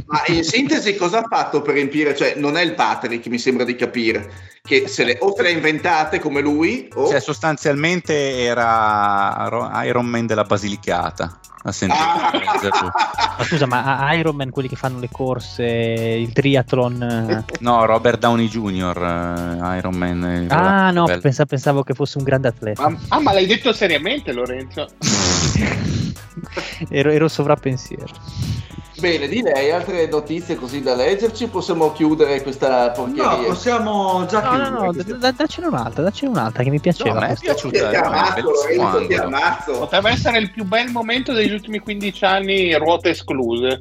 Ma 0.06 0.22
in 0.26 0.44
sintesi 0.44 0.94
cosa 0.97 1.18
ha 1.20 1.26
fatto 1.28 1.62
per 1.62 1.74
riempire? 1.74 2.14
Cioè, 2.16 2.34
non 2.36 2.56
è 2.56 2.62
il 2.62 2.74
Patrick, 2.74 3.26
mi 3.28 3.38
sembra 3.38 3.64
di 3.64 3.74
capire, 3.76 4.30
che 4.62 4.86
se 4.88 5.05
le, 5.05 5.16
o 5.20 5.34
se 5.34 5.42
le 5.42 5.48
ha 5.48 5.52
inventate 5.52 6.18
come 6.20 6.40
lui, 6.40 6.88
o... 6.94 7.09
Cioè, 7.09 7.20
sostanzialmente 7.20 8.38
era 8.40 9.47
Ro- 9.48 9.70
Iron 9.84 10.06
Man 10.06 10.26
della 10.26 10.44
Basilicata. 10.44 11.38
Ha 11.62 11.72
sentito? 11.72 12.02
Ah. 12.02 13.34
Ma 13.38 13.44
scusa, 13.44 13.66
ma 13.66 13.98
a- 13.98 14.14
Iron 14.14 14.34
Man, 14.36 14.51
quelli 14.51 14.68
che 14.68 14.76
fanno 14.76 14.98
le 14.98 15.09
corse, 15.12 15.64
il 15.64 16.32
triathlon... 16.32 17.02
eh, 17.02 17.44
No, 17.60 17.84
Robert 17.84 18.18
Downey 18.18 18.48
Jr., 18.48 19.59
eh, 19.62 19.76
Iron 19.78 19.94
Man. 19.94 20.24
eh, 20.24 20.47
Ah 20.48 20.90
no, 20.90 21.05
pensa- 21.05 21.44
pensavo 21.47 21.82
che 21.82 21.92
fosse 21.94 22.16
un 22.18 22.24
grande 22.24 22.48
atleta. 22.48 22.88
Ma, 22.88 22.98
ah, 23.09 23.20
ma 23.20 23.32
l'hai 23.32 23.47
detto 23.47 23.72
seriamente, 23.74 24.32
Lorenzo? 24.32 24.88
ero, 26.88 27.10
ero 27.10 27.28
sovrappensiero. 27.28 28.12
Bene, 29.01 29.28
di 29.28 29.40
lei 29.40 29.70
altre 29.70 30.06
notizie 30.09 30.56
così 30.56 30.82
da 30.82 30.94
leggerci, 30.94 31.47
possiamo 31.47 31.90
chiudere 31.93 32.43
questa 32.43 32.86
No, 32.89 32.93
porcheria. 32.93 33.47
possiamo 33.48 34.27
già 34.27 34.40
No, 34.43 34.51
no, 34.51 34.52
chiudere. 34.56 34.70
no, 34.70 34.93
questa- 34.93 35.12
d- 35.14 35.16
d- 35.16 35.36
daccene 35.36 35.66
un'altra, 35.68 36.02
daccene 36.02 36.31
un'altra 36.31 36.62
che 36.62 36.68
mi 36.68 36.77
No, 36.77 36.82
piaceva. 36.82 37.16
a 37.18 37.20
me 37.20 37.28
è 37.32 37.36
piaciuta. 37.39 37.89
Ti 37.89 37.94
è 37.94 37.98
ammazzo, 37.98 38.40
Lorenzo, 38.43 39.06
ti 39.06 39.14
ammazzo. 39.14 39.72
Potrebbe 39.78 40.10
essere 40.10 40.39
il 40.39 40.51
più 40.51 40.64
bel 40.64 40.90
momento 40.90 41.32
degli 41.32 41.52
ultimi 41.52 41.78
15 41.78 42.24
anni, 42.27 42.74
ruote 42.77 43.10
escluse. 43.10 43.81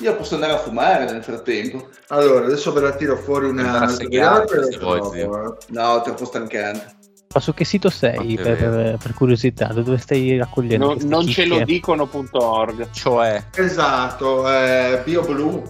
Io 0.00 0.14
posso 0.14 0.34
andare 0.34 0.52
a 0.52 0.58
fumare 0.58 1.10
nel 1.10 1.24
frattempo. 1.24 1.88
Allora, 2.08 2.44
adesso 2.44 2.70
ve 2.72 2.80
la 2.82 2.92
tiro 2.92 3.16
fuori 3.16 3.46
una... 3.46 3.80
a 3.80 3.88
segare, 3.88 4.44
ve 4.44 4.56
la 4.56 4.64
se 4.66 4.78
vuoi, 4.78 4.98
trovo, 4.98 5.12
zio. 5.12 5.44
eh. 5.50 5.56
No, 5.68 6.02
troppo 6.02 6.24
stancante. 6.26 6.96
Ma 7.34 7.40
su 7.40 7.52
che 7.52 7.64
sito 7.64 7.90
sei 7.90 8.36
per, 8.36 8.56
per- 8.56 8.96
per 9.02 9.14
curiosità? 9.14 9.66
Da 9.66 9.82
dove 9.82 9.98
stai 9.98 10.36
raccogliendo? 10.38 10.94
No- 10.94 10.96
non 11.04 11.26
ce 11.26 11.44
lo 11.44 11.62
dicono.org. 11.62 12.90
Cioè, 12.90 13.44
Esatto, 13.54 14.50
eh, 14.50 15.02
BioBlue. 15.04 15.62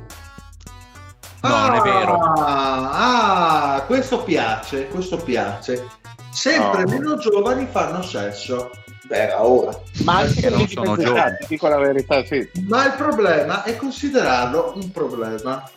No, 1.42 1.48
non 1.66 1.74
è 1.74 1.80
vero. 1.80 2.14
Ah, 2.18 3.74
ah, 3.74 3.82
questo 3.82 4.22
piace, 4.22 4.86
questo 4.88 5.16
piace. 5.16 5.86
Sempre 6.32 6.84
No. 6.84 6.90
meno 6.90 7.16
giovani 7.18 7.66
fanno 7.70 8.02
sesso. 8.02 8.70
Beh, 9.08 9.16
era 9.16 9.44
ora. 9.44 9.76
Ma 10.04 10.18
anche 10.18 10.40
Perché 10.40 10.50
non 10.56 10.68
sono 10.68 10.96
giovani. 10.96 11.36
ti 11.40 11.46
dico 11.48 11.66
la 11.68 11.78
verità, 11.78 12.24
sì. 12.24 12.48
Ma 12.68 12.84
il 12.86 12.92
problema 12.96 13.62
è 13.64 13.74
considerarlo 13.76 14.74
un 14.76 14.90
problema. 14.92 15.68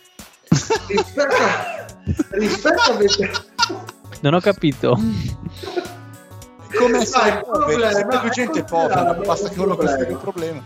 Rispetto 0.86 1.34
a, 1.34 1.86
rispetto 2.32 2.80
a 2.80 2.96
Non 4.22 4.34
ho 4.34 4.40
capito. 4.40 4.98
come 6.78 7.04
sai, 7.04 7.28
il 7.32 7.44
problema 7.44 7.90
sempre 7.92 8.18
più 8.20 8.28
è 8.28 8.32
gente 8.32 8.64
considerarlo 8.64 9.14
povera, 9.14 9.26
basta 9.26 9.48
che 9.48 9.58
un 9.58 9.64
uno 9.66 9.74
problema. 9.76 9.96
costruisca 9.96 10.10
il 10.12 10.32
problema. 10.32 10.62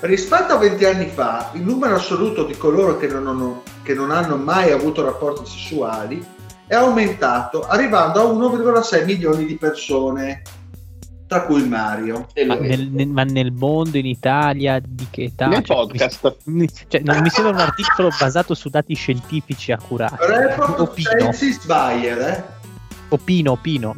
rispetto 0.00 0.52
a 0.52 0.56
20 0.58 0.84
anni 0.84 1.06
fa, 1.06 1.50
il 1.54 1.62
numero 1.62 1.94
assoluto 1.96 2.44
di 2.44 2.56
coloro 2.56 2.96
che 2.98 3.06
non, 3.06 3.26
hanno, 3.26 3.62
che 3.82 3.94
non 3.94 4.10
hanno 4.10 4.36
mai 4.36 4.70
avuto 4.72 5.02
rapporti 5.04 5.46
sessuali 5.50 6.24
è 6.66 6.74
aumentato, 6.74 7.62
arrivando 7.66 8.20
a 8.20 8.24
1,6 8.30 9.04
milioni 9.06 9.46
di 9.46 9.56
persone, 9.56 10.42
tra 11.26 11.42
cui 11.42 11.66
Mario. 11.66 12.26
Ma 12.46 12.56
nel, 12.56 12.88
nel- 12.90 13.08
ma 13.08 13.22
nel 13.24 13.52
mondo, 13.52 13.96
in 13.96 14.04
Italia, 14.06 14.78
di 14.84 15.06
che 15.10 15.24
età? 15.24 15.46
Nel 15.46 15.64
Cioè, 15.64 15.76
podcast. 15.76 16.36
mi- 16.44 16.68
cioè, 16.88 17.00
non 17.02 17.20
mi 17.20 17.30
sembra 17.30 17.54
un 17.54 17.60
articolo 17.60 18.10
basato 18.18 18.52
su 18.52 18.68
dati 18.68 18.92
scientifici 18.94 19.72
accurati. 19.72 20.16
Report 20.18 20.78
Opino, 20.80 21.32
Census 21.32 21.64
Bayer, 21.64 22.18
eh? 22.20 22.56
Opino, 23.08 23.52
opino. 23.52 23.96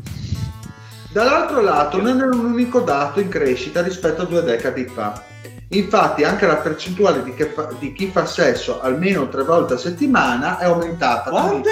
Dall'altro 1.12 1.60
lato 1.60 2.00
non 2.00 2.20
è 2.20 2.24
un 2.24 2.44
unico 2.52 2.80
dato 2.80 3.20
in 3.20 3.28
crescita 3.28 3.82
rispetto 3.82 4.22
a 4.22 4.24
due 4.26 4.42
decadi 4.42 4.84
fa. 4.86 5.24
Infatti 5.72 6.24
anche 6.24 6.46
la 6.46 6.56
percentuale 6.56 7.22
di, 7.22 7.34
che 7.34 7.46
fa- 7.46 7.68
di 7.78 7.92
chi 7.92 8.10
fa 8.12 8.26
sesso 8.26 8.80
almeno 8.80 9.28
tre 9.28 9.44
volte 9.44 9.74
a 9.74 9.78
settimana 9.78 10.58
è 10.58 10.64
aumentata. 10.64 11.30
Quante? 11.30 11.70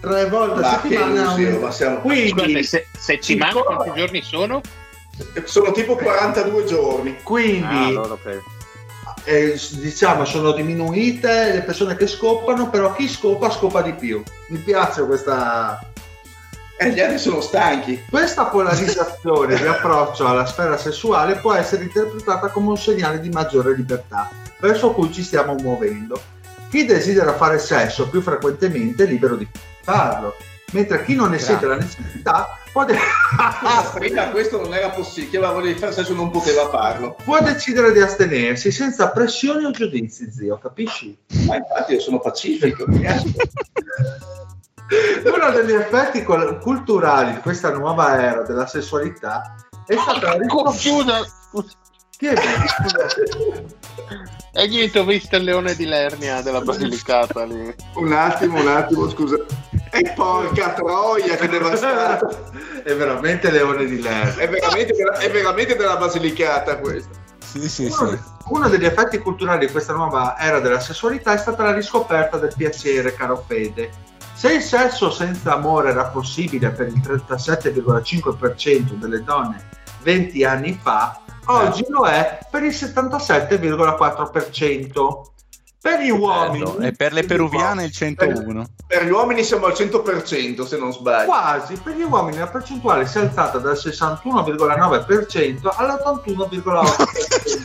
Tre 0.00 0.26
volte 0.26 0.60
a 0.60 0.62
Ma 0.62 0.80
settimana 0.80 1.36
ma 1.58 1.70
siamo... 1.70 2.00
Scusate, 2.00 2.32
Quindi, 2.32 2.62
se, 2.64 2.86
settimana 2.98 3.52
Cinque- 3.52 3.74
quanti 3.74 3.98
giorni 4.00 4.22
sono? 4.22 4.60
Sono 5.44 5.70
tipo 5.72 5.96
42 5.96 6.64
giorni. 6.64 7.16
quindi 7.22 7.62
Ah, 7.66 7.86
allora, 7.86 8.12
ok. 8.14 8.40
eh, 9.24 9.60
diciamo 9.72 10.24
sono 10.24 10.52
diminuite 10.52 11.52
le 11.52 11.60
persone 11.62 11.94
che 11.96 12.06
scopano, 12.06 12.70
però 12.70 12.92
chi 12.94 13.06
scopa 13.08 13.50
scopa 13.50 13.82
di 13.82 13.92
più. 13.92 14.22
Mi 14.48 14.58
piace 14.58 15.04
questa, 15.04 15.78
E 16.82 16.92
gli 16.92 17.00
altri 17.00 17.18
sono 17.18 17.42
stanchi. 17.42 18.02
Questa 18.08 18.46
polarizzazione 18.46 19.54
di 19.54 19.66
approccio 19.66 20.26
alla 20.26 20.46
sfera 20.46 20.78
sessuale 20.78 21.34
può 21.36 21.52
essere 21.52 21.82
interpretata 21.82 22.48
come 22.48 22.70
un 22.70 22.78
segnale 22.78 23.20
di 23.20 23.28
maggiore 23.28 23.76
libertà, 23.76 24.30
verso 24.60 24.92
cui 24.92 25.12
ci 25.12 25.22
stiamo 25.22 25.54
muovendo. 25.56 26.18
Chi 26.70 26.86
desidera 26.86 27.34
fare 27.34 27.58
sesso 27.58 28.08
più 28.08 28.22
frequentemente 28.22 29.04
è 29.04 29.06
libero 29.06 29.36
di 29.36 29.46
farlo, 29.82 30.36
mentre 30.72 31.04
chi 31.04 31.14
non 31.14 31.28
ne 31.32 31.38
sente 31.38 31.66
la 31.66 31.76
necessità 31.76 32.56
può, 32.72 32.86
de- 32.86 32.96
Ah, 33.36 33.90
prima 33.92 34.30
questo 34.30 34.58
non 34.58 34.72
era 34.72 34.88
possibile. 34.88 35.46
Voglia 35.46 35.72
di 35.72 35.78
fare 35.78 35.92
sesso 35.92 36.14
non 36.14 36.30
poteva 36.30 36.66
farlo. 36.70 37.14
può 37.22 37.38
decidere 37.42 37.92
di 37.92 38.00
astenersi 38.00 38.70
senza 38.70 39.10
pressioni 39.10 39.66
o 39.66 39.70
giudizi, 39.70 40.32
zio, 40.32 40.58
capisci? 40.58 41.14
Ma 41.46 41.56
infatti 41.56 41.92
io 41.92 42.00
sono 42.00 42.20
pacifico. 42.20 42.86
Uno 45.24 45.50
degli 45.50 45.72
effetti 45.72 46.24
culturali 46.24 47.34
di 47.34 47.40
questa 47.40 47.70
nuova 47.72 48.20
era 48.20 48.42
della 48.42 48.66
sessualità 48.66 49.54
è 49.90 49.96
stata 49.96 50.36
la 50.36 50.36
è? 50.36 51.24
Scusa. 51.26 51.26
E 54.52 54.66
niente, 54.68 54.98
ho 54.98 55.04
visto 55.04 55.36
il 55.36 55.44
leone 55.44 55.74
di 55.74 55.84
Lernia 55.84 56.42
della 56.42 56.60
Basilicata 56.60 57.44
lì. 57.44 57.74
un 57.94 58.12
attimo, 58.12 58.60
un 58.60 58.68
attimo, 58.68 59.08
scusa. 59.08 59.36
E 59.90 60.12
porca 60.14 60.74
troia 60.74 61.36
che 61.36 61.48
devastato. 61.48 62.52
è 62.84 62.94
veramente 62.94 63.50
Leone 63.50 63.84
di 63.84 64.00
Lerner. 64.00 64.36
È 64.36 64.48
veramente, 64.48 64.92
della- 64.92 65.18
è 65.18 65.30
veramente 65.30 65.74
della 65.76 65.96
Basilicata 65.96 66.78
questo. 66.78 67.10
Sì, 67.44 67.68
sì, 67.68 67.84
uno, 67.86 68.10
sì. 68.10 68.18
uno 68.50 68.68
degli 68.68 68.84
effetti 68.84 69.18
culturali 69.18 69.66
di 69.66 69.72
questa 69.72 69.92
nuova 69.92 70.36
era 70.38 70.60
della 70.60 70.78
sessualità 70.78 71.32
è 71.32 71.38
stata 71.38 71.64
la 71.64 71.72
riscoperta 71.72 72.36
del 72.36 72.52
piacere, 72.56 73.14
caro 73.14 73.44
Fede. 73.44 73.90
Se 74.40 74.54
il 74.54 74.62
sesso 74.62 75.10
senza 75.10 75.52
amore 75.52 75.90
era 75.90 76.06
possibile 76.06 76.70
per 76.70 76.86
il 76.86 76.96
37,5% 76.96 78.94
delle 78.94 79.22
donne 79.22 79.68
20 80.00 80.44
anni 80.44 80.80
fa, 80.82 81.20
oggi 81.44 81.84
lo 81.90 82.06
è 82.06 82.38
per 82.50 82.62
il 82.62 82.70
77,4%. 82.70 85.20
Per 85.82 86.00
gli 86.00 86.08
uomini 86.08 86.64
Bello. 86.64 86.78
E 86.78 86.92
per 86.92 87.12
le 87.12 87.24
peruviane 87.24 87.84
il 87.84 87.92
101. 87.92 88.66
Per 88.86 89.04
gli 89.04 89.10
uomini 89.10 89.44
siamo 89.44 89.66
al 89.66 89.74
100% 89.74 90.64
se 90.64 90.78
non 90.78 90.94
sbaglio. 90.94 91.26
Quasi, 91.26 91.74
per 91.74 91.96
gli 91.96 92.04
uomini 92.04 92.38
la 92.38 92.46
percentuale 92.46 93.06
si 93.06 93.18
è 93.18 93.20
alzata 93.20 93.58
dal 93.58 93.74
61,9% 93.74 95.68
all'81,8%. 95.76 97.60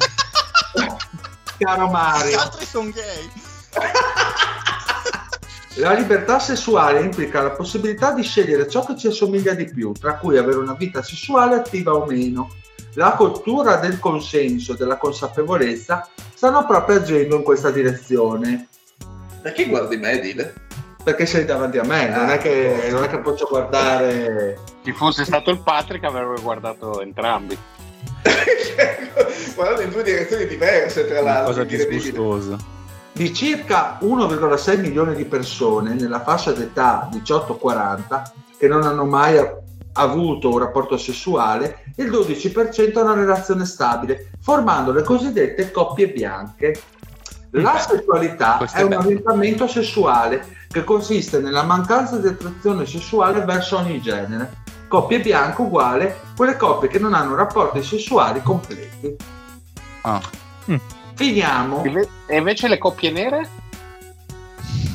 Caro 1.58 1.88
Gli 1.88 1.90
Mario, 1.90 2.38
altri 2.38 2.66
sono 2.66 2.90
gay. 2.90 3.32
la 5.76 5.94
libertà 5.94 6.40
sessuale 6.40 7.02
implica 7.02 7.42
la 7.42 7.52
possibilità 7.52 8.12
di 8.14 8.24
scegliere 8.24 8.68
ciò 8.70 8.86
che 8.86 8.96
ci 8.98 9.08
assomiglia 9.08 9.54
di 9.54 9.66
più, 9.66 9.92
tra 9.92 10.16
cui 10.16 10.38
avere 10.38 10.58
una 10.58 10.74
vita 10.74 11.02
sessuale 11.04 11.56
attiva 11.56 11.94
o 11.94 12.06
meno. 12.06 12.50
La 12.94 13.12
cultura 13.12 13.76
del 13.76 14.00
consenso 14.00 14.74
e 14.74 14.78
della 14.78 14.96
consapevolezza 14.96 16.08
stanno 16.34 16.66
proprio 16.66 16.98
agendo 16.98 17.36
in 17.36 17.44
questa 17.44 17.70
direzione. 17.72 18.68
Perché 19.42 19.68
guardi 19.68 19.98
me, 19.98 20.20
Dile? 20.20 20.54
Perché 21.04 21.26
sei 21.26 21.44
davanti 21.46 21.78
a 21.78 21.84
me, 21.84 22.08
non 22.10 22.30
è 22.30 22.38
che, 22.38 22.88
non 22.90 23.04
è 23.04 23.08
che 23.10 23.20
posso 23.20 23.46
guardare 23.48 24.58
Ci 24.84 24.92
fosse 24.94 25.24
stato 25.26 25.52
il 25.52 25.60
Patrick 25.60 26.04
avrebbe 26.06 26.42
guardato 26.42 27.02
entrambi. 27.02 27.56
Guardate 29.56 29.84
in 29.84 29.92
due 29.92 30.04
direzioni 30.04 30.48
diverse, 30.48 31.06
tra 31.06 31.22
Una 31.22 31.32
l'altro. 31.32 31.46
cosa 31.48 31.62
incredibile. 31.62 31.98
disgustosa. 31.98 32.58
Di 33.16 33.34
circa 33.34 33.98
1,6 34.02 34.82
milioni 34.82 35.16
di 35.16 35.24
persone 35.24 35.94
nella 35.94 36.22
fascia 36.22 36.52
d'età 36.52 37.08
18-40 37.14 38.24
che 38.58 38.68
non 38.68 38.84
hanno 38.84 39.06
mai 39.06 39.42
avuto 39.94 40.52
un 40.52 40.58
rapporto 40.58 40.98
sessuale, 40.98 41.86
il 41.96 42.12
12% 42.12 42.98
ha 42.98 43.04
una 43.04 43.14
relazione 43.14 43.66
stabile, 43.66 44.32
formando 44.42 44.92
le 44.92 45.04
cosiddette 45.04 45.72
coppie 45.72 46.10
bianche. 46.10 46.78
La 47.52 47.78
sessualità 47.78 48.58
questo 48.58 48.80
è 48.80 48.82
è 48.82 48.84
un 48.84 48.94
orientamento 48.96 49.66
sessuale 49.66 50.46
che 50.68 50.84
consiste 50.84 51.40
nella 51.40 51.64
mancanza 51.64 52.18
di 52.18 52.28
attrazione 52.28 52.86
sessuale 52.86 53.46
verso 53.46 53.78
ogni 53.78 54.02
genere. 54.02 54.64
Coppie 54.90 55.22
bianche 55.22 55.62
uguale 55.62 56.20
quelle 56.36 56.58
coppie 56.58 56.90
che 56.90 57.00
non 57.00 57.14
hanno 57.14 57.34
rapporti 57.34 57.82
sessuali 57.82 58.42
completi. 58.42 59.16
Ah. 60.02 60.22
Finiamo. 61.16 61.84
E 62.28 62.38
invece 62.38 62.68
le 62.68 62.78
coppie 62.78 63.12
nere? 63.12 63.50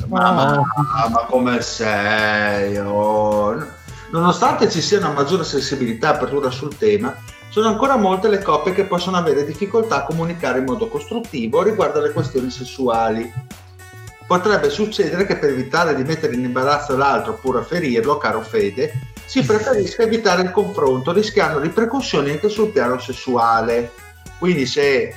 Ma, 0.07 0.31
ma- 0.31 0.63
ma 1.09 1.25
come 1.27 1.61
sei? 1.61 2.77
oh? 2.77 3.79
Nonostante 4.11 4.69
ci 4.69 4.81
sia 4.81 4.99
una 4.99 5.11
maggiore 5.11 5.43
sensibilità 5.43 6.11
e 6.11 6.15
apertura 6.15 6.49
sul 6.49 6.77
tema, 6.77 7.15
sono 7.49 7.69
ancora 7.69 7.95
molte 7.95 8.27
le 8.27 8.41
coppie 8.41 8.73
che 8.73 8.83
possono 8.83 9.17
avere 9.17 9.45
difficoltà 9.45 9.97
a 9.97 10.03
comunicare 10.03 10.59
in 10.59 10.65
modo 10.65 10.89
costruttivo 10.89 11.63
riguardo 11.63 11.99
alle 11.99 12.11
questioni 12.11 12.49
sessuali. 12.49 13.31
Potrebbe 14.27 14.69
succedere 14.69 15.25
che 15.25 15.37
per 15.37 15.49
evitare 15.49 15.95
di 15.95 16.03
mettere 16.03 16.35
in 16.35 16.43
imbarazzo 16.43 16.95
l'altro 16.95 17.33
oppure 17.33 17.63
ferirlo, 17.63 18.17
caro 18.17 18.41
Fede, 18.41 18.91
si 19.25 19.43
preferisca 19.43 20.03
evitare 20.03 20.43
il 20.43 20.51
confronto 20.51 21.11
rischiando 21.11 21.59
ripercussioni 21.59 22.31
anche 22.31 22.49
sul 22.49 22.71
piano 22.71 22.99
sessuale. 22.99 23.91
Quindi 24.39 24.65
se 24.65 25.13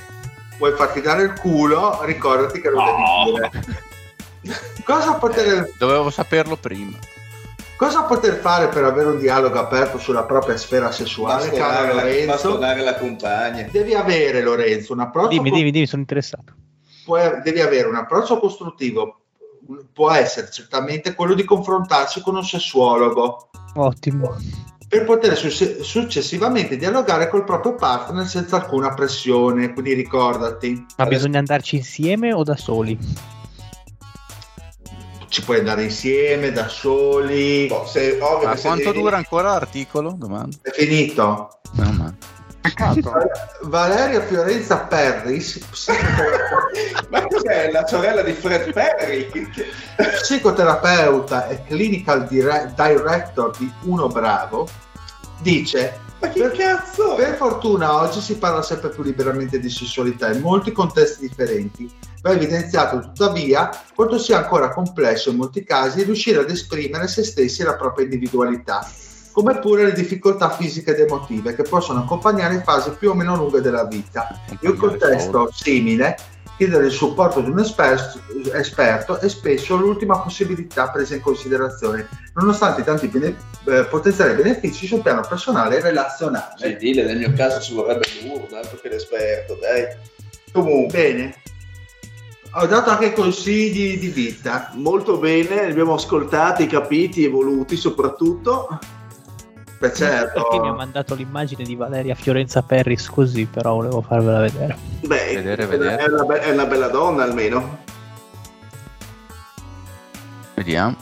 vuoi 0.57 0.73
farti 0.73 1.01
dare 1.01 1.23
il 1.23 1.33
culo, 1.39 2.01
ricordati 2.03 2.61
che 2.61 2.69
lo 2.69 2.79
No. 2.81 2.85
devi 3.25 3.49
dire. 3.49 4.53
Cosa 4.83 5.13
poter, 5.13 5.71
Dovevo 5.77 6.09
saperlo 6.11 6.55
prima. 6.55 6.95
cosa 7.77 8.03
poter 8.03 8.35
fare 8.35 8.67
per 8.67 8.83
avere 8.83 9.09
un 9.09 9.17
dialogo 9.17 9.57
aperto 9.59 9.97
sulla 9.97 10.23
propria 10.23 10.55
sfera 10.57 10.91
sessuale, 10.91 11.49
caro 11.51 11.87
la, 11.93 12.03
Lorenzo? 12.03 12.25
bastonare 12.49 12.81
la 12.81 12.95
compagna. 12.95 13.67
Devi 13.71 13.95
avere, 13.95 14.41
Lorenzo, 14.41 14.93
un 14.93 14.99
approccio 14.99 15.29
Dimmi, 15.29 15.49
co- 15.49 15.55
dimmi, 15.55 15.71
dimmi, 15.71 15.87
sono 15.87 16.01
interessato. 16.01 16.53
puoi- 17.03 17.41
devi 17.43 17.59
avere 17.61 17.87
un 17.87 17.95
approccio 17.95 18.39
costruttivo. 18.39 19.21
Può 19.91 20.11
essere 20.11 20.51
certamente 20.51 21.15
quello 21.15 21.33
di 21.33 21.43
confrontarsi 21.43 22.21
con 22.21 22.35
un 22.35 22.43
sessuologo 22.45 23.49
Ottimo. 23.77 24.35
Per 24.95 25.03
poter 25.05 25.35
su- 25.35 25.81
successivamente 25.83 26.77
dialogare 26.77 27.27
col 27.27 27.43
proprio 27.43 27.75
partner 27.75 28.25
senza 28.25 28.55
alcuna 28.55 28.93
pressione. 28.93 29.73
Quindi 29.73 29.93
ricordati, 29.93 30.85
Ma 30.95 31.05
bisogna 31.05 31.39
andarci 31.39 31.75
insieme 31.75 32.31
o 32.31 32.43
da 32.43 32.55
soli? 32.55 32.97
ci 35.27 35.41
puoi 35.43 35.59
andare 35.59 35.83
insieme, 35.83 36.53
da 36.53 36.69
soli. 36.69 37.67
Boh, 37.67 37.85
se, 37.85 38.19
ovvio 38.21 38.47
Ma 38.47 38.55
quanto 38.55 38.85
devi- 38.85 39.01
dura 39.01 39.17
ancora 39.17 39.49
l'articolo? 39.49 40.15
Domanda. 40.17 40.55
È 40.61 40.69
finito. 40.69 41.59
No, 41.73 41.91
ma- 41.91 42.15
Peccato. 42.65 43.13
Valeria 43.63 44.21
Fiorenza 44.21 44.77
Perris, 44.79 45.59
Ma 47.09 47.21
cos'è 47.27 47.71
la 47.71 47.85
sorella 47.85 48.23
di 48.23 48.33
Fred 48.33 48.73
Perry? 48.73 49.29
psicoterapeuta 50.21 51.47
e 51.47 51.63
clinical 51.63 52.25
dire- 52.25 52.73
director 52.75 53.55
di 53.57 53.71
Uno 53.83 54.07
Bravo, 54.07 54.67
dice 55.41 55.99
Ma 56.19 56.29
che 56.29 56.49
cazzo? 56.49 57.13
Per 57.13 57.35
fortuna 57.35 58.01
oggi 58.01 58.19
si 58.19 58.35
parla 58.37 58.63
sempre 58.63 58.89
più 58.89 59.03
liberamente 59.03 59.59
di 59.59 59.69
sessualità 59.69 60.31
in 60.31 60.41
molti 60.41 60.71
contesti 60.71 61.27
differenti. 61.27 61.91
Va 62.23 62.31
evidenziato 62.31 62.99
tuttavia 62.99 63.69
quanto 63.93 64.17
sia 64.17 64.37
ancora 64.37 64.69
complesso 64.69 65.29
in 65.29 65.35
molti 65.35 65.63
casi 65.63 66.01
riuscire 66.01 66.39
ad 66.39 66.49
esprimere 66.49 67.07
se 67.07 67.23
stessi 67.23 67.61
e 67.61 67.65
la 67.65 67.75
propria 67.75 68.05
individualità, 68.05 68.83
come 69.35 69.59
pure 69.59 69.83
le 69.83 69.91
difficoltà 69.91 70.49
fisiche 70.49 70.91
ed 70.91 71.01
emotive 71.01 71.53
che 71.55 71.63
possono 71.63 71.99
accompagnare 71.99 72.61
fasi 72.63 72.91
più 72.91 73.09
o 73.09 73.13
meno 73.13 73.35
lunghe 73.35 73.59
della 73.59 73.83
vita. 73.83 74.29
In 74.61 74.69
un 74.69 74.77
contesto 74.77 75.51
simile, 75.53 76.15
chiedere 76.55 76.85
il 76.85 76.91
supporto 76.93 77.41
di 77.41 77.49
un 77.49 77.59
esperto, 77.59 78.21
esperto 78.53 79.19
è 79.19 79.27
spesso 79.27 79.75
l'ultima 79.75 80.21
possibilità 80.21 80.89
presa 80.89 81.15
in 81.15 81.21
considerazione, 81.21 82.07
nonostante 82.35 82.79
i 82.79 82.83
tanti 82.85 83.07
bene- 83.09 83.35
eh, 83.65 83.83
potenziali 83.83 84.35
benefici 84.35 84.87
sul 84.87 85.01
piano 85.01 85.19
personale 85.27 85.79
e 85.79 85.81
relazionale. 85.81 86.53
Cioè, 86.57 86.77
dile, 86.77 87.03
nel 87.03 87.17
mio 87.17 87.33
caso 87.33 87.59
ci 87.59 87.73
vorrebbe 87.73 88.07
l'urno, 88.23 88.55
altro 88.55 88.79
che 88.81 88.87
l'esperto, 88.87 89.57
dai. 89.59 89.85
Comunque, 90.53 90.97
Bene, 90.97 91.35
ho 92.53 92.65
dato 92.67 92.89
anche 92.89 93.11
consigli 93.11 93.99
di 93.99 94.07
vita. 94.07 94.71
molto 94.75 95.17
bene, 95.17 95.65
li 95.65 95.71
abbiamo 95.71 95.95
ascoltati, 95.95 96.67
capiti, 96.67 97.25
evoluti 97.25 97.75
soprattutto. 97.75 98.79
Beh, 99.89 99.93
certo. 99.93 100.41
Perché 100.41 100.59
mi 100.59 100.69
ha 100.69 100.73
mandato 100.73 101.15
l'immagine 101.15 101.63
di 101.63 101.75
Valeria 101.75 102.15
Fiorenza 102.15 102.61
Perris 102.61 103.07
così, 103.09 103.45
però 103.45 103.75
volevo 103.75 104.01
farvela 104.01 104.39
vedere. 104.39 104.77
Beh, 105.01 105.33
Vedere, 105.35 105.65
vedere. 105.65 105.97
È, 105.97 106.07
una 106.09 106.23
be- 106.23 106.39
è 106.39 106.51
una 106.51 106.65
bella 106.65 106.87
donna 106.87 107.23
almeno. 107.23 107.79
Vediamo. 110.55 110.95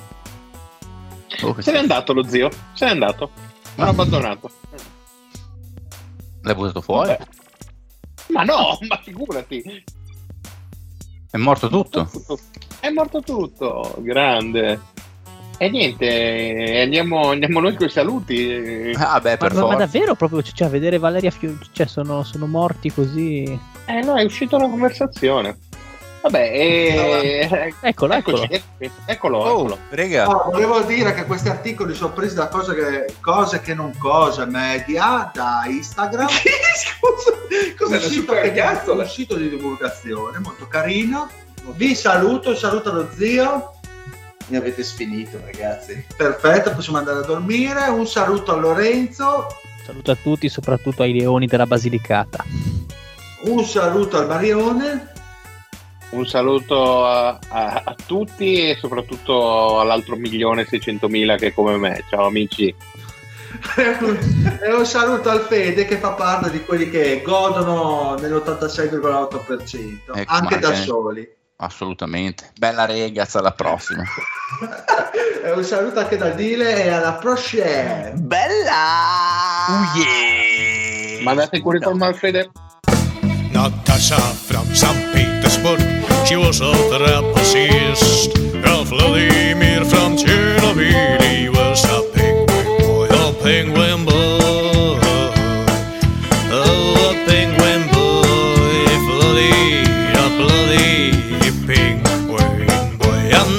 Oh, 1.44 1.62
Se 1.62 1.72
n'è 1.72 1.78
andato 1.78 2.14
lo 2.14 2.24
zio, 2.24 2.50
se 2.74 2.86
n'è 2.86 2.92
andato. 2.92 3.30
L'hanno 3.76 3.90
abbandonato. 3.92 4.52
L'hai 6.42 6.56
buttato 6.56 6.82
fuori? 6.82 7.10
Vabbè. 7.10 7.26
Ma 8.30 8.44
no, 8.44 8.78
ma 8.88 9.00
figurati. 9.02 9.84
È 11.32 11.38
morto 11.38 11.68
tutto. 11.70 12.10
È 12.80 12.90
morto 12.90 13.22
tutto, 13.22 13.96
grande. 14.00 14.80
E 15.58 15.70
niente, 15.70 16.82
andiamo, 16.82 17.30
andiamo 17.30 17.60
noi 17.62 17.76
con 17.76 17.86
i 17.88 17.90
saluti. 17.90 18.92
Ah, 18.98 19.20
beh, 19.22 19.32
Ma, 19.32 19.38
per 19.38 19.54
ma- 19.54 19.68
ma 19.68 19.76
davvero 19.76 20.16
proprio, 20.16 20.42
cioè, 20.42 20.68
vedere 20.68 20.98
Valeria 20.98 21.32
Fiorenza, 21.32 21.66
cioè, 21.72 21.86
sono, 21.88 22.24
sono 22.24 22.48
morti 22.48 22.92
così. 22.92 23.44
Eh 23.86 24.02
no, 24.02 24.16
è 24.16 24.24
uscita 24.24 24.56
una 24.58 24.68
conversazione. 24.68 25.58
Vabbè, 26.24 26.40
e... 26.40 27.50
Eccolo, 27.82 28.14
eccoci, 28.14 28.44
eccolo. 28.44 28.64
ecco- 28.80 29.02
eccolo, 29.06 29.38
Oh, 29.40 29.50
eccolo. 29.60 29.78
rega. 29.90 30.26
No, 30.26 30.44
volevo 30.52 30.80
dire 30.82 31.14
che 31.14 31.26
questi 31.26 31.50
articoli 31.50 31.94
sono 31.94 32.14
presi 32.14 32.34
da 32.36 32.48
cose 32.48 32.74
che, 32.74 33.14
cose 33.22 33.60
che 33.62 33.74
non 33.74 33.94
cose, 33.98 34.46
media, 34.46 35.30
da 35.34 35.64
Instagram. 35.68 36.28
Scusa, 36.32 37.32
cos'è 37.78 37.96
un 37.96 38.02
sito, 38.02 38.34
che- 38.34 38.54
un 38.88 39.06
sito 39.08 39.36
di 39.36 39.50
divulgazione 39.50 40.40
molto 40.40 40.66
carino. 40.68 41.28
Vi 41.76 41.94
saluto, 41.94 42.56
saluto 42.56 42.92
lo 42.94 43.10
zio. 43.14 43.74
Mi 44.48 44.58
avete 44.58 44.84
sfinito, 44.84 45.40
ragazzi. 45.44 46.06
Perfetto, 46.16 46.74
possiamo 46.74 46.98
andare 47.00 47.20
a 47.20 47.24
dormire. 47.24 47.88
Un 47.88 48.06
saluto 48.08 48.52
a 48.54 48.56
Lorenzo, 48.58 49.48
Saluto 49.86 50.12
a 50.12 50.16
tutti, 50.16 50.48
soprattutto 50.48 51.02
ai 51.04 51.14
leoni 51.14 51.46
della 51.46 51.66
Basilicata. 51.66 52.44
un 53.46 53.64
saluto 53.66 54.18
al 54.18 54.28
Marione. 54.28 55.12
Un 56.12 56.26
saluto 56.26 57.06
a, 57.06 57.40
a- 57.50 57.82
a 57.84 57.96
tutti 58.06 58.70
e 58.70 58.78
soprattutto 58.80 59.80
all'altro 59.80 60.16
milione 60.16 60.62
e 60.62 60.66
seicentomila 60.70 61.36
che 61.38 61.48
è 61.48 61.54
come 61.54 61.76
me. 61.78 62.04
Ciao 62.10 62.28
amici. 62.28 62.74
e 63.78 64.74
un 64.74 64.86
saluto 64.86 65.30
al 65.30 65.42
Fede 65.42 65.86
che 65.86 65.98
fa 65.98 66.12
parte 66.12 66.50
di 66.52 66.62
quelli 66.64 66.90
che 66.90 67.22
godono 67.24 68.16
nell'86,8% 68.20 70.16
Ecco, 70.16 70.32
anche 70.32 70.60
da 70.60 70.70
che- 70.72 70.76
soli. 70.78 71.28
Assolutamente. 71.58 72.52
Bella 72.58 72.86
regaz, 72.86 73.36
alla 73.36 73.52
prossima. 73.52 74.04
e 75.44 75.52
un 75.52 75.64
saluto 75.64 76.00
anche 76.00 76.18
da 76.18 76.30
Dile 76.30 76.84
e 76.84 76.90
alla 76.90 77.14
prossima. 77.14 78.12
Bella! 78.16 79.66
Oh 79.70 79.98
yeah! 79.98 81.24
Mandate 81.24 81.58
il 81.58 81.62
curriculum 81.62 82.02
al 82.02 82.16
Fede. 82.16 82.52
Natasha 83.52 84.18
from 84.18 84.66
St. 84.74 85.12
Petersburg, 85.12 85.80
she 86.26 86.36
was 86.36 86.60
a 86.60 86.72
trapezist. 86.90 88.44
Vladimir 88.86 89.86
from 89.86 90.18
Chernobyl, 90.18 91.22
he 91.22 91.50
was 91.50 91.84
a 91.86 92.04
penguin 92.14 92.78
boy, 92.80 93.08
a 93.10 93.34
penguin 93.42 93.83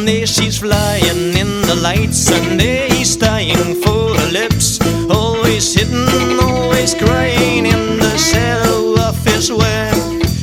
there 0.07 0.27
she's 0.27 0.59
flying 0.59 1.37
in 1.37 1.63
the 1.63 1.79
lights, 1.83 2.31
and 2.31 2.61
he's 2.61 3.17
dying 3.17 3.75
for 3.83 4.15
her 4.15 4.31
lips. 4.33 4.79
Always 5.11 5.75
hidden, 5.75 6.39
always 6.41 6.95
crying 6.95 7.67
in 7.67 7.99
the 7.99 8.17
shadow 8.17 8.95
of 9.09 9.17
his 9.25 9.51
web. 9.53 9.95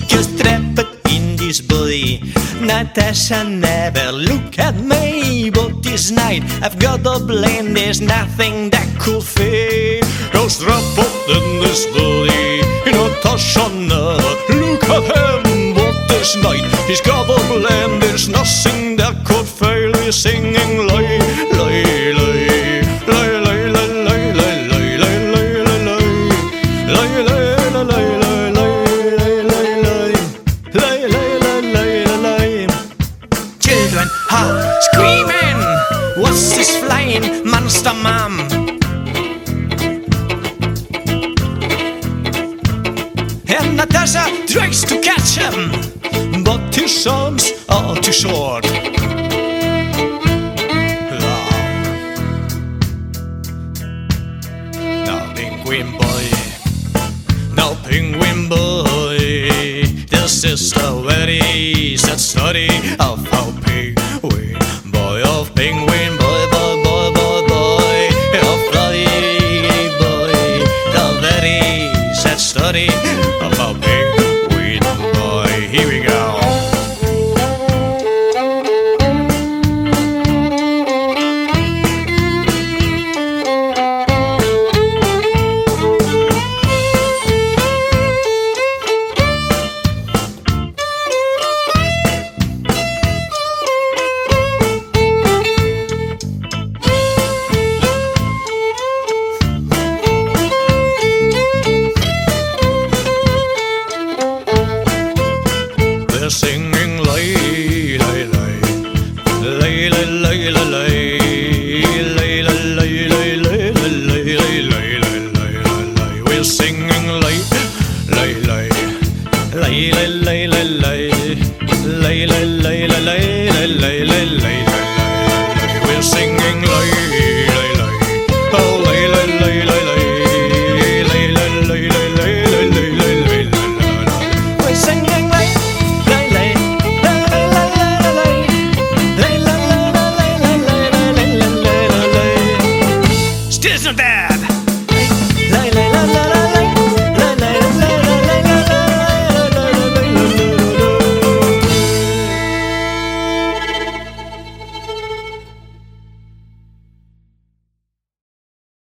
Just 0.08 0.38
trapped 0.40 0.80
in 1.12 1.36
this 1.38 1.62
body. 1.62 2.22
Natasha 2.62 3.44
never 3.44 4.12
look 4.12 4.60
at 4.60 4.76
me, 4.76 5.50
but 5.50 5.84
this 5.84 6.12
night 6.12 6.44
I've 6.62 6.80
got 6.80 7.06
a 7.06 7.20
blame. 7.24 7.74
There's 7.74 8.02
nothing 8.02 8.70
that 8.72 8.88
could 9.00 9.24
fade. 9.24 10.04
Cause 10.32 10.64
trapped 10.64 11.30
in 11.30 11.60
this 11.62 11.86
body. 11.88 12.51